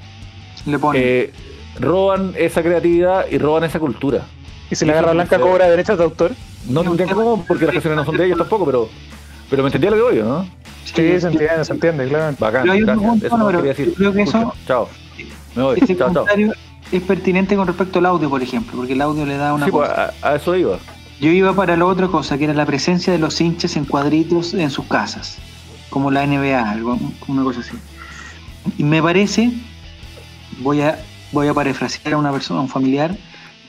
Le 0.66 0.78
ponen. 0.78 1.02
eh, 1.04 1.32
roban 1.78 2.32
esa 2.36 2.62
creatividad 2.62 3.26
y 3.30 3.38
roban 3.38 3.64
esa 3.64 3.78
cultura. 3.78 4.22
Y 4.70 4.76
si 4.76 4.86
la 4.86 4.94
garra 4.94 5.12
blanca 5.12 5.38
cobra 5.38 5.68
derechos 5.68 5.98
de 5.98 6.04
autor. 6.04 6.32
No 6.68 6.82
tendría 6.82 7.06
cómo, 7.14 7.44
porque 7.46 7.66
las 7.66 7.74
canciones 7.74 7.98
no 7.98 8.04
son 8.06 8.16
de 8.16 8.24
ellos 8.24 8.38
tampoco, 8.38 8.64
pero, 8.64 8.88
pero 9.50 9.62
me 9.62 9.68
entendía 9.68 9.90
lo 9.90 9.96
que 9.96 10.02
voy, 10.02 10.16
¿no? 10.22 10.44
Sí, 10.84 10.92
se 11.20 11.26
entiende, 11.28 11.64
se 11.64 11.72
entiende, 11.72 12.08
claro. 12.08 12.36
Bacán, 12.38 12.62
Pero 12.62 12.72
hay 12.74 12.80
un 12.80 12.86
gracias. 12.86 13.08
punto, 13.10 13.26
Eso 13.26 13.36
no, 13.38 13.42
no 13.44 13.46
pero 13.48 13.58
quería 13.60 13.72
decir. 13.74 13.88
yo 13.88 13.94
creo 13.94 14.12
que 14.12 14.22
eso- 14.22 14.38
Escucha, 14.38 14.56
chao. 14.66 14.88
Me 15.56 15.62
voy. 15.62 15.78
Ese 15.80 15.96
Chao, 15.96 16.12
chao. 16.12 16.24
comentario 16.26 16.52
es 16.92 17.02
pertinente 17.02 17.56
con 17.56 17.66
respecto 17.66 17.98
al 17.98 18.06
audio, 18.06 18.28
por 18.30 18.42
ejemplo, 18.42 18.76
porque 18.76 18.92
el 18.92 19.00
audio 19.00 19.24
le 19.26 19.36
da 19.36 19.54
una 19.54 19.64
Sí, 19.66 19.70
pues, 19.72 19.88
cosa. 19.88 20.12
a, 20.22 20.28
a 20.30 20.34
eso 20.36 20.54
iba. 20.56 20.78
Yo 21.20 21.30
iba 21.30 21.52
para 21.54 21.76
la 21.76 21.86
otra 21.86 22.08
cosa, 22.08 22.36
que 22.38 22.44
era 22.44 22.54
la 22.54 22.66
presencia 22.66 23.12
de 23.12 23.18
los 23.18 23.40
hinchas 23.40 23.76
en 23.76 23.84
cuadritos 23.84 24.52
en 24.54 24.70
sus 24.70 24.84
casas, 24.86 25.38
como 25.90 26.10
la 26.10 26.26
NBA, 26.26 26.70
algo, 26.70 26.98
una 27.28 27.42
cosa 27.44 27.60
así. 27.60 27.76
Y 28.78 28.84
me 28.84 29.00
parece, 29.02 29.52
voy 30.60 30.80
a, 30.82 30.98
voy 31.32 31.48
a 31.48 31.54
parafrasear 31.54 32.14
a 32.14 32.18
una 32.18 32.32
persona, 32.32 32.60
a 32.60 32.62
un 32.62 32.68
familiar, 32.68 33.16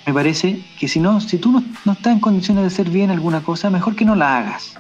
me 0.06 0.14
parece 0.14 0.60
que 0.80 0.88
si 0.88 1.00
no, 1.00 1.22
si 1.22 1.38
tú 1.38 1.52
no, 1.52 1.64
no 1.86 1.92
estás 1.94 2.14
en 2.14 2.20
condiciones 2.20 2.64
de 2.64 2.68
hacer 2.68 2.90
bien 2.90 3.10
alguna 3.12 3.42
cosa, 3.42 3.70
mejor 3.70 3.96
que 3.96 4.06
no 4.06 4.16
la 4.16 4.38
hagas. 4.40 4.76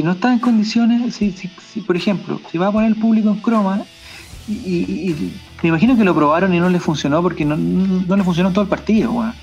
Si 0.00 0.04
no 0.04 0.12
estás 0.12 0.32
en 0.32 0.38
condiciones, 0.38 1.14
si, 1.14 1.30
si- 1.32 1.50
si, 1.74 1.82
por 1.82 1.94
ejemplo, 1.94 2.40
si 2.50 2.56
vas 2.56 2.70
a 2.70 2.72
poner 2.72 2.88
el 2.88 2.96
público 2.96 3.28
en 3.28 3.36
croma, 3.40 3.82
y, 4.48 5.14
me 5.62 5.68
imagino 5.68 5.94
que 5.94 6.04
lo 6.04 6.14
probaron 6.14 6.54
y 6.54 6.58
no 6.58 6.70
le 6.70 6.80
funcionó 6.80 7.20
porque 7.20 7.44
no, 7.44 7.54
no, 7.54 8.16
le 8.16 8.24
funcionó 8.24 8.50
todo 8.50 8.62
el 8.62 8.68
partido, 8.70 9.12
weón. 9.12 9.34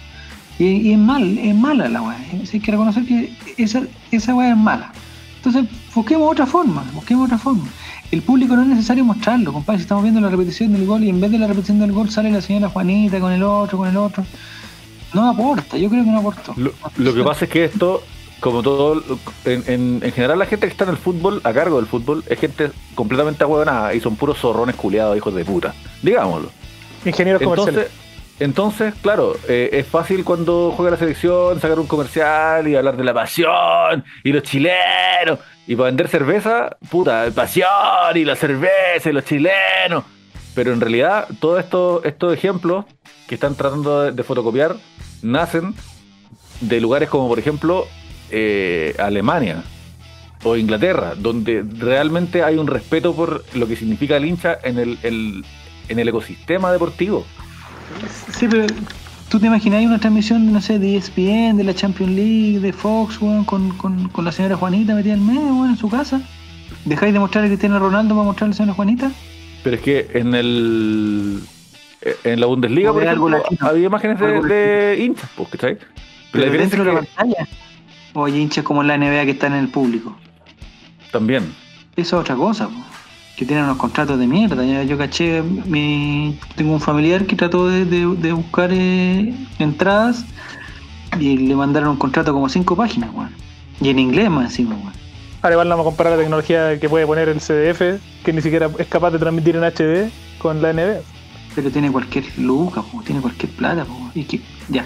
Y, 0.57 0.93
es 0.93 0.97
mal, 0.97 1.37
es 1.37 1.53
mala 1.53 1.87
la 1.89 2.01
weá. 2.01 2.17
Hay 2.51 2.59
que 2.59 2.71
reconocer 2.71 3.05
que 3.05 3.31
esa, 3.57 3.83
esa 4.09 4.33
weá 4.33 4.49
es 4.49 4.57
mala. 4.57 4.91
Entonces, 5.35 5.65
busquemos 5.93 6.31
otra 6.31 6.47
forma, 6.47 6.83
busquemos 6.91 7.25
otra 7.25 7.37
forma. 7.37 7.65
El 8.09 8.23
público 8.23 8.55
no 8.55 8.63
es 8.63 8.69
necesario 8.69 9.05
mostrarlo, 9.05 9.53
compadre. 9.53 9.77
Si 9.77 9.83
estamos 9.83 10.01
viendo 10.01 10.19
la 10.21 10.29
repetición 10.29 10.73
del 10.73 10.87
gol 10.87 11.03
y 11.03 11.09
en 11.09 11.21
vez 11.21 11.29
de 11.29 11.37
la 11.37 11.45
repetición 11.45 11.77
del 11.77 11.91
gol 11.91 12.09
sale 12.09 12.31
la 12.31 12.41
señora 12.41 12.69
Juanita 12.69 13.19
con 13.19 13.31
el 13.31 13.43
otro, 13.43 13.77
con 13.77 13.87
el 13.89 13.97
otro. 13.97 14.25
No 15.13 15.29
aporta, 15.29 15.77
yo 15.77 15.87
creo 15.87 16.03
que 16.03 16.09
no 16.09 16.17
aportó. 16.17 16.55
Lo 16.97 17.13
que 17.13 17.23
pasa 17.23 17.45
es 17.45 17.51
que 17.51 17.65
esto, 17.65 18.01
como 18.39 18.61
todo, 18.63 19.01
en, 19.45 19.63
en- 19.67 19.99
en 20.03 20.11
general 20.11 20.39
la 20.39 20.45
gente 20.45 20.67
que 20.67 20.71
está 20.71 20.83
en 20.83 20.91
el 20.91 20.97
fútbol, 20.97 21.41
a 21.43 21.53
cargo 21.53 21.77
del 21.77 21.88
fútbol, 21.88 22.23
es 22.27 22.39
gente 22.39 22.71
completamente 22.95 23.43
ahueonada 23.43 23.93
y 23.93 23.99
son 23.99 24.15
puros 24.15 24.38
zorrones 24.39 24.75
culiados, 24.75 25.17
hijos 25.17 25.33
de 25.33 25.43
puta. 25.45 25.73
Digámoslo. 26.01 26.49
Ingenieros 27.05 27.41
comerciales. 27.41 27.88
Entonces, 27.88 28.07
entonces 28.39 28.93
claro, 29.01 29.35
eh, 29.47 29.69
es 29.73 29.88
fácil 29.88 30.23
cuando 30.23 30.71
juega 30.75 30.91
la 30.91 30.97
selección 30.97 31.59
sacar 31.59 31.79
un 31.79 31.88
comercial 31.88 32.67
y 32.67 32.75
hablar 32.75 32.95
de 32.95 33.03
la 33.03 33.13
pasión 33.13 34.03
y 34.23 34.31
los 34.31 34.43
chilenos. 34.43 35.39
Y 35.65 35.75
para 35.75 35.88
vender 35.88 36.07
cerveza, 36.07 36.77
puta, 36.89 37.25
pasión 37.33 37.67
y 38.15 38.23
la 38.23 38.35
cerveza 38.35 39.09
y 39.09 39.13
los 39.13 39.25
chilenos. 39.25 40.03
Pero 40.53 40.71
en 40.73 40.79
realidad, 40.81 41.27
todos 41.39 41.59
estos, 41.63 42.05
estos 42.05 42.33
ejemplos 42.33 42.85
que 43.27 43.35
están 43.35 43.55
tratando 43.55 44.03
de, 44.03 44.11
de 44.11 44.23
fotocopiar 44.23 44.75
nacen 45.21 45.73
de 46.61 46.79
lugares 46.79 47.09
como, 47.09 47.27
por 47.27 47.38
ejemplo, 47.39 47.85
eh, 48.32 48.95
Alemania 48.99 49.63
o 50.43 50.55
Inglaterra, 50.55 51.13
donde 51.17 51.63
realmente 51.78 52.43
hay 52.43 52.57
un 52.57 52.67
respeto 52.67 53.13
por 53.15 53.43
lo 53.55 53.67
que 53.67 53.75
significa 53.75 54.17
el 54.17 54.25
hincha 54.25 54.57
en 54.63 54.78
el, 54.80 54.97
el- 55.03 55.45
en 55.89 55.99
el 55.99 56.07
ecosistema 56.09 56.71
deportivo. 56.71 57.25
Sí, 58.38 58.47
pero 58.49 58.65
tú 59.30 59.39
te 59.39 59.47
imaginas 59.47 59.84
una 59.86 59.99
transmisión, 59.99 60.51
no 60.51 60.61
sé, 60.61 60.80
de 60.80 60.97
ESPN, 60.97 61.57
de 61.57 61.63
la 61.63 61.73
Champions 61.73 62.11
League, 62.13 62.59
de 62.59 62.73
Fox, 62.73 63.17
con, 63.17 63.45
con, 63.45 64.09
con 64.09 64.25
la 64.25 64.32
señora 64.32 64.57
Juanita 64.57 64.93
metida 64.93 65.13
en 65.13 65.25
medio, 65.25 65.65
en 65.65 65.78
su 65.78 65.89
casa. 65.89 66.21
¿Dejáis 66.86 67.13
de 67.13 67.19
mostrar 67.19 67.45
a 67.45 67.47
Cristiano 67.47 67.80
Ronaldo 67.80 68.13
para 68.15 68.25
mostrar 68.25 68.47
a 68.47 68.49
la 68.49 68.55
señora 68.55 68.73
Juanita? 68.73 69.11
Pero 69.63 69.75
es 69.78 69.82
que 69.82 70.07
en 70.13 70.36
el 70.36 71.39
en 72.23 72.39
la 72.39 72.45
Bundesliga, 72.45 72.93
por 72.93 73.03
de 73.03 73.09
algo 73.09 73.30
ejemplo, 73.30 73.67
había 73.67 73.86
imágenes 73.88 74.19
de, 74.19 74.41
de 74.41 75.03
hinchas, 75.03 75.30
pues, 75.36 75.49
¿cachai? 75.49 75.78
Pero 75.78 75.91
Pero 76.32 76.45
la 76.45 76.51
diferencia 76.51 76.78
dentro 76.78 76.84
de 76.84 76.89
es 76.89 76.93
la 76.93 77.01
que 77.01 77.07
pantalla. 77.15 77.47
O 78.20 78.26
hay 78.26 78.36
hinchas 78.41 78.63
como 78.63 78.82
en 78.82 78.88
la 78.88 78.97
NBA 78.97 79.26
que 79.26 79.32
están 79.32 79.53
en 79.53 79.59
el 79.59 79.68
público. 79.70 80.15
también. 81.11 81.53
Eso 81.95 82.18
es 82.18 82.22
otra 82.22 82.36
cosa, 82.36 82.68
po, 82.68 82.74
que 83.38 83.45
tienen 83.45 83.65
unos 83.65 83.78
contratos 83.78 84.18
de 84.20 84.26
mierda. 84.28 84.63
Yo, 84.65 84.82
yo 84.84 84.97
caché, 84.97 85.41
mi, 85.43 86.38
tengo 86.55 86.74
un 86.74 86.80
familiar 86.82 87.26
que 87.26 87.36
trató 87.36 87.68
de, 87.68 87.86
de- 87.86 88.15
de 88.15 88.32
buscar 88.34 88.70
eh, 88.74 89.34
entradas 89.59 90.26
y 91.20 91.38
le 91.38 91.55
mandaron 91.55 91.89
un 91.89 91.97
contrato 91.97 92.34
como 92.34 92.49
cinco 92.49 92.76
páginas, 92.76 93.09
weón. 93.13 93.30
Y 93.82 93.89
en 93.89 93.99
inglés 93.99 94.30
más 94.32 94.45
encima, 94.45 94.76
weón. 94.76 94.93
Ahora 95.43 95.53
igual 95.53 95.70
vamos 95.70 95.84
a 95.86 95.89
comparar 95.89 96.13
la 96.13 96.20
tecnología 96.20 96.80
que 96.80 96.89
puede 96.89 97.05
poner 97.05 97.30
el 97.30 97.39
CDF, 97.39 98.01
que 98.24 98.34
ni 98.34 98.41
siquiera 98.41 98.70
es 98.80 98.88
capaz 98.88 99.11
de 99.11 99.20
transmitir 99.20 99.55
en 99.55 99.63
HD, 99.63 100.09
con 100.39 100.61
la 100.61 100.74
NBA. 100.74 101.01
Pero 101.55 101.70
tiene 101.72 101.91
cualquier 101.91 102.26
luca, 102.39 102.82
po, 102.82 103.01
tiene 103.03 103.22
cualquier 103.22 103.51
plata, 103.53 103.86
po, 103.86 104.11
y 104.15 104.24
que, 104.24 104.41
ya. 104.70 104.86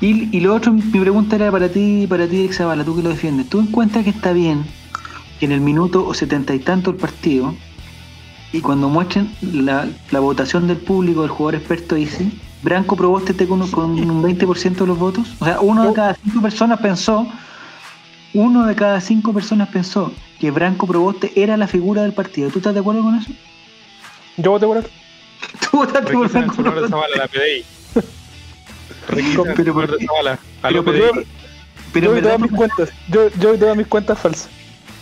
Y, 0.00 0.36
y 0.36 0.40
lo 0.40 0.54
otro, 0.54 0.72
mi 0.72 0.82
pregunta 0.82 1.36
era 1.36 1.50
para 1.50 1.68
ti, 1.68 2.06
para 2.08 2.26
ti, 2.26 2.44
Exavala, 2.44 2.84
tú 2.84 2.96
que 2.96 3.02
lo 3.02 3.10
defiendes. 3.10 3.48
¿Tú 3.48 3.60
encuentras 3.60 4.04
que 4.04 4.10
está 4.10 4.32
bien 4.32 4.64
que 5.38 5.46
en 5.46 5.52
el 5.52 5.60
minuto 5.60 6.06
o 6.06 6.14
setenta 6.14 6.54
y 6.54 6.58
tanto 6.58 6.90
el 6.90 6.96
partido, 6.96 7.54
y 8.52 8.60
cuando 8.60 8.88
muestren 8.88 9.32
la, 9.40 9.88
la 10.10 10.20
votación 10.20 10.68
del 10.68 10.76
público, 10.76 11.24
el 11.24 11.30
jugador 11.30 11.54
experto 11.56 11.94
dice, 11.94 12.30
Branco 12.62 12.96
Proboste 12.96 13.32
esté 13.32 13.46
con, 13.46 13.66
con 13.70 13.90
un 13.92 14.22
20% 14.22 14.74
de 14.74 14.86
los 14.86 14.98
votos? 14.98 15.28
O 15.40 15.44
sea, 15.44 15.60
uno 15.60 15.88
de 15.88 15.94
cada 15.94 16.14
cinco 16.14 16.42
personas 16.42 16.80
pensó 16.80 17.26
uno 18.34 18.66
de 18.66 18.74
cada 18.74 19.00
cinco 19.00 19.32
personas 19.32 19.68
pensó 19.68 20.12
que 20.40 20.50
Branco 20.50 20.86
Proboste 20.86 21.32
era 21.36 21.56
la 21.56 21.66
figura 21.66 22.02
del 22.02 22.12
partido. 22.12 22.50
¿Tú 22.50 22.58
estás 22.58 22.74
de 22.74 22.80
acuerdo 22.80 23.02
con 23.02 23.14
eso? 23.16 23.30
Yo 24.38 24.52
voté 24.52 24.66
por 24.66 24.78
él. 24.78 24.86
Tú 25.70 25.78
votaste 25.78 26.12
por 26.12 26.30
Branco 26.30 26.54
Proboste. 26.56 26.88
Zavala, 26.88 27.16
la 27.16 27.28
PDI. 27.28 27.64
El 29.08 29.54
Pero 29.56 29.74
¿por 29.74 29.84
a 29.84 29.90
Pero 31.92 32.06
lo 32.06 32.16
yo 32.16 32.22
verdad, 32.22 32.38
mis 32.38 32.52
cuentas. 32.52 32.90
Yo, 33.08 33.28
yo 33.38 33.52
vi 33.52 33.58
todas 33.58 33.76
mis 33.76 33.86
cuentas 33.86 34.18
falsas. 34.18 34.48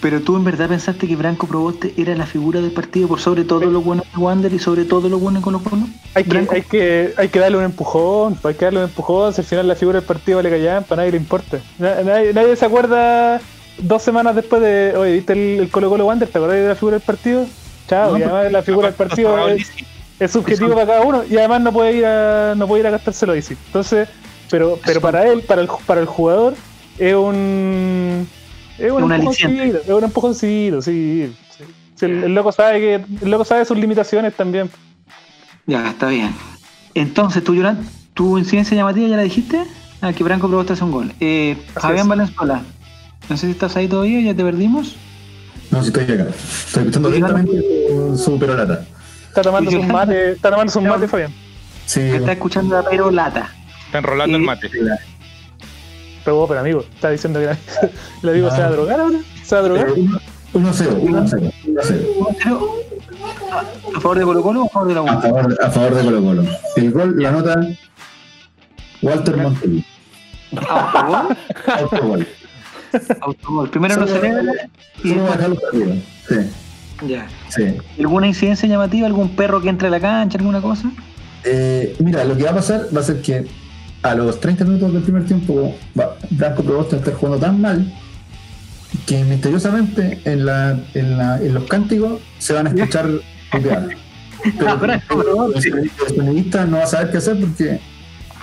pero 0.01 0.21
tú 0.21 0.37
en 0.37 0.45
verdad 0.45 0.69
pensaste 0.69 1.07
que 1.07 1.15
Branco 1.15 1.47
Proboste 1.47 1.93
era 1.97 2.15
la 2.17 2.27
figura 2.27 2.61
del 2.61 2.73
partido 2.73 3.07
por 3.07 3.21
sobre 3.21 3.45
todo 3.45 3.61
los 3.67 3.85
buenos 3.85 4.07
de 4.13 4.19
Wander 4.19 4.53
y 4.53 4.59
sobre 4.59 4.85
todo 4.85 5.09
los 5.09 5.21
buenos 5.21 5.43
con 5.43 5.53
los 5.53 5.63
Colo. 5.63 5.83
Hay 6.15 6.25
que, 6.25 6.39
hay, 6.51 6.63
que, 6.63 7.15
hay 7.17 7.29
que 7.29 7.39
darle 7.39 7.59
un 7.59 7.65
empujón, 7.65 8.39
hay 8.43 8.55
que 8.55 8.65
darle 8.65 8.79
un 8.81 8.85
empujón, 8.87 9.33
si 9.35 9.43
al 9.43 9.47
final 9.47 9.69
la 9.69 9.75
figura 9.77 9.99
del 10.01 10.07
partido 10.07 10.39
vale 10.39 10.51
callar, 10.51 10.85
para 10.85 11.03
nadie 11.03 11.13
le 11.13 11.19
importa. 11.19 11.61
Na- 11.79 12.03
nadie, 12.03 12.33
nadie 12.33 12.57
se 12.57 12.65
acuerda 12.65 13.41
dos 13.79 14.03
semanas 14.03 14.35
después 14.35 14.61
de, 14.63 14.95
oye, 14.97 15.13
¿viste 15.13 15.33
el, 15.35 15.61
el 15.61 15.71
Colo 15.71 15.89
Colo 15.91 16.07
Wander? 16.07 16.29
¿Te 16.29 16.39
acordás 16.39 16.57
de 16.57 16.69
la 16.69 16.75
figura 16.75 16.97
del 16.97 17.05
partido? 17.07 17.47
Chao, 17.89 18.13
No, 18.13 18.19
y 18.19 18.23
además 18.23 18.53
la 18.53 18.63
figura 18.63 18.87
del 18.89 18.97
partido 18.97 19.49
es. 19.49 19.71
Es 20.21 20.31
subjetivo 20.31 20.75
para 20.75 20.87
cada 20.87 21.01
uno 21.03 21.25
y 21.29 21.37
además 21.37 21.63
no 21.63 21.73
puede 21.73 21.97
ir 21.97 22.05
a, 22.07 22.55
no 22.57 22.69
puede 22.69 22.83
ir 22.83 22.87
a 22.87 22.91
gastárselo 22.91 23.33
ahí, 23.33 23.43
sí. 23.43 23.57
Entonces, 23.67 24.09
pero, 24.51 24.79
pero 24.85 25.01
para 25.01 25.27
él, 25.27 25.43
para 25.43 25.63
el, 25.63 25.69
para 25.87 26.01
el 26.01 26.07
jugador, 26.07 26.55
es 26.99 27.15
un... 27.15 28.29
Es 28.79 28.91
un, 28.93 29.03
Un 29.03 29.13
empujoncito, 29.13 29.49
aliciente. 29.49 29.81
es 29.85 29.91
un 29.91 30.05
empujoncito, 30.05 30.83
sí. 30.83 31.33
sí. 31.57 31.65
Sí, 31.97 32.07
el, 32.07 32.25
el 32.25 32.35
loco 32.35 32.51
sabe 32.53 32.81
que 32.81 32.95
el 32.95 33.31
loco 33.31 33.45
sabe 33.45 33.65
sus 33.65 33.77
limitaciones 33.77 34.35
también. 34.35 34.71
Ya, 35.67 35.91
está 35.91 36.09
bien. 36.09 36.35
Entonces, 36.95 37.45
tú, 37.45 37.55
Yolanda, 37.55 37.83
tu 38.15 38.39
incidencia 38.39 38.77
llamativa 38.77 39.07
ya 39.09 39.17
la 39.17 39.23
dijiste. 39.23 39.63
Ah, 40.01 40.15
que 40.15 40.25
Branco 40.25 40.49
Proboste 40.49 40.73
hace 40.73 40.85
un 40.85 40.93
gol. 40.93 41.13
Eh, 41.21 41.59
Fabián. 41.75 42.09
Valenzuela. 42.09 42.63
No 43.29 43.37
sé 43.37 43.47
si 43.47 43.53
estás 43.53 43.77
ahí 43.77 43.87
todavía, 43.87 44.21
ya 44.23 44.35
te 44.35 44.43
perdimos. 44.43 44.97
No, 45.71 45.83
si 45.83 45.89
estoy 45.89 46.05
acá. 46.05 46.27
Estoy 46.31 46.83
escuchando 46.85 47.11
lentamente 47.11 47.63
su 48.17 48.39
perolata. 48.39 48.85
Está 49.31 49.43
tomando 49.43 49.71
sus 49.71 49.87
mate, 49.87 50.33
está 50.33 50.51
tomando 50.51 50.73
sus 50.73 50.83
mate, 50.83 51.07
Fabián. 51.09 51.33
Sí, 51.87 52.01
está 52.01 52.33
escuchando 52.33 52.75
la 52.83 52.89
pero 52.89 53.11
lata. 53.11 53.49
Está 53.87 53.99
enrolando 53.99 54.37
el 54.37 54.43
mate. 54.43 54.69
Pero, 56.25 56.37
vos, 56.37 56.49
pero 56.49 56.61
amigo, 56.61 56.85
está 56.95 57.11
diciendo 57.11 57.41
que 57.41 57.47
el 58.23 58.29
amigo 58.29 58.49
Ah. 58.51 58.57
se 58.57 58.61
va 58.63 58.67
a 58.67 58.71
drogar 58.71 59.01
ahora. 59.01 59.19
Se 59.45 59.55
va 59.55 59.61
a 59.61 59.65
drogar. 59.65 59.87
pero 59.87 59.97
1-0, 60.53 61.01
1-0, 61.01 61.53
1-0. 61.65 62.37
Pero, 62.43 62.75
¿A 63.97 64.01
favor 64.01 64.19
de 64.19 64.25
Colo 64.25 64.43
Colo 64.43 64.63
o 64.63 64.67
a 64.67 64.69
favor 64.69 64.89
de 64.89 64.95
la 64.95 65.01
A 65.01 65.03
U? 65.03 65.21
favor, 65.23 65.59
a 65.63 65.71
favor 65.71 65.95
de 65.95 66.03
Colo 66.05 66.21
Colo. 66.23 66.45
El 66.77 66.91
gol 66.93 67.15
la 67.23 67.31
nota 67.31 67.61
Walter 69.03 69.37
Montelli. 69.37 69.85
Autogol. 70.57 71.37
Autogol. 71.67 72.29
Autogol. 73.21 73.71
Primero 73.71 73.97
lo 73.97 74.07
celebra 74.07 74.43
y 75.05 75.15
después. 75.15 75.41
Sí, 76.29 76.35
Ya. 77.07 77.27
sí. 77.49 77.77
¿Alguna 77.99 78.27
incidencia 78.27 78.69
llamativa? 78.69 79.07
¿Algún 79.07 79.31
perro 79.31 79.61
que 79.61 79.69
entre 79.69 79.89
a 79.89 79.91
la 79.91 80.01
cancha? 80.01 80.39
¿Alguna 80.39 80.61
cosa? 80.61 80.91
Eh, 81.45 81.97
mira, 81.99 82.25
lo 82.25 82.37
que 82.37 82.45
va 82.45 82.51
a 82.51 82.55
pasar 82.55 82.87
va 82.95 83.01
a 83.01 83.05
ser 83.05 83.23
que 83.23 83.47
a 84.03 84.15
los 84.15 84.41
30 84.41 84.65
minutos 84.65 84.93
del 84.93 85.03
primer 85.03 85.25
tiempo 85.27 85.75
va, 85.99 86.17
Branco 86.31 86.63
Proboste 86.63 86.97
va 86.97 86.99
a 86.99 87.05
estar 87.05 87.15
jugando 87.15 87.39
tan 87.39 87.61
mal 87.61 87.93
que 89.07 89.25
misteriosamente 89.25 90.21
en, 90.25 90.47
la, 90.47 90.79
en, 90.95 91.19
la, 91.19 91.37
en 91.39 91.55
los 91.55 91.65
cánticos 91.65 92.21
se 92.39 92.53
van 92.53 92.67
a 92.67 92.71
escuchar 92.71 93.09
puteadas. 93.53 93.95
Pero 94.59 94.77
Branco 94.79 95.19
Proboste. 95.19 95.69
el 95.69 95.79
el 95.79 96.17
sonidista 96.17 96.67
no 96.67 96.79
va 96.79 96.85
a 96.85 96.87
saber 96.87 97.11
qué 97.11 97.19
hacer 97.19 97.39
porque 97.39 97.81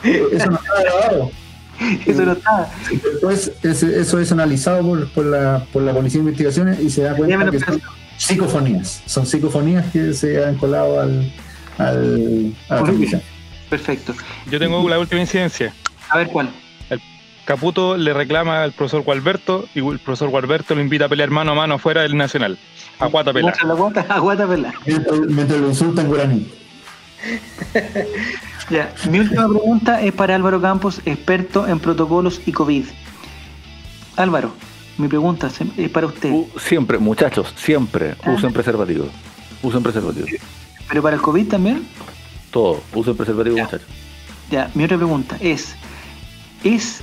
eso 0.03 0.51
no 0.51 0.57
está 0.57 0.81
grabado. 0.81 1.31
Eso 2.07 2.25
no 2.25 2.31
está. 2.31 2.71
Después 2.89 3.51
eso 3.61 4.19
es 4.19 4.31
analizado 4.31 4.81
por, 4.81 5.07
por, 5.09 5.25
la, 5.25 5.63
por 5.71 5.83
la 5.83 5.93
Policía 5.93 6.17
de 6.17 6.29
Investigaciones 6.29 6.79
y 6.79 6.89
se 6.89 7.03
da 7.03 7.15
cuenta 7.15 7.51
que 7.51 7.59
son 7.59 7.79
psicofonías. 8.17 9.03
Son 9.05 9.25
psicofonías 9.25 9.91
que 9.91 10.13
se 10.13 10.43
han 10.43 10.55
colado 10.55 10.99
al, 10.99 11.31
al, 11.77 12.53
a 12.69 12.81
la. 12.81 13.21
Perfecto. 13.69 14.13
Yo 14.49 14.59
tengo 14.59 14.87
la 14.89 14.99
última 14.99 15.21
incidencia. 15.21 15.73
A 16.09 16.17
ver 16.17 16.27
cuál. 16.27 16.49
Caputo 17.45 17.95
le 17.95 18.13
reclama 18.13 18.61
al 18.61 18.73
profesor 18.73 19.03
Gualberto 19.03 19.69
y 19.73 19.79
el 19.79 19.99
profesor 19.99 20.29
Gualberto 20.29 20.75
lo 20.75 20.81
invita 20.81 21.05
a 21.05 21.09
pelear 21.09 21.29
mano 21.29 21.53
a 21.53 21.55
mano 21.55 21.75
afuera 21.75 22.01
del 22.01 22.17
Nacional. 22.17 22.57
A 22.99 23.05
Guata 23.05 23.31
Pela. 23.31 23.47
Muestra 23.47 23.67
la 23.67 23.73
guata, 23.73 24.05
a 24.09 24.19
guata 24.19 24.45
pelada. 24.45 24.73
Mientras, 24.85 25.19
mientras 25.21 25.61
lo 25.61 25.67
insulta 25.69 26.01
en 26.01 26.07
guaraní. 26.07 26.47
Ya, 28.69 28.93
mi 29.09 29.19
última 29.19 29.47
pregunta 29.47 30.01
es 30.01 30.11
para 30.11 30.35
Álvaro 30.35 30.61
Campos, 30.61 31.01
experto 31.05 31.69
en 31.69 31.79
protocolos 31.79 32.41
y 32.45 32.51
COVID. 32.51 32.83
Álvaro, 34.17 34.51
mi 34.97 35.07
pregunta 35.07 35.49
es 35.77 35.89
para 35.89 36.07
usted. 36.07 36.31
U- 36.31 36.47
siempre, 36.59 36.97
muchachos, 36.97 37.53
siempre 37.55 38.15
Ah. 38.23 38.31
usen 38.31 38.51
preservativo. 38.53 39.05
Usen 39.63 39.83
preservativo. 39.83 40.27
¿Pero 40.89 41.01
para 41.01 41.15
el 41.15 41.21
COVID 41.21 41.47
también? 41.47 41.87
Todo, 42.51 42.81
usen 42.93 43.15
preservativo, 43.15 43.57
Ya. 43.57 43.63
muchachos. 43.65 43.87
Ya, 44.49 44.71
mi 44.73 44.83
otra 44.85 44.97
pregunta 44.97 45.37
es, 45.39 45.75
¿es 46.63 47.01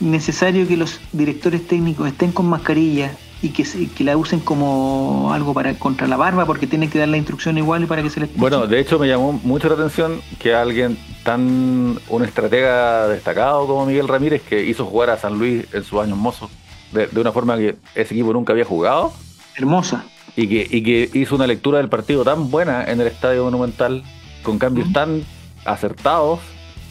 necesario 0.00 0.66
que 0.66 0.76
los 0.76 1.00
directores 1.12 1.66
técnicos 1.66 2.06
estén 2.08 2.32
con 2.32 2.46
mascarilla 2.48 3.12
y 3.42 3.50
que, 3.50 3.64
se- 3.66 3.88
que 3.88 4.02
la 4.04 4.16
usen 4.16 4.40
como 4.40 5.30
algo 5.32 5.52
para 5.52 5.74
contra 5.78 6.06
la 6.06 6.16
barba 6.16 6.46
porque 6.46 6.66
tienen 6.66 6.88
que 6.90 6.98
dar 6.98 7.08
la 7.08 7.16
instrucción 7.18 7.58
igual 7.58 7.82
y 7.82 7.86
para 7.86 8.02
que 8.02 8.08
se 8.10 8.20
les... 8.20 8.34
Bueno, 8.36 8.66
de 8.66 8.80
hecho 8.80 8.98
me 8.98 9.06
llamó 9.08 9.32
mucho 9.44 9.68
la 9.68 9.74
atención 9.74 10.22
que 10.38 10.54
alguien 10.54 10.96
tan, 11.22 11.98
un 12.08 12.24
estratega 12.24 13.08
destacado 13.08 13.66
como 13.66 13.84
Miguel 13.86 14.08
Ramírez, 14.08 14.42
que 14.42 14.64
hizo 14.64 14.86
jugar 14.86 15.10
a 15.10 15.18
San 15.18 15.38
Luis 15.38 15.64
en 15.72 15.84
sus 15.84 16.00
años 16.00 16.16
mozos, 16.16 16.50
de, 16.96 17.06
de 17.06 17.20
una 17.20 17.32
forma 17.32 17.56
que 17.56 17.76
ese 17.94 18.14
equipo 18.14 18.32
nunca 18.32 18.52
había 18.52 18.64
jugado, 18.64 19.12
Hermosa. 19.56 20.04
y 20.36 20.48
que, 20.48 20.66
y 20.70 20.82
que 20.82 21.10
hizo 21.18 21.34
una 21.34 21.46
lectura 21.46 21.78
del 21.78 21.88
partido 21.88 22.24
tan 22.24 22.50
buena 22.50 22.84
en 22.84 23.00
el 23.00 23.06
Estadio 23.06 23.44
Monumental, 23.44 24.02
con 24.42 24.58
cambios 24.58 24.92
tan 24.92 25.22
acertados, 25.64 26.40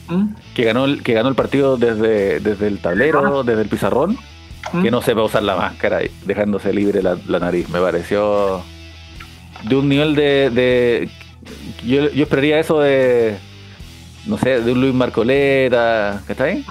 ¿Mm? 0.07 0.27
que 0.53 0.63
ganó 0.65 0.85
el, 0.85 1.01
que 1.03 1.13
ganó 1.13 1.29
el 1.29 1.35
partido 1.35 1.77
desde, 1.77 2.39
desde 2.39 2.67
el 2.67 2.79
tablero, 2.79 3.43
desde 3.43 3.61
el 3.63 3.69
pizarrón, 3.69 4.17
¿Mm? 4.73 4.81
que 4.83 4.91
no 4.91 5.01
sepa 5.01 5.23
usar 5.23 5.43
la 5.43 5.55
máscara, 5.55 5.99
dejándose 6.25 6.71
libre 6.73 7.01
la, 7.01 7.17
la 7.27 7.39
nariz. 7.39 7.69
Me 7.69 7.79
pareció 7.79 8.61
de 9.63 9.75
un 9.75 9.89
nivel 9.89 10.15
de... 10.15 10.49
de- 10.51 11.09
yo, 11.85 12.09
yo 12.11 12.23
esperaría 12.23 12.59
eso 12.59 12.79
de, 12.79 13.37
no 14.25 14.37
sé, 14.39 14.61
de 14.61 14.71
un 14.71 14.81
Luis 14.81 14.93
Marcoleta, 14.95 16.23
¿está 16.27 16.45
ahí? 16.45 16.65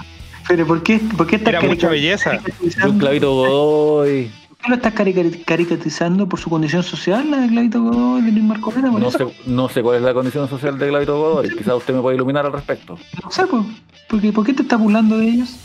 Pero 0.47 0.67
¿por 0.67 0.83
qué, 0.83 0.99
por 1.17 1.27
qué 1.27 1.37
estás 1.37 1.53
Era 1.53 1.61
mucha 1.61 1.89
belleza. 1.89 2.39
Un? 2.85 2.97
Clavito 2.99 3.33
Godoy. 3.33 4.31
¿Por 4.49 4.57
qué 4.57 4.69
lo 4.69 4.75
estás 4.75 4.93
carica- 4.93 5.23
caricaturizando 5.45 6.27
por 6.27 6.39
su 6.39 6.49
condición 6.49 6.83
social, 6.83 7.29
la 7.29 7.37
de 7.41 7.47
Clavito 7.49 7.81
Godoy, 7.83 8.21
de 8.21 8.31
Luis 8.31 8.43
Marco 8.43 8.71
Rena? 8.71 8.91
Por 8.91 9.01
No 9.01 9.07
eso? 9.09 9.17
sé, 9.17 9.25
no 9.47 9.69
sé 9.69 9.81
cuál 9.81 9.97
es 9.97 10.01
la 10.03 10.13
condición 10.13 10.47
social 10.49 10.77
de 10.77 10.87
Clavito 10.89 11.17
Godoy. 11.19 11.49
Quizás 11.49 11.75
usted 11.75 11.93
me 11.93 12.01
puede 12.01 12.15
iluminar 12.15 12.45
al 12.45 12.53
respecto. 12.53 12.97
No 13.23 13.31
sé, 13.31 13.45
pues, 13.47 13.63
porque, 14.09 14.31
¿por 14.31 14.45
qué 14.45 14.53
te 14.53 14.61
estás 14.63 14.79
burlando 14.79 15.17
de 15.17 15.27
ellos? 15.27 15.55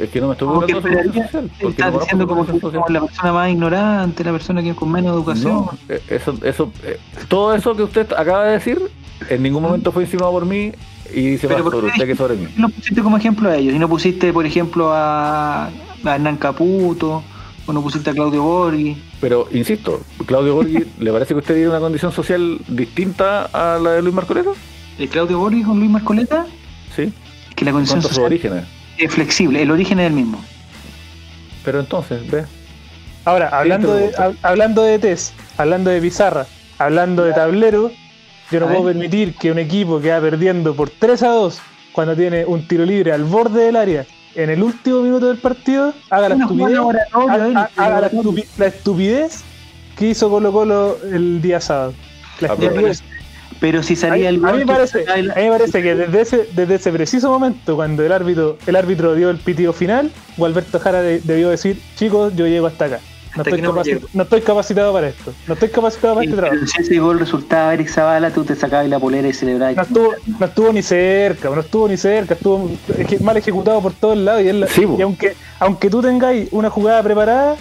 Es 0.00 0.10
que 0.10 0.20
no 0.20 0.26
me 0.26 0.32
estoy 0.32 0.48
burlando 0.48 0.80
de 0.80 1.04
su 1.04 1.12
social. 1.22 1.50
Porque 1.60 1.82
Estás 1.82 1.92
no 1.92 1.92
conozco 1.92 2.00
diciendo 2.00 2.26
como 2.26 2.84
que 2.86 2.92
la 2.92 3.00
persona 3.00 3.32
más 3.32 3.50
ignorante, 3.50 4.24
la 4.24 4.32
persona 4.32 4.62
que 4.62 4.74
con 4.74 4.90
menos 4.90 5.14
educación. 5.14 5.52
No, 5.52 5.70
eh, 5.88 6.02
eso, 6.08 6.34
eso, 6.42 6.72
eh, 6.82 6.98
todo 7.28 7.54
eso 7.54 7.76
que 7.76 7.84
usted 7.84 8.12
acaba 8.12 8.44
de 8.46 8.52
decir, 8.54 8.80
en 9.28 9.42
ningún 9.42 9.62
momento 9.62 9.92
fue 9.92 10.02
insinuado 10.02 10.32
por 10.32 10.46
mí 10.46 10.72
y 11.14 11.30
dice 11.30 11.48
Pero 11.48 11.64
más 11.64 11.64
¿por 11.64 11.72
sobre 11.74 11.86
qué 11.88 11.92
usted 11.94 12.06
que 12.06 12.16
sobre 12.16 12.34
mí. 12.36 12.44
¿Por 12.46 12.54
qué 12.54 12.60
no 12.60 12.68
pusiste 12.70 13.02
como 13.02 13.16
ejemplo 13.16 13.48
a 13.50 13.56
ellos? 13.56 13.74
Y 13.74 13.78
no 13.78 13.88
pusiste, 13.88 14.32
por 14.32 14.46
ejemplo, 14.46 14.92
a, 14.92 15.66
a 15.66 15.70
Hernán 16.04 16.36
Caputo, 16.36 17.22
o 17.66 17.72
no 17.72 17.82
pusiste 17.82 18.10
a 18.10 18.12
Claudio 18.14 18.42
Borghi. 18.42 18.96
Pero, 19.20 19.48
insisto, 19.52 20.00
Claudio 20.26 20.54
Borghi, 20.54 20.84
¿le 20.98 21.12
parece 21.12 21.34
que 21.34 21.40
usted 21.40 21.54
tiene 21.54 21.68
una 21.70 21.80
condición 21.80 22.12
social 22.12 22.58
distinta 22.68 23.44
a 23.52 23.78
la 23.78 23.90
de 23.92 24.02
Luis 24.02 24.14
Marcoleta? 24.14 24.50
¿El 24.98 25.08
Claudio 25.08 25.38
Borghi 25.38 25.62
con 25.62 25.78
Luis 25.78 25.90
Marcoleta? 25.90 26.46
Sí, 26.96 27.12
Que 27.54 27.64
la 27.64 27.72
condición 27.72 28.02
social 28.02 28.24
orígenes. 28.26 28.64
es 28.96 29.12
flexible, 29.12 29.62
el 29.62 29.70
origen 29.70 30.00
es 30.00 30.06
el 30.08 30.12
mismo. 30.12 30.42
Pero 31.64 31.80
entonces, 31.80 32.28
ve, 32.30 32.44
Ahora, 33.24 33.48
hablando 33.48 33.92
de, 33.94 34.08
te 34.08 34.16
hab- 34.16 34.36
hablando 34.42 34.82
de 34.82 34.98
test, 34.98 35.34
hablando 35.58 35.90
de 35.90 36.00
pizarra, 36.00 36.46
hablando 36.78 37.24
de 37.24 37.32
tablero, 37.34 37.90
yo 38.50 38.60
no 38.60 38.66
A 38.66 38.68
puedo 38.70 38.84
ver. 38.84 38.94
permitir 38.94 39.34
que 39.34 39.50
un 39.52 39.58
equipo 39.58 40.00
que 40.00 40.10
va 40.10 40.20
perdiendo 40.20 40.74
por 40.74 40.90
3 40.90 41.22
a 41.22 41.28
2 41.28 41.58
cuando 41.92 42.14
tiene 42.16 42.44
un 42.44 42.66
tiro 42.68 42.84
libre 42.84 43.12
al 43.12 43.24
borde 43.24 43.64
del 43.64 43.76
área 43.76 44.06
en 44.34 44.50
el 44.50 44.62
último 44.62 45.00
minuto 45.02 45.26
del 45.26 45.38
partido 45.38 45.92
haga 46.10 46.28
la 46.28 46.34
estupidez, 46.36 46.78
haga- 46.78 47.68
la, 47.76 47.96
oratoria. 47.98 48.10
estupi- 48.22 48.46
la 48.58 48.66
estupidez 48.66 49.42
que 49.96 50.06
hizo 50.10 50.30
Colo 50.30 50.52
Colo 50.52 50.98
el 51.10 51.42
día 51.42 51.60
sábado. 51.60 51.94
La 52.40 52.48
Ah, 52.52 52.54
pero- 52.56 52.68
estupidez. 52.70 53.02
Pero 53.60 53.82
si 53.82 53.94
A 53.94 53.96
mí, 53.96 54.00
salía 54.00 54.28
el 54.28 54.36
a 54.36 54.38
mí 54.38 54.44
gol, 54.50 54.58
me 54.58 54.66
parece, 54.66 55.04
el- 55.16 55.32
a 55.32 55.34
mí 55.34 55.42
me 55.42 55.50
parece 55.50 55.82
que 55.82 55.94
desde 55.96 56.20
ese, 56.20 56.48
desde 56.54 56.76
ese 56.76 56.92
preciso 56.92 57.28
momento, 57.28 57.74
cuando 57.74 58.04
el 58.06 58.12
árbitro, 58.12 58.56
el 58.68 58.76
árbitro 58.76 59.16
dio 59.16 59.30
el 59.30 59.38
pitido 59.38 59.72
final, 59.72 60.12
Gualberto 60.36 60.78
Jara 60.78 61.02
de- 61.02 61.18
debió 61.18 61.48
decir, 61.48 61.80
chicos, 61.96 62.36
yo 62.36 62.46
llego 62.46 62.68
hasta 62.68 62.84
acá. 62.84 63.00
No 63.36 63.42
estoy, 63.42 63.60
no 63.62 63.72
no 64.14 64.22
estoy 64.22 64.40
capacitado 64.40 64.92
para 64.92 65.08
esto. 65.08 65.32
No 65.46 65.54
estoy 65.54 65.68
capacitado 65.68 66.14
para 66.14 66.24
este 66.24 66.36
trabajo. 66.36 66.56
Pero 66.60 66.66
si 66.70 66.82
ese 66.82 66.98
gol 66.98 67.18
resultaba 67.20 67.74
Eric 67.74 67.88
Zavala, 67.88 68.30
tú 68.30 68.44
te 68.44 68.54
sacabas 68.56 68.88
la 68.88 68.98
polera 68.98 69.28
y 69.28 69.32
celebrabas. 69.32 69.76
No 69.76 69.82
estuvo, 69.82 70.14
no 70.38 70.46
estuvo 70.46 70.72
ni 70.72 70.82
cerca, 70.82 71.50
no 71.50 71.60
estuvo 71.60 71.88
ni 71.88 71.96
cerca, 71.96 72.34
estuvo 72.34 72.70
mal 73.20 73.36
ejecutado 73.36 73.80
por 73.80 73.92
todos 73.92 74.16
lados. 74.16 74.42
Y, 74.42 74.48
él 74.48 74.60
la- 74.60 74.66
Sí, 74.68 74.86
y 74.98 75.02
aunque, 75.02 75.34
aunque 75.60 75.90
tú 75.90 76.02
tengáis 76.02 76.48
una 76.52 76.70
jugada 76.70 77.02
preparada, 77.02 77.56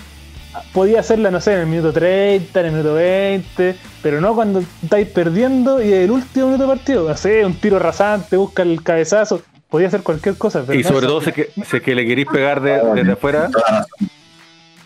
podía 0.73 0.99
hacerla, 1.02 1.30
no 1.30 1.39
sé, 1.39 1.53
en 1.53 1.60
el 1.60 1.68
minuto 1.68 1.94
30, 1.94 2.60
en 2.61 2.65
el 2.65 2.72
minuto 2.72 2.94
20, 2.95 3.76
pero 4.02 4.19
no 4.22 4.34
cuando 4.34 4.64
estáis 4.84 5.07
perdiendo 5.07 5.84
y 5.84 5.94
el 5.94 6.10
último 6.10 6.48
minuto 6.48 6.64
de 6.64 6.69
partido. 6.76 7.07
No 7.07 7.15
sé, 7.18 7.45
un 7.45 7.53
tiro 7.56 7.77
rasante, 7.77 8.38
busca 8.38 8.64
el 8.64 8.81
cabezazo, 8.81 9.41
podía 9.69 9.88
hacer 9.88 10.02
cualquier 10.02 10.35
cosa. 10.35 10.64
Pero 10.65 10.80
Y 10.80 10.84
no 10.84 10.89
sobre 10.89 11.06
todo 11.07 11.22
si 11.22 11.30
es 11.30 11.35
que, 11.35 11.49
si 11.64 11.77
es 11.77 11.84
que 11.84 11.94
le 11.94 12.07
queréis 12.07 12.27
pegar 12.27 12.61
de- 12.61 12.81
desde 12.95 13.11
afuera, 13.11 13.49
razón. 13.53 13.85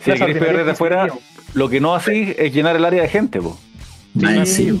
Si 0.02 0.10
le 0.10 0.16
esa 0.16 0.26
queréis 0.26 0.38
pegar 0.44 0.56
desde 0.58 0.70
afuera, 0.72 1.08
lo 1.54 1.68
que 1.68 1.80
no 1.80 1.94
hacéis 1.94 2.34
es 2.38 2.52
llenar 2.52 2.76
el 2.76 2.84
área 2.84 3.02
de 3.02 3.08
gente, 3.08 3.40
po. 3.40 3.56
Encima. 4.20 4.78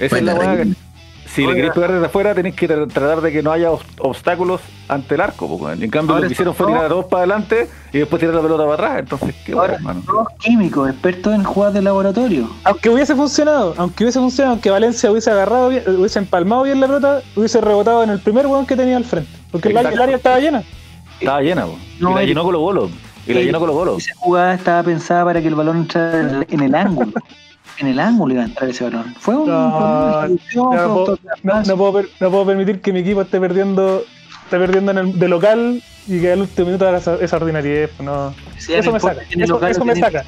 Esa 0.00 0.16
es 0.18 0.22
la 0.22 0.34
que- 0.38 0.68
Si 1.26 1.46
le 1.46 1.54
queréis 1.54 1.74
pegar 1.74 1.92
desde 1.92 2.06
afuera, 2.06 2.34
tenéis 2.34 2.54
que 2.56 2.68
tra- 2.68 2.90
tratar 2.90 3.20
de 3.20 3.30
que 3.30 3.42
no 3.42 3.52
haya 3.52 3.70
ob- 3.70 3.82
obstáculos 3.98 4.60
ante 4.88 5.14
el 5.14 5.20
arco. 5.20 5.46
En 5.70 5.90
cambio, 5.90 6.14
Ahora 6.14 6.22
lo 6.22 6.26
que 6.28 6.32
hicieron 6.32 6.54
fue 6.54 6.66
tirar 6.68 6.86
a 6.86 6.88
todos 6.88 7.04
para 7.04 7.18
adelante 7.20 7.68
y 7.92 7.98
después 7.98 8.18
tirar 8.18 8.34
la 8.34 8.40
pelota 8.42 8.62
para 8.64 8.74
atrás. 8.74 8.98
Entonces, 9.00 9.34
qué 9.44 9.52
Ahora, 9.52 9.74
hermano. 9.74 10.02
todos 10.06 10.26
químicos, 10.40 10.88
expertos 10.90 11.34
en 11.34 11.44
jugadas 11.44 11.74
de 11.74 11.82
laboratorio. 11.82 12.48
Aunque 12.64 12.88
hubiese 12.88 13.14
funcionado, 13.14 13.74
aunque 13.76 14.04
hubiese 14.04 14.18
funcionado, 14.18 14.52
aunque 14.54 14.70
Valencia 14.70 15.10
hubiese 15.12 15.30
agarrado 15.30 15.68
bien, 15.68 15.82
hubiese 15.86 16.18
empalmado 16.18 16.62
bien 16.62 16.80
la 16.80 16.86
pelota, 16.86 17.22
hubiese 17.36 17.60
rebotado 17.60 18.02
en 18.02 18.10
el 18.10 18.20
primer 18.20 18.46
weón 18.46 18.66
que 18.66 18.74
tenía 18.74 18.96
al 18.96 19.04
frente. 19.04 19.30
Porque 19.52 19.68
el, 19.68 19.76
área- 19.76 19.90
el 19.90 19.94
Exacto. 19.94 20.02
área 20.04 20.16
estaba 20.16 20.38
llena. 20.40 20.62
Estaba 21.20 21.42
llena, 21.42 21.66
po. 21.66 21.78
No, 22.00 22.12
y 22.12 22.14
la 22.14 22.22
llenó 22.24 22.42
con 22.42 22.52
los 22.54 22.62
bolos. 22.62 22.90
Y 23.28 23.34
la 23.34 23.40
llenó 23.42 23.58
con 23.58 23.66
los 23.68 23.76
bolos. 23.76 23.98
Esa 23.98 24.14
jugada 24.16 24.54
estaba 24.54 24.82
pensada 24.82 25.24
para 25.24 25.40
que 25.42 25.48
el 25.48 25.54
balón 25.54 25.76
entrara 25.78 26.20
en 26.20 26.28
el, 26.34 26.46
en 26.50 26.60
el 26.60 26.74
ángulo. 26.74 27.12
En 27.78 27.86
el 27.86 28.00
ángulo 28.00 28.34
iba 28.34 28.42
a 28.42 28.46
entrar 28.46 28.68
ese 28.70 28.84
balón. 28.84 29.14
Fue 29.20 29.36
un. 29.36 29.48
No, 29.48 30.26
No, 30.26 30.26
un 30.26 30.40
no- 30.54 30.94
puedo 31.76 31.92
per- 31.92 32.08
no 32.20 32.30
puedo 32.30 32.46
permitir 32.46 32.80
que 32.80 32.92
mi 32.92 33.00
equipo 33.00 33.22
esté 33.22 33.38
perdiendo 33.38 34.02
esté 34.48 34.58
perdiendo 34.58 34.92
en 34.92 34.98
el, 34.98 35.18
de 35.18 35.28
local 35.28 35.82
y 36.06 36.20
que 36.20 36.32
al 36.32 36.40
último 36.40 36.66
minuto 36.68 36.88
haga 36.88 36.98
esa, 36.98 37.16
esa 37.16 37.36
ordinariedad. 37.36 37.90
pues, 37.96 38.06
No. 38.06 38.34
Eso 38.68 38.92
me 38.92 38.98
saca. 39.00 39.20
Eso, 39.30 39.52
local 39.52 39.70
eso 39.70 39.80
lo 39.80 39.84
me 39.86 39.92
tiene- 39.92 40.10
saca. 40.10 40.24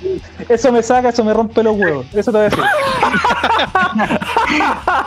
Eso 0.48 0.72
me 0.72 0.82
saca, 0.82 1.08
eso 1.08 1.24
me 1.24 1.32
rompe 1.32 1.62
los 1.62 1.76
huevos. 1.76 2.06
Eso 2.14 2.30
te 2.30 2.36
voy 2.38 2.46
a 2.46 2.50
decir. 2.50 2.64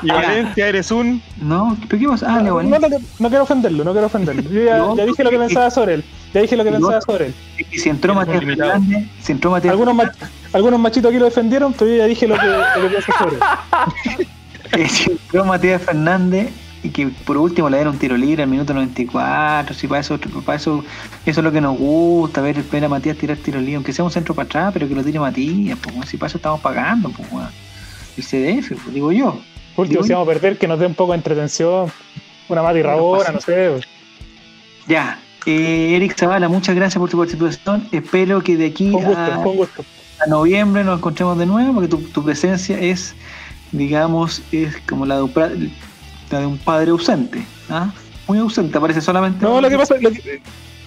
Y 0.01 0.07
Valencia, 0.09 0.67
eres 0.67 0.91
un. 0.91 1.21
No, 1.41 1.77
¿pero 1.87 1.99
qué 2.01 2.07
pasa? 2.07 2.25
Ah, 2.29 2.37
No, 2.41 2.61
Leo, 2.61 2.63
no, 2.63 2.79
no, 2.79 2.97
no 3.19 3.29
quiero 3.29 3.43
ofenderlo, 3.43 3.83
no 3.83 3.91
quiero 3.91 4.07
ofenderlo. 4.07 4.41
Yo 4.43 4.63
ya, 4.63 4.77
No, 4.77 4.95
ya 4.95 5.05
dije 5.05 5.23
lo 5.23 5.29
que 5.29 5.37
pensaba 5.37 5.69
sobre 5.71 5.93
él. 5.95 6.03
Ya 6.33 6.41
dije 6.41 6.55
lo 6.57 6.63
que 6.63 6.71
pensaba 6.71 7.01
sobre 7.01 7.25
él. 7.27 7.33
Y 7.71 7.77
si 7.79 7.89
entró 7.89 8.13
Matías. 8.15 8.43
Fernández, 8.43 9.05
si 9.21 9.31
entró 9.31 9.51
Matías 9.51 9.71
Algunos, 9.71 9.95
mach- 9.95 10.13
algunos 10.53 10.79
machitos 10.79 11.09
aquí 11.09 11.19
lo 11.19 11.25
defendieron, 11.25 11.73
pero 11.73 11.91
yo 11.91 11.97
ya 11.97 12.05
dije 12.05 12.27
lo 12.27 12.37
que, 12.37 12.45
lo 12.47 12.81
que 12.81 12.87
pienso 12.89 13.11
sobre 13.17 13.35
él. 13.35 14.27
Eh, 14.75 14.89
si 14.89 15.11
entró 15.11 15.45
Matías 15.45 15.81
Fernández 15.83 16.49
y 16.83 16.89
que 16.89 17.07
por 17.07 17.37
último 17.37 17.69
le 17.69 17.77
dieron 17.77 17.93
un 17.93 17.99
tiro 17.99 18.17
libre 18.17 18.43
al 18.43 18.49
minuto 18.49 18.73
94, 18.73 19.73
si 19.73 19.87
para 19.87 20.01
eso, 20.01 20.19
para 20.45 20.57
eso, 20.57 20.83
eso 21.25 21.39
es 21.39 21.43
lo 21.43 21.51
que 21.51 21.61
nos 21.61 21.77
gusta, 21.77 22.41
ver, 22.41 22.61
ver 22.63 22.85
a 22.85 22.89
Matías 22.89 23.17
tirar 23.17 23.37
tiro 23.37 23.59
libre, 23.59 23.75
aunque 23.75 23.93
sea 23.93 24.03
un 24.03 24.11
centro 24.11 24.35
para 24.35 24.45
atrás, 24.45 24.71
pero 24.73 24.87
que 24.87 24.93
lo 24.93 25.03
tire 25.03 25.19
Matías, 25.19 25.79
pues 25.81 26.09
si 26.09 26.17
para 26.17 26.27
eso 26.27 26.37
estamos 26.37 26.59
pagando, 26.59 27.09
pues 27.09 27.29
el 28.17 28.23
CDF, 28.23 28.73
pues, 28.83 28.93
digo 28.93 29.11
yo. 29.11 29.39
Último, 29.75 30.01
Digo, 30.01 30.03
si 30.03 30.13
vamos 30.13 30.27
a 30.27 30.31
perder, 30.33 30.57
que 30.57 30.67
nos 30.67 30.77
dé 30.77 30.85
un 30.85 30.93
poco 30.93 31.13
de 31.13 31.17
entretención. 31.17 31.91
Una 32.47 32.61
Mati 32.61 32.83
Rabona, 32.83 33.31
no 33.31 33.41
sé. 33.41 33.69
pues. 33.71 33.85
Ya, 34.87 35.19
eh, 35.45 35.95
Eric 35.95 36.15
Zavala, 36.17 36.47
muchas 36.47 36.75
gracias 36.75 36.99
por 36.99 37.09
tu 37.09 37.17
participación, 37.17 37.87
espero 37.91 38.43
que 38.43 38.55
de 38.57 38.67
aquí 38.67 38.91
Con 38.91 39.03
gusto, 39.03 39.19
a, 39.19 39.41
con 39.41 39.55
gusto. 39.55 39.85
a 40.23 40.29
noviembre 40.29 40.83
nos 40.83 40.99
encontremos 40.99 41.37
de 41.39 41.45
nuevo, 41.45 41.73
porque 41.73 41.87
tu, 41.87 41.97
tu 41.97 42.23
presencia 42.23 42.79
es, 42.79 43.15
digamos, 43.71 44.43
es 44.51 44.77
como 44.87 45.05
la 45.05 45.15
de 45.15 45.21
la 46.31 46.39
de 46.39 46.45
un 46.45 46.57
padre 46.57 46.91
ausente, 46.91 47.45
¿ah? 47.69 47.91
Muy 48.27 48.37
ausente, 48.39 48.77
aparece 48.77 49.01
solamente... 49.01 49.43
No, 49.43 49.59
lo 49.61 49.69
que 49.69 49.77
pasa 49.77 49.95
lo 49.99 50.11
que- 50.11 50.41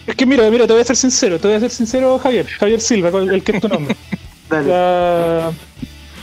es 0.06 0.14
que 0.14 0.24
mira, 0.26 0.48
mira, 0.50 0.66
te 0.66 0.72
voy 0.72 0.82
a 0.82 0.84
ser 0.84 0.96
sincero, 0.96 1.38
te 1.38 1.48
voy 1.48 1.56
a 1.56 1.60
ser 1.60 1.70
sincero, 1.70 2.18
Javier, 2.18 2.46
Javier 2.46 2.80
Silva, 2.80 3.08
el, 3.08 3.42
que 3.42 3.52
es 3.52 3.60
tu 3.60 3.68
nombre. 3.68 3.96
Dale. 4.50 4.68
La- 4.68 5.50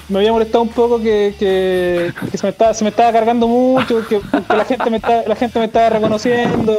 me 0.09 0.19
había 0.19 0.31
molestado 0.33 0.61
un 0.63 0.69
poco 0.69 0.99
que, 0.99 1.33
que- 1.39 2.13
que 2.31 2.37
se, 2.37 2.45
me 2.45 2.49
estaba, 2.51 2.73
se 2.73 2.83
me 2.83 2.89
estaba 2.89 3.11
cargando 3.11 3.47
mucho, 3.47 4.05
que, 4.07 4.19
que 4.19 4.55
la 4.55 4.65
gente 4.65 4.89
me 4.89 4.97
está, 4.97 5.23
la 5.27 5.35
gente 5.35 5.59
me 5.59 5.65
estaba 5.65 5.89
reconociendo, 5.89 6.77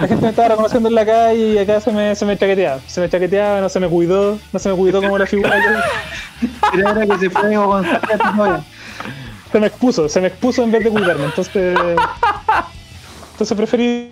la 0.00 0.06
gente 0.08 0.22
me 0.22 0.30
estaba 0.30 0.48
reconociendo 0.48 0.88
en 0.88 0.94
la 0.94 1.04
calle 1.06 1.52
y 1.54 1.58
acá 1.58 1.80
se 1.80 1.90
me, 1.92 2.14
se 2.14 2.24
me 2.24 2.38
chaqueteaba, 2.38 2.80
se 2.86 3.00
me 3.00 3.08
chaqueteaba, 3.08 3.60
no 3.60 3.68
se 3.68 3.80
me 3.80 3.88
cuidó, 3.88 4.38
no 4.52 4.58
se 4.58 4.68
me 4.68 4.76
cuidó 4.76 5.02
como 5.02 5.18
la 5.18 5.26
figura 5.26 5.50
Pero 6.72 6.88
ahora 6.88 7.06
que 7.06 7.18
se 7.18 7.30
fue 7.30 7.50
Se 9.52 9.58
me 9.60 9.66
expuso, 9.66 10.08
se 10.08 10.20
me 10.20 10.28
expuso 10.28 10.62
en 10.62 10.70
vez 10.72 10.84
de 10.84 10.90
cuidarme, 10.90 11.24
entonces 11.24 11.76
entonces 13.32 13.56
preferí 13.56 14.10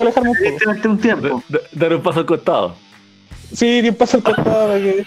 alejarme 0.00 0.30
un 0.30 0.36
poco. 0.36 0.88
Un 0.88 0.98
tiempo. 0.98 1.42
Da- 1.48 1.58
da- 1.58 1.64
Dar 1.72 1.94
un 1.94 2.02
paso 2.02 2.20
al 2.20 2.26
costado. 2.26 2.76
Sí, 3.52 3.80
di 3.80 3.88
un 3.88 3.94
paso 3.94 4.16
al 4.18 4.22
costado 4.22 4.68
para, 4.68 4.78
que, 4.80 5.06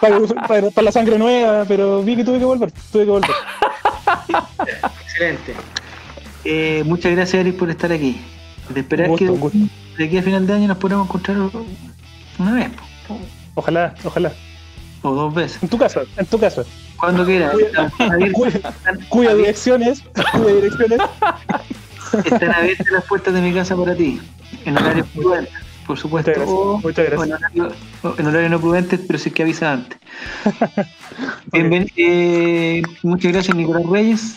para, 0.00 0.18
que- 0.18 0.34
para- 0.48 0.70
para 0.70 0.84
la 0.84 0.92
sangre 0.92 1.18
nueva, 1.18 1.64
pero 1.66 2.02
vi 2.02 2.16
que 2.16 2.24
tuve 2.24 2.38
que 2.38 2.44
volver, 2.44 2.70
tuve 2.92 3.04
que 3.04 3.10
volver. 3.10 3.30
Excelente. 5.04 5.54
Eh, 6.44 6.82
muchas 6.84 7.12
gracias, 7.12 7.40
Eric, 7.40 7.56
por 7.56 7.70
estar 7.70 7.90
aquí. 7.92 8.20
De 8.68 8.80
esperar 8.80 9.08
gusto, 9.08 9.24
que 9.24 9.30
gusto. 9.30 9.58
de 9.98 10.04
aquí 10.04 10.18
a 10.18 10.22
final 10.22 10.46
de 10.46 10.52
año 10.54 10.68
nos 10.68 10.76
podamos 10.78 11.06
encontrar 11.06 11.36
una 12.38 12.52
vez 12.52 12.68
Ojalá, 13.54 13.94
ojalá. 14.04 14.32
o 15.02 15.10
dos 15.14 15.34
veces. 15.34 15.62
En 15.62 15.68
tu 15.68 15.78
casa, 15.78 16.02
en 16.16 16.26
tu 16.26 16.38
casa. 16.38 16.62
Cuando 16.98 17.24
quieras. 17.24 17.54
Están 17.58 17.90
Cuya, 17.98 18.12
abiertas, 18.14 18.74
cuya 19.08 19.34
dirección 19.34 19.82
es, 19.82 20.02
cuya 20.32 20.54
dirección 20.54 20.92
es. 20.92 22.24
están 22.24 22.52
abiertas 22.54 22.86
las 22.92 23.04
puertas 23.04 23.34
de 23.34 23.40
mi 23.42 23.52
casa 23.52 23.76
para 23.76 23.94
ti. 23.94 24.20
En 24.64 24.76
horario 24.76 25.04
prudente, 25.14 25.50
por 25.86 25.98
supuesto. 25.98 26.30
Muchas 26.30 26.46
gracias, 26.46 26.58
o- 26.58 26.78
muchas 26.82 27.04
gracias. 27.06 27.20
o 27.20 27.24
en, 27.24 27.32
horario, 27.32 27.72
o 28.02 28.14
en 28.18 28.26
horario 28.26 28.48
no 28.48 28.60
prudente, 28.60 28.98
pero 28.98 29.18
sí 29.18 29.30
que 29.30 29.42
avisa 29.42 29.72
antes. 29.72 29.98
Bienven- 31.52 31.92
eh, 31.96 32.82
muchas 33.02 33.32
gracias, 33.32 33.56
Nicolás 33.56 33.86
Reyes. 33.86 34.36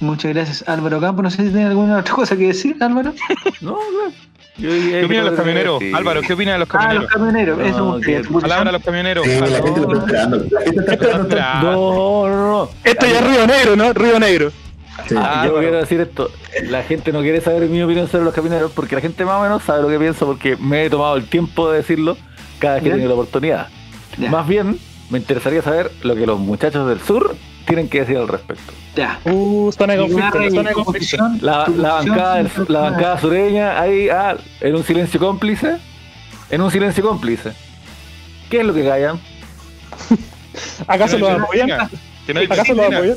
Muchas 0.00 0.32
gracias, 0.32 0.64
Álvaro 0.66 0.98
Campo. 1.00 1.20
No 1.22 1.30
sé 1.30 1.38
si 1.44 1.50
tiene 1.50 1.66
alguna 1.66 1.98
otra 1.98 2.14
cosa 2.14 2.36
que 2.36 2.46
decir, 2.48 2.76
Álvaro. 2.80 3.12
No, 3.60 3.72
no. 3.72 4.12
Yo- 4.58 4.68
¿Qué 4.70 5.04
opinan 5.04 5.24
los 5.26 5.34
camioneros? 5.34 5.78
Sí. 5.80 5.92
Álvaro, 5.94 6.20
¿qué 6.22 6.32
opinan 6.34 6.54
de 6.54 6.58
los 6.60 6.68
Ah, 6.68 6.72
camioneros? 6.72 7.02
los 7.02 7.12
camioneros. 7.12 7.58
No, 7.58 7.64
Eso 7.64 7.96
es 7.98 8.04
posición. 8.26 8.40
Palabra 8.42 8.68
a 8.68 8.72
los 8.72 8.82
camioneros. 8.82 9.26
Sí, 9.26 9.40
la 9.40 9.46
gente 9.46 9.80
lo 9.80 9.92
está 9.92 10.04
esperando. 10.06 10.36
La 10.50 10.60
gente 10.62 10.80
está 10.80 10.92
esperando. 10.92 11.22
Espera. 11.28 11.62
No, 11.62 12.28
no, 12.28 12.36
no. 12.50 12.70
Esto 12.84 13.06
ya 13.06 13.18
es 13.20 13.26
Río 13.26 13.46
Negro, 13.46 13.76
¿no? 13.76 13.92
Río 13.92 14.18
Negro. 14.20 14.50
Sí. 15.08 15.14
Ah, 15.16 15.44
yo 15.46 15.58
quiero 15.58 15.76
decir 15.78 16.00
esto. 16.00 16.30
La 16.64 16.82
gente 16.82 17.10
no 17.12 17.20
quiere 17.22 17.40
saber 17.40 17.68
mi 17.68 17.80
opinión 17.82 18.06
sobre 18.08 18.24
los 18.24 18.34
camioneros 18.34 18.70
porque 18.72 18.94
la 18.96 19.00
gente 19.00 19.24
más 19.24 19.36
o 19.38 19.42
menos 19.42 19.62
sabe 19.62 19.82
lo 19.82 19.88
que 19.88 19.98
pienso 19.98 20.26
porque 20.26 20.56
me 20.56 20.84
he 20.84 20.90
tomado 20.90 21.16
el 21.16 21.24
tiempo 21.26 21.70
de 21.70 21.78
decirlo 21.78 22.16
cada 22.58 22.74
vez 22.74 22.82
que 22.82 22.88
he 22.90 22.92
tenido 22.92 23.08
la 23.08 23.14
oportunidad. 23.14 23.68
Ya. 24.18 24.30
Más 24.30 24.46
bien, 24.46 24.78
me 25.08 25.18
interesaría 25.18 25.62
saber 25.62 25.90
lo 26.02 26.14
que 26.14 26.26
los 26.26 26.38
muchachos 26.38 26.86
del 26.88 27.00
sur 27.00 27.34
tienen 27.70 27.88
que 27.88 28.00
decir 28.00 28.16
al 28.16 28.28
respecto. 28.28 28.72
Ya. 28.96 29.18
Uh, 29.24 29.70
zona 29.72 29.94
de 29.94 30.00
conflicto, 30.00 30.32
zona 30.50 30.70
de 30.70 31.40
La, 31.42 31.92
bancada, 31.94 32.36
del- 32.36 32.50
la 32.68 32.80
bancada 32.80 33.20
sureña, 33.20 33.80
ahí, 33.80 34.08
ah, 34.08 34.36
en 34.60 34.74
un 34.74 34.84
silencio 34.84 35.18
cómplice. 35.20 35.78
En 36.50 36.60
un 36.60 36.70
silencio 36.70 37.02
cómplice. 37.04 37.52
¿Qué 38.50 38.60
es 38.60 38.66
lo 38.66 38.74
que 38.74 38.84
callan? 38.84 39.20
¿Acaso 40.86 41.16
lo 41.18 41.28
apoyan? 41.30 41.70
¿Acaso 41.70 42.74
lo 42.74 42.82
apoyan? 42.84 43.16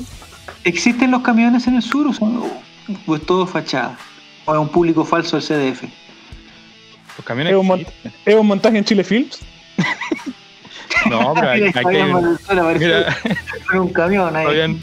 ¿Existen 0.64 1.10
los 1.12 1.22
camiones 1.24 1.66
en 1.68 1.76
el 1.76 1.82
sur 1.82 2.08
o, 2.08 2.14
son, 2.14 2.44
o 3.08 3.16
es 3.16 3.26
todo 3.26 3.46
fachada? 3.48 3.98
¿O 4.46 4.54
es 4.54 4.60
un 4.60 4.70
público 4.70 5.04
falso 5.04 5.38
del 5.40 5.46
CDF? 5.74 5.84
Los 7.18 7.26
camiones. 7.26 7.54
Es 7.54 7.60
un, 7.60 7.66
mon- 7.68 7.86
es 8.26 8.36
un 8.36 8.46
montaje 8.48 8.78
en 8.78 8.86
Chile 8.86 9.04
Films. 9.04 9.40
No, 11.10 11.34
pero 11.34 11.50
hay, 11.50 11.72
que. 11.74 11.84
Mira, 12.80 13.16
un 13.82 13.90
camión 13.94 14.36
ahí. 14.36 14.46
Fabián. 14.46 14.82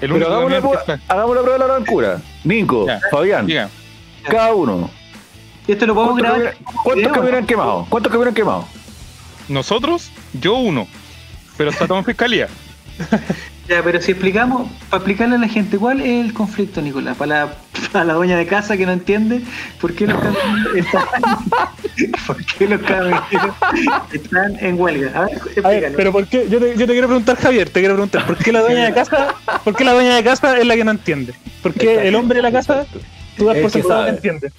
El 0.00 0.12
Pero 0.12 0.26
hagamos 0.26 0.50
la, 0.50 0.60
prueba- 0.60 0.80
está. 0.80 1.00
hagamos 1.08 1.36
la 1.36 1.42
prueba 1.42 1.58
de 1.58 1.58
la 1.68 1.74
blancura. 1.76 2.20
Nico, 2.44 2.86
Ya. 2.86 3.00
Fabián, 3.10 3.48
cada 4.28 4.54
uno. 4.54 4.90
Esto 5.66 5.86
lo 5.86 5.94
podemos 5.94 6.18
¿Cuántos 6.20 6.36
grabar. 6.38 6.54
camiones, 6.56 6.82
cuántos 6.84 7.12
camiones 7.12 7.38
han 7.40 7.46
quemado? 7.46 7.86
¿Cuántos 7.88 8.10
camiones 8.12 8.30
han 8.32 8.34
quemado? 8.34 8.68
nosotros, 9.48 10.10
yo 10.32 10.54
uno. 10.56 10.86
Pero 11.56 11.70
está 11.70 11.86
todo 11.86 11.98
en 11.98 12.04
fiscalía. 12.04 12.48
Ya, 13.68 13.82
pero 13.82 14.00
si 14.00 14.12
explicamos, 14.12 14.70
para 14.90 14.98
explicarle 14.98 15.36
a 15.36 15.38
la 15.38 15.48
gente, 15.48 15.78
¿cuál 15.78 16.00
es 16.00 16.26
el 16.26 16.34
conflicto, 16.34 16.82
Nicolás? 16.82 17.16
Para 17.16 17.46
la, 17.46 17.54
para 17.92 18.04
la 18.04 18.12
dueña 18.14 18.36
de 18.36 18.46
casa 18.46 18.76
que 18.76 18.84
no 18.84 18.92
entiende 18.92 19.40
por 19.80 19.94
qué 19.94 20.06
los 20.06 20.20
camioneros 20.20 20.76
están, 20.76 21.04
están 24.12 24.56
en 24.60 24.78
huelga. 24.78 25.18
A 25.18 25.24
ver, 25.24 25.40
A 25.64 25.68
ver, 25.68 25.92
pero 25.96 26.12
¿por 26.12 26.26
qué? 26.26 26.46
Yo 26.50 26.60
te, 26.60 26.76
yo 26.76 26.86
te 26.86 26.92
quiero 26.92 27.06
preguntar, 27.06 27.36
Javier, 27.36 27.70
te 27.70 27.80
quiero 27.80 27.94
preguntar, 27.94 28.26
¿por 28.26 28.36
qué 28.36 28.52
la 28.52 28.60
dueña 28.60 28.84
de 28.84 28.92
casa, 28.92 29.34
por 29.64 29.74
qué 29.74 29.84
la 29.84 29.94
dueña 29.94 30.14
de 30.14 30.24
casa 30.24 30.58
es 30.58 30.66
la 30.66 30.76
que 30.76 30.84
no 30.84 30.90
entiende? 30.90 31.32
¿Por 31.62 31.72
qué 31.72 32.06
el 32.06 32.14
hombre 32.16 32.36
de 32.36 32.42
la 32.42 32.52
casa, 32.52 32.84
tú 33.38 33.46
das 33.46 33.56
por 33.58 33.70
sentado 33.70 34.04
que 34.04 34.10
entiende? 34.10 34.52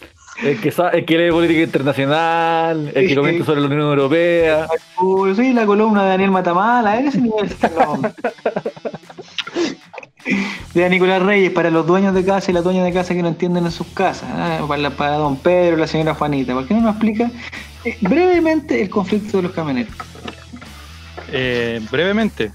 El 0.44 0.60
que, 0.60 0.70
sa- 0.72 0.90
el 0.90 1.06
que 1.06 1.18
lee 1.18 1.32
política 1.32 1.62
internacional, 1.62 2.92
el 2.94 3.08
que 3.08 3.16
comenta 3.16 3.46
sobre 3.46 3.62
la 3.62 3.68
Unión 3.68 3.82
Europea. 3.82 4.68
Uy, 5.02 5.34
soy 5.36 5.54
la 5.54 5.66
columna 5.66 6.04
de 6.04 6.10
Daniel 6.10 6.32
Matamala, 6.32 7.00
ese 7.00 7.22
nivel. 7.22 7.50
no. 7.78 8.02
De 10.74 10.90
Nicolás 10.90 11.22
Reyes, 11.22 11.52
para 11.52 11.70
los 11.70 11.86
dueños 11.88 12.14
de 12.14 12.26
casa 12.26 12.52
y 12.52 12.54
las 12.54 12.64
dueñas 12.64 12.84
de 12.84 12.92
casa 12.92 13.14
que 13.14 13.22
no 13.22 13.30
entienden 13.30 13.66
en 13.66 13.72
sus 13.72 13.88
casas. 13.88 14.28
ah, 14.34 14.60
Para, 14.68 14.82
la- 14.82 14.90
para 14.90 15.16
don 15.18 15.38
Pedro 15.38 15.78
la 15.78 15.88
señora 15.88 16.16
Juanita. 16.16 16.54
¿Por 16.54 16.68
qué 16.68 16.74
no 16.74 16.82
nos 16.82 16.92
explica 16.96 17.32
eh, 17.86 17.98
brevemente 18.02 18.82
el 18.82 18.90
conflicto 18.90 19.38
de 19.38 19.44
los 19.44 19.52
camioneros? 19.54 19.94
Eh, 21.32 21.80
brevemente. 21.92 22.52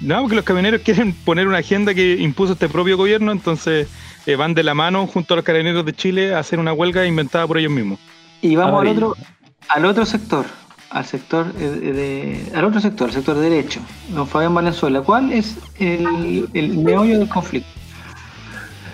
No, 0.00 0.20
porque 0.20 0.36
los 0.36 0.44
camioneros 0.44 0.80
quieren 0.82 1.12
poner 1.12 1.48
una 1.48 1.58
agenda 1.58 1.92
que 1.92 2.14
impuso 2.14 2.52
este 2.54 2.68
propio 2.68 2.96
gobierno, 2.96 3.32
entonces 3.32 3.88
eh, 4.26 4.36
van 4.36 4.54
de 4.54 4.62
la 4.62 4.74
mano 4.74 5.06
junto 5.06 5.34
a 5.34 5.36
los 5.36 5.44
carabineros 5.44 5.84
de 5.84 5.92
Chile 5.94 6.34
a 6.34 6.38
hacer 6.40 6.58
una 6.58 6.72
huelga 6.72 7.04
inventada 7.06 7.46
por 7.46 7.58
ellos 7.58 7.72
mismos. 7.72 7.98
Y 8.40 8.54
vamos 8.56 8.80
al 8.82 8.88
otro, 8.88 9.16
al 9.68 9.84
otro 9.84 10.04
sector, 10.06 10.46
al 10.90 11.04
sector 11.04 11.52
eh, 11.58 11.62
de, 12.50 12.56
al 12.56 12.64
otro 12.64 12.80
sector, 12.80 13.08
al 13.08 13.14
sector 13.14 13.38
derecho, 13.38 13.80
don 14.10 14.26
Fabián 14.28 14.54
Valenzuela. 14.54 15.00
¿Cuál 15.02 15.32
es 15.32 15.56
el, 15.78 16.48
el 16.54 16.76
meollo 16.78 17.18
del 17.18 17.28
conflicto? 17.28 17.68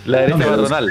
La 0.06 0.20
derecha 0.20 0.38
No, 0.38 0.46
patronal. 0.62 0.90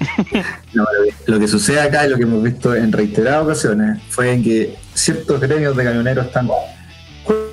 No, 0.74 0.82
lo 0.82 1.04
que- 1.04 1.14
lo 1.32 1.38
que 1.38 1.48
sucede 1.48 1.80
acá 1.80 2.06
y 2.06 2.10
lo 2.10 2.16
que 2.16 2.24
hemos 2.24 2.42
visto 2.42 2.74
en 2.74 2.92
reiteradas 2.92 3.44
ocasiones 3.44 4.00
fue 4.10 4.32
en 4.32 4.42
que 4.42 4.76
ciertos 4.92 5.40
gremios 5.40 5.74
de 5.76 5.84
camioneros 5.84 6.26
están. 6.26 6.48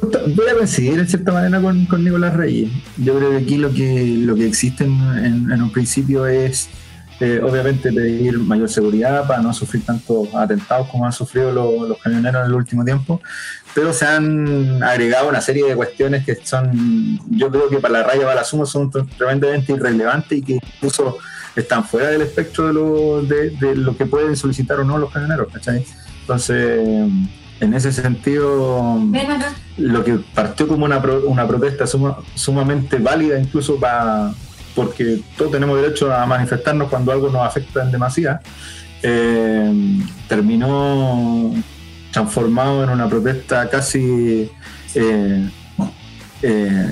Voy 0.01 0.47
a 0.49 0.53
coincidir 0.55 0.99
en 0.99 1.07
cierta 1.07 1.31
manera 1.31 1.61
con, 1.61 1.85
con 1.85 2.03
Nicolás 2.03 2.33
Reyes. 2.35 2.71
Yo 2.97 3.17
creo 3.17 3.29
que 3.31 3.37
aquí 3.37 3.57
lo 3.57 3.71
que, 3.71 4.15
lo 4.19 4.35
que 4.35 4.47
existe 4.47 4.83
en, 4.85 4.99
en- 5.23 5.51
en 5.51 5.61
un 5.61 5.71
principio 5.71 6.25
es, 6.25 6.69
eh, 7.19 7.39
obviamente, 7.43 7.91
pedir 7.93 8.39
mayor 8.39 8.67
seguridad 8.69 9.27
para 9.27 9.41
no 9.41 9.53
sufrir 9.53 9.83
tantos 9.85 10.33
atentados 10.33 10.87
como 10.89 11.05
han 11.05 11.11
sufrido 11.13 11.51
los 11.51 11.97
camioneros 11.99 12.41
en 12.43 12.47
el 12.47 12.55
último 12.55 12.83
tiempo. 12.83 13.21
Pero 13.75 13.93
se 13.93 14.05
han 14.05 14.81
agregado 14.83 15.29
una 15.29 15.39
serie 15.39 15.65
de 15.65 15.75
cuestiones 15.75 16.25
que 16.25 16.35
son, 16.43 17.19
yo 17.29 17.49
creo 17.51 17.69
que 17.69 17.77
para 17.77 17.99
la 17.99 18.03
raya 18.03 18.23
para 18.23 18.35
la 18.35 18.43
suma 18.43 18.65
son 18.65 18.89
tremendamente 19.17 19.71
irrelevantes 19.71 20.37
y 20.39 20.41
que 20.41 20.53
incluso 20.75 21.19
están 21.55 21.83
fuera 21.85 22.09
del 22.09 22.21
espectro 22.21 22.67
de 22.67 22.73
lo, 22.73 23.21
de, 23.23 23.51
de 23.51 23.75
lo 23.75 23.95
que 23.95 24.05
pueden 24.07 24.35
solicitar 24.35 24.79
o 24.79 24.83
no 24.83 24.97
los 24.97 25.11
camioneros, 25.11 25.47
¿cachai? 25.53 25.85
Entonces, 26.21 27.07
en 27.61 27.73
ese 27.73 27.91
sentido, 27.93 28.99
lo 29.77 30.03
que 30.03 30.19
partió 30.35 30.67
como 30.67 30.83
una, 30.85 31.01
pro- 31.01 31.23
una 31.27 31.47
protesta 31.47 31.85
suma- 31.87 32.17
sumamente 32.35 32.97
válida, 32.97 33.39
incluso 33.39 33.77
para 33.77 34.33
porque 34.75 35.21
todos 35.37 35.51
tenemos 35.51 35.79
derecho 35.81 36.13
a 36.13 36.25
manifestarnos 36.25 36.89
cuando 36.89 37.11
algo 37.11 37.29
nos 37.29 37.41
afecta 37.45 37.83
en 37.83 37.91
demasía, 37.91 38.41
eh, 39.03 39.99
terminó 40.27 41.53
transformado 42.11 42.83
en 42.83 42.89
una 42.89 43.07
protesta 43.07 43.69
casi 43.69 44.49
eh, 44.95 45.49
eh, 46.41 46.91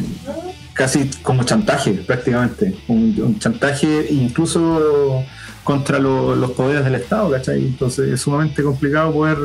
casi 0.74 1.10
como 1.22 1.44
chantaje 1.44 1.92
prácticamente 1.94 2.76
un, 2.88 3.16
un 3.22 3.40
chantaje 3.40 4.08
incluso 4.12 5.24
contra 5.64 6.00
lo- 6.00 6.36
los 6.36 6.52
poderes 6.52 6.84
del 6.86 6.96
Estado 6.96 7.32
¿cachai? 7.32 7.66
entonces 7.66 8.08
es 8.14 8.22
sumamente 8.22 8.64
complicado 8.64 9.12
poder 9.12 9.38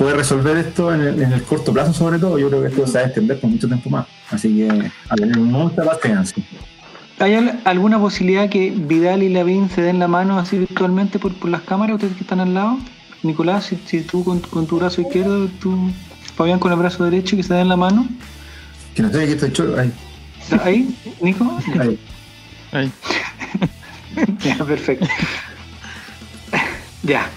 poder 0.00 0.16
resolver 0.16 0.56
esto 0.56 0.94
en 0.94 1.00
el, 1.02 1.22
en 1.22 1.32
el 1.32 1.42
corto 1.42 1.72
plazo 1.74 1.92
sobre 1.92 2.18
todo 2.18 2.38
yo 2.38 2.48
creo 2.48 2.62
que 2.62 2.68
esto 2.68 2.86
se 2.86 2.94
va 2.94 3.00
a 3.00 3.06
extender 3.08 3.38
por 3.38 3.50
mucho 3.50 3.66
tiempo 3.68 3.90
más 3.90 4.06
así 4.30 4.48
que 4.56 4.90
a 5.10 5.14
tener 5.14 5.36
mucha 5.38 5.82
paciencia 5.84 6.42
¿Hay 7.18 7.34
al- 7.34 7.60
alguna 7.66 7.98
posibilidad 7.98 8.48
que 8.48 8.70
Vidal 8.70 9.22
y 9.22 9.28
Lavín 9.28 9.68
se 9.68 9.82
den 9.82 9.98
la 9.98 10.08
mano 10.08 10.38
así 10.38 10.56
virtualmente 10.56 11.18
por, 11.18 11.34
por 11.34 11.50
las 11.50 11.60
cámaras, 11.60 11.96
ustedes 11.96 12.14
que 12.14 12.22
están 12.22 12.40
al 12.40 12.54
lado? 12.54 12.78
Nicolás, 13.22 13.66
si, 13.66 13.76
si 13.84 14.00
tú 14.00 14.24
con, 14.24 14.40
con 14.40 14.66
tu 14.66 14.78
brazo 14.78 15.02
izquierdo, 15.02 15.48
tú, 15.60 15.90
Fabián 16.34 16.58
con 16.58 16.72
el 16.72 16.78
brazo 16.78 17.04
derecho, 17.04 17.36
que 17.36 17.42
se 17.42 17.52
den 17.52 17.68
la 17.68 17.76
mano. 17.76 18.06
que 18.94 19.02
no 19.02 19.08
estoy 19.08 19.24
aquí 19.24 19.32
estoy 19.34 19.52
choro 19.52 19.78
ahí, 19.78 19.92
¿Ahí, 20.64 20.96
Nico? 21.20 21.58
ahí. 21.78 21.98
Ay, 22.72 22.90
Ya, 24.42 24.54
perfecto. 24.64 25.06
ya. 27.02 27.28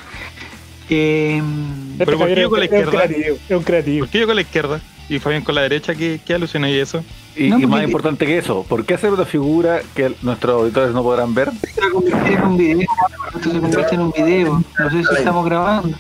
Em, 0.97 1.91
Este 1.93 2.05
Pero 2.05 2.17
¿por 2.17 2.27
qué 2.27 2.41
yo 2.41 2.49
con 2.49 2.59
la 2.59 2.65
es 2.65 2.71
un 2.71 2.77
izquierda? 2.77 3.03
creativo, 3.07 3.37
es 3.49 3.57
un 3.57 3.63
creativo. 3.63 3.99
¿Por 4.05 4.09
qué 4.09 4.19
yo 4.19 4.25
con 4.27 4.35
la 4.35 4.41
izquierda 4.41 4.81
y 5.09 5.19
Fabián 5.19 5.43
con 5.43 5.55
la 5.55 5.61
derecha? 5.61 5.95
¿Qué, 5.95 6.19
qué 6.25 6.33
alusión 6.35 6.63
hay 6.63 6.77
eso? 6.77 7.03
Y, 7.35 7.49
No, 7.49 7.57
y 7.57 7.61
porque 7.61 7.67
más 7.67 7.79
te- 7.79 7.85
importante 7.85 8.25
que 8.25 8.37
eso, 8.37 8.63
¿por 8.67 8.85
qué 8.85 8.93
hacer 8.93 9.11
una 9.11 9.25
figura 9.25 9.81
que 9.95 10.13
nuestros 10.21 10.55
auditores 10.61 10.93
no 10.93 11.01
podrán 11.03 11.33
ver? 11.33 11.49
se 11.73 11.81
va 11.81 11.87
a 11.87 11.91
convertir 11.91 12.33
en 12.33 12.43
un 12.43 12.57
video, 12.57 12.87
esto 13.35 13.51
se 13.51 13.59
convierte 13.59 13.95
en 13.95 14.01
un 14.01 14.11
video. 14.11 14.63
No 14.79 14.89
sé 14.89 15.03
si 15.03 15.15
estamos 15.15 15.45
grabando. 15.45 15.97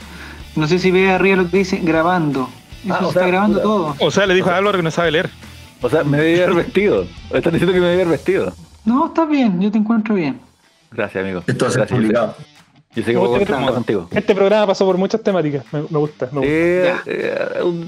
No 0.55 0.67
sé 0.67 0.77
si 0.79 0.91
ve 0.91 1.09
arriba 1.09 1.37
lo 1.37 1.49
que 1.49 1.57
dice 1.57 1.77
grabando. 1.77 2.49
Eso 2.85 2.93
Ah, 2.93 2.99
se 2.99 3.05
o 3.05 3.07
está 3.09 3.19
sea, 3.21 3.27
grabando 3.29 3.59
todo. 3.61 3.95
O 3.99 4.11
sea, 4.11 4.25
le 4.27 4.33
dijo 4.35 4.49
a 4.51 4.57
Álvaro 4.57 4.77
que 4.77 4.83
no 4.83 4.91
sabe 4.91 5.11
leer. 5.11 5.29
O 5.81 5.89
sea, 5.89 6.03
me 6.03 6.17
debí 6.17 6.39
haber 6.41 6.53
vestido. 6.55 7.07
Están 7.31 7.53
diciendo 7.53 7.73
que 7.73 7.79
me 7.79 7.87
debí 7.87 8.01
haber 8.01 8.11
vestido. 8.17 8.53
No, 8.85 9.07
está 9.07 9.25
bien, 9.25 9.59
yo 9.61 9.71
te 9.71 9.77
encuentro 9.79 10.13
bien. 10.15 10.39
Gracias, 10.91 11.23
amigo. 11.23 11.43
esto 11.47 11.71
sé- 11.71 11.81
publicado 11.85 12.35
Yo 12.95 13.03
sé 13.03 13.11
que 13.11 13.17
puedo 13.17 13.29
gusta 13.31 13.45
que 13.45 13.51
contar 13.51 13.67
te- 13.69 13.73
contigo. 13.73 14.07
Este 14.11 14.35
programa 14.35 14.67
pasó 14.67 14.85
por 14.85 14.97
muchas 14.97 15.21
temáticas. 15.21 15.63
Me, 15.71 15.81
me 15.81 15.97
gusta. 15.97 16.25
me 16.31 16.39
gusta. 16.39 16.47
Eh, 16.51 16.93
Ya. 17.05 17.11
eh, 17.11 17.63
un. 17.63 17.85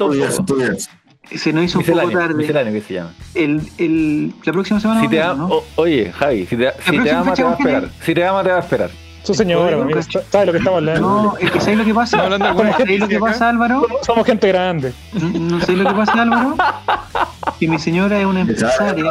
Se 1.32 1.52
nos 1.54 1.64
hizo 1.66 1.80
un 1.80 1.86
poco 1.86 2.10
tarde. 2.12 2.72
¿qué 2.72 2.82
se 2.82 2.94
llama? 2.94 3.14
El, 3.34 3.62
el, 3.80 4.34
la 4.44 4.54
próxima 4.54 4.80
semana 4.80 5.02
Si 5.02 5.08
te 5.08 5.18
vamos, 5.20 5.36
ama, 5.40 5.48
¿no? 5.50 5.56
o- 5.56 5.64
oye, 5.82 6.12
Javi, 6.12 6.46
si 6.46 6.56
te, 6.56 6.72
si 6.88 7.00
te 7.00 7.12
ama, 7.12 7.34
te 7.34 7.44
va 7.44 7.52
a 7.52 7.54
esperar. 7.56 7.90
Si 8.02 8.14
te 8.14 8.26
ama, 8.26 8.44
te 8.44 8.50
va 8.52 8.58
a 8.58 8.60
esperar. 8.60 8.90
Su 9.24 9.34
señora, 9.34 9.76
mira. 9.78 10.04
¿sabes 10.04 10.46
lo 10.46 10.52
que 10.52 10.60
estamos 10.60 10.78
hablando? 10.78 11.02
No, 11.02 11.38
es 11.40 11.50
que 11.50 11.60
¿sabes 11.60 11.80
lo 11.80 11.86
que 11.86 11.94
pasa? 11.96 12.22
Hablando 12.22 12.46
¿Sabes 12.56 13.00
lo 13.00 13.08
que 13.08 13.20
pasa, 13.20 13.50
Álvaro? 13.50 13.88
Somos- 14.04 14.24
gente 14.28 14.48
grande. 14.50 14.94
No, 15.14 15.60
sé 15.62 15.72
lo 15.76 15.90
que 15.90 15.96
pasa, 15.96 16.22
Álvaro. 16.22 16.56
Que 17.60 17.68
mi 17.68 17.80
señora 17.80 18.20
es 18.20 18.26
una 18.26 18.42
empresaria. 18.42 19.04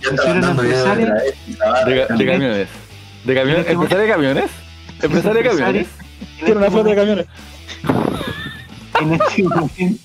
Está 0.00 0.22
Si 0.22 0.28
era 0.28 0.38
una 0.38 0.50
empresaria- 0.50 1.14
De, 2.16 2.26
camiones. 2.26 2.68
¿De 3.24 3.34
camiones? 3.34 3.60
este 3.60 3.72
¿Empresaria 3.72 4.04
de 4.04 4.10
camiones? 4.12 4.50
¿Empresaria 5.02 5.42
de 5.42 5.48
camiones? 5.48 5.88
Tiene 6.44 6.54
una 6.60 6.70
flota 6.70 6.88
de 6.90 6.96
camiones. 6.96 7.26
En 9.00 9.12
este 9.14 9.42
momento, 9.42 10.02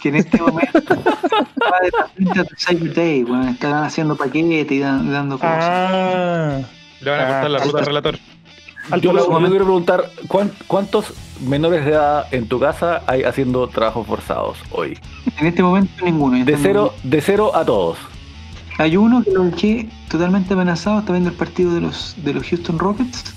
que 0.00 0.08
en 0.08 0.16
este 0.16 0.38
momento 0.40 0.80
va 0.96 1.78
de 1.82 1.90
la 1.98 2.06
pinta 2.16 2.42
de 2.42 2.48
Cyber 2.56 2.94
Day, 2.94 3.24
weón. 3.24 3.48
Están 3.48 3.84
haciendo 3.84 4.16
paquetes 4.16 4.72
y 4.72 4.80
dan- 4.80 5.10
dando 5.12 5.36
cosas. 5.38 5.58
Ah. 5.60 6.58
Le 7.00 7.10
van 7.10 7.20
a 7.20 7.26
cortar 7.26 7.50
la 7.50 7.58
Ah, 7.58 7.64
ruta 7.64 7.78
al 7.78 7.86
relator. 7.86 8.18
Yo, 9.00 9.12
yo 9.12 9.38
quiero 9.48 9.64
preguntar, 9.64 10.10
¿cuán- 10.26 10.50
¿cuántos 10.66 11.12
menores 11.46 11.84
de 11.84 11.92
edad 11.92 12.26
en 12.32 12.48
tu 12.48 12.58
casa 12.58 13.02
hay 13.06 13.22
haciendo 13.22 13.68
trabajos 13.68 14.06
forzados 14.06 14.58
hoy? 14.72 14.98
En 15.38 15.46
este 15.46 15.62
momento 15.62 16.04
ninguno. 16.04 16.44
De 16.44 16.52
este 16.52 16.56
cero, 16.68 16.80
momento. 16.86 17.08
de 17.08 17.20
cero 17.20 17.52
a 17.54 17.64
todos. 17.64 17.98
Hay 18.78 18.96
uno 18.96 19.22
que 19.22 19.30
lo 19.30 19.46
eché 19.46 19.86
totalmente 20.08 20.54
amenazado, 20.54 21.00
está 21.00 21.12
viendo 21.12 21.30
el 21.30 21.36
partido 21.36 21.72
de 21.74 21.82
los 21.82 22.14
de 22.24 22.32
los 22.34 22.46
Houston 22.48 22.78
Rockets 22.78 23.34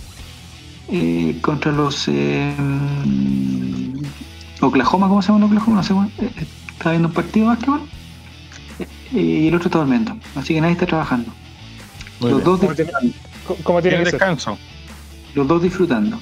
eh, 0.95 1.39
contra 1.41 1.71
los 1.71 2.07
eh, 2.07 2.53
Oklahoma, 4.61 5.07
¿cómo 5.07 5.21
se 5.21 5.29
llama 5.29 5.39
el 5.39 5.51
Oklahoma? 5.51 5.77
No 5.77 5.83
sé, 5.83 5.93
bueno, 5.93 6.11
eh, 6.19 6.29
eh, 6.37 6.45
está 6.71 6.91
viendo 6.91 7.07
un 7.07 7.13
partido 7.13 7.49
de 7.49 7.55
básquetbol 7.55 7.81
eh, 8.79 8.87
y 9.11 9.47
el 9.47 9.55
otro 9.55 9.67
está 9.69 9.79
durmiendo, 9.79 10.15
así 10.35 10.53
que 10.53 10.61
nadie 10.61 10.73
está 10.73 10.85
trabajando. 10.85 11.31
Muy 12.19 12.29
los 12.31 12.43
bien. 12.43 12.45
dos 12.45 12.59
¿Cómo 12.59 12.75
tiene, 12.75 12.83
disfrutando, 12.83 13.63
cómo 13.63 13.81
tiene 13.81 13.97
descanso. 14.05 14.57
los 15.33 15.47
dos 15.47 15.63
disfrutando. 15.63 16.19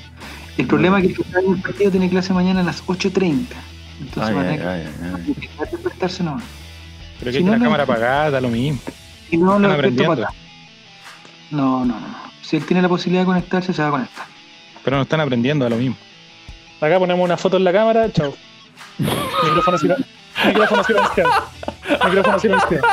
El 0.57 0.67
problema 0.67 0.99
es 0.99 1.07
que 1.07 1.21
el 1.51 1.61
partido 1.61 1.91
tiene 1.91 2.09
clase 2.09 2.33
mañana 2.33 2.61
a 2.61 2.63
las 2.63 2.85
8.30. 2.85 3.45
Entonces 3.99 4.23
Ay, 4.23 4.33
van 4.33 4.47
a 4.47 5.71
despertarse 5.71 6.23
nomás. 6.23 6.43
Pero 7.19 7.31
que 7.31 7.37
Si 7.37 7.43
no 7.43 7.51
la 7.51 7.59
cámara 7.59 7.83
apagada, 7.83 8.31
da 8.31 8.41
lo 8.41 8.49
mismo. 8.49 8.79
Y 9.29 9.37
no 9.37 9.59
lo 9.59 9.67
no, 11.51 11.85
no. 11.85 11.85
no. 11.85 11.95
Si 12.41 12.57
él 12.57 12.65
tiene 12.65 12.81
la 12.81 12.89
posibilidad 12.89 13.21
de 13.21 13.25
conectarse, 13.27 13.73
se 13.73 13.81
va 13.81 13.87
a 13.89 13.91
conectar. 13.91 14.30
Pero 14.83 14.97
no 14.97 15.03
están 15.03 15.19
aprendiendo, 15.21 15.63
da 15.65 15.69
lo 15.69 15.77
mismo. 15.77 15.95
Acá 16.79 16.97
ponemos 16.99 17.23
una 17.23 17.37
foto 17.37 17.57
en 17.57 17.63
la 17.63 17.71
cámara, 17.71 18.11
chao. 18.11 18.33
Micrófono 19.43 19.77
silenciado. 19.77 20.11
Micrófono 20.47 20.83
silenciado. 20.83 21.31
Micrófono 22.05 22.39
silenciado. 22.39 22.83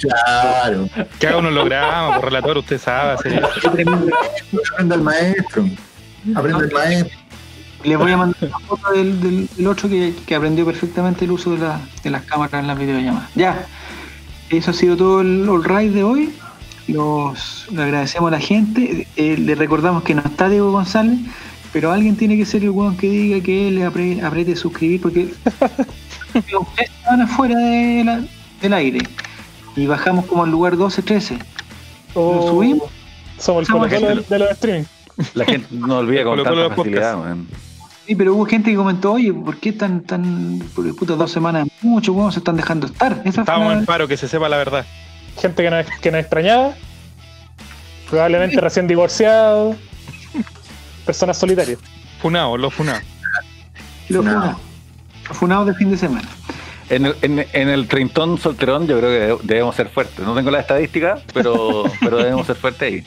Claro. 0.00 0.88
Que 1.18 1.26
haga 1.28 1.38
un 1.38 1.46
holograma, 1.46 2.14
por 2.16 2.24
relator, 2.26 2.58
usted 2.58 2.78
sabe 2.80 3.12
hacer 3.12 3.32
eso. 3.34 3.68
Aprende 3.68 4.94
el 4.94 5.00
maestro. 5.02 5.64
Aprende 6.36 6.64
el 6.66 6.72
maestro. 6.72 7.18
Les 7.84 7.98
voy 7.98 8.12
a 8.12 8.16
mandar 8.16 8.36
una 8.48 8.58
foto 8.60 8.92
del, 8.92 9.20
del, 9.20 9.48
del 9.56 9.66
otro 9.66 9.88
que, 9.88 10.14
que 10.26 10.34
aprendió 10.34 10.64
perfectamente 10.64 11.24
el 11.26 11.32
uso 11.32 11.50
de, 11.52 11.58
la- 11.58 11.80
de 12.02 12.10
las 12.10 12.22
cámaras 12.22 12.60
en 12.60 12.66
las 12.66 12.78
videollamadas. 12.78 13.28
Ya, 13.34 13.66
eso 14.50 14.70
ha 14.70 14.74
sido 14.74 14.96
todo 14.96 15.20
el 15.20 15.46
all 15.48 15.62
right 15.64 15.92
de 15.92 16.02
hoy. 16.02 16.34
Los, 16.88 17.66
le 17.72 17.82
agradecemos 17.82 18.28
a 18.28 18.32
la 18.32 18.40
gente. 18.40 19.06
Eh, 19.16 19.36
le 19.38 19.54
recordamos 19.54 20.02
que 20.02 20.14
no 20.14 20.22
está 20.22 20.48
Diego 20.48 20.70
González, 20.72 21.18
pero 21.72 21.90
alguien 21.92 22.16
tiene 22.16 22.36
que 22.36 22.44
ser 22.44 22.62
el 22.62 22.70
weón 22.70 22.96
que 22.96 23.08
diga 23.08 23.40
que 23.42 23.68
él 23.68 23.76
le 23.76 23.86
apre- 23.88 24.22
apriete 24.22 24.54
suscribir 24.56 25.00
porque 25.00 25.32
los 26.52 26.66
tres 26.74 26.90
van 27.06 27.22
afuera 27.22 27.58
de 27.58 28.04
la- 28.04 28.22
del 28.60 28.72
aire. 28.74 28.98
Y 29.76 29.86
bajamos 29.86 30.26
como 30.26 30.44
al 30.44 30.50
lugar 30.50 30.74
12-13. 30.76 31.38
Oh, 32.14 32.48
subimos? 32.48 32.88
Somos 33.38 33.68
el 33.92 34.04
el- 34.04 34.16
de, 34.18 34.22
de 34.28 34.38
los 34.38 34.50
streaming. 34.50 34.84
La 35.34 35.44
gente 35.44 35.66
no 35.72 35.98
olvida 35.98 36.22
con 36.24 36.42
tanta 36.42 36.70
facilidad, 36.74 37.20
weón. 37.20 37.48
Sí, 38.06 38.14
pero 38.14 38.34
hubo 38.34 38.44
gente 38.44 38.70
que 38.70 38.76
comentó, 38.76 39.12
oye, 39.12 39.32
¿por 39.32 39.56
qué 39.56 39.72
tan, 39.72 40.02
tan, 40.02 40.60
por 40.74 40.94
puta, 40.94 41.14
dos 41.16 41.30
semanas? 41.32 41.66
Muchos 41.80 42.14
huevos 42.14 42.34
se 42.34 42.40
están 42.40 42.56
dejando 42.56 42.86
estar. 42.86 43.12
Esa 43.24 43.32
fue 43.32 43.42
Estábamos 43.42 43.72
la- 43.72 43.78
en 43.80 43.86
paro, 43.86 44.06
que 44.06 44.18
se 44.18 44.28
sepa 44.28 44.46
la 44.50 44.58
verdad. 44.58 44.84
Gente 45.40 45.62
que 45.62 45.70
nos, 45.70 45.86
que 46.00 46.10
nos 46.10 46.20
extrañaba. 46.20 46.74
Probablemente 48.08 48.60
recién 48.60 48.86
divorciado. 48.86 49.76
Personas 51.06 51.36
solitarias. 51.38 51.78
Funado, 52.20 52.56
los 52.56 52.72
funados. 52.72 53.02
los. 54.08 54.24
Los 54.24 55.38
funados 55.38 55.66
de 55.68 55.74
fin 55.74 55.90
de 55.90 55.96
semana. 55.96 56.28
En 56.90 57.06
el, 57.06 57.16
en, 57.22 57.46
en 57.52 57.68
el 57.70 57.88
treintón 57.88 58.36
solterón 58.38 58.86
yo 58.86 58.98
creo 58.98 59.10
que 59.10 59.18
debe- 59.26 59.38
debemos 59.42 59.74
ser 59.74 59.88
fuertes. 59.88 60.18
No 60.18 60.34
tengo 60.34 60.50
la 60.50 60.60
estadística, 60.60 61.18
pero, 61.32 61.84
pero 62.00 62.18
debemos 62.18 62.46
ser 62.46 62.56
fuertes 62.56 62.82
ahí. 62.92 63.04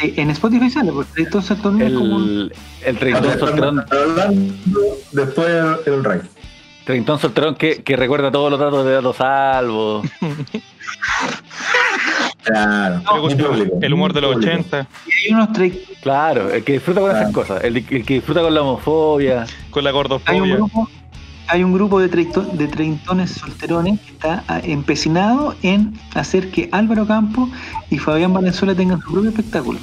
Sí, 0.00 0.14
en 0.16 0.30
Spotify 0.30 0.68
sale, 0.70 0.90
porque 0.90 1.22
entonces 1.22 1.56
todo 1.58 1.68
el 1.70 1.78
mundo 1.78 1.98
como... 2.00 2.16
El, 2.18 2.52
el 2.84 2.98
treintón 2.98 3.38
solterón, 3.38 3.86
después 5.12 5.48
el, 5.48 5.94
el 5.94 6.02
Ray. 6.82 6.84
treintón 6.86 7.18
solterón 7.18 7.54
que, 7.54 7.82
que 7.82 7.96
recuerda 7.96 8.30
todos 8.30 8.50
los 8.50 8.58
datos 8.60 8.84
de 8.84 8.92
datos 8.92 9.16
salvos. 9.16 10.06
Claro. 12.44 13.02
Público, 13.04 13.78
el 13.80 13.94
humor 13.94 14.12
de 14.12 14.20
los 14.20 14.32
público. 14.34 14.52
80, 14.52 14.86
Y 15.06 15.26
hay 15.28 15.34
unos 15.34 15.48
tre- 15.50 15.80
Claro, 16.02 16.50
el 16.50 16.64
que 16.64 16.72
disfruta 16.72 17.00
con 17.00 17.10
esas 17.10 17.20
Claro. 17.32 17.32
cosas. 17.34 17.62
El, 17.64 17.76
el 17.76 18.04
que 18.04 18.14
disfruta 18.14 18.40
con 18.42 18.52
la 18.52 18.62
homofobia. 18.62 19.46
con 19.70 19.84
la 19.84 19.90
hay 19.90 19.94
un 19.94 20.02
gordofobia. 20.02 20.54
grupo, 20.56 20.88
hay 21.46 21.62
un 21.62 21.72
grupo 21.72 22.00
de, 22.00 22.10
treito- 22.10 22.50
de 22.50 22.66
treintones 22.66 23.30
solterones 23.30 24.00
que 24.00 24.10
está 24.10 24.42
ah, 24.48 24.60
empecinado 24.64 25.54
en 25.62 25.96
hacer 26.14 26.50
que 26.50 26.68
Álvaro 26.72 27.06
Campo 27.06 27.48
y 27.90 27.98
Fabián 27.98 28.32
Valenzuela 28.34 28.74
tengan 28.74 29.00
su 29.00 29.12
propio 29.12 29.30
espectáculo. 29.30 29.78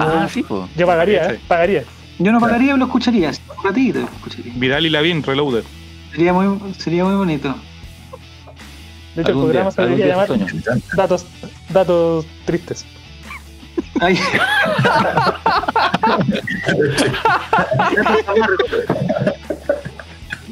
Ah, 0.00 0.26
sí, 0.28 0.42
pues. 0.42 0.62
Yo 0.76 0.86
pagaría. 0.86 1.30
¿eh? 1.34 1.40
Pagaría. 1.46 1.84
Yo 2.20 2.32
no 2.32 2.38
pagaría, 2.38 2.66
pero 2.68 2.76
lo 2.76 2.84
escucharía. 2.84 3.30
Un 3.30 3.64
ratito 3.64 4.00
lo 4.00 4.04
escucharía. 4.04 4.52
Vidal 4.54 4.84
y 4.84 4.90
Lavín, 4.90 5.22
Reloaded. 5.22 5.64
Sería 6.12 6.34
muy, 6.34 6.74
sería 6.74 7.04
muy 7.04 7.14
bonito. 7.14 7.54
De 9.14 9.22
hecho, 9.22 9.32
el 9.32 9.38
programa 9.38 9.70
se 9.70 9.82
debería 9.82 10.08
llamar 10.08 10.28
datos, 10.94 11.26
datos 11.70 12.26
tristes. 12.44 12.84
Ay. 14.00 14.20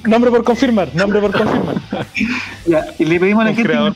Nombre 0.04 0.30
por 0.30 0.44
confirmar, 0.44 0.94
nombre 0.94 1.20
por 1.20 1.32
confirmar. 1.32 1.76
Ya, 2.66 2.86
y 2.98 3.04
le 3.04 3.20
pedimos 3.20 3.42
a 3.42 3.44
la 3.44 3.50
Un 3.50 3.56
gente 3.56 3.68
creador 3.68 3.94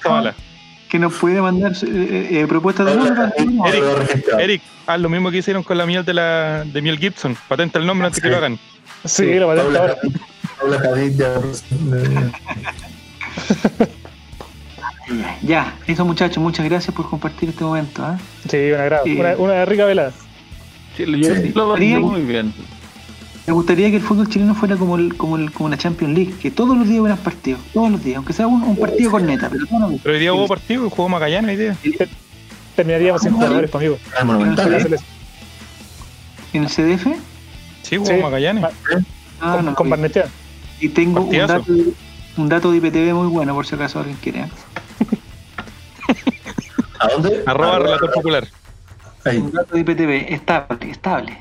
que, 0.93 0.99
nos 0.99 1.15
puede 1.15 1.41
mandar 1.41 1.73
eh, 1.83 2.29
eh, 2.31 2.47
propuestas 2.47 2.87
de 2.87 2.95
nombre. 2.95 3.25
Eric, 3.67 4.27
Eric, 4.39 4.63
haz 4.87 5.01
lo 5.01 5.09
mismo 5.09 5.31
que 5.31 5.39
hicieron 5.39 5.63
con 5.63 5.79
la 5.79 5.87
miel 5.87 6.05
de 6.05 6.13
la 6.15 6.65
de 6.65 6.83
miel 6.83 6.99
Gibson. 6.99 7.35
Patenta 7.49 7.79
el 7.79 7.87
nombre 7.87 8.07
antes 8.07 8.23
que 8.23 8.29
lo 8.29 8.37
hagan. 8.37 8.59
Sí, 9.05 9.35
lo 9.35 9.49
patente 9.49 9.79
ahora. 9.79 9.97
Ya- 11.17 11.35
Ya, 15.43 15.75
eso 15.87 16.05
muchachos, 16.05 16.39
muchas 16.43 16.65
gracias 16.69 16.95
por 16.95 17.09
compartir 17.09 17.49
este 17.51 17.65
momento. 17.65 18.03
¿ah? 18.05 18.19
Sí. 18.49 18.71
Sí. 19.05 19.19
Una, 19.19 19.37
una 19.37 19.65
rica 19.65 19.85
velada. 19.85 20.13
Sí, 20.97 21.05
Sí. 21.05 21.53
lo 21.55 21.73
Haría- 21.75 21.99
veo 21.99 22.07
muy 22.07 22.23
bien. 22.23 22.53
Me 23.47 23.53
gustaría 23.53 23.91
que 23.91 23.97
el 23.97 24.03
fútbol 24.03 24.29
chileno 24.29 24.55
fuera 24.55 24.77
como, 24.77 24.97
el, 24.97 25.17
como, 25.17 25.37
el, 25.37 25.51
como 25.51 25.69
la 25.69 25.77
Champions 25.77 26.15
League, 26.15 26.35
que 26.41 26.51
todos 26.53 26.77
los 26.77 26.87
días 26.87 27.01
hubieran 27.01 27.19
partidos, 27.19 27.61
todos 27.75 27.91
los 27.91 28.03
días, 28.05 28.17
aunque 28.19 28.33
sea 28.33 28.47
un, 28.47 28.63
un 28.63 28.77
partido 28.77 29.11
con 29.11 29.27
neta, 29.27 29.49
pero 29.51 29.67
todos 29.67 29.81
los 29.81 29.91
días. 29.91 30.01
Pero 30.05 30.15
hoy 30.15 30.21
día 30.21 30.33
hubo 30.33 30.47
partido, 30.47 30.89
jugó 30.89 31.09
Magallanes 31.09 31.51
hoy 31.51 31.57
día. 31.57 31.77
Terminaríamos 32.77 33.21
sin 33.23 33.33
jugadores 33.33 33.71
conmigo. 33.71 33.99
Ah, 34.19 34.25
monumental, 34.25 34.73
¿eh? 34.75 34.97
¿En 36.53 36.63
el 36.65 36.69
CDF? 36.69 37.07
Sí, 37.83 37.97
jugó 37.97 38.11
Sí. 38.11 38.17
Magallanes. 38.23 38.65
Ah, 39.41 39.57
con, 39.57 39.65
no. 39.67 39.75
con 39.75 39.91
Barnechea. 39.91 40.27
Y 40.81 40.89
tengo 40.91 41.23
un 41.23 41.37
dato, 41.37 41.73
de, 41.73 41.93
un 42.37 42.49
dato 42.49 42.71
de 42.71 42.77
IPTV 42.79 43.13
muy 43.15 43.27
bueno, 43.27 43.55
por 43.55 43.67
si 43.67 43.75
acaso 43.75 43.99
alguien 43.99 44.17
quiere. 44.23 44.41
¿eh? 44.43 44.51
¿A 47.01 47.09
dónde? 47.09 47.43
Arroba 47.47 47.77
Ah, 47.77 47.79
relator 47.81 48.13
popular. 48.13 48.47
Ahí. 49.25 49.39
Un 49.39 49.51
dato 49.53 49.75
de 49.75 49.81
IPTV, 49.81 50.33
estable, 50.33 50.91
estable. 50.91 51.39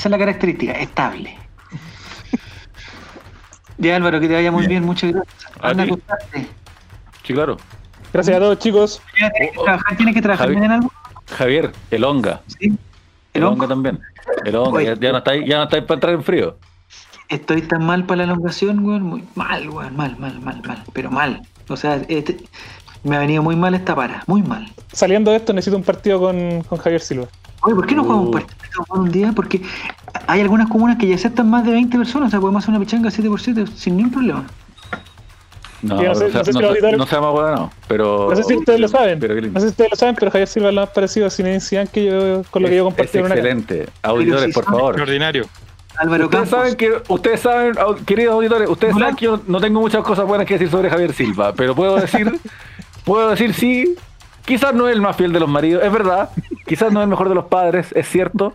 Esa 0.00 0.08
es 0.08 0.12
la 0.12 0.18
característica, 0.18 0.72
estable. 0.72 1.36
Ya 3.76 3.96
Álvaro, 3.96 4.18
que 4.18 4.28
te 4.28 4.32
vaya 4.34 4.50
muy 4.50 4.66
bien, 4.66 4.82
muchas 4.82 5.12
gracias. 5.12 5.36
A 5.60 5.68
Anda 5.68 5.82
a. 5.84 6.16
Sí, 7.22 7.34
claro. 7.34 7.58
Gracias 8.10 8.34
a 8.34 8.40
todos, 8.40 8.58
chicos. 8.60 9.02
¿Tienes 9.14 9.32
que 9.52 9.58
trabajar, 9.62 9.96
¿Tienes 9.98 10.14
que 10.14 10.22
trabajar 10.22 10.46
Javi. 10.46 10.54
bien 10.54 10.64
en 10.64 10.70
algo? 10.70 10.92
Javier, 11.36 11.72
el 11.90 12.04
onga. 12.04 12.40
Sí. 12.46 12.68
El 12.68 12.78
¿El 13.34 13.42
onga 13.44 13.52
hongo? 13.52 13.68
también. 13.68 14.00
El 14.46 14.56
onga. 14.56 14.78
Oye. 14.78 14.86
Ya, 14.86 14.94
ya 14.94 15.12
no 15.12 15.18
estáis 15.18 15.44
ya 15.46 15.56
no 15.58 15.62
estáis 15.64 15.82
para 15.84 15.94
entrar 15.96 16.14
en 16.14 16.22
frío. 16.24 16.56
Estoy 17.28 17.60
tan 17.60 17.84
mal 17.84 18.06
para 18.06 18.16
la 18.16 18.24
elongación, 18.24 18.82
weón. 18.82 19.02
Muy 19.02 19.22
mal, 19.34 19.68
weón. 19.68 19.94
Mal, 19.96 20.16
mal, 20.18 20.40
mal, 20.40 20.62
mal. 20.66 20.82
Pero 20.94 21.10
mal. 21.10 21.42
O 21.68 21.76
sea, 21.76 21.96
este- 22.08 22.38
me 23.04 23.16
ha 23.16 23.18
venido 23.18 23.42
muy 23.42 23.54
mal 23.54 23.74
esta 23.74 23.94
para. 23.94 24.24
Muy 24.26 24.42
mal. 24.42 24.66
Saliendo 24.94 25.30
de 25.30 25.36
esto, 25.36 25.52
necesito 25.52 25.76
un 25.76 25.84
partido 25.84 26.18
con, 26.20 26.62
con 26.62 26.78
Javier 26.78 27.02
Silva. 27.02 27.26
Oye, 27.62 27.74
¿por 27.74 27.86
qué 27.86 27.94
no 27.94 28.02
jugamos 28.04 28.24
un 28.24 28.28
Uh. 28.28 28.32
partido 28.32 28.84
un 28.90 29.10
día? 29.10 29.32
Porque 29.34 29.60
hay 30.26 30.40
algunas 30.40 30.68
comunas 30.68 30.96
que 30.98 31.06
ya 31.06 31.14
aceptan 31.16 31.48
más 31.50 31.64
de 31.64 31.72
20 31.72 31.96
personas. 31.98 32.28
O 32.28 32.30
sea, 32.30 32.40
podemos 32.40 32.62
hacer 32.62 32.70
una 32.74 32.80
pichanga 32.84 33.10
7x7 33.10 33.66
sin 33.74 33.96
ningún 33.96 34.12
problema. 34.12 34.44
No, 35.82 35.98
Sí, 35.98 36.04
no 36.04 36.14
sé- 36.14 36.24
pero, 36.30 36.42
no 36.42 36.74
sé 36.74 36.96
no, 36.98 37.06
seamos 37.06 37.32
bueno, 37.32 37.72
pero. 37.88 38.28
No 38.28 38.36
sé 38.36 38.42
si 38.44 38.54
ustedes 38.56 38.80
lo 38.80 38.88
saben. 38.88 39.18
Pero 39.18 39.34
qué 39.34 39.40
lindo. 39.40 39.54
No 39.54 39.60
sé 39.60 39.68
si 39.68 39.70
ustedes 39.70 39.90
lo 39.90 39.96
saben, 39.96 40.14
pero 40.14 40.30
Javier 40.30 40.46
Silva 40.48 40.68
es 40.68 40.74
lo 40.74 40.80
más 40.82 40.90
parecido 40.90 41.26
a 41.26 41.30
Zinedine 41.30 41.60
Zidane 41.60 41.88
que 41.88 42.04
yo, 42.04 42.42
con 42.50 42.62
lo 42.62 42.68
que 42.68 42.76
yo 42.76 42.84
compartí 42.84 43.16
en 43.18 43.24
una 43.24 43.34
excelente. 43.34 43.88
Auditores, 44.02 44.44
si 44.44 44.52
por 44.52 44.64
favor. 44.64 44.90
Extraordinario. 44.94 45.46
Álvaro 45.96 46.24
Ustedes 46.26 46.48
Campos. 46.48 46.58
saben 46.60 46.76
que, 46.76 47.02
ustedes 47.08 47.40
saben, 47.40 47.74
queridos 48.06 48.34
auditores, 48.34 48.68
ustedes 48.70 48.94
Hola. 48.94 49.06
saben 49.06 49.16
que 49.16 49.24
yo 49.24 49.40
no 49.46 49.60
tengo 49.60 49.80
muchas 49.80 50.02
cosas 50.04 50.26
buenas 50.26 50.46
que 50.46 50.54
decir 50.54 50.70
sobre 50.70 50.88
Javier 50.88 51.12
Silva, 51.12 51.52
pero 51.54 51.74
puedo 51.74 51.96
decir, 51.96 52.38
puedo 53.04 53.28
decir 53.30 53.52
sí, 53.54 53.94
quizás 54.50 54.74
no 54.74 54.88
es 54.88 54.96
el 54.96 55.00
más 55.00 55.14
fiel 55.14 55.32
de 55.32 55.38
los 55.38 55.48
maridos, 55.48 55.84
es 55.84 55.92
verdad, 55.92 56.30
quizás 56.66 56.92
no 56.92 56.98
es 56.98 57.04
el 57.04 57.10
mejor 57.10 57.28
de 57.28 57.36
los 57.36 57.44
padres, 57.44 57.92
es 57.94 58.08
cierto. 58.08 58.52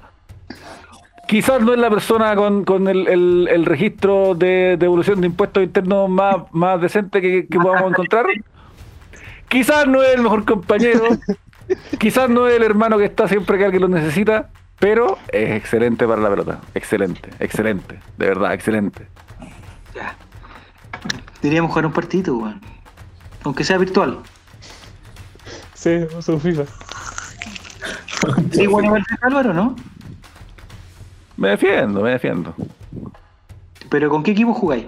Quizás 1.26 1.62
no 1.62 1.72
es 1.72 1.80
la 1.80 1.90
persona 1.90 2.36
con, 2.36 2.88
el, 2.90 3.66
registro 3.66 4.36
de 4.36 4.76
devolución 4.78 5.22
de 5.22 5.28
impuestos 5.28 5.64
internos 5.64 6.10
más, 6.10 6.82
decente 6.82 7.22
que, 7.22 7.48
que 7.48 7.58
podamos 7.58 7.92
encontrar. 7.92 8.26
Quizás 9.48 9.88
no 9.88 10.04
es 10.04 10.16
el 10.16 10.22
mejor 10.22 10.44
compañero, 10.44 11.08
quizás 11.98 12.30
no 12.30 12.46
es 12.46 12.58
el 12.58 12.64
hermano 12.64 12.98
que 12.98 13.06
está 13.06 13.30
siempre 13.30 13.58
que 13.58 13.64
alguien 13.64 13.84
lo 13.84 13.88
necesita, 13.88 14.50
pero 14.80 15.18
es 15.30 15.52
excelente 15.52 16.06
para 16.06 16.22
la 16.22 16.30
pelota. 16.30 16.60
Excelente, 16.74 17.30
excelente, 17.40 18.00
de 18.18 18.28
verdad, 18.28 18.54
excelente. 18.54 19.08
Ya. 19.96 20.14
Deberíamos 21.42 21.72
jugar 21.72 21.86
un 21.86 21.94
partidito, 21.94 22.36
weón. 22.36 22.60
Aunque 23.46 23.64
sea 23.64 23.78
virtual. 23.78 24.20
Sí, 25.86 26.00
su 26.20 26.40
FIFA. 26.40 26.64
Sí, 28.52 28.66
bueno, 28.66 28.88
igual 28.88 29.06
que 29.08 29.16
Álvaro, 29.22 29.54
¿no? 29.54 29.76
Me 31.38 31.50
defiendo, 31.50 32.02
me 32.02 32.10
defiendo. 32.10 32.56
Pero 33.92 34.10
¿con 34.10 34.24
qué 34.24 34.32
equipo 34.32 34.52
jugáis? 34.56 34.86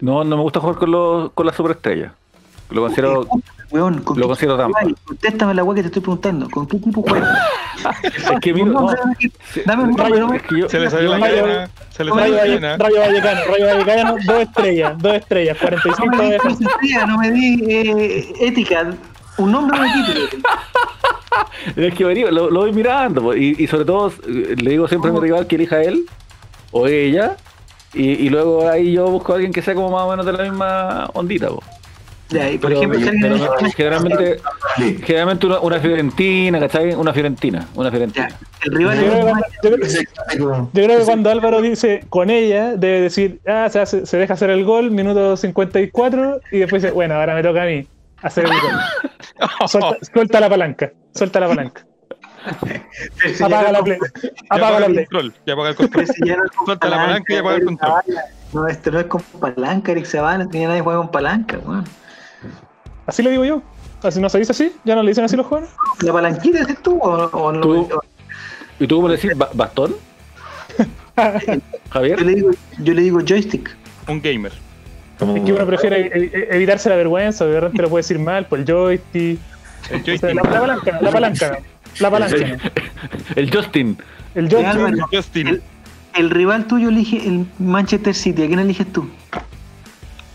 No, 0.00 0.22
no 0.22 0.36
me 0.36 0.42
gusta 0.42 0.60
jugar 0.60 0.76
con, 0.76 0.92
los, 0.92 1.32
con 1.32 1.44
las 1.44 1.56
superestrellas. 1.56 2.12
Lo 2.70 2.82
considero, 2.82 3.26
Weón, 3.72 4.00
¿con 4.02 4.16
lo 4.20 4.28
considero 4.28 4.56
trampa. 4.56 4.78
Contéstame 5.04 5.54
la 5.54 5.64
weá 5.64 5.74
que 5.74 5.82
te 5.82 5.86
estoy 5.88 6.02
preguntando. 6.02 6.48
¿Con 6.50 6.68
qué 6.68 6.76
equipo 6.76 7.02
juegas? 7.02 7.36
Es 8.14 8.40
que 8.40 8.52
mira, 8.54 8.66
No, 8.66 8.80
no, 8.82 8.88
dame- 9.64 9.82
un 9.84 9.98
rayo, 9.98 10.28
yo- 10.56 10.68
Se 10.68 10.78
le 10.78 10.88
salió 10.88 11.16
la 11.16 11.26
cadena. 11.26 11.70
Se 11.90 12.04
le 12.04 12.10
salió 12.12 12.14
la 12.14 12.22
Rayo, 12.22 12.36
cadena. 12.60 12.76
Rayo 12.76 13.00
Vallecano, 13.00 13.40
Rayo 13.48 13.66
Vallecano, 13.66 14.16
dos 14.24 14.40
estrellas, 14.40 14.98
dos 14.98 15.14
estrellas, 15.14 15.56
No 15.60 15.68
45 15.68 16.06
me 16.16 16.22
di 16.24 16.30
de 16.30 16.38
filosofía, 16.40 17.06
no 17.06 17.18
me 17.18 17.30
di 17.32 17.64
eh, 17.68 18.32
ética. 18.40 18.94
Un 19.38 19.52
nombre 19.52 19.78
de 19.80 19.86
equipo. 19.86 20.48
Es 21.76 21.94
que 21.94 22.04
averigua, 22.04 22.30
lo, 22.30 22.50
lo 22.50 22.60
voy 22.60 22.72
mirando, 22.72 23.36
y, 23.36 23.54
y 23.58 23.66
sobre 23.66 23.84
todo 23.84 24.08
eh, 24.26 24.54
le 24.56 24.70
digo 24.70 24.88
siempre 24.88 25.10
a 25.10 25.14
mi 25.14 25.20
rival 25.20 25.46
que 25.46 25.56
elija 25.56 25.82
él 25.82 26.06
o 26.70 26.86
ella, 26.86 27.36
y, 27.92 28.10
y 28.12 28.28
luego 28.30 28.68
ahí 28.70 28.92
yo 28.92 29.06
busco 29.06 29.32
a 29.32 29.34
alguien 29.36 29.52
que 29.52 29.60
sea 29.62 29.74
como 29.74 29.90
más 29.90 30.02
o 30.04 30.10
menos 30.10 30.24
de 30.24 30.32
la 30.32 30.42
misma 30.44 31.10
ondita. 31.12 31.48
po. 31.48 31.62
Ya, 32.28 32.50
y 32.50 32.58
por 32.58 32.70
Pero, 32.70 32.80
ejemplo, 32.92 33.00
pero 33.20 33.36
no, 33.36 33.70
generalmente, 33.76 34.40
Sí. 34.76 34.98
generalmente 35.04 35.46
una, 35.46 35.60
una 35.60 35.78
fiorentina, 35.78 36.58
¿cachai? 36.58 36.94
Una 36.94 37.12
fiorentina, 37.12 37.66
una 37.74 37.90
fiorentina. 37.90 38.28
el 38.64 38.72
rival 38.72 38.96
Yo 38.98 39.04
creo, 39.10 39.28
es 39.82 39.98
que, 39.98 40.04
yo 40.04 40.36
creo- 40.36 40.38
Como- 40.48 40.70
yo 40.72 40.84
creo 40.84 40.98
que 40.98 41.04
cuando 41.04 41.30
Álvaro 41.30 41.60
dice 41.62 42.04
con 42.08 42.30
ella, 42.30 42.74
debe 42.76 43.00
decir, 43.02 43.40
ah, 43.46 43.68
se, 43.70 43.78
hace- 43.80 44.06
se 44.06 44.16
deja 44.16 44.34
hacer 44.34 44.50
el 44.50 44.64
gol, 44.64 44.90
minuto 44.90 45.36
54, 45.36 46.40
y 46.50 46.58
después 46.58 46.82
dice, 46.82 46.92
bueno, 46.94 47.14
ahora 47.14 47.34
me 47.34 47.42
toca 47.42 47.62
a 47.62 47.66
mí 47.66 47.86
hacer 48.22 48.44
el 48.44 48.50
gol. 48.50 48.70
Suelta, 49.68 49.96
suelta 50.12 50.40
la 50.40 50.48
palanca, 50.48 50.92
suelta 51.14 51.40
la 51.40 51.48
palanca. 51.48 51.86
Apaga 53.44 53.72
la 53.72 53.82
play. 53.82 53.98
Apaga 54.50 54.68
apaga 54.68 54.80
la 54.80 54.86
el 54.86 54.92
play. 54.92 55.06
control. 55.06 55.34
Ya 55.46 55.52
apaga 55.54 55.68
el 55.70 55.76
control. 55.76 56.06
Si 56.06 56.26
ya 56.28 56.36
no 56.36 56.42
Suelta 56.64 56.88
la 56.88 56.96
palanca 56.96 57.34
y 57.34 57.36
apaga 57.36 57.56
el 57.56 57.64
control. 57.64 57.92
No, 58.52 58.66
esto 58.68 58.90
no 58.92 59.00
es 59.00 59.06
con 59.06 59.20
palanca, 59.40 59.92
Eric 59.92 60.06
no 60.14 60.48
tenía 60.48 60.68
nadie 60.68 60.80
juega 60.80 60.98
con 61.00 61.10
palanca, 61.10 61.58
weón. 61.58 61.84
Así 63.06 63.22
le 63.22 63.30
digo 63.30 63.44
yo. 63.44 63.62
Así 64.02 64.20
no 64.20 64.28
se 64.28 64.38
dice 64.38 64.52
así, 64.52 64.72
ya 64.84 64.94
no 64.94 65.02
le 65.02 65.08
dicen 65.10 65.24
así 65.24 65.36
los 65.36 65.46
jóvenes. 65.46 65.70
¿La 66.02 66.12
palanquita 66.12 66.60
es 66.60 66.82
tú 66.82 66.98
o, 66.98 67.24
o 67.26 67.52
no? 67.52 67.60
Tú- 67.60 67.88
o- 67.92 68.00
¿Y 68.78 68.86
tú 68.86 68.96
cómo 68.96 69.08
le 69.08 69.16
decís? 69.16 69.32
¿Ba- 69.36 69.50
¿Bastón? 69.54 69.96
Yo 71.16 71.24
¿Javier? 71.90 72.20
le 72.22 72.34
digo, 72.34 72.50
yo 72.78 72.92
le 72.94 73.02
digo 73.02 73.20
joystick. 73.26 73.74
Un 74.06 74.20
gamer. 74.20 74.52
Como- 75.18 75.36
Es 75.36 75.42
que 75.44 75.52
uno 75.52 75.66
prefiere 75.66 76.30
evitarse 76.50 76.88
la 76.90 76.96
vergüenza, 76.96 77.46
de 77.46 77.58
repente 77.60 77.82
lo 77.82 77.88
puede 77.88 78.00
decir 78.02 78.18
mal 78.18 78.46
por 78.46 78.58
el 78.58 78.64
joystick. 78.66 79.38
El 79.90 80.00
O 80.00 80.04
sea, 80.04 80.04
joystick. 80.04 80.34
la, 80.34 80.42
la 80.42 80.60
palanca, 80.60 80.98
la 81.00 81.10
palanca, 81.10 81.58
la 82.00 82.10
palanca. 82.10 82.36
El 83.36 83.50
Justin. 83.54 83.96
El 84.34 84.48
joystick. 84.48 84.74
Álvaro. 84.74 84.96
Justin. 85.12 85.46
El, 85.48 85.62
el 86.16 86.30
rival 86.30 86.66
tuyo 86.66 86.88
elige 86.90 87.26
el 87.26 87.46
Manchester 87.58 88.14
City. 88.14 88.42
¿A 88.42 88.46
quién 88.46 88.58
eliges 88.58 88.92
tú? 88.92 89.08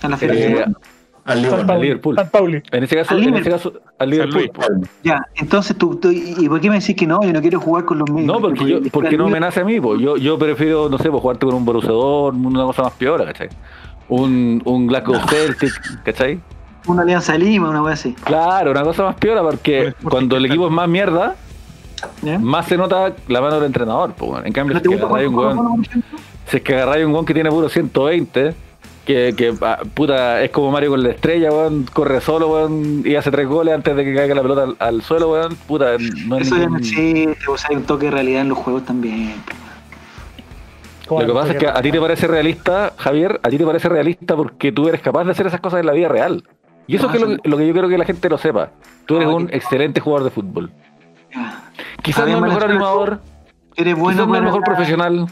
A 0.02 0.08
la 0.10 0.16
Eh, 0.16 0.20
federación. 0.20 0.78
Al 1.24 1.42
Liverpool. 1.80 2.16
San 2.16 2.30
Pauli. 2.32 2.64
En 2.72 2.84
ese 2.84 2.96
caso, 2.96 3.14
Al 3.14 3.18
en 3.22 3.24
ese 3.36 3.50
Liverpool. 3.50 3.74
caso, 3.74 3.94
al 4.00 4.10
Liverpool. 4.10 4.50
Ya, 5.04 5.22
entonces 5.36 5.78
tú, 5.78 5.96
tú- 5.98 6.12
¿y 6.12 6.50
por 6.50 6.60
qué 6.60 6.68
me 6.72 6.80
decís 6.80 6.96
que 6.96 7.06
no? 7.06 7.22
Yo 7.22 7.32
no 7.32 7.42
quiero 7.42 7.60
jugar 7.60 7.86
con 7.86 8.00
los 8.00 8.10
mismos. 8.10 8.36
No, 8.36 8.42
porque 8.42 8.68
yo, 8.68 8.80
porque 8.92 9.16
no 9.18 9.30
me 9.30 9.40
nace 9.40 9.60
a 9.60 9.64
mí, 9.64 9.80
po. 9.80 9.96
Yo, 9.98 10.18
yo 10.18 10.40
prefiero, 10.40 10.90
no 10.90 10.98
sé, 10.98 11.12
pues 11.12 11.22
jugarte 11.22 11.46
con 11.46 11.54
un 11.54 11.64
Borussia 11.64 11.92
Dortmund, 11.92 12.56
una 12.56 12.66
cosa 12.66 12.82
más 12.82 12.94
peor, 12.94 13.24
¿cachai? 13.24 13.50
Un, 14.12 14.62
un 14.66 14.88
Glasgow 14.88 15.16
Celtic, 15.30 16.04
¿cachai? 16.04 16.38
Una 16.86 17.04
Alianza 17.04 17.38
Lima, 17.38 17.70
una 17.70 17.82
wea 17.82 17.94
así. 17.94 18.14
Claro, 18.26 18.72
una 18.72 18.84
cosa 18.84 19.04
más 19.04 19.16
piola 19.16 19.42
porque 19.42 19.94
cuando 20.04 20.36
el 20.36 20.46
equipo 20.48 20.66
es 20.68 20.72
más 20.74 20.90
mierda, 20.90 21.36
más 22.42 22.66
se 22.66 22.76
nota 22.76 23.14
la 23.30 23.40
mano 23.40 23.56
del 23.56 23.66
entrenador. 23.66 24.14
En 24.44 24.52
cambio, 24.52 24.76
¿No 24.76 24.82
si 24.82 24.88
es 24.92 25.00
que 25.00 25.06
agarráis 25.06 25.30
un 25.30 25.36
weón, 25.36 25.88
si 26.48 26.58
es 26.58 26.64
que 26.64 26.74
agarráis 26.76 27.06
un 27.06 27.14
weón 27.14 27.26
que 27.26 27.34
tiene 27.34 27.50
puro 27.50 27.70
120, 27.70 28.54
que, 29.06 29.34
que 29.38 29.54
ah, 29.62 29.80
puta, 29.94 30.44
es 30.44 30.52
como 30.52 30.72
Mario 30.72 30.90
con 30.90 31.04
la 31.04 31.12
estrella, 31.12 31.50
weón, 31.50 31.86
corre 31.94 32.20
solo, 32.20 32.50
weón, 32.50 33.04
y 33.06 33.16
hace 33.16 33.32
tres 33.32 33.48
goles 33.48 33.74
antes 33.76 33.96
de 33.96 34.04
que 34.04 34.14
caiga 34.14 34.36
la 34.36 34.42
pelota 34.42 34.64
al, 34.64 34.76
al 34.80 35.02
suelo, 35.04 35.32
weón, 35.32 35.56
puta, 35.68 35.98
no 36.28 36.38
es 36.38 36.48
Eso 36.48 36.58
ya 36.58 36.68
no 36.68 36.78
existe, 36.78 37.38
o 37.48 37.58
sea, 37.58 37.70
hay 37.70 37.78
un 37.78 37.84
toque 37.84 38.06
de 38.08 38.12
realidad 38.12 38.42
en 38.42 38.50
los 38.50 38.58
juegos 38.58 38.84
también. 38.84 39.36
¿Cómo 41.12 41.24
Lo 41.24 41.28
que 41.28 41.34
pasa 41.34 41.52
es 41.52 41.58
que 41.60 41.68
a 41.68 41.82
ti 41.82 41.92
te 41.92 42.00
parece 42.00 42.26
realista, 42.26 42.94
Javier, 42.96 43.38
a 43.44 43.50
ti 43.50 43.58
te 43.58 43.66
parece 43.66 43.90
realista 43.90 44.34
porque 44.34 44.72
tú 44.72 44.88
eres 44.88 45.02
capaz 45.02 45.26
de 45.26 45.32
hacer 45.32 45.46
esas 45.46 45.60
cosas 45.60 45.82
en 45.82 45.86
la 45.88 45.92
vida 45.92 46.08
real. 46.08 46.48
Y 46.88 46.96
eso 46.96 47.10
Ah, 47.10 47.12
es 47.14 47.20
que 47.20 47.26
sí. 47.28 47.38
lo, 47.44 47.50
lo 47.52 47.58
que 47.58 47.68
yo 47.68 47.74
quiero 47.74 47.90
que 47.90 47.98
la 47.98 48.06
gente 48.06 48.30
lo 48.30 48.38
sepa. 48.38 48.70
Tú 49.06 49.18
eres 49.18 49.28
Ah, 49.28 49.34
un 49.34 49.50
excelente 49.52 50.00
jugador 50.00 50.24
de 50.24 50.30
fútbol. 50.32 50.72
Quizás 52.02 52.26
no 52.30 52.38
el 52.38 52.42
mejor 52.44 52.64
animador, 52.64 53.20
Eres 53.76 53.94
bueno 53.98 54.16
quizás 54.24 54.28
no 54.30 54.36
el 54.38 54.44
mejor 54.44 54.64
profesional, 54.64 55.28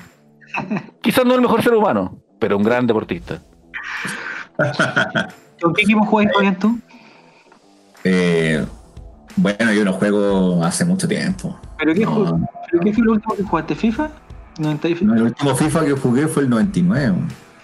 quizás 1.01 1.23
no 1.25 1.35
el 1.35 1.41
mejor 1.41 1.63
ser 1.63 1.73
humano, 1.73 2.17
pero 2.39 2.57
un 2.57 2.63
gran 2.63 2.85
deportista. 2.85 3.39
¿Con 5.61 5.73
qué 5.73 5.83
equipo 5.83 6.05
juegas 6.05 6.33
Fabián 6.33 6.59
tú? 6.59 6.77
Eh, 8.03 8.65
bueno, 9.37 9.71
yo 9.73 9.85
no 9.85 9.93
juego 9.93 10.61
hace 10.61 10.83
mucho 10.83 11.07
tiempo. 11.07 11.57
¿Pero 11.77 11.93
qué, 11.93 12.01
No, 12.05 12.47
¿pero 12.69 12.83
qué 12.83 12.93
fue 12.93 13.03
lo 13.05 13.11
último 13.13 13.35
que 13.35 13.43
jugaste? 13.43 13.75
¿FIFA? 13.75 14.09
90 14.59 14.87
y 14.89 14.95
no, 15.01 15.15
el 15.15 15.21
último 15.23 15.55
FIFA 15.55 15.85
que 15.85 15.91
jugué 15.93 16.27
fue 16.27 16.43
el 16.43 16.49
99. 16.49 17.13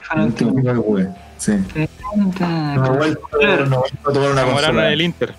FIFA 0.02 0.16
El 0.16 0.22
último 0.28 0.52
91. 0.52 0.62
FIFA 0.62 0.74
que 0.74 0.88
jugué. 0.88 1.08
Sí. 1.38 1.54
No 2.78 2.94
vuelto 2.96 3.28
a 4.08 4.14
tomar 4.14 4.32
una 4.32 4.44
consola. 4.46 4.92
el 4.94 5.02
Inter. 5.02 5.34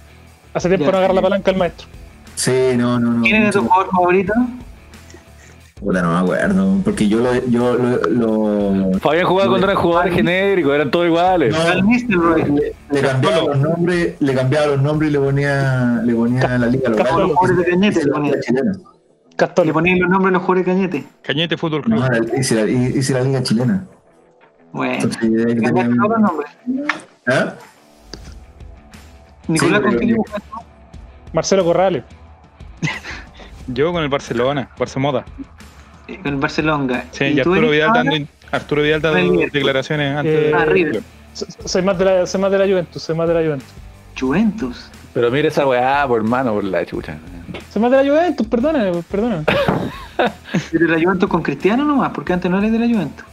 Hace 0.55 0.69
tiempo 0.69 0.87
Ya. 0.87 0.93
no 0.93 0.99
agarra 0.99 1.15
la 1.15 1.23
palanca 1.23 1.51
al 1.51 1.57
maestro. 1.57 1.87
Sí, 2.35 2.53
no, 2.77 2.99
no, 3.01 3.13
no. 3.15 3.23
¿Quién 3.23 3.45
es 3.45 3.55
tu 3.55 3.63
jugador 3.63 3.91
favorito? 3.91 4.33
Puta, 5.81 6.01
no 6.03 6.13
me 6.13 6.19
acuerdo. 6.19 6.79
Porque 6.85 7.07
yo 7.09 7.19
lo. 7.21 7.35
Yo 7.49 7.75
lo, 7.77 7.99
lo- 8.93 8.99
Fabián 8.99 9.27
jugaba 9.27 9.59
eran 9.59 9.77
jugadores 9.77 10.15
genéricos, 10.15 10.75
eran 10.75 10.91
todos 10.91 11.07
iguales. 11.07 11.55
No, 12.09 12.35
le, 12.47 12.75
le 12.91 13.01
cambiaba 13.01 13.43
los 13.45 13.59
nombres, 13.59 14.15
le 14.21 14.35
cambiaba 14.35 14.67
los 14.69 14.83
nombres 14.83 15.11
y 15.11 15.13
le 15.13 15.19
ponía, 15.21 16.01
le 16.03 16.15
ponía 16.15 16.59
la 16.59 16.67
liga 16.67 16.89
local. 16.91 17.07
Los 17.19 17.33
jugadores 17.33 17.57
de 17.59 17.71
Cañete 17.73 18.05
le 18.05 18.11
ponía. 18.11 18.33
Le 19.65 19.73
ponían 19.73 19.99
los 19.99 20.09
nombres 20.09 20.29
a 20.31 20.33
los 20.33 20.43
jugadores 20.43 20.67
de 20.67 20.73
Cañete. 20.73 21.05
Cañete 21.23 21.57
Fútbol 21.57 21.83
Club. 21.83 21.99
No, 22.01 22.09
la- 22.09 22.39
hice, 22.39 22.55
la, 22.55 22.71
hice 22.71 23.13
la 23.13 23.21
liga 23.21 23.43
chilena. 23.43 23.85
Bueno. 24.73 24.95
Entonces. 24.95 25.77
¿Ah? 27.29 27.55
Nicolás, 29.49 29.81
Sí, 29.81 29.85
¿con 29.87 29.99
qué 29.99 30.07
pero-? 30.07 30.23
Marcelo 31.33 31.65
Corrales. 31.65 32.03
Yo 33.69 33.93
con 33.93 34.03
el 34.03 34.09
Barcelona, 34.09 34.71
Barcemoda. 34.79 35.25
Eh, 36.09 36.19
Con 36.23 36.35
el 36.35 36.37
Barcelona. 36.41 37.05
Sí, 37.11 37.25
¿Y 37.25 37.33
y 37.35 37.41
Arturo 37.41 37.69
Vidal 37.71 37.93
dando, 37.93 38.17
Arturo 38.53 38.83
Vidal 38.83 39.03
dando 39.03 39.41
declaraciones 39.53 40.17
antes 40.17 40.35
Eh, 40.35 40.47
de. 40.49 40.99
Ah, 40.99 41.03
Soy 41.67 41.83
más 41.83 41.99
de 41.99 42.05
la, 42.05 42.27
soy 42.27 42.41
más 42.41 42.51
de 42.53 42.59
la 42.59 42.65
Juventus, 42.65 43.03
soy 43.03 43.17
más 43.17 43.29
de 43.29 43.35
la 43.35 43.41
Juventus. 43.41 43.69
Juventus. 44.19 44.91
Pero 45.13 45.31
mire 45.31 45.49
esa 45.49 45.67
weá, 45.67 46.07
por 46.07 46.19
hermano, 46.21 46.55
por 46.55 46.65
la 46.65 46.87
chucha. 46.87 47.19
Soy 47.71 47.83
más 47.83 47.91
de 47.91 48.03
la 48.05 48.11
Juventus, 48.11 48.47
perdóname, 48.47 49.03
perdóname. 49.11 49.45
¿Pero 50.73 50.87
la 50.89 51.01
Juventus 51.03 51.29
con 51.29 51.43
Cristiano 51.43 51.85
nomás? 51.85 52.11
Porque 52.11 52.33
antes 52.33 52.51
no 52.51 52.59
eres 52.59 52.73
de 52.73 52.79
la 52.79 52.87
Juventus. 52.87 53.25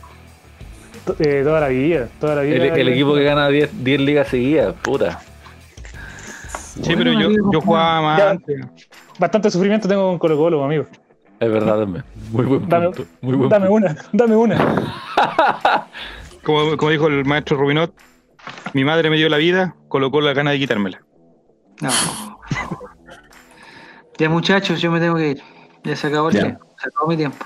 Eh, 1.19 1.41
toda 1.43 1.59
la 1.59 1.67
vida, 1.67 2.07
toda 2.19 2.35
la 2.35 2.41
vida. 2.43 2.55
El, 2.55 2.63
el 2.79 2.87
equipo 2.89 3.13
que 3.15 3.23
gana 3.23 3.47
10 3.49 3.83
10 3.83 4.01
ligas 4.01 4.27
seguidas, 4.29 4.73
puta. 4.81 5.19
Sí, 6.81 6.93
pero 6.97 7.11
yo, 7.13 7.29
yo 7.51 7.61
jugaba 7.61 8.01
más 8.01 8.17
Ya. 8.19 8.29
antes. 8.31 8.65
Bastante 9.19 9.51
sufrimiento 9.51 9.87
tengo 9.87 10.07
con 10.09 10.17
Colo 10.19 10.37
Colo, 10.37 10.63
amigo. 10.63 10.85
Es 11.39 11.51
verdad 11.51 11.79
también. 11.79 12.03
Muy 12.31 12.45
buen 12.45 12.69
Dame, 12.69 12.85
punto. 12.87 13.05
Muy 13.21 13.35
buen 13.35 13.49
dame 13.49 13.67
punto. 13.67 13.87
una, 13.87 13.97
dame 14.13 14.35
una. 14.35 14.57
Como, 16.43 16.75
como 16.75 16.91
dijo 16.91 17.07
el 17.07 17.23
maestro 17.23 17.55
Rubinot, 17.55 17.93
mi 18.73 18.83
madre 18.83 19.09
me 19.09 19.15
dio 19.15 19.29
la 19.29 19.37
vida, 19.37 19.75
colocó 19.87 20.19
la 20.19 20.33
gana 20.33 20.51
de 20.51 20.59
quitármela. 20.59 21.01
No. 21.79 21.89
ya 24.17 24.29
muchachos, 24.29 24.81
yo 24.81 24.91
me 24.91 24.99
tengo 24.99 25.15
que 25.15 25.29
ir. 25.31 25.41
Ya 25.83 25.95
se 25.95 26.07
acabó 26.07 26.29
el 26.29 26.35
Ya. 26.35 26.41
tiempo. 26.43 26.65
Se 26.81 26.87
acabó 26.89 27.07
mi 27.09 27.17
tiempo. 27.17 27.45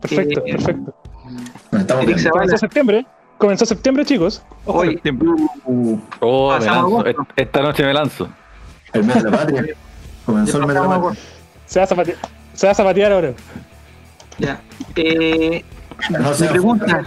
Perfecto, 0.00 0.42
Eh, 0.46 0.52
perfecto. 0.52 0.94
Nos. 1.70 2.26
Comenzó 2.30 2.58
septiembre. 2.58 3.06
Comenzó 3.38 3.66
septiembre, 3.66 4.04
chicos. 4.04 4.42
Ojo. 4.66 4.78
Hoy. 4.80 5.00
Uh, 5.64 5.98
Oh, 6.20 6.56
me 6.58 6.64
lanzo. 6.66 7.06
Et- 7.06 7.16
Esta 7.36 7.62
noche 7.62 7.84
me 7.84 7.92
lanzo. 7.94 8.28
el 8.92 9.04
mes 9.04 9.22
de 9.22 9.30
la 9.30 9.36
patria. 9.38 9.64
Comenzó 10.26 10.58
el 10.58 10.66
mes 10.66 10.74
de 10.74 10.80
la 10.80 10.88
patria. 11.00 11.22
Se 11.66 11.78
va 11.80 11.84
a 11.84 11.86
zapatear, 11.86 12.16
se 12.54 12.66
va 12.66 12.72
a 12.72 12.74
zapatear 12.74 13.12
ahora. 13.12 13.32
Ya. 14.38 14.60
Eh, 14.96 15.64
No 16.10 16.34
sea- 16.34 16.50
pregunta. 16.50 17.02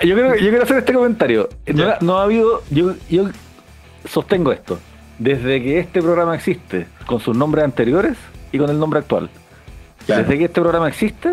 Yo 0.00 0.14
creo 0.14 0.34
yo 0.36 0.48
quiero 0.50 0.62
hacer 0.62 0.78
este 0.78 0.92
comentario. 0.92 1.48
No, 1.66 1.94
no 2.00 2.18
ha 2.18 2.22
habido. 2.24 2.62
Yo, 2.70 2.94
yo 3.10 3.24
sostengo 4.08 4.52
esto. 4.52 4.78
Desde 5.18 5.62
que 5.62 5.78
este 5.80 6.00
programa 6.00 6.34
existe, 6.34 6.86
con 7.06 7.20
sus 7.20 7.36
nombres 7.36 7.64
anteriores 7.64 8.16
y 8.52 8.58
con 8.58 8.70
el 8.70 8.78
nombre 8.78 9.00
actual. 9.00 9.28
Ya. 10.06 10.18
Desde 10.18 10.38
que 10.38 10.44
este 10.44 10.60
programa 10.60 10.88
existe, 10.88 11.32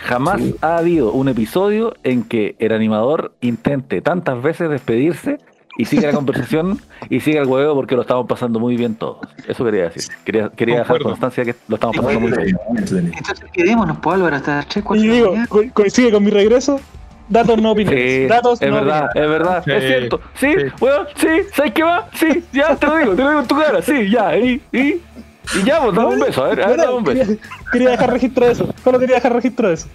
jamás 0.00 0.40
Sí. 0.40 0.54
ha 0.62 0.78
habido 0.78 1.12
un 1.12 1.28
episodio 1.28 1.94
en 2.04 2.24
que 2.24 2.56
el 2.58 2.72
animador 2.72 3.32
intente 3.40 4.00
tantas 4.00 4.42
veces 4.42 4.70
despedirse 4.70 5.38
y 5.76 5.84
siga 5.84 6.08
la 6.08 6.12
conversación 6.14 6.80
y 7.10 7.20
siga 7.20 7.40
el 7.42 7.46
huevo 7.46 7.74
porque 7.74 7.94
lo 7.94 8.02
estamos 8.02 8.26
pasando 8.26 8.58
muy 8.58 8.76
bien 8.76 8.94
todos. 8.96 9.18
Eso 9.46 9.64
quería 9.64 9.84
decir. 9.90 10.02
Quería, 10.24 10.48
quería 10.50 10.78
dejar 10.78 11.00
constancia 11.00 11.44
que 11.44 11.54
lo 11.68 11.74
estamos 11.76 11.96
pasando 11.96 12.20
muy 12.20 12.32
bien. 12.32 12.56
Entonces 12.76 13.44
quedémonos, 13.52 13.98
pues 13.98 14.14
Álvaro, 14.16 14.36
hasta 14.36 14.56
las 14.56 14.66
3, 14.68 14.84
4 14.84 15.04
Y 15.04 15.08
digo, 15.08 15.34
co- 15.48 15.62
coincide 15.74 16.10
con 16.10 16.24
mi 16.24 16.30
regreso. 16.30 16.80
Datos 17.28 17.60
no 17.60 17.72
opiniones. 17.72 18.02
Sí, 18.02 18.26
Datos 18.26 18.62
es 18.62 18.68
no 18.68 18.74
verdad, 18.76 19.04
opiniones. 19.10 19.14
es 19.16 19.28
verdad, 19.38 19.62
Sí, 19.64 19.70
es 19.72 19.84
cierto. 19.84 20.20
Sí, 20.34 20.52
sí. 20.56 20.64
weón, 20.80 21.06
sí, 21.16 21.28
¿sabes 21.54 21.72
qué 21.72 21.82
va? 21.82 22.08
Sí, 22.14 22.44
ya 22.52 22.76
te 22.76 22.86
lo 22.86 22.96
digo, 22.96 23.14
te 23.14 23.22
lo 23.22 23.28
digo 23.28 23.40
en 23.42 23.46
tu 23.48 23.56
cara, 23.58 23.82
sí, 23.82 24.10
ya, 24.10 24.36
y, 24.36 24.62
y, 24.72 24.78
y 24.80 25.62
ya, 25.64 25.80
pues, 25.82 25.94
dame 25.94 26.08
un 26.14 26.20
beso, 26.20 26.44
a 26.44 26.48
ver, 26.48 26.62
a 26.62 26.66
ver, 26.68 26.76
dame 26.78 26.92
un 26.94 27.04
beso. 27.04 27.20
quería, 27.26 27.38
quería 27.72 27.90
dejar 27.90 28.12
registro 28.12 28.46
de 28.46 28.52
eso. 28.52 28.74
Solo 28.82 28.98
quería 28.98 29.16
dejar 29.16 29.32
registro 29.34 29.68
de 29.68 29.74
eso. 29.74 29.88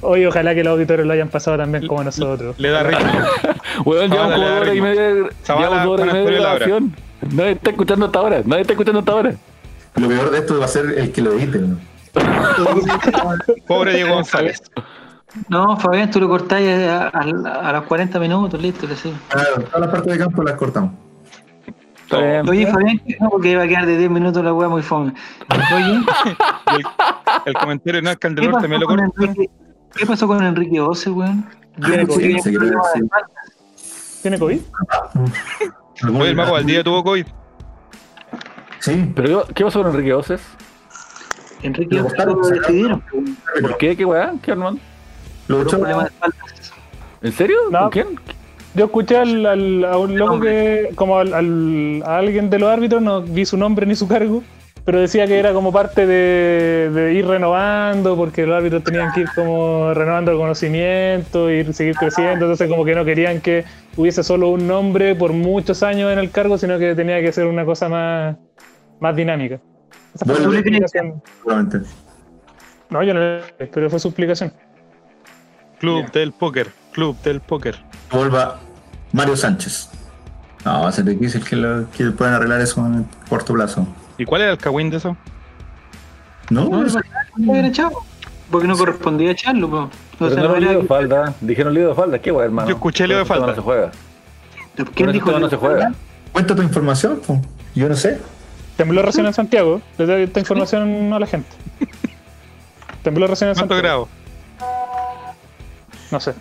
Oye, 0.00 0.26
ojalá 0.28 0.54
que 0.54 0.62
los 0.62 0.72
auditores 0.74 1.04
lo 1.04 1.12
hayan 1.12 1.28
pasado 1.28 1.56
también 1.56 1.86
como 1.88 2.04
nosotros. 2.04 2.54
Le 2.58 2.70
da 2.70 2.82
ritmo. 2.84 3.10
Weón, 3.84 4.10
llevamos 4.10 4.34
como 4.34 4.46
hora 4.60 4.74
y 4.74 4.80
media, 4.80 5.08
llevamos 5.46 5.84
dos 5.84 6.00
horas 6.00 6.06
y 6.08 6.12
media 6.12 6.30
de 6.30 6.36
grabación. 6.38 6.96
Nadie 7.32 7.50
está 7.52 7.70
escuchando 7.70 8.06
hasta 8.06 8.18
ahora, 8.20 8.42
nadie 8.44 8.60
está 8.62 8.72
escuchando 8.74 9.00
hasta 9.00 9.12
ahora. 9.12 9.34
Lo 9.96 10.06
peor 10.08 10.30
de 10.30 10.38
esto 10.38 10.58
va 10.58 10.66
a 10.66 10.68
ser 10.68 10.86
el 10.96 11.10
que 11.12 11.20
lo 11.20 11.32
edite. 11.32 11.58
¿no? 11.58 11.78
Pobre 13.66 13.94
Diego 13.94 14.14
González. 14.14 14.62
No, 15.48 15.76
Fabián, 15.76 16.10
tú 16.10 16.20
lo 16.20 16.28
cortáis 16.28 16.68
a, 16.88 17.08
a- 17.08 17.68
a 17.68 17.72
los 17.72 17.84
40 17.84 18.18
minutos, 18.18 18.60
listo, 18.60 18.86
que 18.88 18.96
sí. 18.96 19.12
Claro, 19.28 19.62
todas 19.62 19.80
las 19.80 19.90
partes 19.90 20.12
de 20.12 20.18
campo 20.18 20.42
las 20.42 20.54
cortamos. 20.56 20.90
Bien. 22.10 22.48
Oye, 22.48 22.66
Fabián, 22.66 23.00
no, 23.20 23.28
porque 23.28 23.50
iba 23.50 23.62
a 23.64 23.68
quedar 23.68 23.84
de 23.86 23.98
10 23.98 24.10
minutos 24.10 24.42
la 24.42 24.54
weá 24.54 24.68
muy 24.68 24.80
fome. 24.82 25.12
Oye, 25.74 25.92
el, 26.76 26.84
el 27.44 27.54
comentario 27.54 27.98
Hernán 27.98 28.14
¿qué 28.14 28.18
Calderón 28.20 28.52
pasó, 28.52 28.62
también 28.62 28.80
lo 28.80 28.86
con 28.86 28.96
corta. 28.98 29.22
Enrique, 29.24 29.50
¿qué 29.94 30.06
pasó 30.06 30.26
con 30.26 30.42
Enrique 30.42 30.80
Ose, 30.80 31.10
weón? 31.10 31.46
Tiene 31.84 32.06
COVID. 32.06 32.38
se 32.38 32.50
quiere 32.50 32.64
decir. 32.66 33.08
¿Tiene 34.22 34.38
COVID? 34.38 34.60
Oye, 36.18 36.28
el 36.30 36.36
Mago 36.36 36.52
Valdía 36.52 36.82
tuvo 36.82 37.04
COVID. 37.04 37.26
Sí, 38.80 39.12
Pero 39.14 39.44
¿qué 39.54 39.64
pasó 39.64 39.82
con 39.82 39.90
Enrique 39.92 40.14
Oces? 40.14 40.40
Enrique 41.62 42.00
cortaron, 42.00 42.38
lo 42.38 42.44
se 42.44 42.54
despidieron. 42.54 43.02
¿Por 43.60 43.76
qué? 43.76 43.96
¿Qué 43.96 44.04
weá? 44.04 44.32
¿Qué 44.40 44.52
hermano? 44.52 44.78
Echó. 45.62 45.70
problema 45.78 46.02
de 46.04 46.08
espalda. 46.08 46.36
¿En 47.22 47.32
serio? 47.32 47.56
No. 47.70 47.78
¿Con 47.80 47.90
quién? 47.90 48.06
Yo 48.74 48.84
escuché 48.84 49.16
al, 49.16 49.44
al- 49.46 49.84
a 49.84 49.96
un 49.98 50.16
loco 50.16 50.38
que, 50.40 50.90
como 50.94 51.18
al, 51.18 51.32
al- 51.34 52.02
a 52.04 52.18
alguien 52.18 52.48
de 52.50 52.58
los 52.58 52.68
árbitros, 52.70 53.02
no 53.02 53.22
vi 53.22 53.44
su 53.44 53.56
nombre 53.56 53.86
ni 53.86 53.94
su 53.96 54.06
cargo, 54.06 54.42
pero 54.84 55.00
decía 55.00 55.26
que 55.26 55.38
era 55.38 55.52
como 55.52 55.72
parte 55.72 56.06
de, 56.06 56.90
de 56.92 57.12
ir 57.14 57.26
renovando, 57.26 58.14
porque 58.16 58.46
los 58.46 58.56
árbitros 58.56 58.84
tenían 58.84 59.12
que 59.12 59.20
ir 59.22 59.28
como 59.34 59.92
renovando 59.94 60.30
el 60.30 60.38
conocimiento 60.38 61.50
y 61.50 61.64
seguir 61.72 61.96
creciendo, 61.96 62.44
entonces 62.44 62.68
como 62.68 62.84
que 62.84 62.94
no 62.94 63.04
querían 63.04 63.40
que 63.40 63.64
hubiese 63.96 64.22
solo 64.22 64.48
un 64.50 64.66
nombre 64.68 65.14
por 65.16 65.32
muchos 65.32 65.82
años 65.82 66.12
en 66.12 66.18
el 66.18 66.30
cargo, 66.30 66.56
sino 66.56 66.78
que 66.78 66.94
tenía 66.94 67.20
que 67.20 67.32
ser 67.32 67.46
una 67.46 67.64
cosa 67.64 67.88
más, 67.88 68.36
más 69.00 69.16
dinámica. 69.16 69.60
Esa 70.14 70.24
fue 70.24 70.34
Bueno, 70.34 70.44
su 70.44 70.50
¿tú 70.50 70.56
le 70.56 70.62
crees? 70.62 70.82
explicación. 70.82 71.22
No, 72.90 73.02
yo 73.02 73.12
no 73.14 73.20
le 73.20 73.40
pero 73.72 73.90
fue 73.90 73.98
su 73.98 74.08
explicación. 74.08 74.52
Club 75.80 76.10
del 76.12 76.32
póker, 76.32 76.72
club 76.92 77.16
del 77.22 77.40
póker. 77.40 77.76
Vuelva 78.10 78.58
Mario 79.12 79.36
Sánchez. 79.36 79.90
No, 80.64 80.82
va 80.82 80.88
a 80.88 80.92
ser 80.92 81.04
difícil 81.04 81.44
que, 81.44 81.56
lo, 81.56 81.88
que 81.90 82.04
puedan 82.10 82.34
arreglar 82.34 82.60
eso 82.60 82.84
en 82.84 82.94
el 82.94 83.04
corto 83.28 83.52
plazo. 83.54 83.86
¿Y 84.18 84.24
cuál 84.24 84.42
era 84.42 84.50
el 84.52 84.58
cagüín 84.58 84.90
de 84.90 84.96
eso? 84.96 85.16
No, 86.50 86.68
No, 86.68 86.84
es- 86.84 86.94
no, 86.94 87.00
no 87.36 87.54
era 87.54 87.68
echado. 87.68 87.92
Porque 88.50 88.66
no 88.66 88.76
correspondía 88.76 89.30
echarlo, 89.30 89.68
po. 89.70 89.76
O 89.76 89.90
Pero 90.18 90.30
sea, 90.34 90.42
no 90.42 90.48
no 90.48 90.56
era 90.56 90.72
de 90.72 90.82
falda. 90.84 91.34
Dijeron 91.40 91.74
lío 91.74 91.88
de 91.90 91.94
falda. 91.94 92.18
¿Qué 92.18 92.30
guay, 92.30 92.46
hermano? 92.46 92.68
Yo 92.68 92.74
escuché 92.76 93.06
lío 93.06 93.18
de 93.18 93.24
falda. 93.26 93.46
No 93.48 93.54
se 93.54 93.60
juega. 93.60 93.90
¿Quién 94.94 95.12
dijo 95.12 95.38
no 95.38 95.48
se 95.50 95.56
juega. 95.56 95.92
cuenta 96.32 96.54
tu 96.56 96.62
información, 96.62 97.20
po. 97.26 97.40
yo 97.74 97.88
no 97.88 97.94
sé. 97.94 98.18
Tembló 98.76 99.02
recién 99.02 99.26
en 99.26 99.34
Santiago, 99.34 99.82
le 99.98 100.06
doy 100.06 100.22
esta 100.22 100.38
información 100.40 101.12
a 101.12 101.18
la 101.18 101.26
gente. 101.26 101.48
Tembló 103.02 103.26
recién 103.26 103.48
en 103.50 103.54
¿Cuántos 103.54 103.76
Santiago. 103.76 103.82
grados? 103.82 104.08
No 106.10 106.20
sé. 106.20 106.34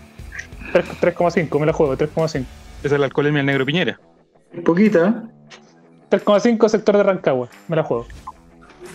3 0.73 0.85
3,5, 1.01 1.59
me 1.59 1.65
la 1.65 1.73
juego, 1.73 1.95
3,5. 1.97 2.45
Es 2.83 2.91
el 2.91 3.03
alcoholemia 3.03 3.39
del 3.39 3.45
negro 3.47 3.65
Piñera. 3.65 3.99
Poquita, 4.65 5.23
3,5 6.09 6.69
sector 6.69 6.97
de 6.97 7.03
Rancagua, 7.03 7.49
me 7.67 7.75
la 7.75 7.83
juego. 7.83 8.03
¿eh? 8.03 8.07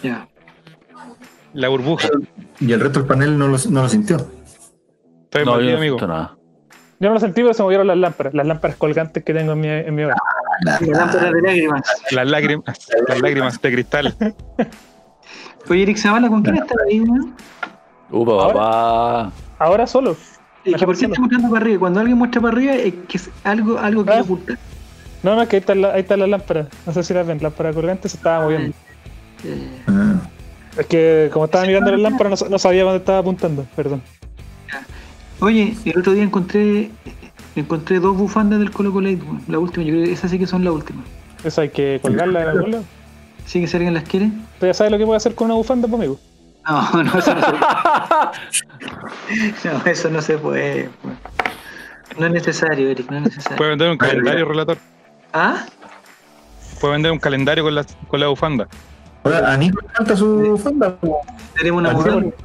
Ya. 0.03 0.29
La 1.53 1.69
burbuja. 1.69 2.09
Y 2.61 2.73
el 2.73 2.81
resto 2.81 3.01
del 3.01 3.09
panel 3.09 3.37
no 3.39 3.49
lo, 3.49 3.59
no 3.71 3.83
lo 3.83 3.89
sintió. 3.89 4.17
Estoy 5.25 5.45
No, 5.45 5.53
mal, 5.53 5.65
yo 5.65 5.71
no 5.73 5.77
amigo. 5.79 5.99
siento 5.99 6.07
nada. 6.07 6.37
Yo 7.01 7.09
no 7.09 7.15
lo 7.15 7.21
sentí, 7.21 7.43
pero 7.43 7.53
se 7.53 7.63
movieron 7.63 7.87
las 7.87 7.97
lámparas, 7.97 8.33
las 8.33 8.47
lámparas 8.47 8.77
colgantes 8.77 9.25
que 9.25 9.35
tengo 9.35 9.53
en 9.53 9.61
mi, 9.61 9.69
en 9.69 9.95
mi 9.95 10.05
hogar. 10.05 10.17
La 10.65 10.79
lámpara 10.81 11.31
de 11.33 11.43
lágrimas. 11.43 11.83
Las 12.13 12.27
lágrimas, 12.29 12.89
las 13.09 13.21
lágrimas 13.21 13.61
de 13.61 13.73
cristal. 13.73 14.17
Oye, 15.69 15.83
Eric 15.83 15.97
Zavala, 15.99 16.29
¿con 16.29 16.43
quién 16.43 16.57
estaba 16.57 16.83
ahí, 16.89 17.01
weón? 17.01 17.35
Upa, 18.11 18.33
Ahora- 18.33 18.55
papá. 18.55 19.33
Ahora 19.59 19.87
solo. 19.87 20.17
Es 20.65 20.77
que 20.77 20.87
¿por 20.87 20.97
qué 20.97 21.05
está 21.07 21.21
mostrando 21.21 21.49
para 21.51 21.61
arriba? 21.63 21.81
Cuando 21.81 22.01
alguien 22.01 22.19
muestra 22.19 22.41
para 22.41 22.55
arriba 22.57 22.75
es 22.75 22.95
que 23.09 23.17
es 23.19 23.31
algo, 23.45 23.79
algo 23.79 24.05
que 24.05 24.13
Ah. 24.13 24.21
oculta. 24.23 24.59
No, 25.23 25.35
no, 25.37 25.43
es 25.43 25.49
que 25.49 25.57
ahí 25.57 25.61
están 25.61 25.81
la- 25.81 25.93
ahí 25.93 26.05
las 26.09 26.29
lámparas. 26.29 26.69
No 26.87 26.93
sé 26.93 27.03
si 27.03 27.15
las 27.15 27.27
ven, 27.27 27.39
lámparas 27.43 27.75
colgantes 27.75 28.13
se 28.13 28.17
estaba 28.17 28.45
moviendo. 28.45 28.77
Eh, 29.45 29.69
Ah. 29.87 30.15
Es 30.79 30.87
que 30.87 31.31
como 31.33 31.45
estaba 31.47 31.65
mirando 31.67 31.91
las 31.91 32.01
lámparas 32.01 32.43
no, 32.43 32.49
no 32.49 32.59
sabía 32.59 32.83
dónde 32.85 32.99
estaba 32.99 33.19
apuntando, 33.19 33.67
perdón. 33.77 34.03
Oye, 35.41 35.77
el 35.85 35.99
otro 35.99 36.13
día 36.13 36.23
encontré 36.23 36.91
encontré 37.57 37.99
dos 38.01 38.17
bufandas 38.17 38.59
del 38.61 38.71
Colo 38.71 38.93
Colo 38.93 39.11
weón. 39.11 39.43
La 39.49 39.59
última, 39.59 39.85
yo 39.85 39.93
creo 39.93 40.05
que 40.07 40.13
esas 40.13 40.31
sí 40.31 40.39
que 40.39 40.47
son 40.47 40.65
la 40.65 40.73
última. 40.73 41.03
Eso 41.45 41.61
hay 41.61 41.69
que 41.69 41.99
colgarla 42.01 42.43
en 42.43 42.49
algún 42.49 42.71
lado. 42.71 42.85
Sí 43.45 43.61
que 43.61 43.67
si 43.67 43.77
alguien 43.77 43.93
las 43.95 44.05
quiere. 44.05 44.31
¿Tú 44.61 44.67
ya 44.67 44.73
sabes 44.75 44.91
lo 44.93 44.99
que 44.99 45.05
puedo 45.05 45.17
hacer 45.17 45.35
con 45.35 45.47
una 45.47 45.55
bufanda, 45.55 45.89
pues, 45.89 46.01
amigo? 46.01 46.19
No, 46.69 47.03
no, 47.03 47.19
eso 47.19 47.35
no 47.35 47.41
se 47.43 47.53
puede. 47.53 47.67
No, 49.65 49.91
eso 49.91 50.11
no 50.11 50.23
se 50.23 50.39
puede. 50.39 50.91
weón. 51.03 51.19
No 52.19 52.27
es 52.27 52.33
necesario, 52.33 52.91
Eric, 52.91 53.11
no 53.11 53.17
es 53.19 53.23
necesario. 53.25 53.57
Puede 53.57 53.71
vender 53.71 53.91
un 53.91 53.97
calendario, 53.99 54.45
relator. 54.45 54.77
¿Ah? 55.33 55.65
Puede 56.81 56.93
vender 56.93 57.13
un 57.13 57.19
calendario 57.19 57.65
con 57.65 57.75
la, 57.75 57.87
con 58.09 58.21
la 58.21 58.27
bufanda. 58.29 58.69
Ahora, 59.25 59.53
a 59.53 59.57
Nico 59.57 59.81
le 59.81 59.89
falta 59.95 60.17
su 60.17 60.61
fanda. 60.63 60.95
po. 60.97 61.21
Tenemos 61.57 61.81
una 61.81 61.93
mudanza. 61.93 62.37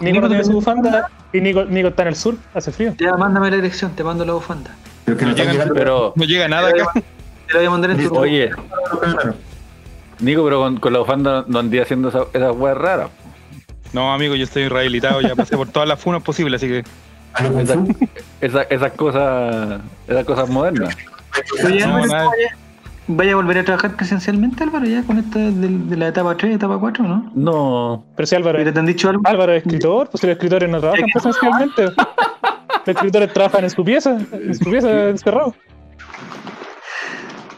Nico 0.00 0.20
no 0.20 0.28
tiene 0.28 0.44
su 0.44 0.52
bufanda 0.52 1.08
y 1.32 1.40
Nico, 1.40 1.64
Nico 1.64 1.88
está 1.88 2.02
en 2.02 2.08
el 2.08 2.16
sur, 2.16 2.36
hace 2.54 2.72
frío. 2.72 2.94
Ya, 2.98 3.14
mándame 3.16 3.50
la 3.50 3.56
dirección, 3.56 3.92
te 3.92 4.02
mando 4.04 4.24
la 4.24 4.32
bufanda. 4.34 4.70
Pero 5.04 5.16
que 5.16 5.24
no 5.24 5.30
No 5.30 5.36
están 5.36 5.52
llegan, 5.52 5.68
llegando 5.68 5.74
Pero, 5.74 6.12
No 6.16 6.24
llega 6.24 6.48
nada 6.48 6.68
acá. 6.68 6.92
Te 7.46 7.54
la 7.54 7.58
voy 7.58 7.66
a 7.66 7.70
mandar 7.70 7.90
en 7.92 8.08
tu 8.08 8.16
oye. 8.16 8.50
Nico, 10.20 10.44
pero 10.44 10.60
con, 10.60 10.78
con 10.78 10.92
la 10.92 10.98
bufanda 11.00 11.44
no 11.46 11.58
andía 11.58 11.82
haciendo 11.82 12.08
esa, 12.08 12.24
esa 12.32 12.52
wea 12.52 12.74
rara. 12.74 13.08
No, 13.92 14.12
amigo, 14.12 14.34
yo 14.34 14.44
estoy 14.44 14.68
rehabilitado, 14.68 15.20
ya 15.20 15.34
pasé 15.36 15.56
por 15.56 15.68
todas 15.68 15.88
las 15.88 16.00
funas 16.00 16.22
posibles, 16.22 16.62
así 16.62 16.68
que 16.72 16.84
A 17.34 17.42
lo 17.42 17.50
Kung 17.52 17.60
Esa-. 17.62 17.84
Esa- 18.40 18.62
esas 18.62 18.92
cosas 18.92 19.80
esas 20.08 20.24
cosas 20.24 20.48
modernas. 20.48 20.96
No, 21.62 21.94
vaya, 22.08 22.28
vaya 23.06 23.32
a 23.32 23.36
volver 23.36 23.58
a 23.58 23.64
trabajar 23.64 23.96
presencialmente, 23.96 24.62
Álvaro, 24.64 24.84
ya 24.86 25.02
con 25.02 25.18
esta 25.18 25.38
de, 25.38 25.50
de 25.68 25.96
la 25.96 26.08
etapa 26.08 26.36
3, 26.36 26.56
etapa 26.56 26.78
4, 26.78 27.04
¿no? 27.04 27.30
No, 27.34 28.04
Pero 28.16 28.26
si 28.26 28.34
Álvaro, 28.34 28.58
¿Pero 28.58 28.72
te 28.72 28.78
han 28.78 28.86
dicho 28.86 29.08
algo? 29.10 29.22
Álvaro 29.24 29.52
es 29.52 29.62
escritor, 29.64 30.08
pues 30.10 30.20
si 30.20 30.26
los 30.26 30.34
escritores 30.34 30.68
no 30.70 30.80
trabajan 30.80 31.06
presencialmente. 31.12 31.84
Los 32.84 32.96
escritores 32.96 33.32
trabajan 33.32 33.64
en 33.64 33.70
su 33.70 33.84
pieza, 33.84 34.18
en 34.32 34.54
su 34.54 34.70
pieza 34.70 35.08
encerrado. 35.10 35.54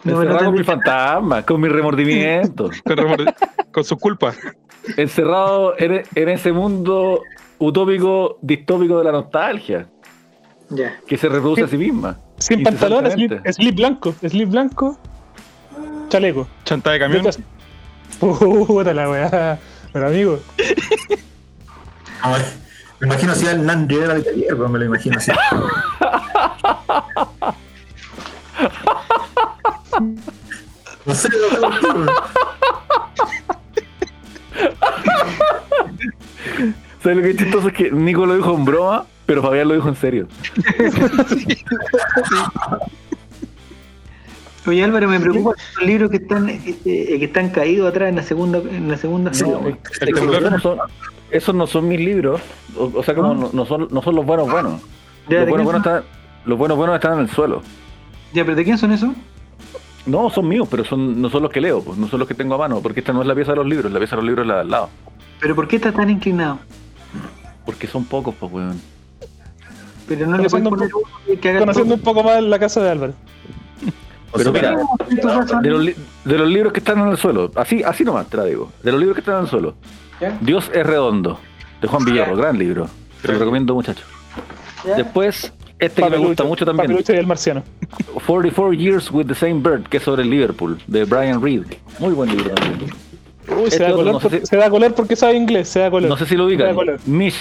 No, 0.05 0.13
encerrado 0.21 0.39
han 0.41 0.45
con 0.47 0.55
mi 0.55 0.65
fantasma, 0.65 1.43
con 1.43 1.61
mi 1.61 1.69
remordimiento. 1.69 2.71
con, 2.85 2.97
remor- 2.97 3.35
con 3.73 3.85
sus 3.85 3.99
culpas. 3.99 4.37
Encerrado 4.97 5.75
en, 5.79 6.03
en 6.15 6.29
ese 6.29 6.53
mundo 6.53 7.23
utópico, 7.59 8.39
distópico 8.43 8.99
de 8.99 9.05
la 9.05 9.13
nostalgia, 9.13 9.87
Ya. 10.71 10.99
que 11.07 11.17
se 11.17 11.29
reproduce 11.29 11.63
a 11.65 11.69
sí 11.69 11.77
misma. 11.79 12.19
Sin 12.39 12.63
pantalones, 12.63 13.15
slip, 13.55 13.75
blanco, 13.77 14.15
slip 14.27 14.51
blanco, 14.51 14.99
chaleco. 16.09 16.47
Chanta 16.65 16.91
de 16.93 16.99
camión. 16.99 17.27
Puta 18.21 18.93
la 18.95 19.09
weá. 19.11 19.59
Pero 19.93 20.07
amigo, 20.09 20.39
No, 22.23 22.31
Me 23.01 23.07
imagino 23.07 23.33
así 23.33 23.47
al 23.47 23.65
Nan 23.65 23.89
Rivera 23.89 24.15
de 24.15 24.23
taller, 24.23 24.49
pero 24.49 24.69
me 24.69 24.79
lo 24.79 24.85
imagino 24.87 25.17
así. 25.19 25.31
No 31.07 31.15
sé, 31.15 31.29
no. 31.29 32.07
¿Sabes 37.03 37.17
lo 37.19 37.23
que 37.23 37.31
es 37.31 37.37
chistoso? 37.37 37.69
Es 37.69 37.75
que 37.75 37.91
Nico 37.91 38.25
lo 38.27 38.37
dijo 38.37 38.55
en 38.55 38.65
broma, 38.65 39.05
pero 39.27 39.43
Fabián 39.43 39.69
lo 39.69 39.75
dijo 39.75 39.89
en 39.89 39.97
serio. 39.97 40.27
Oye 44.67 44.83
Álvaro, 44.83 45.09
me 45.09 45.21
preocupa 45.21 45.53
los 45.79 45.87
libros 45.87 46.11
que 46.11 46.17
están 46.17 46.49
eh, 46.49 46.59
eh, 46.87 47.19
que 47.19 47.25
están 47.27 47.51
caídos 47.51 47.87
atrás 47.91 48.09
en 48.09 48.17
la 48.17 48.23
segunda 48.23 48.59
en 48.61 48.89
la 48.91 48.97
segunda. 48.97 49.31
No, 49.31 49.37
esos 50.01 50.51
no 50.51 50.59
son- 50.59 50.79
esos 51.31 51.55
no 51.55 51.67
son 51.67 51.87
mis 51.89 52.01
libros. 52.01 52.41
O, 52.77 52.91
o 52.95 53.03
sea, 53.03 53.15
como 53.15 53.35
¿No? 53.35 53.51
no, 53.53 53.67
son, 53.67 53.89
no 53.91 54.01
son 54.03 54.15
los 54.15 54.25
buenos 54.25 54.51
buenos. 54.51 54.81
Ya, 55.29 55.39
Los 55.39 55.45
¿de 55.47 55.51
buenos 55.51 55.65
buenos 55.67 55.87
están, 55.87 56.03
los 56.47 56.59
buenos 56.59 56.77
buenos 56.79 56.95
están 56.97 57.15
en 57.15 57.21
el 57.21 57.29
suelo. 57.31 57.63
Ya, 58.33 58.45
pero 58.45 58.57
¿de 58.57 58.65
quién 58.65 58.79
son 58.79 58.93
esos? 58.93 59.11
No, 60.07 60.29
son 60.31 60.47
míos, 60.49 60.69
pero 60.71 60.85
son, 60.85 61.21
no 61.21 61.31
son 61.31 61.43
los 61.43 61.51
que 61.51 61.61
leo, 61.61 61.83
pues, 61.83 61.97
no 61.99 62.07
son 62.09 62.19
los 62.19 62.29
que 62.29 62.35
tengo 62.35 62.55
a 62.57 62.59
mano, 62.59 62.81
porque 62.81 63.01
esta 63.01 63.13
no 63.13 63.23
es 63.23 63.27
la 63.27 63.35
pieza 63.35 63.53
de 63.53 63.57
los 63.57 63.67
libros, 63.67 63.91
la 63.91 63.99
pieza 63.99 64.17
de 64.17 64.23
los 64.23 64.27
libros 64.27 64.45
es 64.45 64.49
la 64.49 64.55
de 64.57 64.61
al 64.61 64.71
lado. 64.71 64.91
¿Pero 65.41 65.55
por 65.55 65.67
qué 65.67 65.77
está 65.77 65.93
tan 65.93 66.11
inclinado? 66.11 66.59
Porque 67.65 67.87
son 67.87 68.05
pocos, 68.05 68.35
pues, 68.39 68.53
weón. 68.53 68.81
Pero 70.07 70.27
no 70.27 70.37
le 70.37 70.49
puedes 70.51 70.69
Conociendo 70.69 70.69
un 70.69 70.77
poner 70.77 70.91
uno 70.95 71.41
que 71.41 71.49
haga 71.49 71.59
conociendo 71.61 71.95
un 71.95 72.01
poco 72.03 72.23
más 72.23 72.43
la 72.43 72.59
casa 72.59 72.83
de 72.83 72.91
Álvaro. 72.91 73.15
Pero 74.37 74.53
mira, 74.53 74.77
de 75.63 75.71
los, 75.71 75.81
li- 75.85 75.95
de 76.25 76.39
los 76.39 76.49
libros 76.49 76.73
que 76.73 76.81
están 76.81 76.99
en 76.99 77.09
el 77.09 77.17
suelo, 77.17 77.51
así, 77.55 77.83
así 77.85 78.05
nomás 78.05 78.27
te 78.27 78.37
la 78.37 78.45
digo, 78.45 78.73
de 78.83 78.91
los 78.91 79.01
libros 79.01 79.15
que 79.15 79.21
están 79.21 79.37
en 79.37 79.43
el 79.43 79.49
suelo, 79.49 79.75
¿Ya? 80.21 80.37
Dios 80.41 80.71
es 80.75 80.85
redondo, 80.85 81.39
de 81.81 81.87
Juan 81.89 82.05
Villarro, 82.05 82.37
gran 82.37 82.59
libro, 82.59 82.89
te 83.23 83.33
lo 83.33 83.39
recomiendo 83.39 83.75
muchachos. 83.75 84.05
Después, 84.97 85.53
este 85.79 86.03
que 86.03 86.11
me 86.11 86.17
gusta 86.19 86.45
mucho 86.45 86.65
también, 86.65 86.87
Papelucho 86.89 87.13
y 87.13 87.17
el 87.17 87.27
marciano. 87.27 87.63
44 88.27 88.73
Years 88.73 89.11
with 89.11 89.27
the 89.27 89.35
Same 89.35 89.55
Bird, 89.61 89.85
que 89.89 89.97
es 89.99 90.03
sobre 90.03 90.23
el 90.23 90.31
Liverpool, 90.31 90.79
de 90.87 91.05
Brian 91.05 91.43
Reed. 91.43 91.63
Muy 91.99 92.13
buen 92.15 92.31
libro 92.31 92.51
también. 92.55 92.91
Uy, 93.49 93.65
Este 93.65 93.77
se, 93.77 93.83
da 93.83 93.89
otro, 93.91 93.97
color 93.99 94.13
no 94.15 94.21
sé 94.21 94.23
porque, 94.29 94.41
si- 94.41 94.47
se 94.47 94.57
da 94.57 94.71
color 94.71 94.95
porque 94.95 95.17
sabe 95.17 95.35
inglés, 95.37 95.69
se 95.69 95.81
da 95.81 95.91
color. 95.91 96.09
No 96.09 96.17
sé 96.17 96.25
si 96.27 96.37
lo 96.37 96.47
ubican. 96.47 96.75
Mish. 97.07 97.37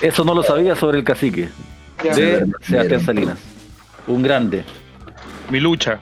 Eso 0.00 0.24
no 0.24 0.34
lo 0.34 0.42
sabía 0.42 0.74
sobre 0.74 0.98
el 0.98 1.04
cacique, 1.04 1.48
Ya. 2.02 2.14
de 2.14 2.46
Sebastián. 2.62 3.00
Salinas. 3.04 3.38
Un 4.06 4.22
grande. 4.22 4.64
Mi 5.50 5.60
lucha. 5.60 6.00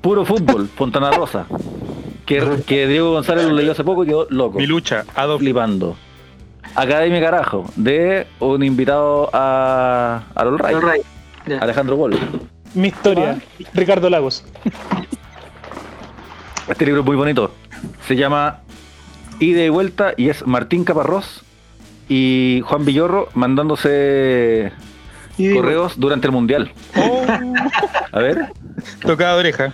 Puro 0.00 0.24
fútbol, 0.24 0.68
Fontana 0.76 1.10
Rosa. 1.10 1.46
Que, 2.26 2.42
que 2.66 2.86
Diego 2.86 3.12
González 3.12 3.46
lo 3.46 3.52
leyó 3.54 3.72
hace 3.72 3.84
poco 3.84 4.04
y 4.04 4.08
quedó 4.08 4.26
loco. 4.30 4.58
Mi 4.58 4.66
lucha. 4.66 5.04
Adolf. 5.14 5.40
flipando. 5.40 5.96
Academia 6.74 7.20
Carajo, 7.20 7.64
de 7.76 8.26
un 8.40 8.62
invitado 8.62 9.30
a, 9.32 10.22
a 10.34 10.40
All 10.42 10.58
Right, 10.58 10.74
All 10.74 10.82
right. 10.92 11.04
Ya. 11.46 11.58
Alejandro 11.58 11.96
Bol. 11.96 12.18
Mi 12.74 12.88
historia, 12.88 13.38
Ricardo 13.74 14.10
Lagos. 14.10 14.44
Este 16.68 16.84
libro 16.84 17.00
es 17.02 17.06
muy 17.06 17.14
bonito. 17.16 17.52
Se 18.08 18.16
llama 18.16 18.58
Ida 19.38 19.62
y 19.62 19.68
Vuelta 19.68 20.14
y 20.16 20.30
es 20.30 20.44
Martín 20.46 20.82
Caparrós 20.84 21.42
y 22.08 22.60
Juan 22.64 22.84
Villorro 22.84 23.28
mandándose 23.34 24.72
Y 25.38 25.54
correos 25.54 25.94
durante 25.96 26.26
el 26.26 26.32
Mundial. 26.32 26.72
Oh, 26.96 27.24
A 28.12 28.18
ver, 28.18 28.52
tocada 29.02 29.36
oreja. 29.36 29.72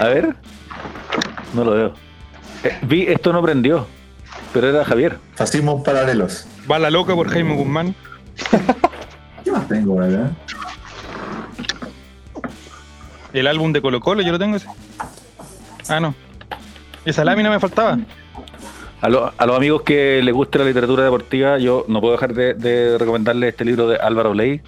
a 0.00 0.06
ver. 0.08 0.34
No 1.52 1.64
lo 1.64 1.70
veo. 1.72 1.92
Eh, 2.64 2.78
vi 2.82 3.02
esto 3.02 3.30
no 3.32 3.42
prendió, 3.42 3.86
pero 4.54 4.68
era 4.70 4.84
Javier. 4.84 5.18
Fascismos 5.34 5.82
paralelos. 5.82 6.46
Va 6.70 6.78
la 6.78 6.88
loca 6.90 7.14
por 7.14 7.28
Jaime 7.28 7.54
Guzmán. 7.56 7.94
¿Qué 9.44 9.52
más 9.52 9.68
tengo 9.68 9.96
por 9.96 10.04
acá? 10.04 10.30
El 13.32 13.46
álbum 13.48 13.72
de 13.72 13.82
Colo 13.82 14.00
Colo, 14.00 14.22
yo 14.22 14.32
lo 14.32 14.38
tengo 14.38 14.56
ese. 14.56 14.68
Ah, 15.88 16.00
no. 16.00 16.14
Esa 17.04 17.24
lámina 17.24 17.50
me 17.50 17.58
faltaba. 17.60 17.98
A, 19.00 19.08
lo- 19.08 19.32
a 19.36 19.46
los 19.46 19.56
amigos 19.56 19.82
que 19.82 20.22
les 20.22 20.32
guste 20.32 20.58
la 20.58 20.64
literatura 20.64 21.04
deportiva, 21.04 21.58
yo 21.58 21.84
no 21.88 22.00
puedo 22.00 22.12
dejar 22.12 22.32
de, 22.32 22.54
de 22.54 22.96
recomendarles 22.96 23.50
este 23.50 23.64
libro 23.64 23.86
de 23.88 23.96
Álvaro 23.96 24.32
Ley, 24.32 24.62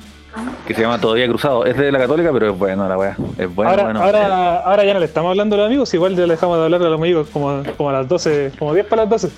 que 0.67 0.75
se 0.75 0.83
llama 0.83 1.01
Todavía 1.01 1.27
Cruzado. 1.29 1.65
Es 1.65 1.77
de 1.77 1.91
la 1.93 1.99
Católica, 1.99 2.31
pero 2.33 2.51
es 2.53 2.59
bueno 2.59 2.87
la 2.89 2.99
weá. 2.99 3.17
Es 3.39 3.55
bueno, 3.55 3.71
ahora, 3.71 3.85
bueno. 3.85 4.03
ahora, 4.03 4.57
ahora 4.59 4.85
ya 4.85 4.93
no 4.93 5.01
le 5.01 5.07
estamos 5.07 5.31
hablando 5.31 5.55
a 5.55 5.59
los 5.61 5.67
amigos, 5.69 5.95
igual 5.95 6.15
ya 6.17 6.27
le 6.27 6.35
dejamos 6.35 6.59
de 6.59 6.65
hablar 6.65 6.83
a 6.83 6.85
los 6.91 6.99
amigos 6.99 7.29
como, 7.33 7.63
como 7.79 7.89
a 7.89 7.93
las 7.95 8.09
12, 8.09 8.53
como 8.59 8.75
10 8.75 8.87
para 8.87 9.03
las 9.03 9.11
12. 9.11 9.31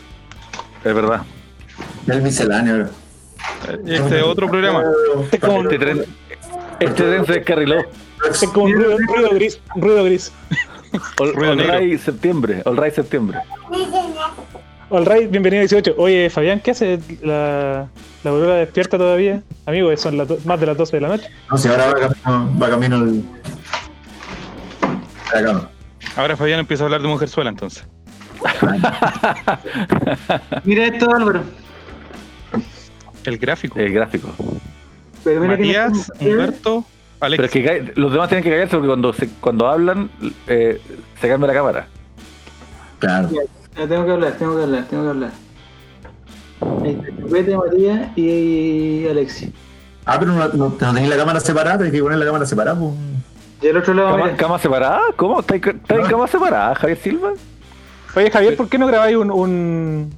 Es 0.84 0.94
verdad. 0.94 1.22
El 2.06 2.22
misceláneo. 2.22 2.88
Este 3.86 4.18
es 4.18 4.22
otro. 4.24 4.46
Es 5.30 5.40
como, 5.40 5.62
Este 5.62 5.78
tren, 5.78 6.04
este 6.80 7.02
tren 7.02 7.26
se 7.26 7.32
descarriló. 7.34 7.76
es 8.30 8.48
como 8.52 8.66
un 8.66 8.72
ruido, 8.72 8.96
ruido 9.06 9.30
gris, 9.30 9.60
un 9.74 9.82
ruido 9.82 10.04
gris. 10.04 10.32
All, 11.20 11.34
Ruido 11.34 11.52
all 11.52 11.58
right, 11.80 12.00
septiembre. 12.00 12.62
All 12.64 12.76
right, 12.76 12.94
septiembre. 12.94 13.38
All 14.90 15.04
right, 15.04 15.30
bienvenido 15.30 15.60
a 15.60 15.66
18. 15.66 15.94
Oye, 15.98 16.30
Fabián, 16.30 16.60
¿qué 16.60 16.70
hace 16.70 16.98
la, 17.22 17.88
la 18.24 18.30
aurora 18.30 18.54
despierta 18.54 18.96
todavía? 18.96 19.42
Amigo, 19.66 19.94
son 19.98 20.16
las 20.16 20.28
do- 20.28 20.38
más 20.46 20.58
de 20.58 20.66
las 20.66 20.76
12 20.78 20.96
de 20.96 21.00
la 21.02 21.08
noche. 21.08 21.28
No 21.50 21.58
sé, 21.58 21.68
ahora 21.68 21.86
va 21.88 21.92
camino, 21.94 22.58
va 22.58 22.70
camino 22.70 22.96
el. 22.96 23.22
la 25.34 25.42
cama. 25.44 25.70
Ahora 26.16 26.36
Fabián 26.38 26.60
empieza 26.60 26.84
a 26.84 26.86
hablar 26.86 27.02
de 27.02 27.08
Mujerzuela 27.08 27.50
entonces. 27.50 27.86
Mira 30.64 30.86
esto, 30.86 31.14
Álvaro. 31.14 31.42
El 33.24 33.38
gráfico. 33.38 33.78
El 33.78 33.92
gráfico. 33.92 34.28
Pero 35.24 35.40
mira 35.40 35.56
que 35.56 35.62
Matías, 35.62 35.92
no- 36.20 36.28
Humberto, 36.30 36.84
Alex. 37.20 37.36
Pero 37.36 37.46
es 37.46 37.52
que 37.52 37.92
los 38.00 38.12
demás 38.12 38.28
tienen 38.28 38.44
que 38.44 38.50
callarse 38.50 38.76
porque 38.76 38.88
cuando, 38.88 39.12
se, 39.12 39.28
cuando 39.40 39.68
hablan 39.68 40.10
eh, 40.46 40.80
se 41.20 41.28
cambia 41.28 41.48
la 41.48 41.54
cámara. 41.54 41.86
Claro. 42.98 43.28
Ya, 43.30 43.86
tengo 43.86 44.06
que 44.06 44.12
hablar, 44.12 44.32
tengo 44.38 44.56
que 44.56 44.62
hablar, 44.62 44.84
tengo 44.88 45.02
que 45.04 45.08
hablar. 45.10 45.30
Está, 46.84 47.22
Chupete, 47.22 47.56
Matías 47.56 48.16
y 48.16 49.06
Alexi. 49.08 49.52
Ah, 50.06 50.16
pero 50.18 50.32
no, 50.32 50.48
no, 50.48 50.54
no 50.54 50.68
tenéis 50.72 51.08
la 51.08 51.16
cámara 51.16 51.40
separada, 51.40 51.84
hay 51.84 51.90
que 51.90 52.02
poner 52.02 52.18
la 52.18 52.24
cámara 52.24 52.46
separada. 52.46 52.78
pues. 52.78 52.92
Y 53.60 53.68
al 53.68 53.76
otro 53.76 53.92
lado, 53.94 54.10
¿Cama, 54.12 54.24
mira. 54.24 54.36
cama 54.36 54.58
separada? 54.58 55.00
¿Cómo? 55.16 55.40
¿Está, 55.40 55.56
está 55.56 55.94
en 55.96 56.06
cama 56.06 56.26
separada, 56.28 56.74
Javier 56.76 56.98
Silva? 56.98 57.32
Oye, 58.16 58.30
Javier, 58.30 58.56
¿por 58.56 58.68
qué 58.68 58.78
no 58.78 58.86
grabáis 58.86 59.16
un, 59.16 59.30
un, 59.30 60.10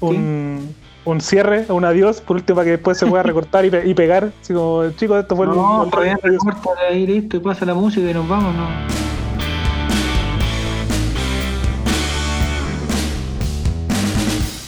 un, 0.00 0.74
un 1.04 1.20
cierre, 1.20 1.66
un 1.68 1.84
adiós, 1.84 2.20
por 2.20 2.36
último, 2.36 2.56
para 2.56 2.64
que 2.64 2.70
después 2.72 2.98
se 2.98 3.06
pueda 3.06 3.22
recortar 3.22 3.64
y, 3.64 3.70
pe- 3.70 3.86
y 3.86 3.94
pegar? 3.94 4.32
Así 4.40 4.52
como, 4.52 4.90
chicos, 4.96 5.20
esto 5.20 5.36
fue 5.36 5.46
el- 5.46 5.52
No, 5.52 5.84
el- 5.84 5.90
Fabián, 5.90 6.18
recorta 6.22 6.70
ahí 6.88 7.06
listo 7.06 7.36
y 7.36 7.40
pasa 7.40 7.64
la 7.64 7.74
música 7.74 8.10
y 8.10 8.14
nos 8.14 8.28
vamos, 8.28 8.54
¿no? 8.54 8.66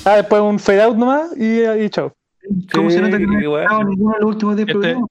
Ah, 0.04 0.16
después 0.16 0.42
un 0.42 0.58
fade 0.58 0.82
out 0.82 0.96
nomás 0.96 1.30
y, 1.36 1.62
y 1.64 1.88
chao. 1.90 2.12
¿Cómo 2.72 2.90
Sí, 2.90 2.96
se 2.96 3.02
nota 3.02 3.18
que 3.18 3.26
no 3.26 3.38
escuchado 3.38 3.84
ninguno 3.84 4.14
de 4.14 4.20
los 4.20 4.30
últimos 4.30 4.56
10 4.56 4.68
Este- 4.68 4.72
programas? 4.80 5.08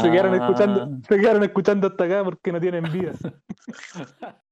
Se 0.00 0.10
quedaron 0.10 0.34
Ah. 0.34 0.36
escuchando, 0.36 0.88
se 1.08 1.18
quedaron 1.18 1.42
escuchando 1.44 1.86
hasta 1.88 2.04
acá 2.04 2.24
porque 2.24 2.52
no 2.52 2.60
tienen 2.60 2.84
vida. 2.92 3.12